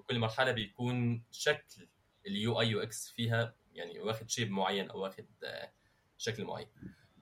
وكل 0.08 0.20
مرحلة 0.20 0.52
بيكون 0.52 1.24
شكل 1.32 1.88
اليو 2.28 2.62
اي 2.62 2.70
يو 2.70 2.82
إكس 2.82 3.08
فيها 3.10 3.56
يعني 3.74 4.00
واخد 4.00 4.30
شيب 4.30 4.52
معين 4.52 4.90
أو 4.90 5.00
واخد 5.02 5.26
شكل 6.18 6.44
معين. 6.44 6.68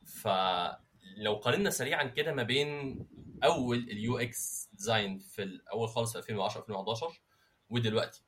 فلو 0.05 1.33
قارنا 1.43 1.69
سريعا 1.69 2.03
كده 2.03 2.33
ما 2.33 2.43
بين 2.43 2.99
أول 3.43 3.77
اليو 3.77 4.17
إكس 4.17 4.69
ديزاين 4.73 5.19
في 5.19 5.43
الأول 5.43 5.87
خالص 5.89 6.11
في 6.11 6.17
2010 6.19 6.61
2011 6.61 7.21
ودلوقتي. 7.69 8.23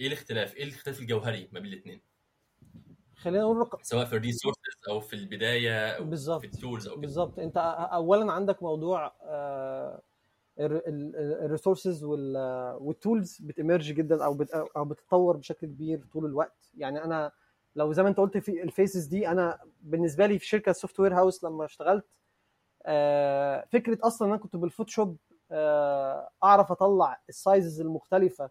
إيه 0.00 0.06
الاختلاف؟ 0.06 0.56
إيه 0.56 0.64
الاختلاف 0.64 1.00
الجوهري 1.00 1.48
ما 1.52 1.60
بين 1.60 1.72
الاثنين 1.72 2.00
خلينا 3.16 3.42
نقول 3.44 3.56
رقم 3.56 3.78
سواء 3.82 4.04
في 4.04 4.16
الريسورسز 4.16 4.60
أو 4.88 5.00
في 5.00 5.16
البداية 5.16 5.88
أو 5.90 6.04
بالظبط. 6.04 6.40
في 6.40 6.46
التولز 6.46 6.88
أو 6.88 6.96
بالظبط. 6.96 7.38
أنت 7.38 7.56
اولا 7.92 8.32
عندك 8.32 8.62
موضوع 8.62 9.16
آه 9.22 10.02
الريسورسز 10.58 12.04
والتولز 12.04 13.38
بتمرج 13.40 13.92
جدا 13.92 14.24
أو 14.24 14.44
أو 14.76 14.84
بتتطور 14.84 15.36
بشكل 15.36 15.66
كبير 15.66 16.04
طول 16.12 16.26
الوقت. 16.26 16.70
يعني 16.76 17.04
أنا 17.04 17.32
لو 17.76 17.92
زي 17.92 18.02
ما 18.02 18.08
أنت 18.08 18.18
قلت 18.18 18.38
في 18.38 18.62
الفيسز 18.62 19.04
دي 19.04 19.28
أنا 19.28 19.58
بالنسبة 19.82 20.26
لي 20.26 20.38
في 20.38 20.46
شركة 20.46 20.72
سوفت 20.72 21.00
وير 21.00 21.14
هاوس 21.14 21.44
لما 21.44 21.64
اشتغلت 21.64 22.04
فكرة 23.72 23.98
أصلا 24.02 24.28
أنا 24.28 24.36
كنت 24.36 24.56
بالفوتوشوب 24.56 25.16
أعرف 26.44 26.70
أطلع 26.72 27.20
السايزز 27.28 27.80
المختلفة 27.80 28.50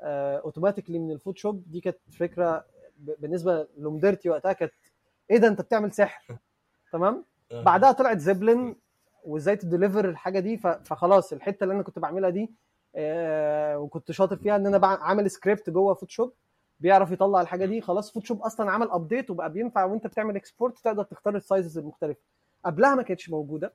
اوتوماتيكلي 0.00 0.98
من 0.98 1.10
الفوتوشوب 1.12 1.62
دي 1.70 1.80
كانت 1.80 1.98
فكرة 2.18 2.64
بالنسبة 2.98 3.68
لمديرتي 3.76 4.28
وقتها 4.30 4.52
كانت 4.52 4.72
إيه 5.30 5.38
ده 5.38 5.48
أنت 5.48 5.60
بتعمل 5.60 5.92
سحر؟ 5.92 6.36
تمام؟ 6.92 7.24
آه. 7.52 7.62
بعدها 7.62 7.92
طلعت 7.92 8.18
زبلن 8.18 8.76
وازاي 9.24 9.56
تديليفر 9.56 10.08
الحاجة 10.08 10.40
دي 10.40 10.56
فخلاص 10.56 11.32
الحتة 11.32 11.64
اللي 11.64 11.74
أنا 11.74 11.82
كنت 11.82 11.98
بعملها 11.98 12.30
دي 12.30 12.50
آه، 12.96 13.78
وكنت 13.78 14.12
شاطر 14.12 14.36
فيها 14.36 14.56
إن 14.56 14.66
أنا 14.66 14.86
عامل 14.86 15.30
سكريبت 15.30 15.70
جوه 15.70 15.94
فوتوشوب 15.94 16.32
بيعرف 16.80 17.10
يطلع 17.10 17.40
الحاجة 17.40 17.64
دي 17.66 17.80
خلاص 17.80 18.12
فوتوشوب 18.12 18.42
أصلا 18.42 18.70
عمل 18.70 18.90
ابديت 18.90 19.30
وبقى 19.30 19.52
بينفع 19.52 19.84
وأنت 19.84 20.06
بتعمل 20.06 20.36
اكسبورت 20.36 20.78
تقدر 20.78 21.02
تختار 21.04 21.36
السايزز 21.36 21.78
المختلفة. 21.78 22.20
قبلها 22.64 22.94
ما 22.94 23.02
كانتش 23.02 23.30
موجودة. 23.30 23.72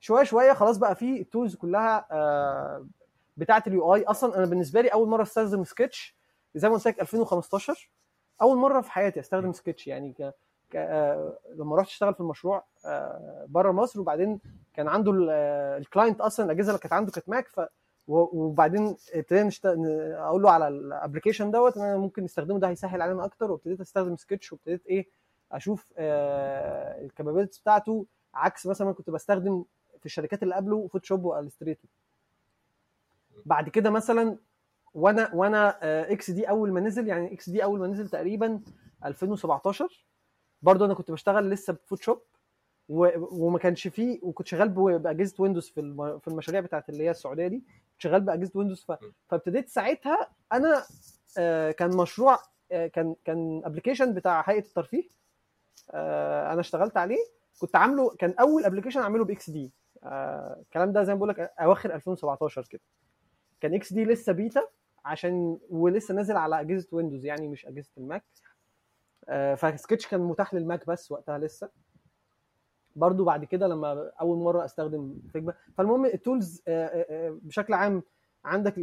شوية 0.00 0.24
شوية 0.24 0.52
خلاص 0.52 0.76
بقى 0.78 0.94
في 0.96 1.20
التولز 1.20 1.54
كلها 1.56 2.06
آه، 2.10 2.86
بتاعه 3.36 3.62
اليو 3.66 3.94
اي 3.94 4.04
أصلا 4.04 4.36
أنا 4.38 4.46
بالنسبة 4.46 4.80
لي 4.80 4.88
أول 4.88 5.08
مرة 5.08 5.22
أستخدم 5.22 5.64
سكتش 5.64 6.16
زي 6.54 6.68
ما 6.68 6.74
قلت 6.74 6.86
لك 6.86 7.00
2015 7.00 7.90
أول 8.42 8.56
مرة 8.56 8.80
في 8.80 8.92
حياتي 8.92 9.20
أستخدم 9.20 9.52
سكتش 9.52 9.86
يعني 9.86 10.14
لما 11.54 11.76
رحت 11.76 11.88
اشتغل 11.88 12.14
في 12.14 12.20
المشروع 12.20 12.64
بره 13.46 13.72
مصر 13.72 14.00
وبعدين 14.00 14.40
كان 14.74 14.88
عنده 14.88 15.26
آه، 15.30 15.78
الكلاينت 15.78 16.20
أصلا 16.20 16.46
الاجهزة 16.46 16.68
اللي 16.68 16.78
كانت 16.80 16.92
عنده 16.92 17.12
كانت 17.12 17.28
ماك 17.28 17.48
ف 17.48 17.60
وبعدين 18.08 18.96
ابتدينا 19.14 19.50
أقول 20.28 20.42
له 20.42 20.50
على 20.50 20.68
الابلكيشن 20.68 21.50
دوت 21.50 21.76
إن 21.76 21.82
أنا 21.82 21.96
ممكن 21.96 22.24
نستخدمه 22.24 22.58
ده 22.58 22.68
هيسهل 22.68 23.02
علينا 23.02 23.24
أكتر 23.24 23.50
وابتديت 23.50 23.80
أستخدم 23.80 24.16
سكتش 24.16 24.52
وابتديت 24.52 24.86
إيه 24.86 25.06
أشوف 25.52 25.92
الكابابيلتيز 25.98 27.58
بتاعته 27.58 28.06
عكس 28.34 28.66
مثلا 28.66 28.92
كنت 28.92 29.10
بستخدم 29.10 29.64
في 30.00 30.06
الشركات 30.06 30.42
اللي 30.42 30.54
قبله 30.54 30.88
فوتوشوب 30.88 31.24
والستريتور 31.24 31.90
بعد 33.46 33.68
كده 33.68 33.90
مثلا 33.90 34.36
وأنا 34.94 35.34
وأنا 35.34 35.78
إكس 36.12 36.30
دي 36.30 36.48
أول 36.48 36.72
ما 36.72 36.80
نزل 36.80 37.08
يعني 37.08 37.32
إكس 37.34 37.50
دي 37.50 37.64
أول 37.64 37.80
ما 37.80 37.86
نزل 37.86 38.08
تقريبا 38.08 38.60
2017 39.04 40.06
برضه 40.64 40.84
أنا 40.86 40.94
كنت 40.94 41.10
بشتغل 41.10 41.50
لسه 41.50 41.72
بفوتوشوب 41.72 42.22
و- 42.88 43.44
وما 43.46 43.58
كانش 43.58 43.88
فيه 43.88 44.18
وكنت 44.22 44.46
شغال 44.46 44.68
بأجهزة 44.98 45.34
ويندوز 45.38 45.68
في 45.70 45.80
الم- 45.80 46.18
في 46.18 46.28
المشاريع 46.28 46.60
بتاعت 46.60 46.88
اللي 46.88 47.04
هي 47.04 47.10
السعودية 47.10 47.46
دي 47.46 47.58
كنت 47.92 48.00
شغال 48.02 48.20
بأجهزة 48.20 48.52
ويندوز 48.54 48.84
ف... 48.84 48.92
فابتديت 49.28 49.68
ساعتها 49.68 50.28
أنا 50.52 50.82
آه، 51.38 51.70
كان 51.70 51.96
مشروع 51.96 52.38
آه، 52.72 52.86
كان 52.86 53.14
كان 53.24 53.62
ابلكيشن 53.64 54.14
بتاع 54.14 54.44
هيئة 54.46 54.58
الترفيه 54.66 55.08
آه، 55.90 56.52
أنا 56.52 56.60
اشتغلت 56.60 56.96
عليه 56.96 57.18
كنت 57.60 57.76
عامله 57.76 58.10
كان 58.18 58.34
أول 58.40 58.64
ابلكيشن 58.64 59.00
أعمله 59.00 59.24
بإكس 59.24 59.50
دي 59.50 59.72
الكلام 60.04 60.92
ده 60.92 61.02
زي 61.02 61.12
ما 61.12 61.16
بقول 61.18 61.28
لك 61.28 61.40
اواخر 61.60 61.94
2017 61.94 62.66
كده. 62.70 62.80
كان 63.60 63.74
إكس 63.74 63.92
دي 63.92 64.04
لسه 64.04 64.32
بيتا 64.32 64.62
عشان 65.04 65.58
ولسه 65.70 66.14
نازل 66.14 66.36
على 66.36 66.60
أجهزة 66.60 66.88
ويندوز 66.92 67.24
يعني 67.26 67.48
مش 67.48 67.66
أجهزة 67.66 67.90
الماك. 67.98 68.24
آه، 68.24 68.53
فسكتش 69.56 70.06
كان 70.06 70.20
متاح 70.20 70.54
للماك 70.54 70.86
بس 70.86 71.12
وقتها 71.12 71.38
لسه. 71.38 71.70
برضو 72.96 73.24
بعد 73.24 73.44
كده 73.44 73.66
لما 73.66 74.10
أول 74.20 74.38
مرة 74.38 74.64
أستخدم 74.64 75.18
فيجما 75.32 75.54
فالمهم 75.78 76.04
التولز 76.04 76.62
آه، 76.68 76.86
آه، 76.86 77.06
آه، 77.10 77.38
بشكل 77.42 77.74
عام 77.74 78.02
عندك 78.44 78.74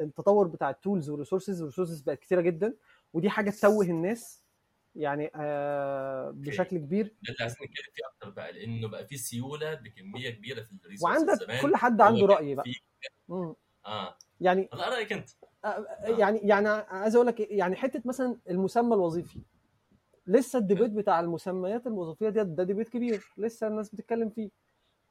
التطور 0.00 0.46
بتاع 0.46 0.70
التولز 0.70 1.10
والريسورسز 1.10 1.60
الريسورسز 1.60 2.00
بقت 2.00 2.18
كتيرة 2.18 2.40
جدا 2.40 2.74
ودي 3.12 3.30
حاجة 3.30 3.50
تتوه 3.50 3.84
الناس 3.84 4.44
يعني 4.94 5.30
آه، 5.34 6.30
بشكل 6.30 6.78
كبير. 6.78 7.04
ده 7.04 7.12
اللي 7.28 7.36
عايزين 7.40 7.58
نتكلم 7.62 7.92
فيه 7.94 8.02
أكتر 8.06 8.30
بقى 8.30 8.52
لأنه 8.52 8.88
بقى 8.88 9.06
في 9.06 9.16
سيولة 9.16 9.74
بكمية 9.74 10.30
كبيرة 10.30 10.62
في 10.62 10.72
الريسورسز 10.84 11.04
وعندك 11.04 11.44
زمان. 11.44 11.62
كل 11.62 11.76
حد 11.76 12.00
عنده 12.00 12.26
رأي 12.26 12.54
بقى. 12.54 12.64
آه. 13.86 14.16
يعني 14.40 14.68
رأيك 14.74 15.12
أنت. 15.12 15.28
آه، 15.64 15.86
يعني 16.04 16.38
يعني 16.38 16.68
عايز 16.68 17.14
أقول 17.14 17.26
لك 17.26 17.40
يعني 17.40 17.76
حتة 17.76 18.02
مثلا 18.04 18.36
المسمى 18.50 18.94
الوظيفي. 18.94 19.40
لسه 20.26 20.58
الديبيت 20.58 20.90
بتاع 20.90 21.20
المسميات 21.20 21.86
الوظيفيه 21.86 22.28
دي 22.28 22.44
ده 22.44 22.64
ديبيت 22.64 22.88
كبير 22.88 23.24
لسه 23.38 23.66
الناس 23.66 23.90
بتتكلم 23.94 24.28
فيه. 24.30 24.50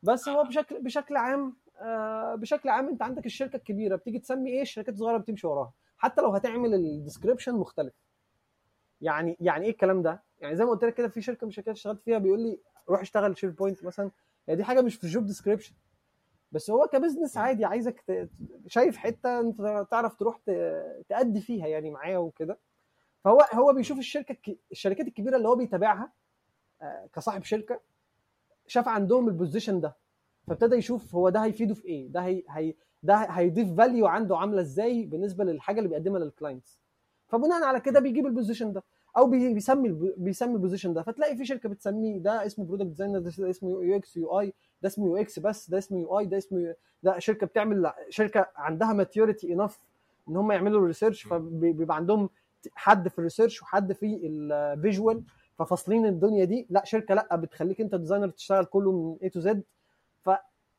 بس 0.03 0.29
هو 0.29 0.43
بشكل 0.43 0.81
بشكل 0.83 1.17
عام 1.17 1.55
آه، 1.81 2.35
بشكل 2.35 2.69
عام 2.69 2.87
انت 2.87 3.01
عندك 3.01 3.25
الشركة 3.25 3.55
الكبيرة 3.57 3.95
بتيجي 3.95 4.19
تسمي 4.19 4.49
إيه؟ 4.51 4.61
الشركات 4.61 4.93
الصغيره 4.93 5.17
بتمشي 5.17 5.47
وراها. 5.47 5.73
حتى 5.97 6.21
لو 6.21 6.29
هتعمل 6.29 6.73
الديسكربشن 6.73 7.55
مختلف. 7.55 7.93
يعني 9.01 9.37
يعني 9.39 9.65
إيه 9.65 9.71
الكلام 9.71 10.01
ده؟ 10.01 10.23
يعني 10.39 10.55
زي 10.55 10.65
ما 10.65 10.71
قلت 10.71 10.83
لك 10.85 10.93
كده 10.93 11.07
في 11.07 11.21
شركة 11.21 11.45
من 11.45 11.49
الشركات 11.49 11.75
اشتغلت 11.75 12.01
فيها 12.01 12.17
بيقول 12.17 12.39
لي 12.41 12.59
روح 12.89 13.01
اشتغل 13.01 13.37
شير 13.37 13.49
بوينت 13.49 13.83
مثلا. 13.83 14.11
هي 14.49 14.55
دي 14.55 14.63
حاجة 14.63 14.81
مش 14.81 14.95
في 14.95 15.03
الجوب 15.03 15.25
ديسكريبشن 15.25 15.73
بس 16.51 16.69
هو 16.69 16.87
كبزنس 16.87 17.37
عادي 17.37 17.65
عايزك 17.65 18.01
ت... 18.01 18.29
شايف 18.67 18.97
حتة 18.97 19.39
انت 19.39 19.87
تعرف 19.91 20.15
تروح 20.15 20.37
ت... 20.37 20.51
تأدي 21.09 21.41
فيها 21.41 21.67
يعني 21.67 21.89
معاه 21.91 22.17
وكده. 22.17 22.59
فهو 23.23 23.39
هو 23.53 23.73
بيشوف 23.73 23.99
الشركة. 23.99 24.55
الشركات 24.71 25.07
الكبيرة 25.07 25.37
اللي 25.37 25.47
هو 25.47 25.55
بيتابعها 25.55 26.11
آه، 26.81 27.09
كصاحب 27.13 27.43
شركة 27.43 27.79
شاف 28.67 28.87
عندهم 28.87 29.27
البوزيشن 29.27 29.79
ده 29.81 29.95
فابتدى 30.47 30.75
يشوف 30.75 31.15
هو 31.15 31.29
ده 31.29 31.39
هيفيده 31.43 31.73
في 31.73 31.85
إيه 31.85 32.07
ده 32.07 32.19
هي... 32.21 32.43
هي... 32.49 32.73
ده 33.03 33.15
هيضيف 33.15 33.77
فاليو 33.77 34.07
عنده 34.07 34.37
عاملة 34.37 34.61
إزاي 34.61 35.05
بالنسبة 35.05 35.43
للحاجة 35.43 35.77
اللي 35.77 35.89
بيقدمها 35.89 36.19
للكلاينتس 36.19 36.79
فبناء 37.27 37.63
على 37.63 37.79
كده 37.79 37.99
بيجيب 37.99 38.25
البوزيشن 38.25 38.73
ده 38.73 38.83
أو 39.17 39.27
بي- 39.27 39.53
بيسمي 39.53 40.13
بيسمي 40.17 40.53
البوزيشن 40.53 40.93
ده 40.93 41.01
فتلاقي 41.03 41.37
في 41.37 41.45
شركة 41.45 41.69
بتسميه 41.69 42.17
ده 42.19 42.45
اسمه 42.45 42.65
برودكت 42.65 42.87
ديزاينر 42.87 43.19
ده 43.19 43.49
اسمه 43.49 43.83
يو 43.83 43.95
إكس 43.95 44.17
يو 44.17 44.39
آي 44.39 44.53
ده 44.81 44.87
اسمه 44.87 45.05
يو 45.05 45.15
إكس 45.17 45.39
بس 45.39 45.69
ده 45.69 45.77
اسمه 45.77 45.99
يو 45.99 46.19
آي 46.19 46.25
ده 46.25 46.37
اسمه 46.37 46.75
ده 47.03 47.19
شركة 47.19 47.47
بتعمل 47.47 47.91
شركة 48.09 48.47
عندها 48.55 48.93
ماتيوريتي 48.93 49.53
انف 49.53 49.79
إن 50.29 50.37
هم 50.37 50.51
يعملوا 50.51 50.87
ريسيرش 50.87 51.23
فبيبقى 51.23 51.95
عندهم 51.95 52.29
حد 52.75 53.07
في 53.07 53.19
الريسيرش 53.19 53.61
وحد 53.61 53.93
في 53.93 54.19
الفيجوال 54.23 55.23
ففاصلين 55.59 56.05
الدنيا 56.05 56.45
دي 56.45 56.67
لا 56.69 56.85
شركة 56.85 57.15
لا 57.15 57.35
بتخليك 57.35 57.81
انت 57.81 57.95
ديزاينر 57.95 58.29
تشتغل 58.29 58.65
كله 58.65 58.91
من 58.91 59.17
اي 59.23 59.29
تو 59.29 59.39
زد 59.39 59.63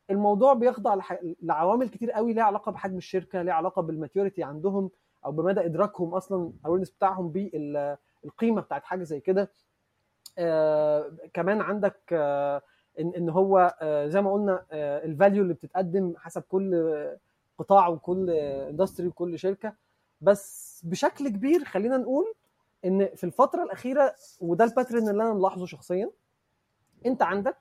فالموضوع 0.09 0.53
بيخضع 0.55 0.97
لعوامل 1.43 1.89
كتير 1.89 2.11
قوي 2.11 2.33
ليها 2.33 2.45
علاقة 2.45 2.73
بحجم 2.73 2.97
الشركة 2.97 3.43
ليها 3.43 3.55
علاقة 3.55 3.83
بالماتيوريتي 3.83 4.43
عندهم 4.43 4.91
أو 5.25 5.33
بمدى 5.33 5.61
إدراكهم 5.61 6.15
أصلا 6.15 6.53
الاويرنس 6.61 6.91
بتاعهم 6.91 7.29
بالقيمه 7.29 8.61
بتاعت 8.61 8.85
حاجة 8.85 9.03
زي 9.03 9.21
كده. 9.21 9.51
آه 10.39 11.13
كمان 11.35 11.61
عندك 11.61 12.01
آه 12.13 12.63
ان 13.01 13.13
إن 13.17 13.29
هو 13.31 13.77
آه 13.81 14.07
زي 14.09 14.23
ما 14.23 14.33
قلنا 14.33 14.65
آه 14.73 15.05
الفاليو 15.05 15.43
اللي 15.43 15.55
بتتقدم 15.55 16.15
حسب 16.17 16.43
كل 16.43 16.95
قطاع 17.59 17.89
وكل 17.89 18.31
اندستري 18.31 19.07
وكل 19.07 19.39
شركة. 19.39 19.73
بس 20.23 20.81
بشكل 20.85 21.29
كبير 21.29 21.65
خلينا 21.65 21.97
نقول 21.97 22.35
إن 22.85 23.09
في 23.17 23.25
الفترة 23.25 23.63
الأخيرة 23.63 24.15
وده 24.41 24.65
الباترن 24.65 25.09
اللي 25.09 25.23
أنا 25.23 25.35
ملاحظه 25.35 25.67
شخصيا 25.67 26.11
أنت 27.07 27.23
عندك 27.23 27.57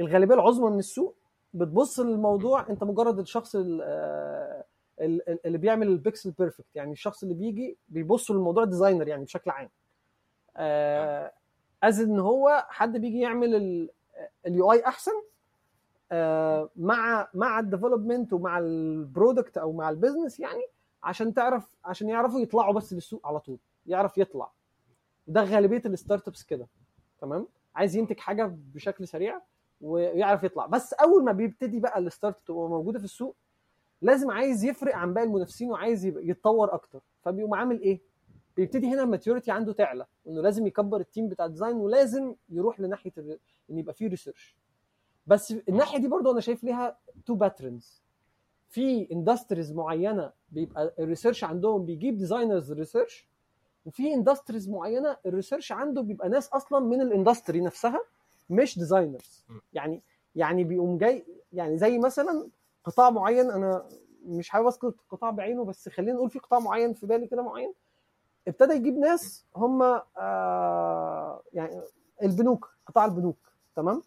الغالبية 0.00 0.34
العظمى 0.34 0.70
من 0.70 0.78
السوق 0.78 1.14
بتبص 1.54 2.00
للموضوع 2.00 2.68
أنت 2.70 2.84
مجرد 2.84 3.18
الشخص 3.18 3.56
ال- 3.56 3.80
آه، 3.82 4.64
ال- 5.00 5.28
ال- 5.30 5.46
اللي 5.46 5.58
بيعمل 5.58 5.86
البيكسل 5.88 6.30
بيرفكت 6.30 6.66
يعني 6.76 6.92
الشخص 6.92 7.22
اللي 7.22 7.34
بيجي 7.34 7.76
بيبص 7.88 8.30
للموضوع 8.30 8.64
ديزاينر 8.64 9.08
يعني 9.08 9.24
بشكل 9.24 9.50
عام. 9.50 9.68
از 11.82 12.00
إن 12.00 12.18
هو 12.18 12.66
حد 12.68 12.96
بيجي 12.96 13.20
يعمل 13.20 13.88
اليو 14.46 14.72
اي 14.72 14.86
أحسن 14.86 15.12
آه، 16.12 16.70
مع 16.76 17.28
مع 17.34 17.58
الديفلوبمنت 17.60 18.32
ومع 18.32 18.58
البرودكت 18.58 19.58
أو 19.58 19.72
مع 19.72 19.90
البيزنس 19.90 20.40
يعني 20.40 20.62
عشان 21.02 21.34
تعرف 21.34 21.76
عشان 21.84 22.08
يعرفوا 22.08 22.40
يطلعوا 22.40 22.74
بس 22.74 22.92
للسوق 22.92 23.26
على 23.26 23.40
طول. 23.40 23.58
يعرف 23.86 24.18
يطلع. 24.18 24.52
ده 25.26 25.42
غالبية 25.44 25.82
الستارت 25.86 26.28
ابس 26.28 26.42
كده. 26.42 26.68
تمام؟ 27.20 27.46
عايز 27.74 27.96
ينتج 27.96 28.18
حاجة 28.18 28.56
بشكل 28.74 29.08
سريع 29.08 29.40
ويعرف 29.80 30.44
يطلع. 30.44 30.66
بس 30.66 30.92
أول 30.92 31.24
ما 31.24 31.32
بيبتدي 31.32 31.80
بقى 31.80 31.98
الستارت 31.98 32.36
تبقى 32.46 32.68
موجودة 32.68 32.98
في 32.98 33.04
السوق 33.04 33.36
لازم 34.02 34.30
عايز 34.30 34.64
يفرق 34.64 34.94
عن 34.96 35.14
باقي 35.14 35.26
المنافسين 35.26 35.70
وعايز 35.70 36.04
يتطور 36.06 36.74
أكتر. 36.74 37.00
فبيقوم 37.22 37.54
عامل 37.54 37.80
إيه؟ 37.80 38.00
بيبتدي 38.56 38.86
هنا 38.94 39.02
الماتيوريتي 39.02 39.50
عنده 39.50 39.72
تعلى 39.72 40.06
إنه 40.26 40.42
لازم 40.42 40.66
يكبر 40.66 41.00
التيم 41.00 41.28
بتاع 41.28 41.46
الديزاين 41.46 41.76
ولازم 41.76 42.34
يروح 42.48 42.80
لناحية 42.80 43.12
إن 43.18 43.38
يبقى 43.78 43.94
فيه 43.94 44.08
ريسيرش 44.08 44.56
بس 45.26 45.54
الناحية 45.68 45.98
دي 45.98 46.08
برضو 46.08 46.32
أنا 46.32 46.40
شايف 46.40 46.64
ليها 46.64 46.98
تو 47.26 47.34
باترنز 47.34 48.02
في 48.70 49.08
اندستريز 49.12 49.72
معينة 49.72 50.32
بيبقى 50.48 50.94
الريسيرش 50.98 51.44
عندهم 51.44 51.84
بيجيب 51.84 52.16
ديزاينرز 52.18 52.72
ريسيرش 52.72 53.28
وفي 53.86 54.14
اندستريز 54.14 54.68
معينة 54.68 55.16
الريسيرش 55.26 55.72
عنده 55.72 56.02
بيبقى 56.02 56.28
ناس 56.28 56.48
أصلا 56.48 56.78
من 56.80 57.00
الاندستري 57.00 57.60
نفسها 57.60 58.00
مش 58.50 58.78
ديزاينرز 58.78 59.44
يعني 59.72 60.02
يعني 60.34 60.64
بيقوم 60.64 60.98
جاي 60.98 61.24
يعني 61.52 61.78
زي 61.78 61.98
مثلا 61.98 62.48
قطاع 62.84 63.10
معين 63.10 63.50
أنا 63.50 63.88
مش 64.24 64.48
حابب 64.50 64.66
أذكر 64.66 64.92
قطاع 65.10 65.30
بعينه 65.30 65.64
بس 65.64 65.88
خلينا 65.88 66.12
نقول 66.12 66.30
في 66.30 66.38
قطاع 66.38 66.58
معين 66.58 66.92
في 66.92 67.06
بالي 67.06 67.26
كده 67.26 67.42
معين 67.42 67.72
ابتدى 68.48 68.74
يجيب 68.74 68.98
ناس 68.98 69.46
هم 69.56 69.82
آه 70.18 71.42
يعني 71.52 71.80
البنوك 72.22 72.74
قطاع 72.86 73.04
البنوك 73.04 73.38
تمام؟ 73.76 74.02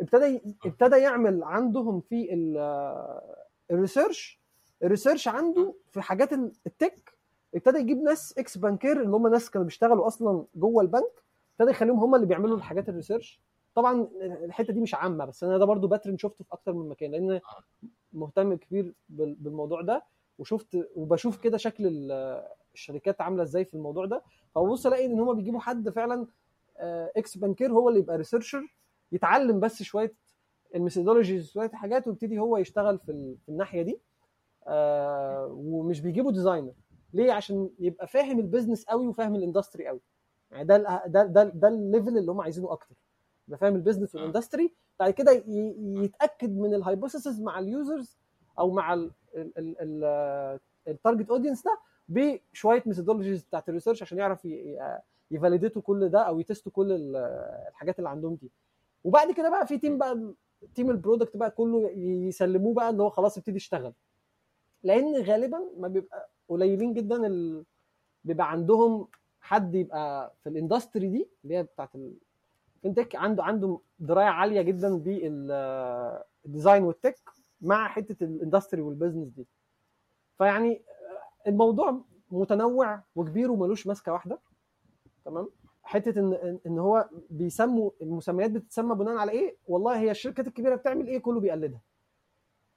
ابتدى 0.00 0.40
ابتدى 0.66 0.96
يعمل 0.96 1.42
عندهم 1.44 2.00
في 2.00 2.34
ال- 2.34 2.56
آه، 2.58 3.43
ال 3.70 3.78
research 3.78 4.40
ال 4.82 4.87
research 4.87 5.28
عنده 5.28 5.74
في 5.90 6.00
حاجات 6.02 6.32
ال- 6.32 6.52
التك 6.66 7.18
ابتدى 7.54 7.78
يجيب 7.78 7.98
ناس 7.98 8.38
ex-banker 8.38 9.02
اللي 9.02 9.16
هم 9.16 9.26
ناس 9.26 9.50
كانوا 9.50 9.64
بيشتغلوا 9.64 10.06
أصلا 10.06 10.44
جوه 10.54 10.82
البنك 10.82 11.22
ابتدى 11.52 11.70
يخليهم 11.70 11.98
هم 12.00 12.14
اللي 12.14 12.26
بيعملوا 12.26 12.56
الحاجات 12.56 12.88
ال 12.88 12.93
research. 12.93 13.40
طبعا 13.74 14.08
الحتة 14.20 14.72
دي 14.72 14.80
مش 14.80 14.94
عامة 14.94 15.24
بس 15.24 15.44
أنا 15.44 15.58
ده 15.58 15.64
برضو 15.64 15.88
pattern 15.88 16.18
شفته 16.18 16.44
في 16.44 16.52
أكتر 16.52 16.72
من 16.72 16.88
مكان 16.88 17.10
لأن 17.10 17.40
مهتم 18.12 18.54
كبير 18.54 18.94
بال- 19.08 19.34
بالموضوع 19.34 19.80
ده 19.82 20.02
وشفت 20.38 20.88
وبشوف 20.96 21.36
كده 21.36 21.56
شكل 21.58 21.86
ال- 21.86 22.44
الشركات 22.74 23.20
عاملة 23.20 23.42
إزاي 23.42 23.64
في 23.64 23.74
الموضوع 23.74 24.06
ده. 24.06 24.22
فببص 24.54 24.86
ألاقي 24.86 25.06
إن 25.06 25.20
هم 25.20 25.34
بيجيبوا 25.36 25.60
حد 25.60 25.88
فعلا 25.90 26.26
آه، 26.76 27.12
ex-banker 27.16 27.72
هو 27.72 27.88
اللي 27.88 28.00
يبقى 28.00 28.16
researcher 28.16 28.74
يتعلم 29.12 29.60
بس 29.60 29.82
شوية 29.82 30.12
ال 30.74 30.79
methodologies 30.79 31.50
شوية 31.50 31.70
حاجات 31.70 32.06
ويبتدي 32.08 32.38
هو 32.38 32.56
يشتغل 32.56 32.98
في 32.98 33.12
ال- 33.12 33.36
في 33.44 33.48
الناحية 33.48 33.82
دي. 33.82 34.00
آه، 34.66 35.46
ومش 35.46 36.00
بيجيبوا 36.00 36.32
designer 36.32 36.72
ليه؟ 37.12 37.32
عشان 37.32 37.70
يبقى 37.78 38.06
فاهم 38.08 38.38
ال 38.38 38.43
business 38.43 38.84
قوي 38.84 39.06
وفاهم 39.06 39.34
ال 39.34 39.40
industry 39.40 39.86
قوي. 39.86 40.00
يعني 40.50 40.64
ده 40.64 40.76
ده 41.06 41.24
ده, 41.24 41.44
ده 41.44 41.68
ال 41.68 41.76
level 41.76 42.18
اللي 42.18 42.32
هم 42.32 42.40
عايزينه 42.40 42.72
أكتر. 42.72 42.94
يبقى 43.48 43.58
فاهم 43.58 43.74
ال 43.76 43.80
business 43.80 44.16
آه. 44.16 44.18
وال 44.18 44.29
industry 44.29 44.74
بعد 45.00 45.10
كده 45.10 45.32
ي- 45.32 45.44
يتأكد 45.78 46.56
من 46.58 46.74
ال 46.74 46.80
hypothesis 46.80 47.40
مع 47.40 47.58
ال 47.58 47.68
users 47.68 48.18
أو 48.58 48.70
مع 48.70 49.08
ال 50.88 50.94
target 50.94 51.30
audience 51.30 51.62
ده 51.64 51.78
بشوية 52.08 52.82
methodologies 52.86 53.42
بتاعت 53.44 53.68
ال 53.68 53.72
research 53.72 54.02
عشان 54.02 54.18
يعرف 54.18 54.48
ي 55.30 55.35
validate 55.35 55.77
وا 55.77 55.82
كل 55.82 56.08
ده 56.08 56.20
أو 56.22 56.40
ي 56.40 56.45
test 56.45 56.67
وا 56.67 56.72
كل 56.72 56.92
ال- 56.92 57.16
الحاجات 57.68 57.98
اللي 57.98 58.08
عندهم 58.10 58.34
دي. 58.34 58.50
وبعد 59.04 59.32
كده 59.32 59.50
بقى 59.50 59.66
في 59.66 59.78
team 59.78 59.98
بقى 59.98 60.32
team 60.74 60.90
ال 60.90 60.96
product 60.96 61.36
بقى 61.36 61.50
كله 61.50 61.90
يسلموه 61.98 62.74
بقى 62.74 62.88
ان 62.90 63.00
هو 63.00 63.10
خلاص 63.10 63.36
يبتدي 63.38 63.56
يشتغل. 63.56 63.92
لأن 64.82 65.22
غالبا 65.22 65.60
ما 65.78 65.88
بيبقى 65.88 66.30
قليلين 66.48 66.94
جدا 66.94 67.26
ال... 67.26 67.64
بيبقى 68.24 68.50
عندهم 68.50 69.08
حد 69.40 69.74
يبقى 69.74 70.34
في 70.42 70.48
ال 70.48 70.55
industry 70.55 71.08
دي 71.08 71.28
اللي 71.44 71.56
هي 71.56 71.62
بتاعت 71.62 71.90
ال 71.96 72.11
fintech 72.11 73.14
عنده 73.14 73.44
عنده 73.44 73.78
دراية 73.98 74.26
عالية 74.26 74.62
جدا 74.62 74.96
بال 74.98 75.44
design 75.44 76.82
وال 76.82 76.94
tech 76.94 77.18
مع 77.60 77.88
حتة 77.88 78.24
ال 78.24 78.30
industry 78.30 78.82
وال 78.82 78.91
business 78.91 79.28
دي. 79.28 79.46
فيعني 80.38 80.82
الموضوع 81.46 82.00
متنوع 82.30 83.00
وكبير 83.16 83.50
وملوش 83.50 83.86
ماسكة 83.86 84.12
واحدة. 84.12 84.38
تمام؟ 85.24 85.48
حتة 85.84 86.20
ان 86.20 86.58
ان 86.66 86.78
هو 86.78 87.08
بيسموا 87.30 87.90
المسميات 88.02 88.50
بتتسمى 88.50 88.94
بناء 88.94 89.16
على 89.16 89.32
إيه؟ 89.32 89.56
والله 89.66 89.98
هي 90.00 90.10
الشركات 90.10 90.46
الكبيرة 90.46 90.74
بتعمل 90.74 91.06
إيه؟ 91.06 91.18
كله 91.18 91.40
بيقلدها. 91.40 91.80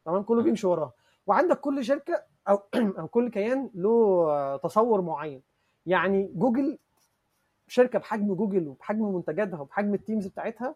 تمام؟ 0.05 0.23
كله 0.23 0.43
بيمشي 0.43 0.67
وراها. 0.67 0.93
وعندك 1.27 1.59
كل 1.59 1.85
شركة 1.85 2.23
أو 2.49 2.59
أو 2.99 3.07
كل 3.07 3.29
كيان 3.29 3.69
له 3.75 4.57
تصور 4.57 5.01
معين. 5.01 5.41
يعني 5.85 6.31
جوجل 6.35 6.77
شركة 7.67 7.99
بحجم 7.99 8.33
جوجل 8.33 8.67
وبحجم 8.67 9.15
منتجاتها 9.15 9.59
وبحجم 9.59 9.93
ال 9.93 9.99
teams 9.99 10.27
بتاعتها 10.27 10.75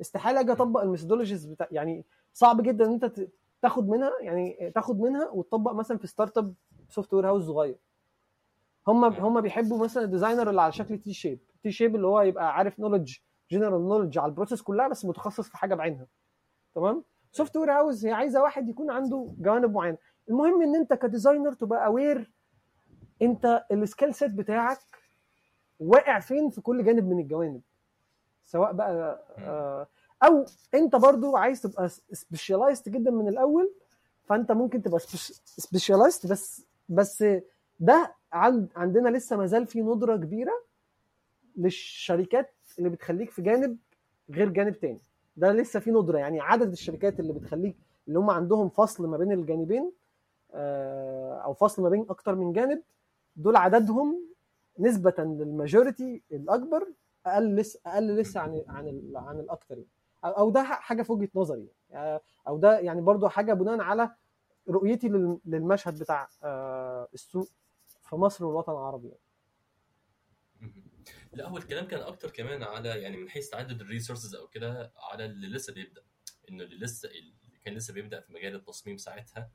استحالة 0.00 0.40
أجي 0.40 0.52
أطبق 0.52 0.80
ال 0.82 0.87
methodologies 0.87 1.46
بتاع 1.46 1.68
يعني 1.70 2.04
صعب 2.32 2.62
جدا 2.62 2.84
إن 2.84 2.92
أنت 2.92 3.26
تاخد 3.62 3.88
منها 3.88 4.12
يعني 4.20 4.72
تاخد 4.74 5.00
منها 5.00 5.30
وتطبق 5.30 5.72
مثلا 5.72 5.98
في 5.98 6.06
startup 6.06 6.54
software 6.88 7.28
house 7.28 7.44
صغير. 7.44 7.76
هم 8.88 9.04
هم 9.04 9.40
بيحبوا 9.40 9.84
مثلا 9.84 10.04
ال 10.04 10.09
designer 10.09 10.50
اللي 10.50 10.62
على 10.62 10.72
شكل 10.72 10.98
T-shape 10.98 11.38
T-shape 11.62 11.96
اللي 11.96 12.06
هو 12.06 12.20
يبقى 12.20 12.54
عارف 12.56 12.80
knowledge 12.80 13.16
general 13.50 13.88
knowledge 13.88 14.18
على 14.18 14.28
ال 14.30 14.34
process 14.34 14.62
كلها 14.62 14.88
بس 14.88 15.04
متخصص 15.04 15.48
في 15.48 15.56
حاجة 15.56 15.74
بعينها. 15.74 16.06
تمام؟ 16.74 17.04
software 17.32 17.72
house 17.72 18.04
هي 18.04 18.12
عايزة 18.12 18.42
واحد 18.42 18.68
يكون 18.68 18.90
عنده 18.90 19.34
جوانب 19.38 19.72
معينة. 19.74 19.98
المهم 20.28 20.62
إن 20.62 20.76
أنت 20.76 20.92
ك 20.94 21.00
designer 21.00 21.52
تبقى 21.52 21.86
aware 21.86 22.30
أنت 23.22 23.64
ال 23.72 23.79
skill 23.79 24.14
set 24.14 24.30
بتاعك 24.34 24.78
واقع 25.80 26.20
فين 26.20 26.50
في 26.50 26.60
كل 26.60 26.84
جانب 26.84 27.04
من 27.08 27.18
الجوانب. 27.20 27.60
سواء 28.44 28.72
بقى 28.72 29.24
آه، 29.38 29.86
أو 30.22 30.44
أنت 30.74 30.96
برضو 30.96 31.36
عايز 31.36 31.62
تبقى 31.62 31.88
specialized 32.12 32.88
جدا 32.88 33.10
من 33.10 33.28
الأول 33.28 33.74
فأنت 34.24 34.52
ممكن 34.52 34.82
تبقى 34.82 35.00
specialized 35.44 36.30
بس 36.30 36.66
بس 36.88 37.24
ده 37.80 38.14
عند 38.32 38.68
عندنا 38.76 39.08
لسه 39.08 39.36
ما 39.36 39.46
زال 39.46 39.66
في 39.66 39.82
ندرة 39.82 40.16
كبيرة 40.16 40.52
للشركات 41.56 42.54
اللي 42.78 42.88
بتخليك 42.90 43.30
في 43.30 43.42
جانب 43.42 43.78
غير 44.30 44.48
جانب 44.48 44.78
تاني 44.80 45.00
ده 45.36 45.52
لسه 45.52 45.80
في 45.80 45.90
ندرة 45.90 46.18
يعني 46.18 46.40
عدد 46.40 46.72
الشركات 46.72 47.20
اللي 47.20 47.32
بتخليك 47.32 47.76
اللي 48.08 48.18
هم 48.18 48.30
عندهم 48.30 48.68
فصل 48.68 49.06
ما 49.06 49.16
بين 49.16 49.32
الجانبين 49.32 49.92
آه، 50.52 51.38
أو 51.44 51.54
فصل 51.54 51.82
ما 51.82 51.88
بين 51.88 52.06
أكتر 52.10 52.34
من 52.34 52.52
جانب 52.52 52.82
دول 53.36 53.56
عددهم 53.56 54.22
نسبة 54.78 55.14
للماجوريتي 55.18 56.22
الأكبر 56.32 56.88
أقل 57.26 57.56
لسه 57.56 57.80
أقل 57.86 58.16
لسه 58.16 58.40
عن 58.40 58.62
عن 58.68 59.12
عن 59.16 59.40
الأكتر 59.40 59.74
يعني 59.74 59.88
أو 60.24 60.50
ده 60.50 60.62
حاجة 60.62 61.02
في 61.02 61.12
وجهة 61.12 61.28
نظري 61.34 61.68
يعني. 61.90 62.20
أو 62.48 62.58
ده 62.58 62.78
يعني 62.78 63.00
برضو 63.00 63.28
حاجة 63.28 63.52
بناء 63.52 63.80
على 63.80 64.10
رؤيتي 64.68 65.08
لل- 65.08 65.38
للمشهد 65.46 65.98
بتاع 65.98 66.28
آه، 66.42 67.08
السوق 67.14 67.48
في 68.10 68.16
مصر 68.16 68.44
والوطن 68.44 68.72
العربي 68.72 69.08
يعني. 69.08 69.20
لا 71.32 71.48
هو 71.48 71.56
الكلام 71.56 71.86
كان 71.86 72.00
أكتر 72.00 72.30
كمان 72.30 72.62
على 72.62 72.88
يعني 72.88 73.16
من 73.16 73.28
حيث 73.28 73.48
تعدد 73.48 73.80
ال 73.80 73.85
resources 73.85 74.34
أو 74.34 74.48
كده 74.48 74.92
على 74.96 75.24
اللي 75.24 75.48
لسه 75.48 75.72
بيبدأ. 75.72 76.02
إنه 76.50 76.64
اللي 76.64 76.76
لسه 76.76 77.08
اللي 77.08 77.34
كان 77.64 77.74
لسه 77.74 77.94
بيبدأ 77.94 78.20
في 78.20 78.32
مجال 78.32 78.54
التصميم 78.54 78.96
ساعتها 78.96 79.50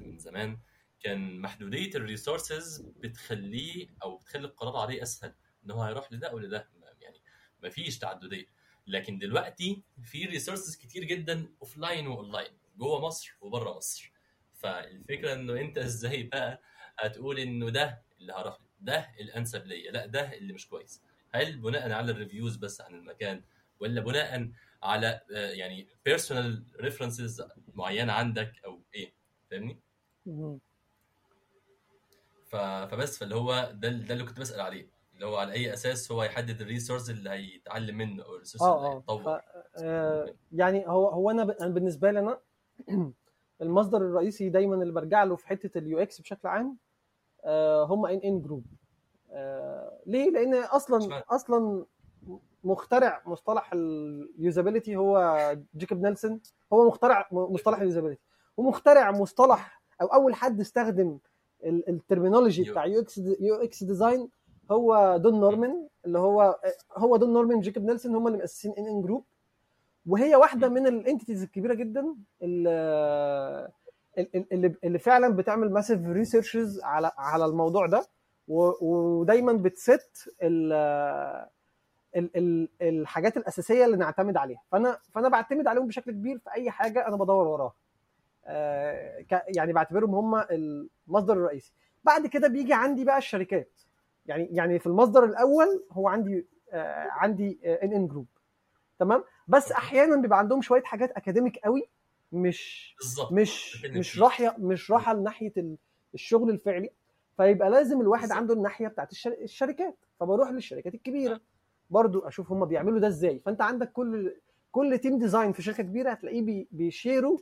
من 0.00 0.18
زمان. 0.18 0.58
كان 1.00 1.40
محدودية 1.40 1.90
ال 1.94 2.03
resources 2.03 2.80
بتخليه 2.80 3.88
أو 4.02 4.16
بتخلي 4.18 4.44
القرار 4.46 4.76
عليه 4.76 5.02
أسهل 5.02 5.34
إن 5.64 5.70
هو 5.70 5.82
هيروح 5.82 6.12
لده 6.12 6.28
أو 6.28 6.38
لده. 6.38 6.68
يعني 7.00 7.22
ما 7.62 7.70
فيش 7.70 7.98
تعددية. 7.98 8.46
لكن 8.86 9.18
دلوقتي 9.18 9.82
في 10.02 10.24
resources 10.24 10.76
كتير 10.76 11.04
جدا 11.04 11.46
offline 11.60 12.32
و 12.32 12.36
online 12.36 12.58
جوه 12.76 13.00
مصر 13.00 13.36
وبره 13.40 13.76
مصر. 13.76 14.12
فالفكرة 14.54 15.32
إنه 15.34 15.60
أنت 15.60 15.78
إزاي 15.78 16.22
بقى 16.22 16.62
هتقول 16.98 17.38
إنه 17.38 17.70
ده 17.70 18.02
اللي 18.20 18.32
هروح 18.32 18.60
له 18.60 18.66
ده 18.80 19.08
الأنسب 19.20 19.66
ليا 19.66 19.90
لا 19.90 20.06
ده 20.06 20.32
اللي 20.32 20.52
مش 20.52 20.68
كويس. 20.68 21.02
هل 21.34 21.56
بناء 21.56 21.92
على 21.92 22.12
ال 22.12 22.18
reviews 22.18 22.56
بس 22.56 22.80
عن 22.80 22.94
المكان 22.94 23.42
ولا 23.80 24.00
بناء 24.00 24.50
على 24.82 25.20
آه، 25.34 25.50
يعني 25.50 25.88
personal 26.04 26.64
references 26.80 27.42
معينة 27.74 28.12
عندك 28.12 28.52
أو 28.64 28.80
إيه؟ 28.94 29.12
فاهمني؟ 29.50 29.78
فبس 32.48 33.18
فاللي 33.18 33.34
هو 33.34 33.70
ده 33.74 33.88
ده 33.88 34.14
اللي 34.14 34.24
كنت 34.24 34.40
بسأل 34.40 34.60
عليه 34.60 34.88
اللي 35.14 35.26
هو 35.26 35.36
على 35.36 35.52
أي 35.52 35.72
أساس 35.74 36.12
هو 36.12 36.22
يحدد 36.22 36.60
ال 36.60 36.66
resource 36.66 37.10
اللي 37.10 37.30
هيتعلم 37.30 37.98
منه 37.98 38.24
أو 38.24 38.34
ال 38.34 38.37
resource 38.37 38.62
اللي 38.62 38.74
آه 38.74 39.00
ف 39.00 39.10
هيتطور. 39.10 39.40
آه، 39.82 40.34
يعني 40.52 40.88
هو 40.88 41.08
هو 41.08 41.30
أنا 41.30 41.44
بالنسبة 41.44 42.10
لي 42.10 42.20
أنا 42.20 42.40
المصدر 43.62 43.98
الرئيسي 43.98 44.48
دايما 44.48 44.74
اللي 44.74 44.92
برجع 44.92 45.24
له 45.24 45.36
في 45.36 45.48
حتة 45.48 45.78
ال 45.78 45.98
UX 45.98 46.20
بشكل 46.20 46.48
عام 46.48 46.66
آه، 46.66 46.87
هم 47.84 48.06
NN 48.06 48.42
Group 48.42 48.64
ليه؟ 50.06 50.30
لأن 50.30 50.54
أصلا؟ 50.54 51.22
أصلا 51.30 51.84
مخترع 52.64 53.22
مصطلح 53.26 53.70
ال 53.72 53.84
usability 53.84 54.96
هو 54.96 55.38
جيكوب 55.76 55.98
نيلسون 56.02 56.40
هو 56.72 56.86
مخترع 56.88 57.28
مصطلح 57.32 57.78
ال 57.78 57.82
usability 57.82 58.20
ومخترع 58.56 59.10
مصطلح 59.10 59.82
أو 60.02 60.06
أول 60.06 60.34
حد 60.34 60.60
استخدم 60.60 61.18
ال- 61.64 61.88
terminology. 61.88 62.62
بتاع 62.70 62.86
UX 62.86 63.18
UX 63.18 63.84
design 63.84 64.28
هو 64.70 65.16
دون 65.22 65.40
نورمان 65.40 65.88
اللي 66.06 66.18
هو 66.18 66.60
هو 66.96 67.16
دون 67.16 67.32
نورمان 67.32 67.60
جيكوب 67.60 67.82
نيلسون 67.84 68.14
هم 68.14 68.26
اللي 68.26 68.38
مؤسسين 68.38 68.72
NN 68.78 69.02
Group 69.02 69.24
وهي 70.06 70.36
واحدة 70.36 70.68
من 70.68 70.86
ال 70.86 70.92
entities 70.92 71.42
الكبيرة 71.42 71.74
جدا 71.74 72.14
اللي 72.42 73.70
اللي 74.52 74.74
اللي 74.84 74.98
فعلا 74.98 75.36
بتعمل 75.36 75.72
massive 75.72 76.00
researches 76.06 76.80
على 76.84 77.12
على 77.18 77.44
الموضوع 77.44 77.86
ده 77.86 78.06
ودايما 78.48 79.52
ب 79.52 79.67
test 79.67 80.28
ال 80.42 80.72
ال 82.16 82.36
ال 82.36 82.68
الحاجات 82.82 83.36
الأساسية 83.36 83.84
اللي 83.84 83.96
نعتمد 83.96 84.36
عليها. 84.36 84.62
فأنا 84.72 84.98
فأنا 85.14 85.28
بعتمد 85.28 85.66
عليهم 85.66 85.86
بشكل 85.86 86.10
كبير 86.12 86.38
في 86.38 86.50
أي 86.54 86.70
حاجة 86.70 87.08
أنا 87.08 87.16
بدور 87.16 87.48
وراها. 87.48 87.74
آه، 88.46 89.24
يعني 89.56 89.72
بعتبرهم 89.72 90.14
هم 90.14 90.44
المصدر 90.50 91.32
الرئيسي. 91.32 91.72
بعد 92.04 92.26
كده 92.26 92.48
بيجي 92.48 92.74
عندي 92.74 93.04
بقى 93.04 93.18
الشركات. 93.18 93.70
يعني 94.26 94.48
يعني 94.52 94.78
في 94.78 94.86
المصدر 94.86 95.24
الأول 95.24 95.84
هو 95.92 96.08
عندي 96.08 96.46
آه، 96.72 97.08
عندي 97.10 97.60
NN 97.82 98.06
Group 98.08 98.26
تمام؟ 98.98 99.24
بس 99.48 99.72
أحيانا 99.72 100.16
بيبقى 100.16 100.38
عندهم 100.38 100.62
شوية 100.62 100.82
حاجات 100.82 101.10
academic 101.12 101.58
قوي 101.58 101.88
مش 102.32 102.94
بالظبط. 103.00 103.32
مش 103.32 103.84
مش. 103.86 104.18
راحية 104.20 104.54
مش 104.58 104.90
راحة 104.90 105.14
لناحية 105.14 105.52
ال- 105.56 105.76
الشغل 106.14 106.50
الفعلي. 106.50 106.90
فيبقى 107.36 107.70
لازم 107.70 108.00
الواحد 108.00 108.22
بالظبط. 108.22 108.38
عنده 108.38 108.54
الناحية 108.54 108.88
بتاعت 108.88 109.12
الشر- 109.12 109.36
الشركات. 109.42 109.96
فبروح 110.20 110.50
للشركات 110.50 110.94
الكبيرة. 110.94 111.40
برضو 111.90 112.18
أشوف 112.20 112.52
هم 112.52 112.64
بيعملوا 112.64 112.98
ده 112.98 113.08
إزاي. 113.08 113.38
فأنت 113.46 113.60
عندك 113.62 113.92
كل 113.92 114.34
كل 114.72 114.98
team 114.98 115.18
design 115.18 115.52
في 115.52 115.62
شركة 115.62 115.82
كبيرة 115.82 116.10
هتلاقيه 116.10 116.42
بي- 116.42 116.68
بي 116.70 116.87
share 116.87 117.30
وا 117.30 117.38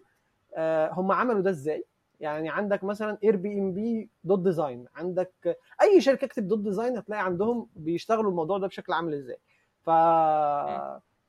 آه، 0.55 0.91
هم 0.93 1.13
عملوا 1.13 1.41
ده 1.41 1.51
إزاي. 1.51 1.85
يعني 2.21 2.49
عندك 2.49 2.85
مثلا 2.85 3.19
Airbnb 3.25 4.09
dot 4.25 4.39
design 4.39 4.87
عندك 4.95 5.59
أي 5.83 6.01
شركة 6.01 6.25
اكتب 6.25 6.49
dot 6.49 6.59
design 6.59 6.97
هتلاقي 6.97 7.25
عندهم 7.25 7.69
بيشتغلوا 7.77 8.31
الموضوع 8.31 8.59
ده 8.59 8.67
بشكل 8.67 8.93
عامل 8.93 9.15
إزاي. 9.15 9.39
ف 9.83 9.91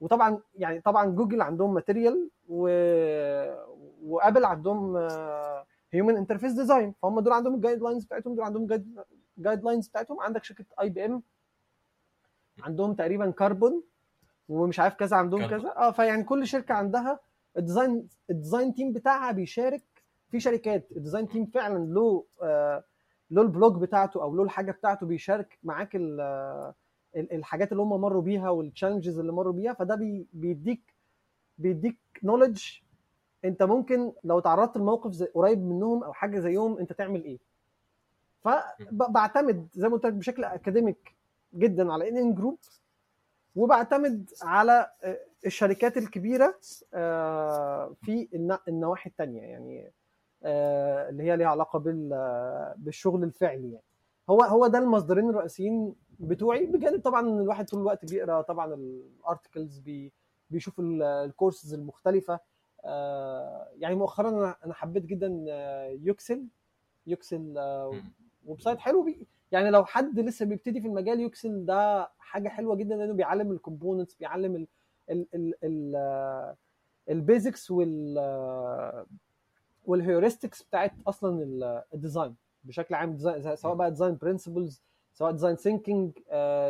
وطبعا 0.01 0.39
يعني 0.55 0.81
طبعا 0.81 1.05
جوجل 1.05 1.41
عندهم 1.41 1.73
Material 1.73 2.29
و... 2.47 2.67
و 4.03 4.10
Apple 4.10 4.45
عندهم 4.45 4.97
human 5.91 6.17
interface 6.17 6.51
design 6.53 6.93
فهم 7.01 7.19
دول 7.19 7.33
عندهم 7.33 7.55
ال 7.55 7.81
guidelines 7.81 8.05
بتاعتهم 8.05 8.35
دول 8.35 8.43
عندهم 8.45 8.65
guidelines 9.37 9.87
بتاعتهم. 9.87 10.21
عندك 10.21 10.43
شركة 10.43 10.65
IBM 10.81 11.23
عندهم 12.63 12.93
تقريبا 12.93 13.31
كربون 13.31 13.83
ومش 14.49 14.79
عارف 14.79 14.93
كذا 14.95 15.17
عندهم. 15.17 15.47
كذا. 15.47 15.73
آه 15.77 15.91
فيعني 15.91 16.23
كل 16.23 16.47
شركة 16.47 16.73
عندها 16.73 17.19
ال 17.57 17.64
design 17.64 18.07
ال 18.29 18.36
design 18.36 18.73
team 18.73 18.93
بتاعها 18.93 19.31
بيشارك 19.31 19.83
في 20.31 20.39
شركات. 20.39 20.87
ال 20.91 20.97
design 20.97 21.27
team 21.27 21.45
فعلا 21.45 21.85
له 21.85 22.25
آه 22.41 22.83
له 23.31 23.41
ال 23.41 23.49
blog 23.49 23.81
بتاعته 23.81 24.21
أو 24.23 24.35
له 24.35 24.43
الحاجة 24.43 24.71
بتاعته 24.71 25.05
بيشارك 25.07 25.59
معاك 25.63 25.95
آه، 25.95 26.75
ال- 27.15 27.33
الحاجات 27.33 27.71
اللي 27.71 27.83
هم 27.83 28.01
مروا 28.01 28.21
بيها 28.21 28.49
وال 28.49 28.61
challenges 28.61 29.19
اللي 29.19 29.31
مروا 29.31 29.53
بيها. 29.53 29.73
فده 29.73 29.95
بي 29.95 30.27
بيديك 30.33 30.96
بيديك 31.57 31.97
knowledge 32.23 32.63
انت 33.45 33.63
ممكن 33.63 34.11
لو 34.23 34.39
تعرضت 34.39 34.77
لموقف 34.77 35.23
قريب 35.23 35.59
منهم 35.63 36.03
أو 36.03 36.13
حاجة 36.13 36.39
زيهم 36.39 36.77
انت 36.77 36.93
تعمل 36.93 37.23
إيه؟ 37.23 37.37
فبعتمد 38.43 39.67
زي 39.73 39.87
ما 39.87 39.93
قلت 39.93 40.05
لك 40.05 40.13
بشكل 40.13 40.43
academic 40.43 41.15
جدا 41.53 41.93
على 41.93 42.09
NN 42.09 42.33
Group 42.35 42.57
وبعتمد 43.55 44.29
على 44.43 44.91
آه، 45.03 45.19
الشركات 45.45 45.97
الكبيرة 45.97 46.59
آه، 46.93 47.93
في 48.01 48.27
النواحي 48.67 49.09
التانية 49.09 49.41
يعني 49.41 49.91
آه، 50.43 51.09
اللي 51.09 51.23
هي 51.23 51.37
ليها 51.37 51.47
علاقة 51.47 51.79
بال- 51.79 52.73
بالشغل 52.77 53.23
الفعلي 53.23 53.71
يعني. 53.71 53.83
هو 54.29 54.41
هو 54.41 54.67
ده 54.67 54.77
المصدرين 54.79 55.29
الرئيسيين 55.29 55.95
بتوعي 56.19 56.65
بجانب 56.65 57.01
طبعا 57.01 57.27
الواحد 57.27 57.65
طول 57.69 57.79
الوقت 57.79 58.05
بيقرأ 58.05 58.41
طبعا 58.41 58.73
ال 58.73 58.85
articles 58.85 59.79
بي 59.79 60.11
بيشوف 60.49 60.79
ال- 60.79 61.03
الكورسز 61.03 61.73
المختلفة. 61.73 62.39
آه، 62.85 63.67
يعني 63.77 63.95
مؤخرا 63.95 64.55
أنا 64.65 64.73
حبيت 64.73 65.05
جدا 65.05 65.45
آه، 65.49 65.87
Uxcel. 65.89 66.43
Uxcel 67.07 67.53
آه،. 67.57 67.93
website 68.45 68.79
حلو. 68.79 69.03
بي 69.03 69.27
يعني 69.51 69.69
لو 69.69 69.85
حد 69.85 70.19
لسه 70.19 70.45
بيبتدي 70.45 70.81
في 70.81 70.87
المجال 70.87 71.19
Uxcel 71.19 71.65
ده 71.65 72.09
حاجة 72.19 72.49
حلوة 72.49 72.75
جدا 72.75 72.95
لأنه 72.95 73.13
بيعلم 73.13 73.51
ال 73.51 73.57
components 73.57 74.15
بيعلم 74.15 74.55
ال 74.55 74.67
ال 75.09 75.27
ال 75.35 75.53
ال 75.63 76.55
ال 77.09 77.18
basics 77.18 77.71
وال 77.71 78.17
وال 79.85 79.98
heuristics 79.98 80.63
بتاعت 80.63 80.91
أصلا 81.07 81.43
ال- 81.43 81.83
ال 81.93 81.99
design 81.99 82.35
بشكل 82.63 82.95
عام. 82.95 83.11
design 83.13 83.55
سواء 83.55 83.75
بقى 83.75 83.89
design 83.91 84.17
principles 84.21 84.81
سواء 85.13 85.31
design 85.31 85.55
thinking 85.55 86.11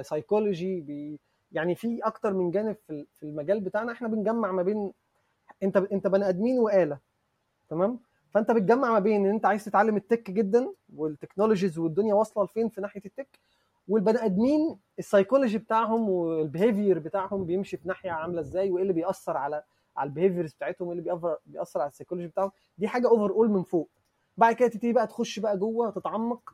psychology 0.01 0.79
يعني 1.51 1.75
في 1.75 1.99
أكتر 2.03 2.33
من 2.33 2.51
جانب 2.51 2.75
في 2.87 3.23
المجال 3.23 3.59
بتاعنا 3.59 3.91
إحنا 3.91 4.07
بنجمع 4.07 4.51
ما 4.51 4.63
بين 4.63 4.93
أنت 5.63 5.77
أنت 5.77 6.07
بني 6.07 6.29
آدمين 6.29 6.59
وآلة 6.59 6.99
تمام؟ 7.69 7.99
فأنت 8.29 8.51
بتجمع 8.51 8.91
ما 8.93 8.99
بين 8.99 9.25
إن 9.25 9.31
أنت 9.31 9.45
عايز 9.45 9.65
تتعلم 9.65 9.95
ال 9.97 10.04
tech 10.04 10.31
جدا 10.31 10.73
وال 10.95 11.07
technologies 11.07 11.79
والدنيا 11.79 12.13
واصلة 12.13 12.43
لفين 12.43 12.69
في 12.69 12.81
ناحية 12.81 13.01
ال 13.05 13.12
tech 13.12 13.39
والبني 13.87 14.25
آدمين 14.25 14.79
السايكولوجي 14.99 15.57
بتاعهم 15.57 16.09
وال 16.09 16.27
behavior 16.27 16.99
بتاعهم 16.99 17.45
بيمشي 17.45 17.77
في 17.77 17.87
ناحية 17.87 18.11
عاملة 18.11 18.39
إزاي 18.41 18.71
وإيه 18.71 18.81
اللي 18.81 18.93
بيأثر 18.93 19.37
على 19.37 19.63
على 19.97 20.07
ال 20.07 20.12
behaviors 20.12 20.53
بتاعتهم 20.53 20.87
وإيه 20.87 20.99
اللي 20.99 21.37
بيأثر 21.45 21.79
على 21.81 21.89
السايكولوجي 21.89 22.27
بتاعهم 22.27 22.51
دي 22.77 22.87
حاجة 22.87 23.07
overall 23.07 23.49
من 23.49 23.63
فوق. 23.63 23.89
بعد 24.37 24.55
كده 24.55 24.67
تبتدي 24.67 24.93
بقى 24.93 25.07
تخش 25.07 25.39
بقى 25.39 25.57
جوه 25.57 25.91
تتعمق 25.91 26.53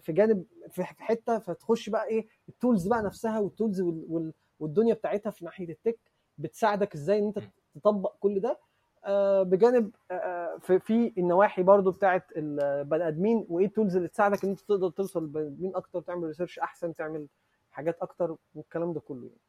في 0.00 0.12
جانب 0.12 0.44
في 0.70 0.84
حتة 0.84 1.38
فتخش 1.38 1.88
بقى 1.88 2.06
إيه 2.06 2.26
ال 2.48 2.55
tools 2.55 2.88
بقى 2.88 3.02
نفسها 3.02 3.38
وال 3.40 3.51
tools 3.51 3.80
وال- 3.80 4.04
وال- 4.08 4.32
والدنيا 4.60 4.94
بتاعتها 4.94 5.30
في 5.30 5.44
ناحية 5.44 5.68
ال 5.68 5.74
tech 5.74 5.98
بتساعدك 6.38 6.94
إزاي 6.94 7.18
إن 7.18 7.24
أنت 7.26 7.38
تطبق 7.74 8.16
كل 8.20 8.40
ده. 8.40 8.58
آه، 9.04 9.42
بجانب 9.42 9.90
آه، 10.10 10.56
في 10.60 10.78
في 10.78 11.12
النواحي 11.18 11.62
برضو 11.62 11.90
بتاعت 11.90 12.26
البني 12.36 13.08
آدمين 13.08 13.46
وإيه 13.48 13.66
ال 13.66 13.71
tools 13.71 13.96
اللي 13.96 14.08
تساعدك 14.08 14.44
إن 14.44 14.50
أنت 14.50 14.60
تقدر 14.60 14.90
توصل 14.90 15.20
للبني 15.22 15.46
آدمين 15.46 15.76
أكتر 15.76 16.00
تعمل 16.00 16.24
research 16.26 16.58
أحسن 16.58 16.94
تعمل 16.94 17.26
حاجات 17.70 17.98
أكتر 18.02 18.36
والكلام 18.54 18.92
ده 18.92 19.00
كله 19.00 19.26
يعني. 19.26 19.40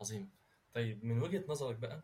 عظيم. 0.00 0.30
طيب 0.74 1.04
من 1.04 1.22
وجهة 1.22 1.44
نظرك 1.48 1.76
بقى 1.76 2.00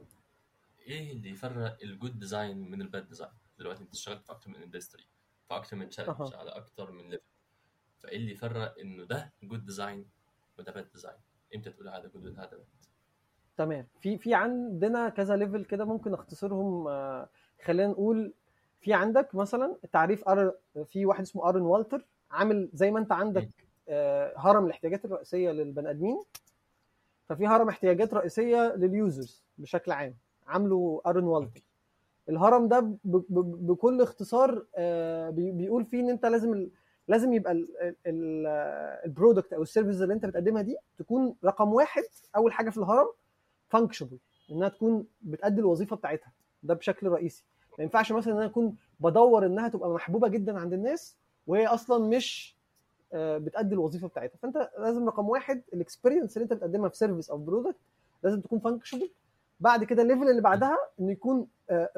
إيه 0.80 1.12
اللي 1.12 1.30
يفرق 1.30 1.78
ال 1.82 1.89
good 1.89 2.18
design 2.18 2.70
من 2.70 2.82
ال 2.82 2.89
bad 2.89 3.08
design 3.08 3.30
دلوقتي 3.58 3.82
أنت 3.82 3.92
اشتغلت 3.94 4.24
في 4.26 4.32
أكتر 4.32 4.50
من 4.50 4.56
industry 4.56 5.04
في 5.48 5.56
أكتر 5.56 5.76
من 5.76 5.88
challenge. 5.88 6.34
على 6.34 6.50
أكتر 6.50 6.90
من 6.92 7.10
level 7.10 7.24
فايه 8.02 8.16
اللي 8.16 8.32
يفرق 8.32 8.78
إنه 8.78 9.04
ده 9.04 9.32
good 9.42 9.64
design 9.64 10.06
وده 10.58 10.72
bad 10.72 10.90
design 10.92 11.16
إمتى 11.54 11.70
تقول 11.70 11.88
هذا 11.88 12.08
good 12.08 12.26
وهذا 12.26 12.50
bad 12.50 12.66
تمام. 13.56 13.86
في 14.00 14.18
في 14.18 14.34
عندنا 14.34 15.08
كذا 15.08 15.36
level 15.36 15.64
كده 15.64 15.84
ممكن 15.84 16.14
اختصرهم 16.14 16.88
آه، 16.88 17.28
خلينا 17.64 17.88
نقول 17.88 18.32
في 18.80 18.92
عندك 18.92 19.34
مثلا 19.34 19.76
تعريف 19.92 20.28
أر... 20.28 20.54
في 20.84 21.06
واحد 21.06 21.20
اسمه 21.20 21.48
Aarron 21.48 21.62
Walter 21.62 22.06
عامل 22.30 22.70
زي 22.72 22.90
ما 22.90 22.98
أنت 22.98 23.12
عندك 23.12 23.48
آه، 23.88 24.32
هرم 24.36 24.66
الاحتياجات 24.66 25.04
الرئيسية 25.04 25.50
للبني 25.50 25.90
آدمين. 25.90 26.22
ففي 27.28 27.46
هرم 27.46 27.68
احتياجات 27.68 28.14
رئيسية 28.14 28.74
لل 28.76 28.95
users 28.95 29.42
بشكل 29.58 29.92
عام. 29.92 30.14
عامله 30.46 31.02
Aarron 31.06 31.24
Walter 31.24 31.62
الهرم 32.28 32.68
ده. 32.68 32.96
بكل 33.04 34.00
اختصار 34.02 34.66
آه، 34.76 35.30
بي- 35.30 35.50
بيقول 35.52 35.84
فيه 35.84 36.00
إن 36.00 36.10
أنت 36.10 36.26
لازم. 36.26 36.68
لازم 37.08 37.32
يبقى 37.32 37.66
ال 39.06 39.12
product 39.12 39.52
أو 39.52 39.62
ال 39.62 39.67
service 39.67 40.02
اللي 40.02 40.14
أنت 40.14 40.26
بتقدمها 40.26 40.62
دي 40.62 40.76
تكون 40.98 41.34
رقم 41.44 41.72
واحد 41.72 42.02
أول 42.36 42.52
حاجة 42.52 42.70
في 42.70 42.78
الهرم 42.78 43.08
functionable 43.68 44.18
إنها 44.50 44.68
تكون 44.68 45.06
بتأدي 45.22 45.60
الوظيفة 45.60 45.96
بتاعتها 45.96 46.32
ده 46.62 46.74
بشكل 46.74 47.08
رئيسي 47.08 47.44
ما 47.78 47.84
ينفعش 47.84 48.12
مثلا 48.12 48.32
إن 48.32 48.38
أنا 48.38 48.46
أكون 48.46 48.76
بدور 49.00 49.46
إنها 49.46 49.68
تبقى 49.68 49.90
محبوبة 49.90 50.28
جدا 50.28 50.58
عند 50.58 50.72
الناس 50.72 51.16
وهي 51.46 51.66
أصلا 51.66 52.08
مش 52.08 52.56
آه، 53.12 53.38
بتأدي 53.38 53.74
الوظيفة 53.74 54.08
بتاعتها 54.08 54.36
فأنت 54.42 54.70
لازم 54.78 55.06
رقم 55.08 55.28
واحد 55.28 55.62
ال 55.74 55.80
experience 55.80 56.36
اللي 56.36 56.44
أنت 56.44 56.52
بتقدمها 56.52 56.88
في 56.88 56.96
service 56.96 57.30
أو 57.30 57.38
product 57.38 57.76
لازم 58.22 58.40
تكون 58.40 58.58
functionable 58.58 59.10
بعد 59.62 59.84
كده 59.84 60.02
ال 60.02 60.06
level 60.06 60.28
اللي 60.30 60.40
بعدها 60.42 60.76
إنه 61.00 61.10
يكون 61.12 61.46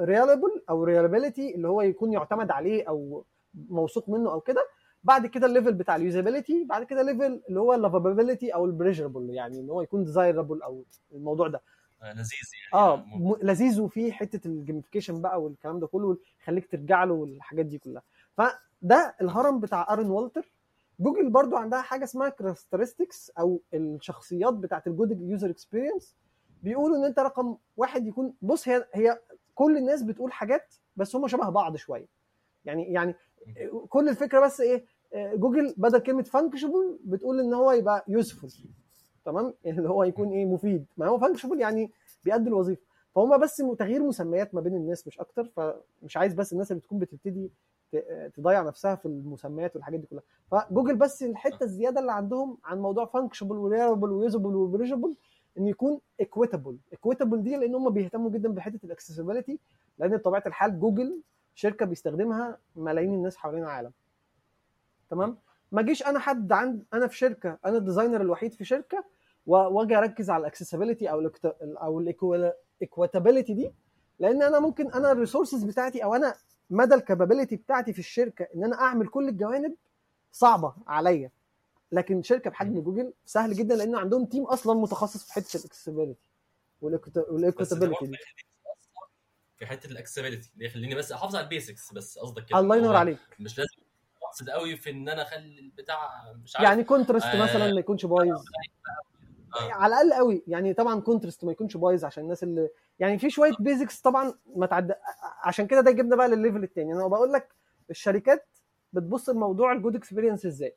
reliable 0.01 0.63
أو 0.71 0.85
reliability 0.85 1.55
اللي 1.55 1.69
هو 1.69 1.83
يكون 1.83 2.13
يعتمد 2.13 2.51
عليه 2.51 2.89
أو 2.89 3.25
موثوق 3.55 4.09
منه 4.09 4.33
أو 4.33 4.41
كده. 4.41 4.67
بعد 5.05 5.27
كده 5.27 5.47
ال 5.47 5.51
level 5.51 5.73
بتاع 5.75 5.97
ال 5.97 6.04
usability 6.04 6.65
بعد 6.65 6.83
كده 6.85 7.03
level 7.03 7.43
اللي 7.49 7.61
هو 7.61 7.75
ال 7.75 7.82
lovability 7.82 8.55
أو 8.55 8.65
ال 8.65 8.70
pleasurable 8.70 9.31
يعني 9.31 9.61
إن 9.61 9.71
هو 9.71 9.83
يكون 9.83 10.05
desirable 10.05 10.63
أو 10.63 10.85
الموضوع 11.13 11.49
ده. 11.49 11.61
آه 12.03 12.13
لذيذ 12.13 12.29
يعني. 12.73 12.85
آه 12.85 12.97
ممكن. 12.97 13.45
م- 13.45 13.47
لذيذ 13.47 13.81
وفيه 13.81 14.13
حتة 14.13 14.49
ال 14.49 14.54
gamification 14.54 15.21
بقى 15.23 15.43
والكلام 15.43 15.81
ده 15.81 15.87
كله 15.87 16.17
يخليك 16.43 16.71
ترجع 16.71 17.05
له 17.05 17.15
والحاجات 17.15 17.67
دي 17.67 17.79
كلها. 17.79 18.03
فده 18.37 19.15
الهرم 19.21 19.61
بتاع 19.61 19.93
Aarron 19.93 20.11
Walter 20.11 20.53
Google 21.01 21.31
برضو 21.31 21.57
عندها 21.57 21.81
حاجة 21.83 22.05
اسمها 22.05 22.29
characteristics 22.29 23.31
أو 23.39 23.61
الشخصيات 23.75 24.55
بتاعت 24.55 24.87
ال 24.87 24.94
good 24.94 25.21
user 25.21 25.51
experience 25.51 26.17
بيقولوا 26.65 26.97
إن 26.97 27.05
أنت 27.05 27.19
رقم 27.19 27.57
واحد 27.77 28.07
يكون 28.07 28.35
بص 28.43 28.69
هي 28.69 28.85
هي 28.95 29.19
كل 29.55 29.77
الناس 29.77 30.03
بتقول 30.03 30.33
حاجات 30.33 30.75
بس 30.97 31.17
هم 31.17 31.29
شبه 31.29 31.49
بعض 31.49 31.77
شوية. 31.77 32.07
يعني 32.65 32.93
يعني 32.93 33.15
كل 33.89 34.09
الفكرة 34.09 34.41
بس 34.41 34.61
إيه؟ 34.61 34.85
آه، 35.15 35.35
جوجل 35.35 35.75
بدل 35.77 35.99
كلمة 35.99 36.23
functionable 36.23 36.99
بتقول 37.05 37.41
إن 37.41 37.55
هو 37.55 37.73
يبقى 37.73 38.05
useful 38.09 38.51
تمام؟ 39.25 39.55
اللي 39.67 39.89
هو 39.89 40.05
يكون 40.05 40.29
إيه؟ 40.33 40.47
مفيد. 40.47 40.87
ما 40.97 41.07
هو 41.07 41.19
functionable 41.19 41.61
يعني 41.61 41.91
بيأدي 42.25 42.49
الوظيفة. 42.49 42.83
فهم 43.15 43.39
بس 43.41 43.57
تغيير 43.79 44.03
مسميات 44.03 44.55
ما 44.55 44.61
بين 44.61 44.75
الناس 44.75 45.07
مش 45.07 45.21
أكتر. 45.21 45.45
فمش 45.45 46.17
عايز 46.17 46.35
بس 46.35 46.53
الناس 46.53 46.71
اللي 46.71 46.81
بتكون 46.81 46.99
بتبتدي 46.99 47.51
ت- 47.93 48.33
تضيع 48.37 48.63
نفسها 48.63 48.95
في 48.95 49.07
المسميات 49.07 49.77
والحاجات 49.77 50.01
دي 50.01 50.07
كلها. 50.07 50.23
فجوجل 50.51 50.97
بس 50.97 51.23
الحتة 51.23 51.65
الزيادة 51.65 52.01
اللي 52.01 52.13
عندهم 52.13 52.59
عن 52.65 52.79
موضوع 52.79 53.05
functionable 53.07 53.57
و 53.57 53.63
reliable 53.63 54.11
و 54.13 54.19
usable 54.19 54.55
و 54.57 54.62
pleasurable 54.62 55.17
ان 55.59 55.67
يكون 55.69 56.01
equitable 56.21 56.79
equitable 56.93 57.43
دي 57.43 57.57
لأن 57.57 57.75
هم 57.75 57.91
بيهتموا 57.91 58.31
جدا 58.31 58.49
بحتة 58.49 58.79
ال 58.85 58.90
accessibility 58.90 59.59
لأن 59.99 60.17
بطبيعه 60.17 60.43
الحال 60.47 60.81
جوجل 60.81 61.21
شركة 61.55 61.87
بيستخدمها 61.87 62.59
ملايين 62.77 63.15
الناس 63.15 63.37
حوالين 63.37 63.63
العالم. 63.65 63.93
تمام؟ 65.11 65.37
ما 65.73 65.83
جيش 65.83 66.07
أنا 66.07 66.19
حد 66.19 66.53
عند 66.53 66.85
أنا 66.95 67.07
في 67.07 67.17
شركة 67.17 67.59
أنا 67.65 67.77
ال 67.77 67.82
designer 67.82 68.21
الوحيد 68.21 68.55
في 68.55 68.65
شركة 68.65 69.05
وأجي 69.47 69.97
أركز 69.99 70.31
على 70.31 70.41
ال 70.41 70.46
accessibility 70.46 71.11
أو 71.11 71.31
أو 71.55 72.01
ال 72.81 72.87
equitability 72.87 73.55
دي 73.55 73.73
لأن 74.19 74.43
أنا 74.43 74.61
ممكن 74.61 74.91
أنا 74.93 75.13
ال 75.13 75.18
resources 75.18 75.65
بتاعتي 75.65 76.05
أو 76.05 76.15
أنا 76.15 76.35
مدى 76.71 76.95
ال 76.95 77.00
capability 77.00 77.57
بتاعتي 77.57 77.93
في 77.93 77.99
الشركة 77.99 78.47
إن 78.57 78.65
أنا 78.65 78.81
أعمل 78.81 79.09
كل 79.09 79.29
الجوانب 79.29 79.75
صعبة 80.33 80.75
عليا. 80.87 81.31
لكن 81.93 82.23
شركة 82.23 82.51
بحجم 82.51 82.81
جوجل 82.81 83.13
سهل 83.25 83.55
جدا 83.55 83.77
لأن 83.77 83.95
عندهم 83.95 84.25
team 84.27 84.45
أصلا 84.45 84.75
متخصص 84.81 85.27
في 85.27 85.33
حتة 85.33 85.57
ال 85.57 85.61
accessibility 85.61 86.19
برضه 88.01 88.07
دي. 88.07 88.17
في 89.59 89.67
حتة 89.67 89.87
ال 89.87 89.91
accessibility 89.91 90.51
اللي 90.55 90.67
يخليني 90.67 90.95
بس 90.95 91.13
أحافظ 91.13 91.37
على 91.37 91.45
ال 91.45 91.52
basics 91.52 91.93
بس 91.93 92.19
قصدك 92.19 92.45
كده. 92.47 92.59
الله 92.59 92.77
ينور 92.77 92.97
عليك. 92.97 93.19
مش 93.41 93.59
لازم 93.59 93.71
advanced 94.17 94.51
قوي 94.51 94.77
في 94.77 94.91
إن 94.91 95.09
أنا 95.09 95.23
أخلي 95.23 95.59
البتاع 95.59 96.33
مش 96.45 96.57
عارف. 96.57 96.69
يعني 96.69 96.85
contrast 96.85 97.27
آه. 97.27 97.43
مثلا 97.43 97.73
ما 97.73 97.81
يكونش 97.81 98.07
بايظ. 98.07 98.39
آه. 99.57 99.73
على 99.73 99.87
الأقل 100.03 100.13
قوي. 100.15 100.43
يعني 100.47 100.75
طبعا 100.75 101.01
contrast 101.01 101.45
ما 101.45 101.53
يكونش 101.53 101.77
بايظ 101.77 102.05
عشان 102.05 102.23
الناس 102.25 102.43
اللي 102.43 102.69
يعني 102.99 103.19
في 103.19 103.31
شوية 103.31 103.53
basics 103.61 104.01
طبعا 104.01 104.35
ما 104.57 104.67
تعدى 104.67 104.95
عشان 105.45 105.67
كده 105.67 105.81
ده 105.81 105.91
جبنا 105.91 106.17
بقى 106.17 106.29
للل 106.29 106.42
level 106.42 106.63
الثاني 106.63 106.93
أنا 106.93 107.07
بقول 107.07 107.33
لك 107.33 107.55
الشركات 107.91 108.47
بتبص 108.93 109.29
لموضوع 109.29 109.73
ال 109.73 109.78
good 109.78 109.97
experience 109.97 110.47
إزاي. 110.47 110.77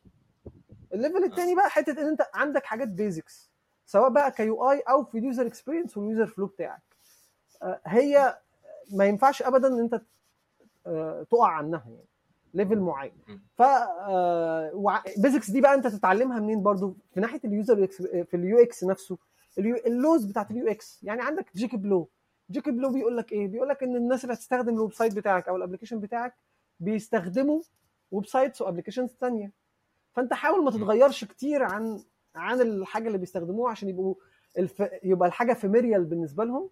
ال 0.94 0.99
level 0.99 1.24
الثاني 1.24 1.56
بقى 1.56 1.70
حتة 1.70 2.02
إن 2.02 2.08
أنت 2.08 2.22
عندك 2.34 2.66
حاجات 2.66 2.88
basics 2.88 3.52
سواء 3.86 4.10
بقى 4.10 4.32
UI 4.32 4.80
أو 4.80 5.04
في 5.04 5.18
ال 5.18 5.24
user 5.24 5.48
experience 5.48 5.98
وال 5.98 6.08
user 6.08 6.28
flow 6.28 6.46
بتاعك. 6.46 6.82
آه، 7.64 7.80
هي 7.86 8.38
ما 8.92 9.06
ينفعش 9.06 9.42
ابدا 9.42 9.68
إن 9.68 9.80
أنت 9.80 10.02
آه، 10.88 11.24
تقع 11.32 11.48
عنها 11.48 11.84
يعني 11.88 12.06
level 12.54 12.80
معين. 12.80 13.14
ف 13.58 13.62
basics 15.18 15.52
دي 15.52 15.62
بقى 15.62 15.74
أنت 15.74 15.88
تتعلمها 15.88 16.40
منين 16.40 16.64
برضو؟ 16.64 16.98
في 17.14 17.20
ناحية 17.20 17.40
ال 17.46 17.54
user 17.54 17.88
في 17.88 18.34
ال 18.34 18.58
UX 18.60 18.84
نفسه. 18.84 19.18
ال 19.58 19.71
laws 19.71 20.26
بتاعت 20.26 20.52
ال 20.52 20.68
UX 20.68 21.04
يعني 21.04 21.22
عندك 21.22 21.46
Jakob's 21.56 21.78
Law 21.78 22.10
Jakob's 22.52 22.72
Law 22.72 22.90
بيقول 22.92 23.18
لك 23.18 23.32
إيه؟ 23.32 23.48
بيقول 23.48 23.70
لك 23.70 23.84
إن 23.84 23.96
الناس 23.96 24.24
اللي 24.24 24.34
هتستخدم 24.36 24.74
ال 24.74 24.94
website 24.94 25.14
بتاعك 25.16 25.48
أو 25.48 25.56
ال 25.56 25.59
application 25.59 26.00
بتاعك 26.00 26.36
بيستخدموا 26.80 27.62
websites 28.12 28.26
و 28.26 28.62
applications 28.62 29.10
ثانية 29.22 29.52
فانت 30.18 30.34
حاول 30.34 30.64
ما 30.64 30.72
تتغيرش 30.72 31.26
كتير 31.26 31.64
عن 31.64 32.04
عن 32.36 32.62
الحاجة 32.62 33.08
اللي 33.08 33.18
بيستخدموها 33.18 33.72
عشان 33.72 33.90
يبقوا 33.90 34.16
الف... 34.58 34.84
يبقى 35.04 35.28
الحاجة 35.28 35.54
familiar 35.54 36.06
بالنسبة 36.06 36.44
لهم. 36.44 36.70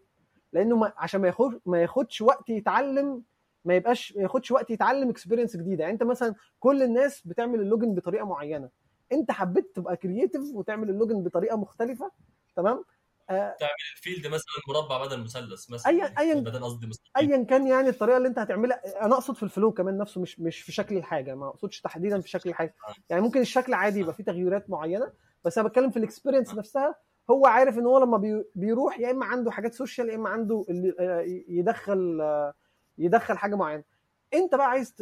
لأنه 0.53 0.75
ما... 0.75 0.93
عشان 0.97 1.21
ما 1.21 1.27
ياخد 1.27 1.59
ما 1.65 1.81
ياخدش 1.81 2.21
وقت 2.21 2.49
يتعلم 2.49 3.23
ما 3.65 3.75
يبقاش 3.75 4.15
ما 4.15 4.23
ياخدش 4.23 4.51
وقت 4.51 4.69
يتعلم 4.69 5.09
experience 5.09 5.57
جديدة. 5.57 5.81
يعني 5.81 5.93
انت 5.93 6.03
مثلا 6.03 6.35
كل 6.59 6.83
الناس 6.83 7.27
بتعمل 7.27 7.59
ال 7.61 7.67
login 7.67 7.95
بطريقة 7.95 8.25
معينة. 8.25 8.69
انت 9.11 9.31
حبيت 9.31 9.75
تبقى 9.75 9.97
creative 9.97 10.43
وتعمل 10.53 10.89
ال 10.89 10.95
login 10.95 11.23
بطريقة 11.23 11.57
مختلفة 11.57 12.11
تمام؟ 12.55 12.83
آه 13.29 13.55
ال 13.97 14.02
field 14.02 14.27
مثلا 14.27 14.45
مربع 14.69 15.05
بدل 15.05 15.23
مثلث 15.23 15.71
مثلا 15.71 15.91
أيا- 15.91 16.17
أيا- 16.19 16.37
بدل 16.37 16.63
قصدي 16.63 16.89
ايا 17.17 17.43
كان 17.43 17.67
يعني 17.67 17.89
الطريقة 17.89 18.17
اللي 18.17 18.27
أنت 18.27 18.39
هتعملها 18.39 19.05
أنا 19.05 19.13
أقصد 19.15 19.35
في 19.35 19.43
ال 19.43 19.49
flow 19.49 19.71
كمان 19.71 19.97
نفسه 19.97 20.21
مش 20.21 20.39
مش 20.39 20.59
في 20.61 20.71
شكل 20.71 20.97
الحاجة 20.97 21.35
ما 21.35 21.47
أقصدش 21.47 21.81
تحديدا 21.81 22.21
في 22.21 22.29
شكل 22.29 22.49
الحاجة. 22.49 22.75
يعني 23.09 23.21
ممكن 23.21 23.41
الشكل 23.41 23.73
عادي 23.73 23.99
يبقى 23.99 24.13
فيه 24.13 24.23
تغييرات 24.23 24.69
معينة 24.69 25.11
بس 25.45 25.57
أنا 25.57 25.67
بتكلم 25.67 25.89
في 25.91 25.97
ال 25.97 26.02
experience 26.02 26.53
نفسها. 26.53 26.95
هو 27.29 27.45
عارف 27.45 27.77
إن 27.77 27.85
هو 27.85 27.99
لما 27.99 28.17
بي- 28.17 28.45
بيروح 28.55 28.99
يا 28.99 29.11
إما 29.11 29.25
عنده 29.25 29.51
حاجات 29.51 29.73
social 29.73 30.09
يا 30.09 30.15
إما 30.15 30.29
عنده 30.29 30.65
اللي 30.69 30.93
آه، 30.99 31.23
يدخل 31.47 32.21
آه، 32.21 32.53
يدخل 32.97 33.37
حاجة 33.37 33.55
معينة. 33.55 33.83
أنت 34.33 34.55
بقى 34.55 34.69
عايز 34.69 34.93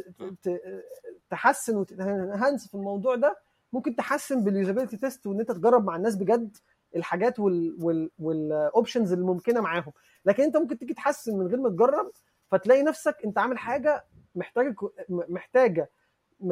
تحسن 1.29 1.77
وت 1.77 1.97
enhance 1.97 2.67
في 2.67 2.73
الموضوع 2.75 3.15
ده. 3.15 3.37
ممكن 3.73 3.95
تحسن 3.95 4.43
بال 4.43 4.53
usability 4.53 4.97
test 4.97 5.27
وإن 5.27 5.39
أنت 5.39 5.51
تجرب 5.51 5.85
مع 5.85 5.95
الناس 5.95 6.15
بجد. 6.15 6.57
الحاجات 6.95 7.39
وال 7.39 7.75
وال 7.79 8.09
وال 8.19 8.40
options 8.40 9.13
الممكنه 9.13 9.61
معاهم 9.61 9.91
لكن 10.25 10.43
انت 10.43 10.57
ممكن 10.57 10.77
تيجي 10.77 10.93
تحسن 10.93 11.37
من 11.37 11.47
غير 11.47 11.59
ما 11.59 11.69
تجرب 11.69 12.11
فتلاقي 12.51 12.83
نفسك 12.83 13.17
انت 13.25 13.37
عامل 13.37 13.57
حاجة 13.57 14.05
محتاجة 14.35 14.75
محتاجة 15.09 15.89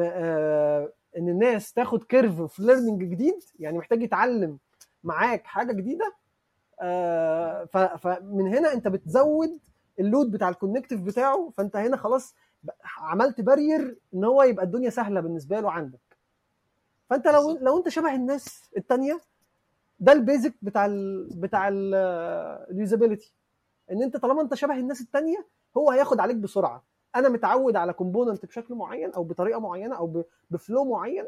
آه، 0.00 0.92
ان 1.18 1.28
الناس 1.28 1.72
تاخد 1.72 2.04
curve 2.04 2.42
في 2.42 2.62
learning 2.62 3.02
جديد 3.04 3.38
يعني 3.58 3.78
محتاج 3.78 4.02
يتعلم 4.02 4.58
معاك 5.04 5.44
حاجة 5.46 5.72
جديدة 5.72 6.14
آه، 6.80 7.64
فمن 7.96 8.54
هنا 8.54 8.72
انت 8.72 8.88
بتزود 8.88 9.58
ال 10.00 10.06
load 10.06 10.30
بتاع 10.30 10.48
ال 10.48 10.53
cognitive 10.53 11.00
بتاعه 11.00 11.52
فانت 11.56 11.76
هنا 11.76 11.96
خلاص 11.96 12.34
عملت 12.98 13.40
barrier 13.40 13.98
ان 14.14 14.24
هو 14.24 14.42
يبقى 14.42 14.64
الدنيا 14.64 14.90
سهلة 14.90 15.20
بالنسبة 15.20 15.60
له 15.60 15.70
عندك 15.72 16.00
فانت 17.10 17.28
لو. 17.28 17.58
لو 17.60 17.78
انت 17.78 17.88
شبه 17.88 18.14
الناس 18.14 18.70
التانية 18.76 19.20
ده 20.02 20.12
ال 20.12 20.19
basic 20.19 20.54
بتاع 20.62 20.86
ال 20.86 21.28
بتاع 21.34 21.68
ال 21.72 21.88
usability 21.88 23.34
إن 23.90 24.02
أنت 24.02 24.16
طالما 24.16 24.42
أنت 24.42 24.54
شبه 24.54 24.74
الناس 24.74 25.00
التانية 25.00 25.46
هو 25.76 25.90
هياخد 25.90 26.20
عليك 26.20 26.36
بسرعة. 26.36 26.84
أنا 27.16 27.28
متعود 27.28 27.76
على 27.76 27.92
component 27.92 28.46
بشكل 28.46 28.74
معين 28.74 29.12
أو 29.12 29.24
بطريقة 29.24 29.60
معينة 29.60 29.96
أو 29.96 30.24
ب 30.50 30.57
flow 30.57 30.84
معين. 30.84 31.26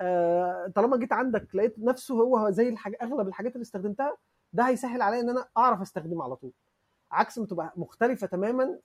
آه، 0.00 0.72
طالما 0.74 0.96
جيت 0.96 1.12
عندك 1.12 1.54
لقيت 1.54 1.78
نفسه 1.78 2.14
هو 2.14 2.50
زي 2.50 2.68
الحاجة 2.68 2.98
أغلب 3.02 3.28
الحاجات 3.28 3.52
اللي 3.52 3.62
استخدمتها 3.62 4.16
ده 4.52 4.62
هيسهل 4.68 5.02
عليا 5.02 5.20
إن 5.20 5.28
أنا 5.30 5.44
أعرف 5.56 5.80
استخدمه 5.80 6.24
على 6.24 6.36
طول. 6.36 6.50
عكس 7.12 7.38
ما 7.38 7.46
تبقى 7.46 7.72
مختلفة 7.76 8.26
تماما 8.26 8.78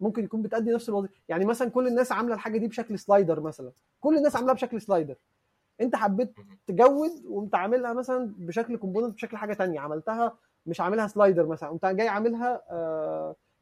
ممكن 0.00 0.24
يكون 0.24 0.42
بتأدي 0.42 0.70
نفس 0.70 0.88
الوظيفه 0.88 1.14
يعني 1.28 1.44
مثلا 1.44 1.70
كل 1.70 1.86
الناس 1.86 2.12
عاملة 2.12 2.34
الحاجة 2.34 2.58
دي 2.58 2.68
بشكل 2.68 2.98
slider 2.98 3.40
مثلا. 3.40 3.72
كل 4.00 4.16
الناس 4.16 4.36
عاملاها 4.36 4.54
بشكل 4.54 4.80
slider 4.80 5.16
انت 5.80 5.96
حبيت 5.96 6.34
تجود 6.66 7.10
وانت 7.26 7.54
عاملها 7.54 7.92
مثلا 7.92 8.34
بشكل 8.38 8.76
component 8.76 9.14
بشكل 9.14 9.36
حاجة 9.36 9.54
تانية 9.54 9.80
عملتها 9.80 10.38
مش 10.66 10.80
عاملها 10.80 11.06
slider 11.06 11.46
مثلا 11.46 11.72
انت 11.72 11.86
جاي 11.86 12.08
عاملها 12.08 12.62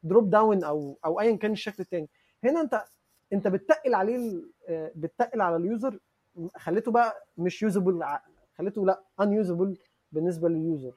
drop 0.03 0.29
down 0.29 0.63
أو 0.63 0.97
أو 1.05 1.19
ايا 1.19 1.35
كان 1.35 1.51
الشكل 1.51 1.83
التاني. 1.83 2.09
هنا 2.43 2.61
أنت 2.61 2.83
أنت 3.33 3.47
بتتقل 3.47 3.93
عليه 3.95 4.41
آه، 4.69 4.91
بتتقل 4.95 5.41
على 5.41 5.55
ال 5.55 5.64
user 5.64 5.99
خليته 6.57 6.91
بقى 6.91 7.27
مش 7.37 7.63
usable 7.63 8.03
خليته 8.57 8.85
لا 8.85 9.03
unusable 9.21 9.77
بالنسبة 10.11 10.49
لل 10.49 10.62
user. 10.62 10.93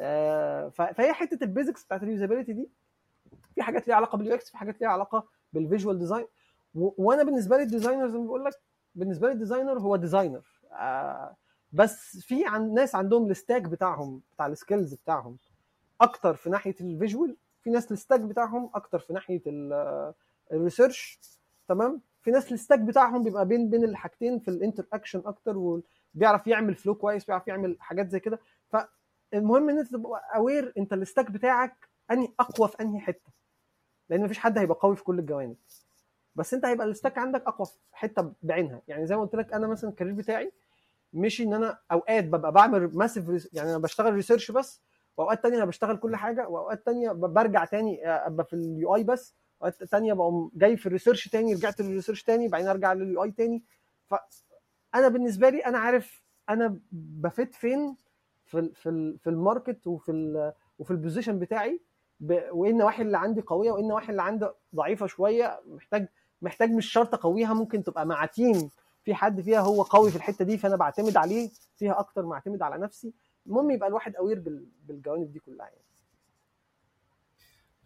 آه، 0.00 0.68
فهي 0.68 1.12
حتة 1.12 1.44
ال 1.44 1.50
basics 1.50 1.84
بتاعت 1.84 2.02
ال 2.02 2.07
usability 2.07 2.52
دي 2.52 2.70
في 3.54 3.62
حاجات 3.62 3.88
ليها 3.88 3.96
علاقة 3.96 4.18
بال 4.18 4.34
UX 4.34 4.50
في 4.50 4.56
حاجات 4.56 4.80
ليها 4.80 4.90
علاقة 4.90 5.26
بال 5.52 5.64
visual 5.64 5.98
design 5.98 6.26
وأنا 6.74 7.22
بالنسبة 7.22 7.56
لي 7.56 7.62
ال 7.62 7.67
designer 7.67 8.08
زي 8.08 8.18
ما 8.18 8.26
بقول 8.26 8.44
لك 8.44 8.54
بالنسبة 8.98 9.26
لي 9.26 9.32
ال 9.32 9.37
designer 9.37 9.78
هو 9.78 9.96
designer 9.96 10.46
آه، 10.72 11.36
بس 11.72 12.18
في 12.20 12.46
عن 12.46 12.74
ناس 12.74 12.94
عندهم 12.94 13.30
ال 13.30 13.35
stack 13.35 13.62
بتاعهم 13.62 14.22
بتاع 14.34 14.46
ال 14.46 14.53
skills 14.53 14.94
بتاعهم 14.94 15.38
أكتر 16.00 16.34
في 16.34 16.50
ناحية 16.50 16.74
ال 16.80 16.88
visual 16.88 17.36
في 17.62 17.70
ناس 17.70 17.92
ال 17.92 17.97
stack 17.97 18.20
بتاعهم 18.20 18.70
أكتر 18.74 18.98
في 18.98 19.12
ناحية 19.12 19.42
ال 20.52 20.60
research 20.60 21.20
تمام؟ 21.68 22.00
في 22.22 22.30
ناس 22.30 22.52
ال 22.52 22.56
stack 22.56 22.78
بتاعهم 22.78 23.24
بيبقى 23.24 23.46
بين 23.46 23.70
بين 23.70 23.84
الحاجتين 23.84 24.38
في 24.38 24.48
ال 24.48 24.86
interaction 24.92 25.22
أكتر 25.26 25.56
وبيعرف 25.58 26.46
يعمل 26.46 26.74
flow 26.74 26.94
كويس 26.94 27.24
بيعرف 27.24 27.48
يعمل 27.48 27.76
حاجات 27.80 28.08
زي 28.10 28.20
كده. 28.20 28.38
فالمهم 28.68 29.68
إن 29.68 29.78
أنت 29.78 29.92
تبقى 29.92 30.22
aware 30.34 30.72
أنت 30.78 30.92
ال 30.92 30.98
stack 30.98 31.30
بتاعك 31.30 31.88
أنهي 32.10 32.28
أقوى 32.40 32.68
في 32.68 32.76
أنهي 32.80 33.00
حتة. 33.00 33.32
لأن 34.08 34.24
مفيش 34.24 34.38
حد 34.38 34.58
هيبقى 34.58 34.78
قوي 34.80 34.96
في 34.96 35.04
كل 35.04 35.18
الجوانب. 35.18 35.56
بس 36.34 36.54
انت 36.54 36.64
هيبقى 36.64 36.86
ال 36.86 36.91
stack 36.91 37.18
عندك 37.18 37.42
اقوى 37.46 37.66
في 37.66 37.96
حتة 37.96 38.32
بعينها. 38.42 38.82
يعني 38.88 39.06
زي 39.06 39.16
ما 39.16 39.22
قلت 39.22 39.34
لك 39.36 39.52
أنا 39.52 39.66
مثلا 39.66 39.90
ال 39.90 39.93
career 39.93 40.14
بتاعي 40.14 40.52
مش 41.12 41.40
ان 41.40 41.54
أنا 41.54 41.78
اوقات 41.92 42.24
ببقى 42.24 42.52
بعمل 42.52 42.90
massive 42.94 43.48
يعني 43.52 43.70
أنا 43.70 43.78
بشتغل 43.78 44.14
research 44.14 44.50
بس 44.50 44.82
واوقات 45.16 45.42
تانية 45.42 45.56
أنا 45.56 45.64
بشتغل 45.64 45.96
كل 45.96 46.16
حاجة 46.16 46.48
واوقات 46.48 46.86
تانية 46.86 47.12
برجع 47.12 47.64
تاني 47.64 48.08
ابقى 48.08 48.44
في 48.46 48.52
ال 48.56 48.94
UI 48.94 49.04
بس 49.04 49.34
اوقات 49.62 49.84
تانية 49.84 50.12
بقوم 50.12 50.50
جاي 50.54 50.76
في 50.76 50.86
ال 50.86 50.91
research 50.91 51.28
تاني 51.28 51.54
رجعت 51.54 51.80
لل 51.80 51.88
research 51.88 52.22
تاني 52.22 52.48
بعدين 52.48 52.68
ارجع 52.68 52.92
لل 52.92 53.22
UI 53.24 53.30
تاني. 53.30 53.62
فانا 54.06 55.08
بالنسبة 55.08 55.48
لي 55.48 55.66
أنا 55.66 55.78
عارف 55.78 56.22
أنا 56.48 56.78
ب 56.92 57.07
fit 57.07 57.54
فين 57.54 57.96
في 58.44 58.70
في 58.74 59.16
في 59.18 59.30
ال 59.30 59.38
market 59.38 59.86
وفي 59.86 60.12
ال 60.12 60.52
وفي 60.78 60.90
ال 60.90 60.95
position 60.95 61.38
بتاعي 61.38 61.80
وايه 62.50 62.70
النواحي 62.70 63.02
اللي 63.02 63.18
عندي 63.18 63.40
قوية 63.40 63.70
وايه 63.70 63.82
النواحي 63.82 64.10
اللي 64.10 64.22
عندي 64.22 64.46
ضعيفة 64.74 65.06
شوية 65.06 65.60
محتاج 65.66 66.08
محتاج 66.42 66.70
مش 66.70 66.92
شرط 66.92 67.14
اقويها 67.14 67.54
ممكن 67.54 67.84
تبقى 67.84 68.06
مع 68.06 68.26
team 68.26 68.70
في 69.04 69.14
حد 69.14 69.40
فيها 69.40 69.60
هو 69.60 69.82
قوي 69.82 70.10
في 70.10 70.16
الحتة 70.16 70.44
دي 70.44 70.58
فأنا 70.58 70.76
بعتمد 70.76 71.16
عليه 71.16 71.50
فيها 71.76 71.98
أكتر 71.98 72.26
ما 72.26 72.34
أعتمد 72.34 72.62
على 72.62 72.78
نفسي. 72.78 73.12
المهم 73.46 73.70
يبقى 73.70 73.88
الواحد 73.88 74.16
aware 74.16 74.38
بال- 74.40 74.68
بالجوانب 74.84 75.32
دي 75.32 75.38
كلها 75.38 75.66
يعني. 75.66 75.82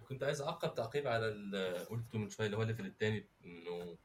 كنت 0.09 0.23
عايز 0.23 0.41
أعقب 0.41 0.75
تعقيب 0.75 1.07
على 1.07 1.29
اللي 1.29 1.79
قلته 1.79 2.19
من 2.19 2.29
شوية 2.31 2.47
اللي 2.47 2.57
هو 2.57 2.63
ال 2.63 2.67
level 2.67 2.87
الثاني 2.87 3.27
إنه 3.45 3.97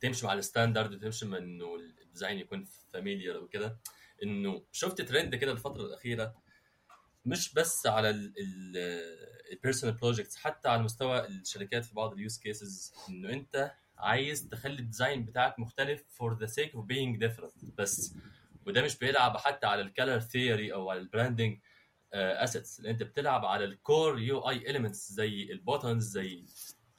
تمشي 0.00 0.26
مع 0.26 0.32
ال 0.32 0.39
standard 0.39 0.94
وتمشي 0.94 1.26
مع 1.26 1.38
إنه 1.38 1.74
ال 1.76 1.85
design 1.85 2.38
يكون 2.38 2.64
familiar 2.92 3.36
وكده. 3.44 3.78
إنه 4.22 4.62
شفت 4.72 5.00
ترند 5.00 5.34
كده 5.34 5.52
الفترة 5.52 5.82
الأخيرة 5.82 6.34
مش 7.26 7.54
بس 7.54 7.86
على 7.86 8.10
ال 9.52 9.57
personal 9.57 9.94
projects 9.96 10.36
حتى 10.36 10.68
على 10.68 10.82
مستوى 10.82 11.26
الشركات 11.26 11.84
في 11.84 11.94
بعض 11.94 12.12
ال 12.12 12.19
use 12.19 12.38
cases 12.38 12.94
إنه 13.08 13.32
أنت 13.32 13.72
عايز 14.02 14.48
تخلي 14.48 14.78
ال 14.78 14.85
design 14.85 15.24
بتاعك 15.24 15.58
مختلف 15.58 16.04
for 16.08 16.38
the 16.38 16.46
sake 16.46 16.74
of 16.74 16.84
being 16.86 17.18
different 17.18 17.52
بس 17.78 18.14
وده 18.66 18.82
مش 18.82 18.98
بيلعب 18.98 19.36
حتى 19.36 19.66
على 19.66 19.80
ال 19.82 19.88
color 19.88 20.20
theory 20.20 20.72
أو 20.72 20.90
على 20.90 21.00
ال 21.00 21.06
branding 21.06 21.58
assets 22.14 22.78
اللي 22.78 22.90
أنت 22.90 23.02
بتلعب 23.02 23.44
على 23.44 23.64
ال 23.64 24.18
core 24.18 24.38
UI 24.50 24.70
elements 24.70 25.12
زي 25.12 25.42
ال 25.52 25.59
buttons 25.59 26.04
زي 26.08 26.44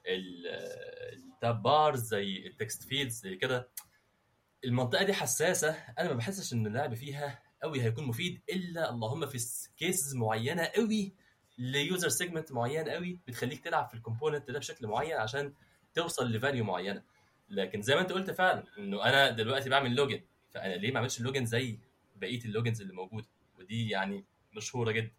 ال 0.07 0.46
tab 0.46 1.61
bars 1.63 2.03
زي 2.03 2.47
ال 2.47 2.55
text 2.55 2.83
fields 2.83 3.13
زي 3.21 3.35
كده. 3.35 3.69
المنطقة 4.65 5.03
دي 5.03 5.13
حساسة. 5.13 5.71
أنا 5.99 6.07
ما 6.09 6.13
بحسش 6.13 6.53
إن 6.53 6.67
اللعب 6.67 6.93
فيها 6.95 7.43
قوي 7.63 7.81
هيكون 7.81 8.03
مفيد 8.07 8.41
إلا 8.49 8.89
اللهم 8.89 9.25
في 9.25 9.37
cases 9.77 10.15
معينة 10.15 10.63
قوي 10.65 11.15
ل 11.57 11.68
user 11.68 12.09
segment 12.09 12.51
معين 12.51 12.89
قوي 12.89 13.19
بتخليك 13.27 13.63
تلعب 13.63 13.87
في 13.87 13.93
ال 13.93 13.99
component 13.99 14.51
ده 14.51 14.59
بشكل 14.59 14.87
معين 14.87 15.13
عشان 15.17 15.53
توصل 15.93 16.31
ل 16.31 16.37
value 16.37 16.63
معينة. 16.63 17.03
لكن 17.49 17.81
زي 17.81 17.95
ما 17.95 18.01
انت 18.01 18.11
قلت 18.11 18.31
فعلا 18.31 18.63
إنه 18.77 19.03
أنا 19.03 19.29
دلوقتي 19.29 19.69
بعمل 19.69 19.95
login 19.95 20.21
فأنا 20.49 20.73
ليه 20.73 20.91
ما 20.91 20.97
اعملش 20.97 21.21
login 21.21 21.45
زي 21.45 21.79
بقية 22.15 22.45
ال 22.45 22.50
logins 22.50 22.81
اللي 22.81 22.93
موجودة؟ 22.93 23.27
ودي 23.59 23.89
يعني 23.89 24.23
مشهورة 24.53 24.91
جدا 24.91 25.11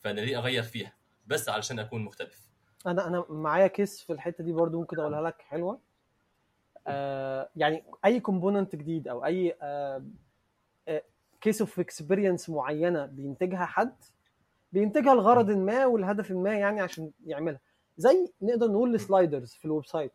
فأنا 0.00 0.20
ليه 0.20 0.38
أغير 0.38 0.62
فيها؟ 0.62 0.92
بس 1.26 1.48
علشان 1.48 1.78
أكون 1.78 2.04
مختلف. 2.04 2.48
أنا 2.86 3.06
أنا 3.06 3.24
معايا 3.28 3.66
case 3.66 4.02
في 4.02 4.12
الحتة 4.12 4.44
دي 4.44 4.52
برضو 4.52 4.80
ممكن 4.80 5.00
أقولها 5.00 5.22
لك 5.22 5.42
حلوة. 5.42 5.80
آه 6.86 7.48
يعني 7.56 7.84
أي 8.04 8.20
component 8.20 8.76
جديد 8.76 9.08
أو 9.08 9.24
أي 9.24 9.56
case 11.40 11.60
of 11.60 11.80
experience 11.80 12.50
معينة 12.50 13.06
بينتجها 13.06 13.64
حد 13.64 13.96
بينتجها 14.72 15.14
لغرض 15.14 15.50
ما 15.50 15.86
والهدف 15.86 16.30
ما 16.30 16.58
يعني 16.58 16.80
عشان 16.80 17.10
يعملها. 17.26 17.60
زي 17.96 18.28
نقدر 18.42 18.66
نقول 18.70 18.94
ال 18.94 19.01
sliders 19.01 19.52
في 19.52 19.64
ال 19.64 19.86
website 19.86 20.12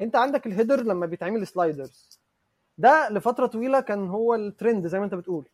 انت 0.00 0.16
عندك 0.16 0.46
ال 0.46 0.51
header 0.51 0.82
لما 0.82 1.06
بيتعمل 1.06 1.46
sliders 1.46 2.20
ده 2.78 3.08
لفترة 3.08 3.46
طويلة 3.46 3.80
كان 3.80 4.08
هو 4.08 4.34
الترند 4.34 4.86
زي 4.86 4.98
ما 4.98 5.04
انت 5.04 5.14
بتقول. 5.14 5.48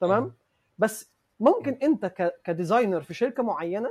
تمام؟ 0.00 0.32
بس 0.78 1.08
ممكن 1.40 1.72
انت 1.82 2.32
ك 2.44 2.50
designer 2.50 3.00
في 3.02 3.14
شركة 3.14 3.42
معينة 3.42 3.90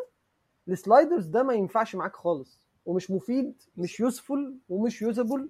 ال 0.68 0.75
sliders 0.75 1.26
ده 1.26 1.44
ما 1.44 1.53
ينفعش 1.53 1.95
معاك 1.95 2.15
خالص. 2.15 2.65
ومش 2.86 3.11
مفيد 3.11 3.53
مش 3.77 3.99
useful 3.99 4.57
ومش 4.69 5.02
usable 5.02 5.49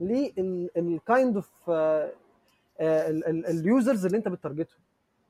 لل 0.00 0.45
kind 0.45 1.36
of 1.36 1.50
ال 2.80 3.01
users 3.01 4.04
اللي 4.06 4.16
انت 4.18 4.28
بت 4.28 4.38
target 4.38 4.69
ـه 4.69 4.74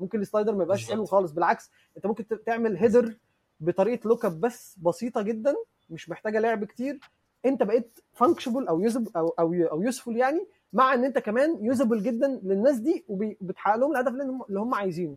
ممكن 0.01 0.21
ال 0.21 0.26
slider 0.26 0.55
ما 0.55 0.63
يبقاش 0.65 0.91
حلو 0.91 1.05
خالص. 1.05 1.33
بالعكس 1.33 1.71
انت 1.97 2.07
ممكن 2.07 2.25
تعمل 2.47 2.77
header 2.77 3.17
بطريقة 3.65 4.09
look 4.09 4.25
up 4.25 4.41
بس 4.41 4.79
بسيطة 4.83 5.23
جدا 5.23 5.55
مش 5.91 6.11
محتاجة 6.11 6.39
لعب 6.39 6.65
كتير. 6.65 7.01
أنت 7.45 7.63
بقيت 7.63 7.99
functional 8.13 8.69
أو 8.69 8.81
usab 8.81 9.09
أو 9.17 9.29
أو 9.29 9.55
أو 9.55 9.83
useful 9.83 10.17
يعني 10.17 10.47
مع 10.73 10.95
إن 10.95 11.05
أنت 11.05 11.19
كمان 11.19 11.65
usable 11.65 12.03
جدا 12.03 12.41
للناس 12.43 12.79
دي 12.79 13.05
وبتحقق 13.09 13.77
لهم 13.77 13.93
الهدف 13.93 14.13
اللي 14.49 14.61
هم 14.61 14.75
عايزينه. 14.75 15.17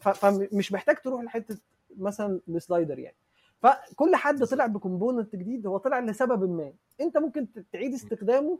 فمش 0.00 0.72
محتاج 0.72 0.96
تروح 0.96 1.22
لحتة 1.22 1.58
مثلا 1.96 2.40
ال 2.48 2.55
slider 2.55 2.98
يعني. 2.98 3.16
فكل 3.62 4.16
حد 4.16 4.44
طلع 4.44 4.66
ب 4.66 4.73
component 4.73 5.36
جديد 5.36 5.66
هو 5.66 5.76
طلع 5.76 6.00
لسبب 6.00 6.50
ما. 6.50 6.72
أنت 7.00 7.18
ممكن 7.18 7.46
تعيد 7.72 7.94
استخدامه 7.94 8.58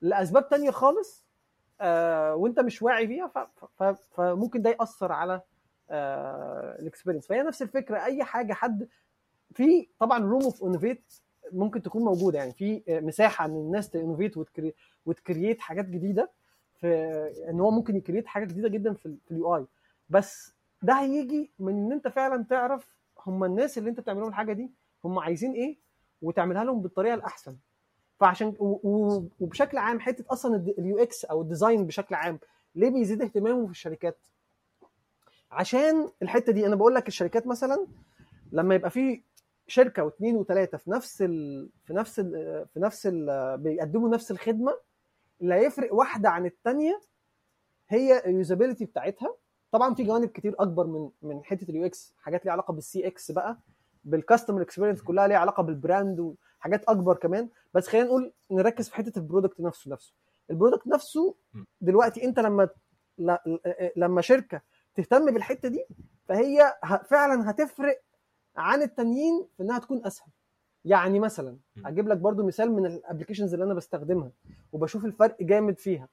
لأسباب 0.00 0.48
تانية 0.48 0.70
خالص 0.70 1.24
آه 1.80 2.34
وأنت 2.34 2.60
مش 2.60 2.82
واعي 2.82 3.06
فيها 3.06 3.48
فممكن 4.14 4.62
ده 4.62 4.70
يأثر 4.70 5.12
على 5.12 5.40
ال 5.90 6.02
experience 6.02 7.26
فهي 7.26 7.42
نفس 7.42 7.62
الفكرة. 7.62 8.04
أي 8.04 8.24
حاجة 8.24 8.52
حد 8.52 8.88
في 9.54 9.88
طبعا 9.98 10.18
room 10.18 10.42
of 10.42 10.64
innovate 10.64 11.12
ممكن 11.52 11.82
تكون 11.82 12.02
موجودة. 12.02 12.38
يعني 12.38 12.52
في 12.52 12.82
مساحة 12.88 13.44
إن 13.44 13.56
الناس 13.56 13.90
ت 13.90 13.95
innovate 13.95 14.36
وت 15.06 15.20
create 15.20 15.60
حاجات 15.60 15.84
جديدة. 15.84 16.30
في 16.74 16.88
إن 17.50 17.60
هو 17.60 17.70
ممكن 17.70 17.96
ي 17.96 18.00
create 18.00 18.26
حاجة 18.26 18.44
جديدة 18.44 18.68
جدا 18.68 18.94
في 18.94 19.16
ال 19.30 19.56
UI 19.56 19.66
بس 20.08 20.54
ده 20.82 21.00
هيجي 21.00 21.50
من 21.58 21.72
إن 21.84 21.92
أنت 21.92 22.08
فعلا 22.08 22.44
تعرف 22.44 22.96
هم 23.26 23.44
الناس 23.44 23.78
اللي 23.78 23.90
أنت 23.90 24.00
بتعمل 24.00 24.20
لهم 24.20 24.28
الحاجة 24.28 24.52
دي 24.52 24.70
هم 25.04 25.18
عايزين 25.18 25.52
إيه 25.52 25.78
وتعملها 26.22 26.64
لهم 26.64 26.82
بالطريقة 26.82 27.14
الأحسن. 27.14 27.56
فعشان 28.20 28.54
وبشكل 28.60 29.78
عام 29.78 30.00
حتة 30.00 30.24
أصلا 30.30 30.56
ال 30.78 30.98
UX 30.98 31.24
أو 31.24 31.42
ال 31.42 31.48
design 31.48 31.86
بشكل 31.86 32.14
عام 32.14 32.38
ليه 32.74 32.90
بيزيد 32.90 33.22
اهتمامه 33.22 33.64
في 33.64 33.70
الشركات؟ 33.70 34.18
عشان 35.50 36.08
الحتة 36.22 36.52
دي. 36.52 36.66
أنا 36.66 36.76
بقول 36.76 36.94
لك 36.94 37.08
الشركات 37.08 37.46
مثلا 37.46 37.86
لما 38.52 38.74
يبقى 38.74 38.90
في 38.90 39.22
شركة 39.66 40.04
واثنين 40.04 40.36
وثلاثه 40.36 40.78
في 40.78 40.90
نفس 40.90 41.22
ال 41.22 41.68
في 41.84 41.92
نفس 41.94 42.20
ال 42.20 42.32
في 42.74 42.80
نفس 42.80 43.06
ال 43.06 43.58
بيقدموا 43.58 44.08
نفس 44.08 44.30
الخدمة 44.30 44.72
اللي 45.42 45.54
هيفرق 45.54 45.94
واحدة 45.94 46.28
عن 46.30 46.46
الثانية 46.46 47.00
هي 47.88 48.18
ال 48.18 48.25
usability 48.25 48.84
بتاعتها. 48.84 49.34
طبعا 49.72 49.94
في 49.94 50.04
جوانب 50.04 50.28
كتير 50.28 50.54
أكبر 50.58 50.86
من 50.86 51.10
من 51.22 51.44
حتة 51.44 51.70
ال 51.70 51.86
UX 51.86 52.14
حاجات 52.18 52.44
ليها 52.44 52.52
علاقة 52.52 52.72
بال 52.72 53.06
CX 53.06 53.30
بقى 53.30 53.58
بال 54.04 54.16
customer 54.16 54.62
experience 54.62 55.02
كلها 55.02 55.26
ليها 55.28 55.38
علاقة 55.38 55.62
بال 55.62 55.79
brand 55.79 56.20
وحاجات 56.20 56.84
أكبر 56.84 57.16
كمان. 57.16 57.48
بس 57.74 57.88
خلينا 57.88 58.06
نقول 58.06 58.32
نركز 58.50 58.88
في 58.88 58.94
حتة 58.96 59.18
ال 59.18 59.23
product 59.23 59.60
نفسه 59.60 59.90
نفسه. 59.90 60.14
ال 60.50 60.55
product 60.55 60.86
نفسه 60.86 61.34
دلوقتي 61.80 62.24
أنت 62.24 62.38
لما 62.40 62.68
لما 63.96 64.20
شركة 64.20 64.60
تهتم 64.98 65.30
بالحتة 65.30 65.68
دي 65.68 65.84
فهي 66.28 66.78
فعلا 67.04 67.50
هتفرق 67.50 68.02
عن 68.56 68.82
التانيين 68.82 69.46
في 69.56 69.62
إنها 69.62 69.78
تكون 69.78 70.06
أسهل. 70.06 70.30
يعني 70.84 71.20
مثلا 71.20 71.56
أجيب 71.86 72.08
لك 72.08 72.16
برضو 72.16 72.46
مثال 72.46 72.72
من 72.72 72.86
ال 72.86 72.91
applications 72.91 73.52
اللي 73.52 73.64
أنا 73.64 73.74
بستخدمها 73.74 74.30
وبشوف 74.72 75.04
الفرق 75.04 75.42
جامد 75.42 75.78
فيها. 75.78 76.08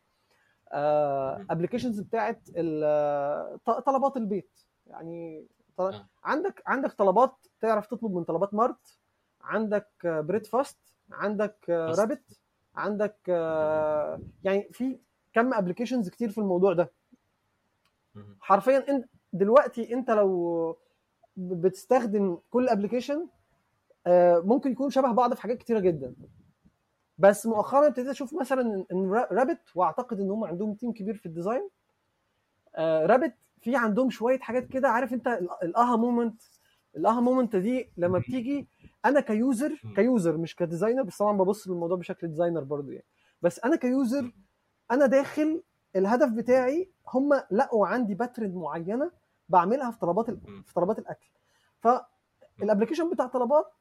applications 1.49 1.99
بتاعت 1.99 2.39
طلبات 3.85 4.17
البيت. 4.17 4.59
يعني 4.87 5.47
عندك 6.23 6.63
عندك 6.65 6.93
طلبات 6.93 7.35
تعرف 7.61 7.87
تطلب 7.87 8.15
من 8.15 8.23
طلبات 8.23 8.53
Mart 8.53 8.97
عندك 9.41 9.89
Breadfast 10.03 10.77
عندك 11.11 11.65
Rabbit 11.69 12.39
عندك 12.75 13.17
يعني 14.43 14.69
في 14.71 14.99
كم 15.33 15.53
applications 15.53 16.09
كتير 16.09 16.29
في 16.29 16.37
الموضوع 16.37 16.73
ده. 16.73 16.91
حرفيا 18.39 18.89
انت 18.89 19.05
دلوقتي 19.33 19.93
أنت 19.93 20.11
لو 20.11 20.77
بتستخدم 21.37 22.37
كل 22.49 22.69
application 22.69 23.27
ممكن 24.43 24.71
يكون 24.71 24.89
شبه 24.89 25.11
بعض 25.11 25.33
في 25.33 25.41
حاجات 25.41 25.57
كتيرة 25.57 25.79
جدا. 25.79 26.15
بس 27.17 27.45
مؤخرا 27.45 27.87
ابتديت 27.87 28.09
أشوف 28.09 28.33
مثلا 28.33 28.85
إن 28.91 29.11
Rabbit 29.11 29.59
وأعتقد 29.75 30.19
إن 30.19 30.31
هم 30.31 30.43
عندهم 30.43 30.73
team 30.73 30.91
كبير 30.91 31.13
في 31.17 31.25
ال 31.25 31.32
design 31.32 31.69
Rabbit 32.79 33.33
في 33.61 33.75
عندهم 33.75 34.09
شوية 34.09 34.39
حاجات 34.39 34.67
كده 34.67 34.89
عارف 34.89 35.13
أنت 35.13 35.27
ال 35.63 35.95
aha 35.95 36.11
moment 36.11 36.41
ال 36.97 37.19
aha 37.21 37.33
moment 37.33 37.55
دي 37.55 37.89
لما 37.97 38.19
بتيجي 38.19 38.67
أنا 39.05 39.19
ك 39.19 39.32
user 39.32 39.81
ك 39.95 40.04
user 40.04 40.37
مش 40.37 40.55
ك 40.55 40.61
designer 40.61 41.03
بس 41.03 41.17
طبعا 41.17 41.37
ببص 41.37 41.67
للموضوع 41.67 41.97
بشكل 41.97 42.27
designer 42.27 42.63
برضو 42.63 42.91
يعني. 42.91 43.05
بس 43.41 43.59
أنا 43.59 43.75
ك 43.75 43.87
user 43.87 44.31
أنا 44.91 45.05
داخل 45.05 45.63
الهدف 45.95 46.29
بتاعي 46.29 46.89
هم 47.07 47.41
لقوا 47.51 47.87
عندي 47.87 48.13
pattern 48.13 48.55
معينة 48.55 49.11
بعملها 49.49 49.91
في 49.91 49.99
طلبات 49.99 50.29
في 50.65 50.73
طلبات 50.75 50.99
الأكل. 50.99 51.27
فال 51.79 51.99
application 51.99 53.09
بتاع 53.09 53.27
طلبات 53.27 53.73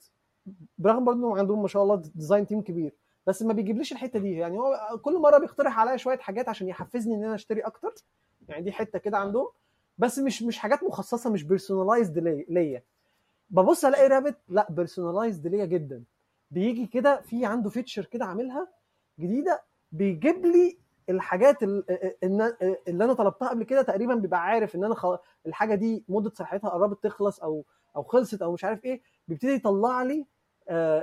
برغم 0.78 1.04
برضه 1.04 1.38
عندهم 1.38 1.62
ما 1.62 1.68
شاء 1.68 1.82
الله 1.82 1.96
design 2.14 2.46
team 2.46 2.62
كبير 2.62 2.92
بس 3.26 3.42
ما 3.42 3.52
بيجيبليش 3.52 3.92
الحتة 3.92 4.18
دي. 4.18 4.32
يعني 4.32 4.58
هو 4.58 4.98
كل 5.02 5.18
مرة 5.18 5.38
بيقترح 5.38 5.78
عليا 5.78 5.96
شوية 5.96 6.18
حاجات 6.18 6.48
عشان 6.48 6.68
يحفزني 6.68 7.14
إن 7.14 7.24
أنا 7.24 7.34
أشتري 7.34 7.60
أكتر. 7.60 7.94
يعني 8.48 8.62
دي 8.62 8.72
حتة 8.72 8.98
كده 8.98 9.18
عندهم. 9.18 9.48
بس 9.98 10.18
مش 10.18 10.42
مش 10.42 10.58
حاجات 10.58 10.84
مخصصة 10.84 11.30
مش 11.30 11.42
personalized 11.42 12.18
ليا 12.48 12.82
ببص 13.50 13.84
ألاقي 13.84 14.08
Rabbit 14.08 14.34
لا 14.48 14.66
personalized 14.70 15.46
ليا 15.46 15.64
جدا. 15.64 16.04
بيجي 16.50 16.86
كده 16.86 17.20
في 17.20 17.46
عنده 17.46 17.70
feature 17.70 18.04
كده 18.04 18.24
عاملها 18.24 18.68
جديدة 19.20 19.62
بيجيب 19.92 20.46
لي 20.46 20.78
الحاجات 21.08 21.62
اللي 21.62 23.04
أنا 23.04 23.12
طلبتها 23.12 23.48
قبل 23.48 23.64
كده 23.64 23.82
تقريبا 23.82 24.14
بيبقى 24.14 24.40
عارف 24.44 24.74
إن 24.76 24.84
أنا 24.84 24.94
خل... 24.94 25.18
الحاجة 25.46 25.74
دي 25.74 26.04
مدة 26.08 26.30
صلاحيتها 26.34 26.70
قربت 26.70 27.04
تخلص 27.04 27.40
أو 27.40 27.64
أو 27.96 28.02
خلصت 28.02 28.42
أو 28.42 28.52
مش 28.52 28.64
عارف 28.64 28.84
إيه 28.84 29.02
بيبتدي 29.28 29.52
يطلع 29.54 30.02
لي 30.02 30.26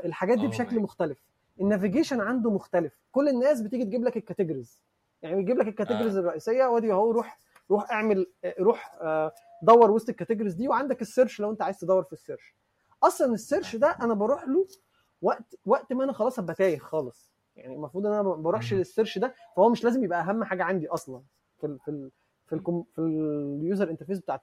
الحاجات 0.06 0.38
دي 0.38 0.48
بشكل 0.48 0.80
مختلف. 0.80 1.23
ال 1.62 1.67
navigation 1.67 2.22
عنده 2.22 2.52
مختلف. 2.52 2.94
كل 3.11 3.30
الناس 3.30 3.61
بتيجي 3.61 3.84
تجيب 3.86 4.03
لك 4.03 4.18
ال 4.18 4.23
categories 4.23 4.82
يعني 5.22 5.36
بيجيب 5.36 5.57
لك 5.57 5.68
ال 5.68 5.72
categories 5.72 6.18
الرئيسية 6.18 6.65
وادي 6.65 6.91
اهو 6.91 7.11
روح 7.11 7.38
روح 7.72 7.91
اعمل 7.91 8.28
روح 8.60 8.95
دور 9.64 9.91
وسط 9.91 10.10
ال 10.10 10.14
categories 10.14 10.53
دي 10.53 10.68
وعندك 10.68 11.02
ال 11.02 11.07
search 11.07 11.40
لو 11.40 11.52
أنت 11.52 11.61
عايز 11.61 11.80
تدور 11.80 12.03
في 12.03 12.14
ال 12.14 12.20
search 12.20 12.56
أصلا 13.03 13.34
ال 13.34 13.40
search 13.40 13.76
ده 13.76 13.88
أنا 14.02 14.14
بروح 14.14 14.48
له 14.48 14.68
وقت 15.22 15.56
وقت 15.65 15.94
ما 15.94 16.03
أنا 16.03 16.14
خلاص 16.14 16.40
أبقى 16.40 16.53
تايه 16.56 16.78
خالص. 16.80 17.31
يعني 17.62 17.76
المفروض 17.76 18.06
إن 18.06 18.14
أنا 18.14 18.22
ما 18.22 18.36
بروحش 18.36 18.74
لل 18.74 18.85
search 18.85 19.18
ده 19.18 19.34
فهو 19.56 19.70
مش 19.70 19.84
لازم 19.84 20.04
يبقى 20.04 20.22
أهم 20.22 20.44
حاجة 20.44 20.64
عندي 20.64 20.88
أصلا 20.88 21.22
في 21.60 21.68
ال 21.68 21.80
في 21.80 21.92
ال 21.92 22.12
في 22.48 22.56
ال 22.56 22.84
في 22.96 23.02
ال 23.62 23.67
user 23.67 23.90
interface 23.90 24.20
بتاعت 24.20 24.42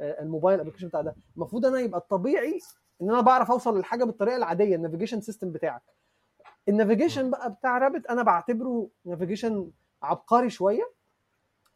ال 0.00 0.09
mobile 0.09 0.60
application 0.60 0.88
بتاع 0.88 1.00
ده. 1.00 1.16
المفروض 1.36 1.66
أنا 1.66 1.80
يبقى 1.80 2.00
الطبيعي 2.00 2.58
إن 3.02 3.10
أنا 3.10 3.20
بعرف 3.20 3.50
أوصل 3.50 3.76
للحاجة 3.76 4.04
بالطريقة 4.04 4.36
العادية 4.36 4.76
ال 4.76 4.80
navigation 4.80 5.20
system 5.20 5.52
بتاعك. 5.52 5.82
ال 6.68 6.74
navigation 6.74 7.30
بقى 7.30 7.52
بتاع 7.52 7.78
Rabbit 7.78 8.10
أنا 8.10 8.22
بعتبره 8.22 8.88
navigation 9.04 9.70
عبقري 10.02 10.50
شوية 10.50 10.90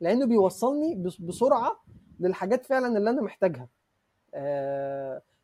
لأنه 0.01 0.27
بيوصلني 0.27 0.95
بسرعة 1.21 1.83
للحاجات 2.21 2.67
فعلا 2.67 2.99
اللي 2.99 3.11
أنا 3.11 3.23
محتاجها. 3.23 3.69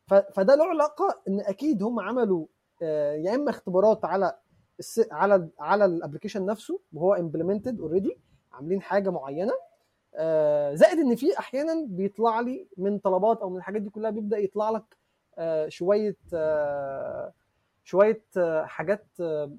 فده 0.07 0.55
له 0.55 0.65
علاقة 0.65 1.21
إن 1.27 1.39
أكيد 1.39 1.83
هم 1.83 1.99
عملوا 1.99 2.45
يا 3.15 3.35
إما 3.35 3.49
اختبارات 3.49 4.05
على 4.05 4.37
على 5.11 5.49
على 5.59 5.85
ال 5.85 5.90
application 5.90 6.45
نفسه 6.45 6.79
وهو 6.93 7.13
implemented 7.13 7.79
already 7.79 8.17
عاملين 8.53 8.81
حاجة 8.81 9.09
معينة. 9.09 9.53
زائد 10.75 10.99
إن 10.99 11.15
في 11.15 11.39
أحيانا 11.39 11.85
بيطلع 11.89 12.39
لي 12.39 12.67
من 12.77 12.99
طلبات 12.99 13.41
أو 13.41 13.49
من 13.49 13.57
الحاجات 13.57 13.81
دي 13.81 13.89
كلها 13.89 14.09
بيبدأ 14.11 14.37
يطلع 14.37 14.69
لك 14.69 14.97
شوية 15.69 16.15
شوية 17.83 18.21
آه، 18.37 18.65
حاجات 18.65 19.05
آه، 19.21 19.51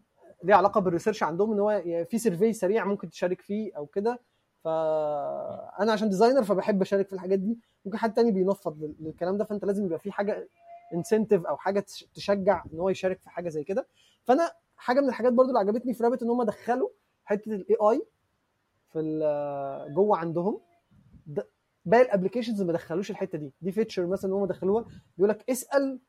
ليها 0.44 0.56
علاقة 0.56 0.80
بال 0.80 0.88
research 0.88 1.22
عندهم 1.22 1.52
إن 1.52 1.60
هو 1.60 1.82
في 2.10 2.18
survey 2.18 2.52
سريع 2.52 2.84
ممكن 2.84 3.10
تشارك 3.10 3.40
فيه 3.40 3.72
أو 3.76 3.86
كده. 3.86 4.20
فانا 4.64 5.92
عشان 5.92 6.08
designer 6.08 6.42
فبحب 6.44 6.82
أشارك 6.82 7.06
في 7.06 7.12
الحاجات 7.12 7.38
دي. 7.38 7.58
ممكن 7.84 7.98
حد 7.98 8.14
تاني 8.14 8.30
بينفض 8.32 8.82
لل- 8.82 8.94
للكلام 9.00 9.36
ده 9.36 9.44
فأنت 9.44 9.64
لازم 9.64 9.84
يبقى 9.86 9.98
في 9.98 10.12
حاجة 10.12 10.48
incentive 10.94 11.46
أو 11.46 11.56
حاجة 11.56 11.80
تش- 11.80 12.04
تشجع 12.14 12.64
إن 12.72 12.78
هو 12.80 12.88
يشارك 12.88 13.20
في 13.20 13.30
حاجة 13.30 13.48
زي 13.48 13.64
كده. 13.64 13.86
فأنا 14.24 14.52
حاجة 14.80 15.00
من 15.00 15.08
الحاجات 15.08 15.32
برضو 15.32 15.48
اللي 15.48 15.58
عجبتني 15.58 15.94
في 15.94 16.04
Rabbit 16.04 16.22
إن 16.22 16.30
هم 16.30 16.42
دخلوا 16.42 16.88
حتة 17.24 17.52
ال 17.54 17.76
AI 17.90 18.06
في 18.92 19.00
جوه 19.94 20.16
عندهم. 20.18 20.60
ده- 21.26 21.48
باقي 21.84 22.02
ال 22.02 22.07
applications 22.07 22.62
ما 22.62 22.72
دخلوش 22.72 23.10
الحتة 23.10 23.38
دي. 23.38 23.52
دي 23.60 23.72
feature 23.72 24.06
مثلا 24.06 24.34
هم 24.34 24.46
دخلوها 24.46 24.84
بيقول 25.16 25.30
لك 25.30 25.50
اسأل 25.50 26.00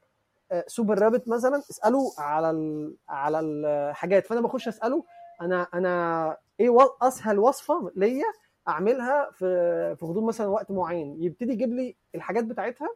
آه، 0.51 0.63
Super 0.67 0.99
Rabbit 0.99 1.27
مثلا 1.29 1.57
اساله 1.71 2.11
على 2.17 2.47
على 3.09 3.39
الحاجات 3.39 4.25
فأنا 4.27 4.41
بخش 4.41 4.67
أسأله 4.67 5.03
أنا 5.41 5.67
أنا 5.73 6.37
إيه 6.59 6.77
أسهل 7.01 7.39
وصفة 7.39 7.91
ليا 7.95 8.25
أعملها 8.67 9.31
في 9.31 9.45
في 9.95 10.05
غضون 10.05 10.25
مثلا 10.25 10.47
وقت 10.47 10.71
معين. 10.71 11.23
يبتدي 11.23 11.51
يجيب 11.53 11.73
لي 11.73 11.95
الحاجات 12.15 12.43
بتاعتها 12.43 12.89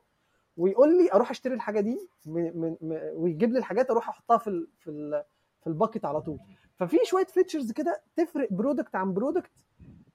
ويقول 0.58 0.98
لي 1.04 1.14
أروح 1.14 1.30
أشتري 1.32 1.54
الحاجة 1.54 1.80
دي 1.80 2.10
من 2.26 2.58
من 2.60 2.78
ويجيب 3.14 3.52
لي 3.54 3.60
الحاجات 3.60 3.92
أروح 3.92 4.10
أحطها 4.10 4.38
في 4.38 4.48
ال 4.50 4.68
في 4.80 4.90
ال 4.90 5.24
في 5.66 5.70
ال 5.72 5.77
bucket 5.77 6.06
على 6.06 6.22
طول. 6.22 6.40
ففي 6.76 6.98
شوية 7.04 7.26
features 7.26 7.72
كده 7.72 8.02
تفرق 8.16 8.54
product 8.54 8.96
عن 8.96 9.14
product 9.14 9.52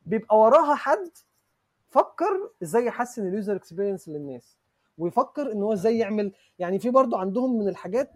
بيبقى 0.06 0.38
وراها 0.38 0.74
حد 0.74 1.10
فكر 1.88 2.50
إزاي 2.62 2.84
يحسن 2.86 3.28
ال 3.28 3.34
user 3.34 3.56
experience 3.56 4.08
للناس 4.08 4.56
ويفكر 4.98 5.52
إن 5.52 5.62
هو 5.62 5.72
إزاي 5.72 5.98
يعمل. 5.98 6.32
يعني 6.58 6.78
في 6.78 6.90
برضو 6.90 7.16
عندهم 7.16 7.58
من 7.58 7.68
الحاجات 7.68 8.10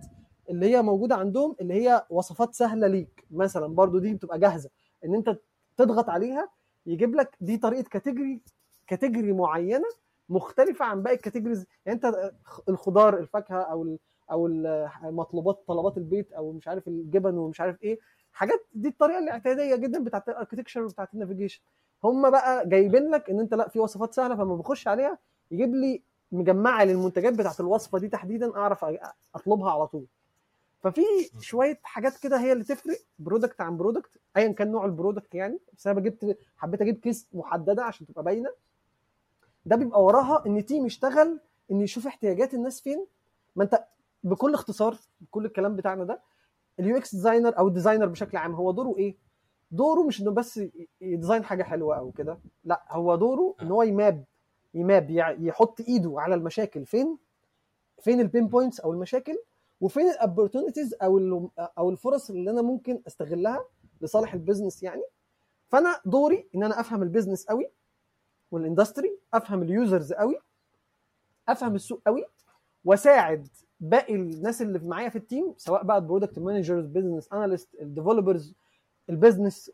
اللي 0.51 0.67
هي 0.67 0.83
موجودة 0.83 1.15
عندهم 1.17 1.57
اللي 1.61 1.75
هي 1.75 2.07
وصفات 2.11 2.55
سهلة 2.55 2.87
ليك. 2.87 3.25
مثلا 3.31 3.67
برضو 3.67 3.99
دي 3.99 4.15
بتبقى 4.15 4.39
جاهزة. 4.39 4.71
إن 5.05 5.15
أنت 5.15 5.39
تضغط 5.77 6.09
عليها 6.09 6.49
يجيب 6.87 7.15
لك 7.15 7.37
دي 7.41 7.57
طريقة 7.59 7.89
category 7.89 8.43
category 8.87 9.33
معينة 9.33 9.85
مختلفة 10.29 10.85
عن 10.85 11.03
باقي 11.03 11.17
ال 11.17 11.21
categories 11.21 11.67
يعني 11.87 11.97
أنت 12.05 12.33
الخضار 12.69 13.19
الفاكهة 13.19 13.63
أو 13.63 13.99
أو 14.31 14.47
المطلوبات 14.47 15.65
طلبات 15.67 15.99
البيت 15.99 16.33
أو 16.33 16.53
مش 16.53 16.69
عارف 16.69 16.89
الجبن 16.89 17.39
ومش 17.39 17.61
عارف 17.61 17.83
إيه. 17.83 17.99
حاجات 18.33 18.67
دي 18.75 18.89
الطريقة 18.89 19.19
الاعتيادية 19.19 19.77
جدا 19.77 20.05
بتاعت 20.05 20.29
ال 20.29 20.33
architecture 20.33 20.83
وبتاعت 20.83 21.15
ال 21.15 21.19
navigation 21.19 21.63
هم 22.05 22.31
بقى 22.31 22.69
جايبين 22.69 23.11
لك 23.11 23.31
إن 23.31 23.41
أنت 23.41 23.55
لأ 23.55 23.69
في 23.69 23.79
وصفات 23.79 24.15
سهلة 24.15 24.37
فلما 24.37 24.57
بخش 24.57 24.89
عليها 24.89 25.19
يجيب 25.51 25.75
لي 25.75 26.03
مجمعة 26.33 26.85
للمنتجات 26.85 27.33
بتاعت 27.35 27.61
الوصفة 27.61 27.99
دي 27.99 28.09
تحديدا 28.09 28.57
أعرف 28.57 28.85
أطلبها 29.35 29.71
على 29.71 29.87
طول. 29.87 30.07
ففي 30.81 31.03
شوية 31.41 31.79
حاجات 31.83 32.17
كده 32.19 32.41
هي 32.41 32.53
اللي 32.53 32.65
تفرق 32.65 32.99
product 33.19 33.61
عن 33.61 33.77
product 33.77 34.11
ايا 34.37 34.53
كان 34.53 34.73
نوع 34.73 34.85
ال 34.85 34.91
product 34.91 35.35
يعني. 35.35 35.59
بس 35.77 35.87
أنا 35.87 36.01
جبت 36.01 36.39
حبيت 36.57 36.81
أجيب 36.83 37.01
case 37.01 37.29
محددة 37.33 37.85
عشان 37.85 38.07
تبقى 38.07 38.23
باينة. 38.23 38.51
ده 39.67 39.77
بيبقى 39.77 40.05
وراها 40.05 40.47
إن 40.47 40.67
team 40.67 40.87
يشتغل 40.87 41.41
إن 41.71 41.81
يشوف 41.81 42.07
احتياجات 42.07 42.55
الناس 42.55 42.81
فين. 42.81 43.07
ما 43.57 43.65
أنت 43.65 43.85
بكل 44.25 44.55
اختصار 44.55 44.97
بكل 45.21 45.45
الكلام 45.47 45.77
بتاعنا 45.77 46.05
ده 46.05 46.21
ال 46.81 46.97
UX 46.97 47.15
designer 47.15 47.59
أو 47.59 47.69
ال 47.69 47.73
designer 47.73 48.07
بشكل 48.07 48.37
عام 48.37 48.55
هو 48.55 48.71
دوره 48.71 48.95
إيه؟ 48.99 49.17
دوره 49.71 50.03
مش 50.03 50.21
إنه 50.21 50.31
بس 50.31 50.61
ي 51.01 51.07
design 51.07 51.45
حاجة 51.45 51.63
حلوة 51.63 51.99
أو 51.99 52.13
كده 52.13 52.39
لأ 52.65 52.85
هو 52.91 53.17
دوره 53.17 53.55
إن 53.63 53.71
هو 53.71 53.83
ي 53.83 53.93
map 53.93 54.25
ي 54.75 54.84
map 54.84 55.11
يحط 55.41 55.81
إيده 55.81 56.15
على 56.21 56.35
المشاكل 56.35 56.87
فين؟ 56.87 57.19
فين 58.01 58.21
ال 58.21 58.26
pain 58.26 58.49
points 58.49 58.81
أو 58.81 58.93
المشاكل؟ 58.93 59.39
وفين 59.81 60.11
ال 60.11 60.17
opportunities 60.17 60.95
أو 61.03 61.51
أو 61.59 61.91
الفرص 61.91 62.31
اللي 62.31 62.51
أنا 62.51 62.63
ممكن 62.63 63.03
أستغلها 63.07 63.65
لصالح 64.01 64.35
ال 64.35 64.40
business 64.40 64.83
يعني؟ 64.83 65.03
فأنا 65.69 66.01
دوري 66.07 66.49
إن 66.55 66.63
أنا 66.63 66.81
أفهم 66.81 67.03
ال 67.03 67.07
business 67.07 67.47
قوي 67.47 67.71
وال 68.51 68.64
industry 68.64 69.19
أفهم 69.35 69.63
ال 69.63 69.71
users 69.71 70.13
قوي 70.13 70.39
أفهم 71.49 71.75
السوق 71.75 72.01
قوي 72.07 72.25
وأساعد 72.85 73.49
باقي 73.81 74.15
الناس 74.15 74.63
اللي 74.63 74.79
معايا 74.79 75.09
في 75.09 75.17
ال 75.17 75.24
team 75.24 75.55
سواء 75.57 75.83
بقى 75.85 75.97
ال 75.99 76.04
product 76.04 76.39
managers 76.39 76.87
business 76.87 77.33
analyst 77.33 77.69
ال 77.81 77.87
developers 77.87 78.55
ال 79.11 79.17
business 79.17 79.71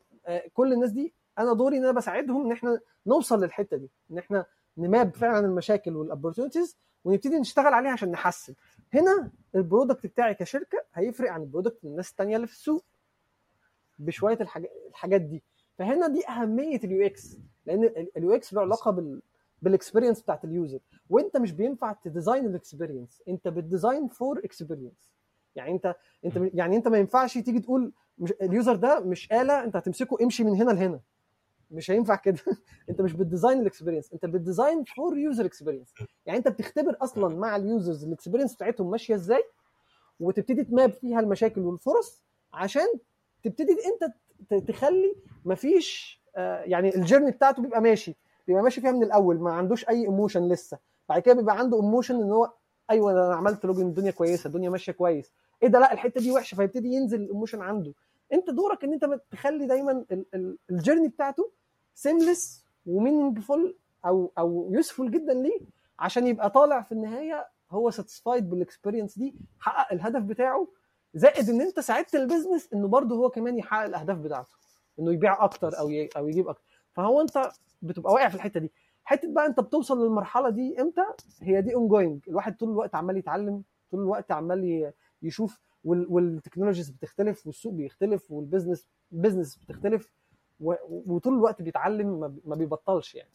كل 0.55 0.73
الناس 0.73 0.91
دي 0.91 1.13
أنا 1.39 1.53
دوري 1.53 1.77
إن 1.79 1.83
أنا 1.85 1.93
بساعدهم 1.93 2.47
إن 2.47 2.53
إحنا 2.53 2.81
نوصل 3.07 3.45
للحتة 3.45 3.77
دي 3.77 3.91
إن 4.11 4.19
إحنا 4.19 4.47
ن 4.79 4.88
map 4.88 5.15
فعلا 5.15 5.47
المشاكل 5.47 5.97
وال 5.97 6.07
opportunities 6.07 6.77
ونبتدي 7.05 7.39
نشتغل 7.39 7.75
عليها 7.75 7.91
عشان 7.93 8.11
نحسن. 8.11 8.55
هنا 8.95 9.31
ال 9.55 9.61
product 9.61 10.07
بتاعي 10.07 10.35
كشركة 10.35 10.79
هيفرق 10.95 11.31
عن 11.33 11.41
ال 11.43 11.48
product 11.48 11.85
الناس 11.85 12.11
الثانية 12.11 12.37
اللي 12.37 12.47
في 12.47 12.53
السوق 12.53 12.85
بشوية 13.99 14.39
الحاجات 14.91 15.21
دي. 15.21 15.43
فهنا 15.79 16.09
دي 16.09 16.29
أهمية 16.29 16.77
اليو 16.85 17.07
إكس 17.07 17.37
لأن 17.67 18.07
اليو 18.17 18.35
إكس 18.35 18.55
له 18.55 18.61
علاقة 18.61 18.91
بال 19.63 19.73
experience 19.73 20.23
بتاعت 20.23 20.45
ال 20.45 20.50
user. 20.50 20.79
وانت 21.11 21.37
مش 21.37 21.53
بينفع 21.53 21.93
ت 21.93 22.00
design 22.00 22.47
ال 22.47 22.53
experience. 22.53 23.23
انت 23.29 23.49
بت 23.49 23.64
design 23.64 24.09
for 24.09 24.39
experience. 24.45 25.13
يعني 25.57 25.73
انت 25.73 25.95
انت 26.25 26.51
يعني 26.55 26.77
انت 26.77 26.89
ما 26.89 26.99
ينفعش 26.99 27.35
تيجي 27.39 27.61
تقول 27.61 27.93
مش 28.19 28.33
ال 28.43 28.49
user 28.49 28.77
ده 28.77 29.01
مش 29.01 29.33
آلة 29.33 29.65
انت 29.65 29.77
هتمسكه 29.77 30.17
امشي 30.23 30.45
من 30.45 30.55
هنا 30.55 30.71
لهنا. 30.73 31.01
مش 31.71 31.91
هينفع 31.91 32.15
كده. 32.17 32.39
انت 32.91 33.01
مش 33.01 33.13
بت 33.13 33.25
design 33.25 33.61
ال 33.61 33.65
experience. 33.65 34.13
انت 34.13 34.27
بت 34.27 34.41
design 34.41 34.85
for 34.85 35.19
user 35.19 35.45
experience. 35.45 35.95
يعني 36.27 36.39
انت 36.39 36.49
بتختبر 36.49 36.97
أصلا 37.01 37.37
مع 37.37 37.57
ال 37.57 37.65
users 37.65 38.05
ال 38.05 38.09
experience 38.09 38.55
بتاعتهم 38.55 38.91
ماشية 38.91 39.15
إزاي 39.15 39.43
وتبتدي 40.21 40.65
ت 40.65 40.72
map 40.72 40.93
فيها 40.93 41.21
المشاكل 41.21 41.61
والفرص 41.61 42.23
عشان 42.53 42.87
تبتدي 43.43 43.73
انت 43.73 44.15
تخلي 44.69 45.15
مفيش 45.45 46.21
آه 46.37 46.63
يعني 46.63 46.95
ال 46.97 47.01
journey 47.01 47.31
بتاعته 47.31 47.63
بيبقى 47.63 47.81
ماشي. 47.81 48.17
بيبقى 48.47 48.63
ماشي 48.63 48.81
فيها 48.81 48.93
من 48.93 49.03
الأول 49.03 49.41
ما 49.41 49.53
عندوش 49.53 49.89
أي 49.89 50.03
emotion 50.05 50.49
لسه. 50.49 50.79
بعد 51.09 51.23
كده 51.23 51.35
بيبقى 51.35 51.59
عنده 51.59 51.77
emotion 51.77 52.15
إن 52.15 52.31
هو 52.33 52.53
أيوه 52.91 53.13
أنا 53.13 53.35
عملت 53.35 53.65
login 53.65 53.87
الدنيا 53.87 54.11
كويسة 54.11 54.49
الدنيا 54.49 54.71
ماشية 54.71 54.93
كويس. 54.93 55.33
إيه 55.63 55.69
ده؟ 55.69 55.79
لا 55.79 55.93
الحتة 55.93 56.21
دي 56.21 56.33
وحشة 56.33 56.55
فيبتدي 56.55 56.89
ينزل 56.89 57.21
ال 57.23 57.27
emotion 57.27 57.61
عنده. 57.63 57.93
أنت 58.33 58.51
دورك 58.51 58.85
إن 58.85 58.93
أنت 58.93 59.21
تخلي 59.31 59.67
دايما 59.67 60.05
ال 60.71 60.75
journey 60.75 61.09
بتاعته 61.09 61.51
seamless 61.95 62.65
و 62.87 62.95
meaningful 62.95 63.77
أو 64.07 64.33
أو 64.39 64.69
useful 64.73 65.11
جدا 65.11 65.35
ليه 65.35 65.61
عشان 65.99 66.27
يبقى 66.27 66.51
طالع 66.51 66.83
في 66.83 66.93
النهاية 66.93 67.47
هو 67.71 67.91
satisfied 67.91 68.51
بال 68.51 68.62
experience 68.62 69.19
دي 69.19 69.35
حقق 69.61 69.93
الهدف 69.93 70.23
بتاعه 70.23 70.69
زائد 71.15 71.49
إن 71.49 71.61
أنت 71.61 71.81
ساعدت 71.81 72.15
ال 72.15 72.21
business 72.21 72.69
إنه 72.75 72.89
برضه 72.89 73.17
هو 73.17 73.31
كمان 73.31 73.59
يحقق 73.59 73.85
الأهداف 73.85 74.19
بتاعته. 74.19 74.51
إنه 74.99 75.13
يبيع 75.13 75.45
أكتر 75.45 75.79
أو 75.79 75.91
أو 76.17 76.29
يجيب 76.29 76.49
أكتر. 76.49 76.65
فهو 76.93 77.21
انت 77.21 77.51
بتبقى 77.83 78.13
واقع 78.13 78.29
في 78.29 78.35
الحتة 78.35 78.61
دي. 78.61 78.73
حتة 79.05 79.33
بقى 79.35 79.47
انت 79.47 79.61
بتوصل 79.61 80.03
للمرحلة 80.05 80.51
دي 80.51 80.81
إمتى؟ 80.81 81.05
هي 81.43 81.63
دي 81.63 81.75
ongoing 81.75 82.29
الواحد 82.29 82.57
طول 82.57 82.71
الوقت 82.71 82.95
عمال 82.95 83.17
يتعلم 83.17 83.63
طول 83.91 84.01
الوقت 84.01 84.33
عمال 84.33 84.93
يشوف 85.23 85.61
وال 85.85 86.00
technologies 86.00 86.91
بتختلف 86.91 87.47
والسوق 87.47 87.73
بيختلف 87.73 88.31
وال 88.31 88.42
business 88.42 88.87
business 89.11 89.57
بتختلف 89.57 90.13
وطول 90.61 91.35
الوقت 91.35 91.63
بيتعلم 91.63 92.41
ما 92.45 92.57
بيبطلش 92.57 93.15
يعني. 93.15 93.31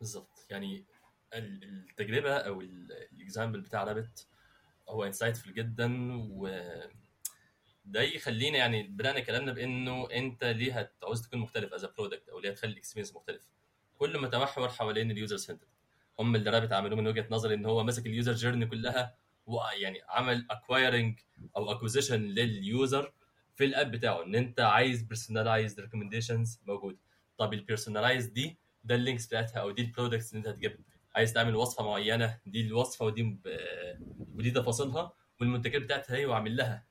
بالظبط. 0.00 0.46
يعني 0.50 0.84
التجربة 1.34 2.32
أو 2.36 2.60
ال 2.60 2.72
example 2.72 3.60
بتاع 3.60 3.84
رابت 3.84 4.26
هو 4.88 5.12
insightful 5.12 5.48
جدا 5.52 6.12
و 6.30 6.48
ده 7.86 8.02
يخلينا 8.02 8.58
يعني 8.58 8.82
بدانا 8.82 9.20
كلامنا 9.20 9.52
بإنه 9.52 10.10
أنت 10.10 10.44
ليه 10.44 10.78
هتعوز 10.78 11.22
تكون 11.22 11.38
مختلف 11.38 11.72
as 11.72 11.84
product 11.84 12.28
أو 12.28 12.38
ليه 12.40 12.50
هتخلي 12.50 12.72
ال 12.72 12.76
experience 12.76 13.14
مختلف؟ 13.16 13.42
كل 13.98 14.18
متمحور 14.20 14.68
حوالين 14.68 15.10
ال 15.10 15.15
user 15.15 15.36
center 15.36 15.66
هم 16.18 16.36
اللي 16.36 16.50
رابت 16.50 16.72
عملوه 16.72 16.96
من 16.98 17.06
وجهة 17.06 17.26
نظري 17.30 17.54
إن 17.54 17.66
هو 17.66 17.84
مسك 17.84 18.06
ال 18.06 18.11
user 18.11 18.32
journey 18.32 18.66
كلها 18.66 19.14
ويعني 19.46 20.00
عمل 20.08 20.46
acquiring 20.50 21.18
أو 21.56 21.70
acquisition 21.70 22.20
لل 22.22 22.52
user 22.52 23.12
في 23.54 23.64
ال 23.64 23.70
app 23.70 23.90
بتاعه 23.90 24.22
إن 24.22 24.34
أنت 24.34 24.60
عايز 24.60 25.02
personalized 25.02 25.80
recommendations 25.80 26.60
موجود. 26.66 26.98
طب 27.38 27.52
ال 27.54 27.60
personalized 27.60 28.32
دي 28.32 28.58
ده 28.84 28.94
ال 28.94 28.99
links 28.99 29.26
بتاعتها 29.26 29.60
أو 29.60 29.70
دي 29.70 29.82
ال 29.82 29.87
products 29.87 30.30
اللي 30.34 30.38
أنت 30.38 30.48
هتجيبها. 30.48 30.78
عايز 31.14 31.32
تعمل 31.32 31.56
وصفة 31.56 31.84
معينة 31.84 32.38
دي 32.46 32.60
الوصفة 32.60 33.04
ودي 33.04 33.22
ب... 33.22 33.40
ودي 34.34 34.50
تفاصيلها 34.50 35.12
والمنتجات 35.40 35.82
بتاعتها 35.82 36.16
هي 36.16 36.26
وعامل 36.26 36.56
لها 36.56 36.84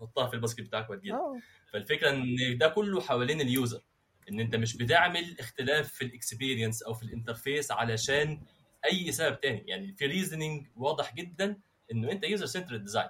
حطها 0.00 0.26
في 0.26 0.34
ال 0.34 0.38
basket 0.38 0.60
بتاعك 0.60 0.90
وتجيلها 0.90 1.40
فالفكرة 1.72 2.10
إن 2.10 2.58
ده 2.58 2.68
كله 2.68 3.00
حوالين 3.00 3.40
ال 3.40 3.47
user. 3.47 3.82
إن 4.30 4.40
أنت 4.40 4.56
مش 4.56 4.76
بتعمل 4.76 5.36
اختلاف 5.40 5.92
في 5.92 6.04
ال 6.04 6.11
experience 6.11 6.82
أو 6.82 6.94
في 6.94 7.02
ال 7.02 7.09
interface 7.09 7.70
علشان 7.72 8.42
أي 8.90 9.12
سبب 9.12 9.40
تاني. 9.40 9.64
يعني 9.66 9.92
في 9.92 10.06
reasoning 10.06 10.66
واضح 10.76 11.14
جدا 11.14 11.60
إنه 11.92 12.12
أنت 12.12 12.24
user 12.24 12.46
center 12.46 12.76
design 12.76 13.08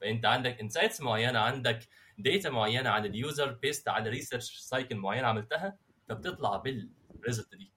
فأنت 0.00 0.24
عندك 0.24 0.60
insights 0.60 1.00
معينة 1.00 1.38
عندك 1.38 1.88
data 2.18 2.50
معينة 2.50 2.90
عن 2.90 3.04
ال 3.06 3.15
user 3.15 3.52
based 3.52 3.88
على 3.88 4.10
research 4.10 4.58
cycle 4.58 4.96
معينة 4.96 5.26
عملتها 5.26 5.78
فبتطلع 6.08 6.56
بال 6.56 6.80
result 6.80 7.54
دي. 7.54 7.72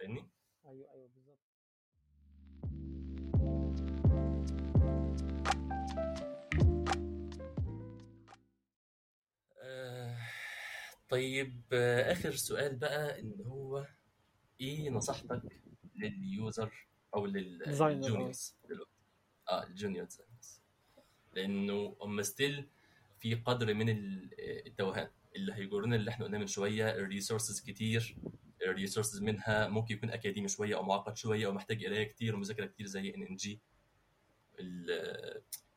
فاهمني؟ 0.00 0.28
طيب 11.18 11.62
آه، 11.72 12.12
آخر 12.12 12.30
سؤال 12.34 12.76
بقى 12.76 13.20
إن 13.20 13.34
هو 13.46 13.86
إيه 14.60 14.90
نصيحتك 14.90 15.42
لل 15.96 16.26
user 16.26 16.86
آه. 17.14 17.26
لل 17.26 17.55
juniors 17.55 18.56
دلوقتي؟ 18.68 18.90
آه 19.48 19.64
ال 19.64 19.70
junior 19.70 20.04
designers 20.04 20.60
لأنه 21.34 21.96
هم 22.00 22.22
still 22.22 22.68
في 23.18 23.34
قدر 23.34 23.74
من 23.74 23.88
ال- 23.88 24.30
التوهان. 24.66 25.08
اللي 25.36 25.52
هيجرنا 25.54 25.96
اللي 25.96 26.10
إحنا 26.10 26.24
قلناه 26.24 26.38
من 26.38 26.46
شوية 26.46 26.90
ال 26.90 26.97
resources 26.97 27.60
كتير. 27.60 28.16
ال 28.62 28.68
resources 28.68 29.22
منها 29.22 29.68
ممكن 29.68 29.94
يكون 29.94 30.10
اكاديمي 30.10 30.48
شوية 30.48 30.76
أو 30.76 30.82
معقد 30.82 31.16
شوية 31.16 31.46
أو 31.46 31.52
محتاج 31.52 31.84
قرايه 31.86 32.04
كتير 32.04 32.34
ومذاكرة 32.34 32.66
كتير 32.66 32.86
زي 32.86 33.14
NNG. 33.14 33.60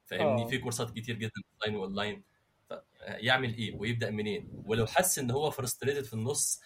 فاهمني؟ 0.06 0.44
آه. 0.44 0.48
في 0.48 0.58
كورسات 0.58 0.92
كتير 0.92 1.16
جدا 1.16 1.32
online 1.66 1.76
و 1.82 1.88
online 1.88 2.24
يعمل 3.08 3.54
إيه 3.56 3.76
ويبدأ 3.76 4.10
منين. 4.12 4.50
ولو 4.66 4.86
حس 4.86 5.20
إن 5.20 5.32
هو 5.32 5.52
frustrated 5.52 6.04
في 6.04 6.14
النص 6.14 6.62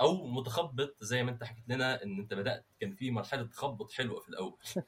أو 0.00 0.26
متخبط 0.26 0.96
زي 1.00 1.22
ما 1.22 1.30
أنت 1.30 1.44
حكيت 1.44 1.64
لنا 1.68 2.02
إن 2.02 2.18
أنت 2.18 2.34
بدأت 2.34 2.66
كان 2.80 2.94
في 2.94 3.10
مرحلة 3.10 3.42
تخبط 3.42 3.92
حلوة 3.92 4.20
في 4.20 4.28
الأول. 4.28 4.58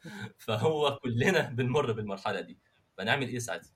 فهو 0.46 0.98
كلنا 1.02 1.50
بنمر 1.50 1.92
بالمرحلة 1.92 2.40
دي. 2.40 2.58
فنعمل 2.98 3.28
إيه 3.28 3.38
ساعتها؟ 3.38 3.72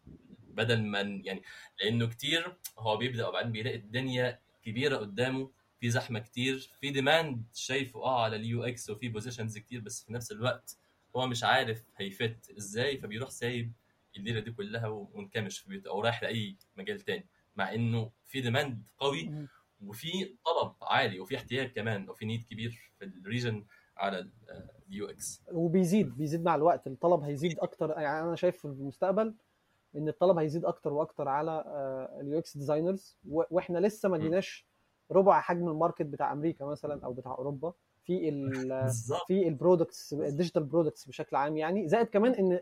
بدل 0.56 0.82
ما 0.82 1.00
يعني 1.00 1.42
لأنه 1.80 2.06
كتير 2.06 2.56
هو 2.78 2.96
بيبدأ 2.96 3.26
وبعدين 3.28 3.52
بيلاقي 3.52 3.76
الدنيا 3.76 4.40
كبيرة 4.62 4.96
قدامه 4.96 5.50
في 5.80 5.90
زحمة 5.90 6.18
كتير 6.18 6.70
في 6.80 6.90
demand 6.90 7.44
شايفه 7.54 8.02
آه 8.02 8.24
على 8.24 8.36
ال 8.36 8.64
UX 8.64 8.90
وفي 8.90 9.08
positions 9.08 9.58
كتير 9.58 9.80
بس 9.80 10.04
في 10.04 10.12
نفس 10.12 10.32
الوقت 10.32 10.78
هو 11.16 11.26
مش 11.26 11.44
عارف 11.44 11.84
هي 11.96 12.18
fit 12.18 12.50
إزاي 12.58 12.98
فبيروح 12.98 13.30
سايب 13.30 13.72
الليلة 14.16 14.40
دي 14.40 14.50
كلها 14.50 14.88
ومنكمش 14.88 15.58
في 15.58 15.68
بيته 15.68 15.90
أو 15.90 16.00
رايح 16.00 16.22
لأي 16.22 16.56
مجال 16.76 17.00
تاني 17.00 17.26
مع 17.56 17.74
إنه 17.74 18.10
في 18.24 18.40
demand 18.40 18.82
قوي. 18.98 19.46
وفي 19.86 20.36
طلب 20.44 20.72
عالي 20.82 21.20
وفي 21.20 21.36
احتياج 21.36 21.72
كمان 21.72 22.08
وفي 22.08 22.26
need 22.26 22.44
كبير 22.44 22.92
في 22.98 23.04
ال 23.04 23.13
region 23.13 23.64
على 23.96 24.30
ال 24.88 24.97
U 24.97 25.06
X 25.06 25.42
وبيزيد 25.52 26.16
بيزيد 26.16 26.44
مع 26.44 26.54
الوقت 26.54 26.86
الطلب 26.86 27.20
هيزيد 27.20 27.58
أكتر 27.58 27.90
يعني 27.90 28.26
أنا 28.26 28.36
شايف 28.36 28.56
في 28.56 28.64
المستقبل 28.64 29.34
إن 29.96 30.08
الطلب 30.08 30.38
هيزيد 30.38 30.64
أكتر 30.64 30.92
وأكتر 30.92 31.28
على 31.28 31.64
ال 32.20 32.38
UX 32.38 32.56
designers 32.56 33.16
وإحنا 33.28 33.78
لسه 33.78 34.08
ما. 34.08 34.18
جيناش 34.18 34.66
ربع 35.10 35.40
حجم 35.40 35.68
ال 35.68 35.74
market 35.74 36.06
بتاع 36.06 36.32
أمريكا 36.32 36.64
مثلا 36.64 37.04
أو 37.04 37.12
بتاع 37.12 37.32
أوروبا 37.32 37.72
في 38.04 38.28
ال 38.28 38.90
في 39.28 39.48
ال 39.48 39.56
products 39.56 40.12
ال 40.12 40.19
digital 40.19 40.64
products 40.64 41.08
بشكل 41.08 41.36
عام 41.36 41.56
يعني 41.56 41.88
زائد 41.88 42.06
كمان 42.06 42.32
إن 42.32 42.60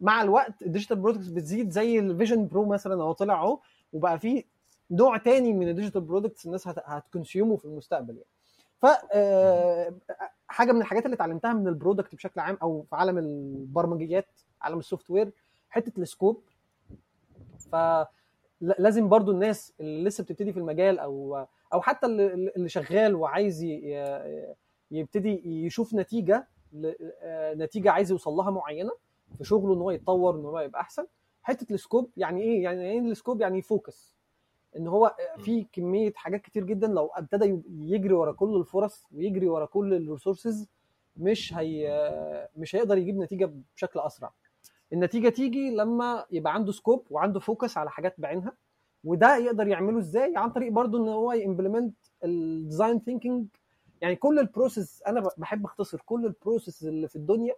مع 0.00 0.22
الوقت 0.22 0.62
ال 0.62 0.66
digital 0.66 0.96
products 0.96 1.26
بتزيد 1.28 1.70
زي 1.70 1.98
ال 1.98 2.05
Vision 2.05 2.46
Pro 2.46 2.64
مثلا 2.64 3.02
هو 3.02 3.12
طلع 3.12 3.42
أهو 3.42 3.58
وبقى 3.92 4.18
في 4.18 4.44
نوع 4.90 5.16
تاني 5.16 5.52
من 5.52 5.68
ال 5.68 5.72
digital 5.72 6.00
products 6.00 6.46
الناس 6.46 6.68
هت- 6.68 6.82
هت 6.84 6.98
consume 6.98 7.49
ه 7.49 7.56
في 7.56 7.64
المستقبل 7.64 8.14
يعني. 8.14 8.26
ف 8.78 8.86
آه، 9.12 9.94
حاجة 10.48 10.72
من 10.72 10.80
الحاجات 10.80 11.04
اللي 11.04 11.14
اتعلمتها 11.14 11.52
من 11.52 11.68
ال 11.68 11.74
product 11.74 12.14
بشكل 12.14 12.40
عام 12.40 12.58
أو 12.62 12.82
في 12.90 12.96
عالم 12.96 13.18
البرمجيات 13.18 14.26
عالم 14.62 14.78
ال 14.78 15.10
software 15.10 15.32
حتة 15.70 16.00
ال 16.00 16.07
scope 16.07 16.42
فلازم 17.72 19.08
برضو 19.08 19.30
الناس 19.32 19.72
اللي 19.80 20.04
لسه 20.08 20.24
بتبتدي 20.24 20.52
في 20.52 20.58
المجال 20.58 20.98
أو 20.98 21.46
أو 21.72 21.80
حتى 21.82 22.06
اللي 22.06 22.68
شغال 22.68 23.14
وعايز 23.14 23.62
يبتدي 24.90 25.64
يشوف 25.66 25.94
نتيجة 25.94 26.48
آه، 27.22 27.54
نتيجة 27.54 27.90
عايز 27.90 28.10
يوصل 28.10 28.30
لها 28.32 28.50
معينة. 28.50 28.90
في 29.38 29.44
شغله 29.44 29.74
إن 29.74 29.78
هو 29.78 29.90
يتطور 29.90 30.34
إن 30.40 30.44
هو 30.44 30.60
يبقى 30.60 30.80
أحسن. 30.80 31.06
حتة 31.42 31.72
ال 31.74 31.80
scope 31.80 32.10
يعني 32.16 32.42
إيه؟ 32.42 32.62
يعني 32.62 32.90
إيه 32.90 32.98
ال 33.00 33.06
scope؟ 33.06 33.40
يعني 33.40 33.62
focus 33.62 34.16
إن 34.76 34.88
هو 34.88 35.14
في 35.38 35.66
كمية 35.72 36.12
حاجات 36.16 36.40
كتير 36.42 36.64
جدا 36.64 36.86
لو 36.86 37.06
ابتدى 37.06 37.62
يجري 37.70 38.12
ورا 38.14 38.32
كل 38.32 38.56
الفرص 38.56 39.06
ويجري 39.12 39.48
ورا 39.48 39.66
كل 39.66 39.94
ال 39.94 40.01
resources 40.01 40.68
مش 41.16 41.54
هي 41.54 42.48
مش 42.56 42.76
هيقدر 42.76 42.98
يجيب 42.98 43.16
نتيجة 43.18 43.52
بشكل 43.76 44.00
أسرع. 44.00 44.32
النتيجة 44.92 45.28
تيجي 45.28 45.70
لما 45.70 46.24
يبقى 46.30 46.54
عنده 46.54 46.72
scope 46.72 47.06
وعنده 47.10 47.40
focus 47.40 47.76
على 47.78 47.90
حاجات 47.90 48.14
بعينها 48.18 48.52
وده 49.04 49.36
يقدر 49.36 49.66
يعمله 49.68 49.98
إزاي؟ 49.98 50.32
عن 50.36 50.50
طريق 50.50 50.72
برضو 50.72 50.96
إن 51.04 51.08
هو 51.08 51.32
ي 51.32 51.38
implement 51.38 51.94
ال 52.24 52.35
design 52.35 52.98
thinking 53.00 53.46
يعني 54.00 54.16
كل 54.16 54.38
ال 54.38 54.46
process 54.46 55.02
أنا 55.06 55.28
بحب 55.38 55.64
أختصر 55.64 56.00
كل 56.06 56.26
ال 56.26 56.33
process 56.33 56.84
اللي 56.84 57.08
في 57.08 57.16
الدنيا 57.16 57.54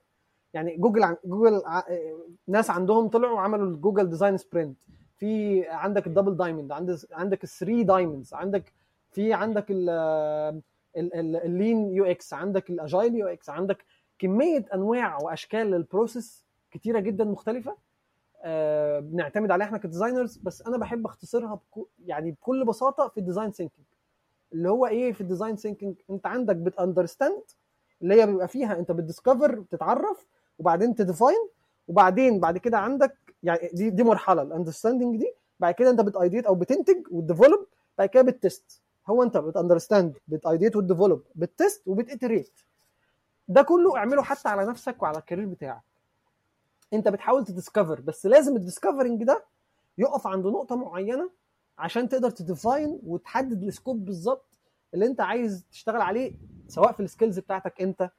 يعني 0.55 0.77
جوجل 0.77 1.17
جوجل 1.25 1.63
ع- 1.67 1.83
ناس 2.47 2.71
عندهم 2.71 3.09
طلعوا 3.09 3.35
وعملوا 3.35 3.67
ال 3.67 3.73
Google 3.73 4.11
design 4.11 4.37
sprint. 4.37 4.77
في 5.19 5.65
عندك 5.69 6.07
ال 6.07 6.11
double 6.11 6.37
diamond 6.37 6.73
عندك 6.73 6.97
عندك 7.13 7.45
ال 7.45 7.51
three 7.51 7.85
diamonds 7.85 8.35
عندك 8.35 8.73
في 9.11 9.33
عندك 9.33 9.67
ال 10.97 11.91
lean 11.95 12.05
UX 12.05 12.35
عندك 12.35 12.71
ال 12.71 13.15
agile 13.15 13.27
UX 13.27 13.51
عندك 13.51 13.85
كمية 14.19 14.65
أنواع 14.75 15.19
وأشكال 15.23 15.67
لل 15.71 15.87
process 15.87 16.45
كتيرة 16.71 17.01
جدا 17.01 17.25
مختلفة. 17.25 17.77
آه، 18.45 19.01
بنعتمد 19.01 19.51
عليها 19.51 19.67
إحنا 19.67 19.79
ك 19.79 19.85
designers 19.85 20.37
بس 20.37 20.63
أنا 20.63 20.77
بحب 20.79 21.07
أختصرها 21.07 21.55
بكو 21.55 21.87
يعني 22.07 22.31
بكل 22.31 22.65
بساطة 22.65 23.09
في 23.09 23.19
ال 23.21 23.25
design 23.25 23.51
thinking 23.51 23.87
اللي 24.53 24.71
هو 24.71 24.87
إيه 24.87 25.13
في 25.13 25.21
ال 25.21 25.26
design 25.26 25.57
thinking 25.57 25.95
أنت 26.11 26.27
عندك 26.27 26.57
بت 26.57 26.71
understand 26.71 27.43
اللي 28.03 28.23
هي 28.23 28.27
بيبقى 28.27 28.49
فيها 28.49 28.79
أنت 28.79 28.93
بت 28.93 29.06
discover 29.06 29.61
بتتعرف 29.61 30.27
وبعدين 30.59 30.95
ت 30.95 31.02
define 31.02 31.49
وبعدين 31.89 32.41
بعد 32.41 32.59
كده 32.59 32.79
عندك 32.79 33.17
يعني 33.43 33.71
دي 33.73 33.91
دي 33.91 34.03
مرحلة 34.03 34.43
ال 34.43 34.48
understanding 34.48 35.17
دي. 35.17 35.33
بعد 35.61 35.75
كده 35.75 35.91
انت 35.91 36.01
بت 36.01 36.12
ideate 36.12 36.47
أو 36.47 36.55
بتنتج 36.55 36.97
وت 37.11 37.23
develop 37.23 37.67
بعد 37.99 38.09
كده 38.09 38.23
ب 38.23 38.34
test 38.34 38.81
هو 39.07 39.23
انت 39.23 39.37
بتاندرستاند 39.37 40.19
بتأيديت 40.29 40.77
وتديفلوب 40.77 41.23
بتست 41.35 41.83
وبتيتريت 41.89 42.53
ده 43.49 43.63
كله 43.63 43.97
اعمله 43.97 44.23
حتى 44.23 44.49
على 44.49 44.67
نفسك 44.67 45.03
وعلى 45.03 45.19
ال 45.19 45.23
career 45.23 45.47
بتاعك. 45.47 45.83
انت 46.93 47.09
بتحاول 47.09 47.45
ت 47.45 47.51
discover 47.51 48.01
بس 48.01 48.27
لازم 48.27 48.57
ال 48.57 48.62
discovering 48.62 49.25
ده 49.25 49.45
يقف 49.99 50.27
عند 50.27 50.47
نقطة 50.47 50.77
معينة 50.77 51.31
عشان 51.79 52.09
تقدر 52.09 52.31
ت 52.31 52.41
define 52.41 53.01
وتحدد 53.07 53.63
ال 53.63 53.70
scope 53.70 54.05
بالظبط 54.05 54.47
اللي 54.95 55.07
انت 55.07 55.21
عايز 55.21 55.65
تشتغل 55.73 56.01
عليه 56.01 56.33
سواء 56.69 56.93
في 56.93 57.01
ال 57.01 57.06
skills 57.06 57.39
بتاعتك 57.39 57.81
انت 57.83 58.11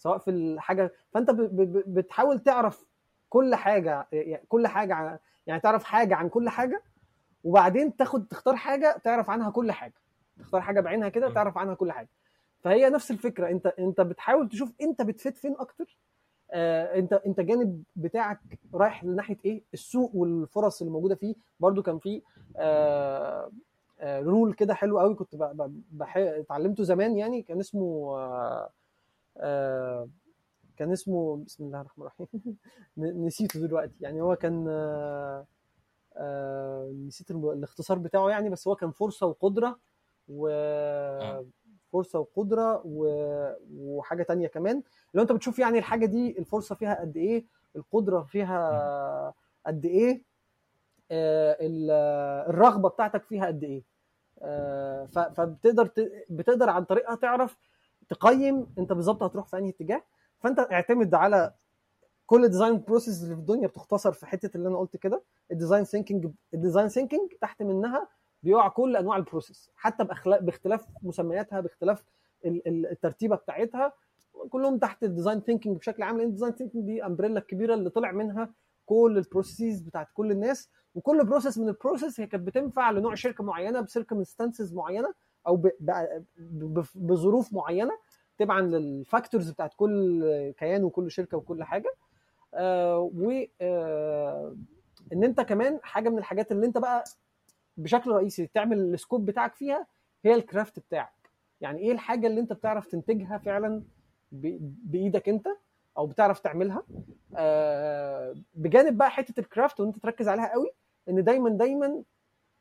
سواء 0.00 0.18
في 0.18 0.30
الحاجة 0.30 0.92
فأنت 1.12 1.30
ب- 1.30 1.56
ب- 1.56 1.94
بتحاول 1.98 2.38
تعرف 2.40 2.84
كل 3.28 3.54
حاجة 3.54 4.06
كل 4.48 4.66
حاجة 4.66 4.94
عن- 4.94 5.18
يعني 5.46 5.60
تعرف 5.60 5.84
حاجة 5.84 6.14
عن 6.14 6.28
كل 6.28 6.48
حاجة 6.48 6.82
وبعدين 7.44 7.96
تاخد 7.96 8.26
تختار 8.26 8.56
حاجة 8.56 9.00
تعرف 9.04 9.30
عنها 9.30 9.50
كل 9.50 9.72
حاجة. 9.72 9.94
تختار 10.38 10.60
حاجة 10.60 10.80
بعينها 10.80 11.08
كده. 11.08 11.30
تعرف 11.34 11.58
عنها 11.58 11.74
كل 11.74 11.92
حاجة. 11.92 12.08
فهي 12.62 12.90
نفس 12.90 13.10
الفكرة 13.10 13.50
أنت 13.50 13.66
أنت 13.66 14.00
بتحاول 14.00 14.48
تشوف 14.48 14.72
أنت 14.82 15.02
بتفيد 15.02 15.36
فين 15.36 15.56
أكتر؟ 15.58 15.96
آه 16.52 16.98
أنت 16.98 17.12
أنت 17.12 17.40
جانب 17.40 17.82
بتاعك 17.96 18.38
رايح 18.74 19.04
لناحية 19.04 19.36
إيه؟ 19.44 19.62
السوق 19.74 20.10
والفرص 20.14 20.80
اللي 20.80 20.92
موجودة 20.92 21.14
فيه. 21.14 21.34
برضو 21.60 21.82
كان 21.82 21.98
في 21.98 22.22
آه 22.56 23.50
آه 24.00 24.20
رول 24.20 24.52
كده 24.54 24.74
حلو 24.74 24.98
قوي 25.00 25.14
كنت 25.14 25.34
اتعلمته 26.12 26.84
زمان 26.84 27.18
يعني 27.18 27.42
كان 27.42 27.58
اسمه 27.60 28.16
آه 28.18 28.70
كان 30.76 30.92
اسمه 30.92 31.36
بسم 31.46 31.64
الله 31.64 31.80
الرحمن 31.80 32.06
الرحيم. 32.06 32.56
نسيته 33.26 33.60
دلوقتي. 33.60 33.94
يعني 34.00 34.20
هو 34.22 34.36
كان 34.36 34.66
آه 34.68 35.46
آه 36.16 36.92
نسيت 37.06 37.30
الاختصار 37.30 37.98
بتاعه 37.98 38.28
يعني 38.28 38.50
بس 38.50 38.68
هو 38.68 38.76
كان 38.76 38.90
فرصة 38.90 39.26
وقدرة 39.26 39.78
و 40.28 40.48
فرصة 41.92 42.18
وقدرة 42.18 42.82
و... 42.84 43.06
وحاجة 43.74 44.22
تانية 44.22 44.46
كمان. 44.48 44.82
لو 45.14 45.22
انت 45.22 45.32
بتشوف 45.32 45.58
يعني 45.58 45.78
الحاجة 45.78 46.06
دي 46.06 46.38
الفرصة 46.38 46.74
فيها 46.74 47.00
قد 47.00 47.16
إيه 47.16 47.46
القدرة 47.76 48.22
فيها 48.22 49.34
قد 49.66 49.84
إيه 49.84 50.22
آه، 51.10 51.56
ال- 51.60 51.90
الرغبة 52.50 52.88
بتاعتك 52.88 53.24
فيها 53.24 53.46
قد 53.46 53.64
إيه. 53.64 53.82
آه، 54.42 55.06
فبتقدر. 55.06 55.90
بتقدر 56.30 56.70
عن 56.70 56.84
طريقها 56.84 57.14
تعرف 57.14 57.56
تقيم 58.10 58.66
انت 58.78 58.92
بالظبط 58.92 59.22
هتروح 59.22 59.46
في 59.46 59.58
انهي 59.58 59.70
اتجاه 59.70 60.02
فانت 60.40 60.58
اعتمد 60.58 61.14
على 61.14 61.54
كل 62.26 62.48
design 62.48 62.80
process 62.80 63.22
اللي 63.22 63.34
في 63.34 63.40
الدنيا 63.40 63.66
بتختصر 63.68 64.12
في 64.12 64.26
حتة 64.26 64.56
اللي 64.56 64.68
أنا 64.68 64.78
قلت 64.78 64.96
كده. 64.96 65.22
ال 65.52 65.57
design 65.57 65.84
thinking 65.84 66.30
ال 66.54 66.59
design 66.59 66.88
thinking 66.88 67.30
تحت 67.40 67.62
منها 67.62 68.08
بيقع 68.42 68.68
كل 68.68 68.96
أنواع 68.96 69.16
ال 69.16 69.23
process 69.23 69.70
حتى 69.76 70.04
باختلاف 70.40 70.86
مسمياتها 71.02 71.60
باختلاف 71.60 72.04
ال- 72.44 72.68
ال- 72.68 72.86
الترتيبة 72.86 73.36
بتاعتها 73.36 73.92
كلهم 74.50 74.78
تحت 74.78 75.04
ال 75.04 75.09
design 75.09 75.40
thinking 75.40 75.76
بشكل 75.78 76.02
عام 76.02 76.18
لأن 76.18 76.26
ال 76.26 76.30
design 76.30 76.52
thinking 76.52 76.84
دي 76.84 77.06
umbrella 77.06 77.38
الكبيره 77.38 77.74
اللي 77.74 77.90
طلع 77.90 78.12
منها 78.12 78.54
كل 78.86 79.14
ال 79.16 79.24
process 79.24 79.80
بتاعت 79.80 80.08
كل 80.14 80.30
الناس 80.30 80.70
وكل 80.94 81.24
process 81.24 81.58
من 81.58 81.68
ال 81.68 81.74
process 81.74 82.20
هي 82.20 82.26
كانت 82.26 82.46
بتنفع 82.46 82.90
لنوع 82.90 83.14
شركة 83.14 83.44
معينة 83.44 83.80
ب 83.80 83.87
circumstances 83.87 84.74
معينة. 84.74 85.14
أو 85.46 85.62
بظروف 86.94 87.52
معينة 87.52 87.92
تبعا 88.38 88.60
لل 88.60 88.80
factors 88.80 89.50
بتاعت 89.50 89.74
كل 89.76 90.24
كيان 90.58 90.84
وكل 90.84 91.10
شركة 91.10 91.36
وكل 91.36 91.64
حاجة. 91.64 91.94
آه 92.54 92.98
و 93.14 93.32
آه 93.60 94.56
إن 95.12 95.24
أنت 95.24 95.40
كمان 95.40 95.80
حاجة 95.82 96.08
من 96.08 96.18
الحاجات 96.18 96.52
اللي 96.52 96.66
أنت 96.66 96.78
بقى 96.78 97.04
بشكل 97.76 98.10
رئيسي 98.10 98.46
تعمل 98.46 98.78
ال 98.78 98.86
scope 98.86 99.26
بتاعك 99.26 99.54
فيها 99.54 99.86
هي 100.24 100.34
ال 100.34 100.41
craft 100.41 100.78
بتاعك. 100.78 101.30
يعني 101.60 101.78
إيه 101.80 101.92
الحاجة 101.92 102.26
اللي 102.26 102.40
أنت 102.40 102.52
بتعرف 102.52 102.86
تنتجها 102.86 103.38
فعلا 103.38 103.82
بإيدك 104.32 105.28
أنت 105.28 105.46
أو 105.98 106.06
بتعرف 106.06 106.40
تعملها؟ 106.40 106.82
آه، 107.36 108.34
بجانب 108.54 108.98
بقى 108.98 109.10
حتة 109.10 109.40
ال 109.40 109.47
craft 109.47 109.80
وأنت 109.80 109.98
تركز 109.98 110.28
عليها 110.28 110.52
قوي 110.52 110.70
إن 111.08 111.24
دايما 111.24 111.50
دايما 111.50 112.02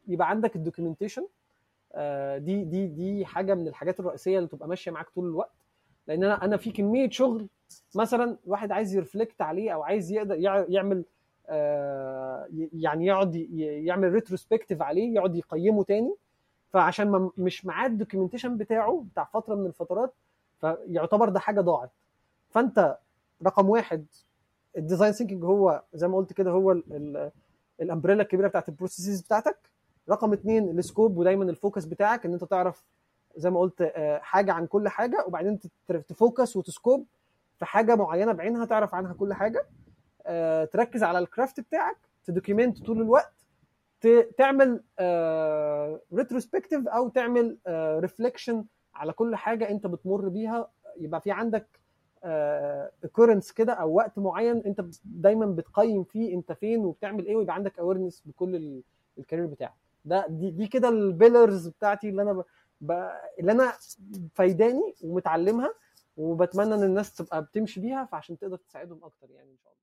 يبقى 0.08 0.30
عندك 0.30 0.56
ال 0.56 0.61
documentation 0.61 1.28
دي 2.38 2.64
دي 2.64 2.88
دي 2.88 3.26
حاجة 3.26 3.54
من 3.56 3.68
الحاجات 3.68 4.00
الرئيسية 4.00 4.38
اللي 4.38 4.50
تبقى 4.50 4.68
ماشية 4.68 4.92
معاك 4.92 5.10
طول 5.10 5.26
الوقت. 5.26 5.52
لأن 6.08 6.24
أنا 6.24 6.46
أنا 6.46 6.58
في 6.58 6.72
كمية 6.72 7.10
شغل 7.10 7.48
مثلا 7.96 8.38
واحد 8.46 8.72
عايز 8.72 8.96
ي 8.96 9.01
reflect 9.01 9.42
عليه 9.42 9.72
أو 9.72 9.84
عايز 9.84 10.12
يقدر 10.12 10.36
يع- 10.36 10.66
يعمل 10.70 11.04
آه، 11.52 12.48
يعني 12.74 13.06
يقعد 13.06 13.36
يعمل 13.60 14.14
retrospective 14.14 14.82
عليه 14.82 15.14
يقعد 15.16 15.36
يقيمه 15.36 15.84
تاني. 15.84 16.16
فعشان 16.74 17.10
ما 17.12 17.32
مش 17.38 17.66
معاه 17.66 17.88
ال 17.88 17.93
documentation 17.93 18.58
بتاعه 18.58 19.06
بتاع 19.12 19.24
فترة 19.34 19.56
من 19.56 19.66
الفترات 19.66 20.14
فيعتبر 20.62 21.30
ده 21.30 21.40
حاجة 21.40 21.62
ضاعت. 21.62 21.90
فأنت 22.50 22.98
رقم 23.46 23.70
واحد 23.70 24.06
ال 24.78 24.82
design 24.82 25.12
thinking 25.12 25.44
هو 25.44 25.84
زي 25.94 26.08
ما 26.08 26.18
قلت 26.18 26.34
كده 26.34 26.52
هو 26.52 26.72
ال- 26.72 26.84
ال- 26.92 27.32
ال 27.82 27.86
umbrella 27.86 28.22
الكبيرة 28.24 28.48
بتاعت 28.48 28.70
ال 28.70 28.75
processes 28.75 29.22
بتاعتك. 29.22 29.58
رقم 30.10 30.34
اتنين 30.34 30.70
ال 30.80 30.86
scope 30.86 31.18
ودايما 31.18 31.44
ال 31.44 31.51
focus 31.51 31.86
بتاعك 31.86 32.26
إن 32.26 32.34
أنت 32.34 32.44
تعرف 32.44 32.86
زي 33.36 33.50
ما 33.50 33.60
قلت 33.60 33.82
آه، 33.82 34.20
حاجة 34.20 34.54
عن 34.54 34.66
كل 34.68 34.90
حاجة 34.90 35.24
وبعدين 35.28 35.60
ت 36.08 36.16
focus 36.16 36.56
وت 36.56 36.70
scope 36.70 37.06
في 37.58 37.66
حاجة 37.66 37.96
معينة 37.96 38.32
بعينها 38.32 38.66
تعرف 38.66 38.96
عنها 38.96 39.14
كل 39.14 39.34
حاجة. 39.34 39.66
آه، 40.26 40.66
تركز 40.66 41.04
على 41.04 41.20
ال 41.20 41.26
craft 41.26 41.60
بتاعك 41.60 41.98
ت 42.26 42.32
document 42.32 42.86
طول 42.86 43.02
الوقت 43.02 43.34
تعمل 44.38 44.84
retrospective 46.14 46.88
أو 46.88 47.10
تعمل 47.10 47.58
reflection 48.00 48.66
على 48.96 49.14
كل 49.14 49.36
حاجة 49.36 49.70
أنت 49.70 49.88
بتمر 49.88 50.30
بيها. 50.30 50.72
يبقى 51.00 51.22
في 51.22 51.32
عندك 51.32 51.68
occurrence 53.04 53.52
كده 53.52 53.74
أو 53.74 53.94
وقت 53.94 54.20
معين 54.20 54.58
أنت 54.66 54.82
دايما 55.06 55.46
بتقيم 55.46 56.04
فيه 56.04 56.34
أنت 56.36 56.52
فين 56.52 56.86
وبتعمل 56.86 57.26
إيه 57.26 57.36
ويبقى 57.36 57.56
عندك 57.56 57.80
awareness 57.80 58.24
بكل 58.26 58.56
ال- 58.56 58.84
ال 59.18 59.22
career 59.22 59.46
بتاعك. 59.46 59.74
ده 60.06 60.26
دي, 60.30 60.52
دي 60.52 60.68
كده 60.68 60.90
ال 60.90 60.99
pillars 60.99 61.68
بتاعتي 61.68 62.10
اللي 62.10 62.22
أنا 62.22 62.34
ب... 62.34 62.44
ب... 62.82 62.92
اللي 63.40 63.52
أنا 63.52 63.74
فايداني 64.36 64.96
ومتعلمها 65.04 65.74
وبتمنى 66.18 66.74
إن 66.74 66.84
الناس 66.84 67.14
تبقى 67.16 67.44
بتمشي 67.44 67.80
بيها 67.80 68.06
فعشان 68.06 68.38
تقدر 68.38 68.58
تساعدهم 68.58 69.04
أكتر 69.04 69.32
يعني 69.32 69.52
إن 69.52 69.58
شاء 69.58 69.74
الله. 69.74 69.80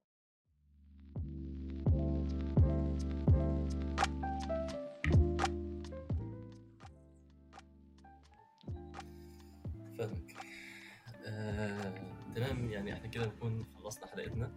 آه، 11.26 11.94
تمام. 12.34 12.70
يعني 12.70 12.92
إحنا 12.92 13.08
كده 13.08 13.26
نكون 13.26 13.64
خلصنا 13.82 14.06
حلقتنا 14.06 14.50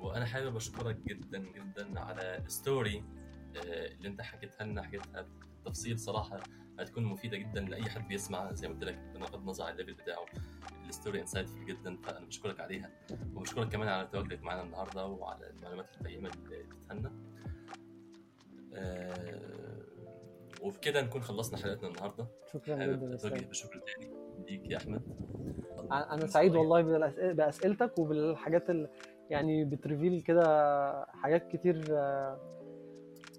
وأنا 0.00 0.24
حابب 0.24 0.56
أشكرك 0.56 0.96
جدا 0.96 1.38
جدا 1.38 2.00
على 2.00 2.36
ال 2.46 2.55
story 2.55 2.98
آه، 2.98 3.19
اللي 3.56 4.08
انت 4.08 4.20
حكيتها 4.20 4.64
لنا 4.64 4.82
حكيتها 4.82 5.26
بتفصيل 5.62 5.98
صراحة 5.98 6.40
هتكون 6.78 7.04
مفيدة 7.04 7.36
جدا 7.36 7.60
لأي 7.60 7.82
حد 7.82 8.08
بيسمع 8.08 8.52
زي 8.52 8.68
ما 8.68 8.74
قلت 8.74 8.84
لك 8.84 8.98
بغض 9.14 9.34
النظر 9.34 9.64
عن 9.64 9.72
ال 9.72 9.75
level 9.75 9.92
بتاعه. 9.92 10.24
ال 10.88 10.94
story 10.94 11.24
insightful 11.26 11.64
جدا 11.66 11.96
فأنا 11.96 12.26
بشكرك 12.26 12.60
عليها. 12.60 12.90
وبشكرك 13.34 13.68
كمان 13.68 13.88
على 13.88 14.08
تواجدك 14.12 14.42
معنا 14.42 14.62
النهارده 14.62 15.06
وعلى 15.06 15.50
المعلومات 15.50 15.86
القيمة 16.00 16.30
اللي 16.30 16.64
اديتها 16.90 17.12
آه، 18.74 19.82
وبكده 20.62 21.02
نكون 21.02 21.22
خلصنا 21.22 21.58
حلقتنا 21.58 21.88
النهارده. 21.88 22.26
شكرا 22.52 22.76
حابب 22.78 23.04
جدا 23.04 23.14
اتوجه 23.14 23.46
بشكر 23.46 23.78
تاني 23.78 24.10
ليك 24.48 24.70
يا 24.70 24.76
أحمد. 24.76 25.02
أنا 25.92 26.26
سعيد 26.26 26.56
والله 26.56 26.82
بأسئلتك 27.32 27.98
وبالحاجات 27.98 28.70
اللي 28.70 28.88
يعني 29.30 29.64
بت 29.64 29.78
reveal 29.78 30.20
كده 30.20 31.04
حاجات 31.04 31.48
كتير 31.48 31.84
آه، 31.90 31.94
آه، 31.94 32.59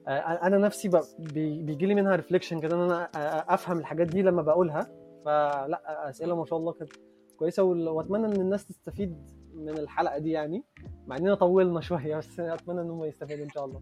أنا 0.07 0.57
نفسي 0.57 0.89
بيجي 1.19 1.85
لي 1.85 1.95
منها 1.95 2.15
reflection 2.15 2.59
كده 2.59 2.75
إن 2.75 2.81
أنا 2.81 3.09
آه، 3.15 3.53
أفهم 3.53 3.77
الحاجات 3.79 4.07
دي 4.07 4.21
لما 4.21 4.41
بقولها. 4.41 5.01
فلا 5.25 6.09
أسئلة 6.09 6.35
ما 6.35 6.45
شاء 6.45 6.59
الله 6.59 6.73
كانت 6.73 6.91
كويسة 7.37 7.63
وأتمنى 7.63 8.25
إن 8.25 8.41
الناس 8.41 8.65
تستفيد 8.65 9.31
من 9.53 9.69
الحلقة 9.69 10.17
دي 10.17 10.31
يعني 10.31 10.63
مع 11.07 11.17
إننا 11.17 11.35
طولنا 11.35 11.81
شوية 11.89 12.17
بس 12.17 12.39
أتمنى 12.39 12.81
إن 12.81 12.89
هم 12.89 13.03
يستفيدوا 13.05 13.45
إن 13.45 13.49
شاء 13.49 13.65
الله. 13.65 13.81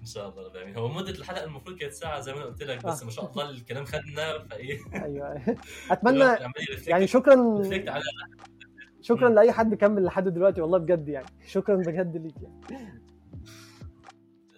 إن 0.00 0.06
شاء 0.06 0.28
الله 0.28 0.46
العالمين 0.50 0.76
هو 0.76 0.88
مدة 0.88 1.10
الحلقة 1.10 1.44
المفروض 1.44 1.76
كانت 1.76 1.92
ساعة 1.92 2.20
زي 2.20 2.32
ما 2.32 2.38
أنا 2.38 2.46
قلت 2.46 2.62
لك 2.62 2.86
بس 2.86 3.02
آه. 3.02 3.04
ما 3.04 3.10
شاء 3.10 3.30
الله 3.30 3.50
الكلام 3.50 3.84
خدنا 3.84 4.38
فإيه. 4.50 4.78
أيوه. 4.94 5.56
أتمنى 5.90 6.24
يعني 6.86 7.06
شكرا 7.06 7.62
شكرا. 9.00 9.28
لأي 9.28 9.52
حد 9.52 9.74
كمل 9.74 10.04
لحد 10.04 10.28
دلوقتي 10.28 10.60
والله 10.60 10.78
بجد 10.78 11.08
يعني. 11.08 11.26
شكرا 11.46 11.76
بجد 11.76 12.16
ليك 12.16 12.34
يعني. 12.42 12.97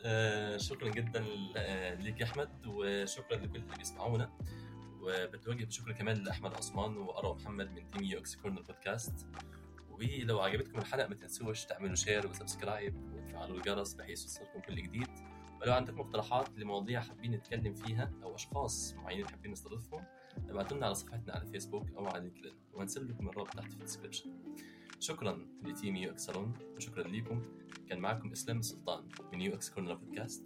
آه 0.04 0.56
شكرا 0.56 0.88
جدا 0.88 1.24
آه، 1.56 1.94
ليك 1.94 2.20
يا 2.20 2.24
أحمد 2.24 2.66
وشكرا 2.66 3.36
لكل 3.36 3.56
اللي 3.56 3.76
بيسمعونا. 3.78 4.32
وبتوجه 5.00 5.64
بشكر 5.64 5.92
كمان 5.92 6.16
لأحمد 6.16 6.54
عثمان 6.54 6.96
وارى 6.96 7.34
محمد 7.34 7.70
من 7.70 7.88
team 7.88 8.02
UX 8.04 8.36
Corner 8.36 8.62
Podcast. 8.62 9.26
ولو 9.90 10.40
عجبتكم 10.40 10.78
الحلقة 10.78 11.08
ما 11.08 11.14
تنسوش 11.14 11.64
تعملوا 11.64 11.94
share 11.94 12.26
و 12.26 12.35
subscribe 12.35 13.12
وتفعلوا 13.14 13.56
الجرس 13.56 13.94
بحيث 13.94 14.22
يوصلكم 14.22 14.60
كل 14.60 14.82
جديد. 14.82 15.08
ولو 15.60 15.72
عندكم 15.72 16.00
اقتراحات 16.00 16.48
لمواضيع 16.58 17.00
حابين 17.00 17.30
نتكلم 17.30 17.74
فيها 17.74 18.12
أو 18.22 18.34
أشخاص 18.34 18.94
معينين 18.94 19.28
حابين 19.28 19.52
نستضيفهم 19.52 20.04
ابعتوا 20.48 20.76
لنا 20.76 20.86
على 20.86 20.94
صفحتنا 20.94 21.34
على 21.34 21.46
فيسبوك 21.46 21.90
أو 21.96 22.06
على 22.06 22.20
لينكدين 22.20 22.54
وهنسيب 22.72 23.10
لكم 23.10 23.28
الرابط 23.28 23.54
تحت 23.54 23.68
في 23.68 23.74
ال 23.74 23.79
description 23.79 24.30
شكرا 25.00 25.46
ل 25.62 25.96
team 25.96 26.10
UX 26.10 26.26
Salon 26.26 26.52
وشكرا 26.76 27.08
ليكم. 27.08 27.42
كان 27.90 27.98
معكم 27.98 28.32
إسلام 28.32 28.58
السلطان 28.58 29.04
من 29.32 29.40
UX 29.40 29.70
Corner 29.70 29.94
Podcast. 29.94 30.42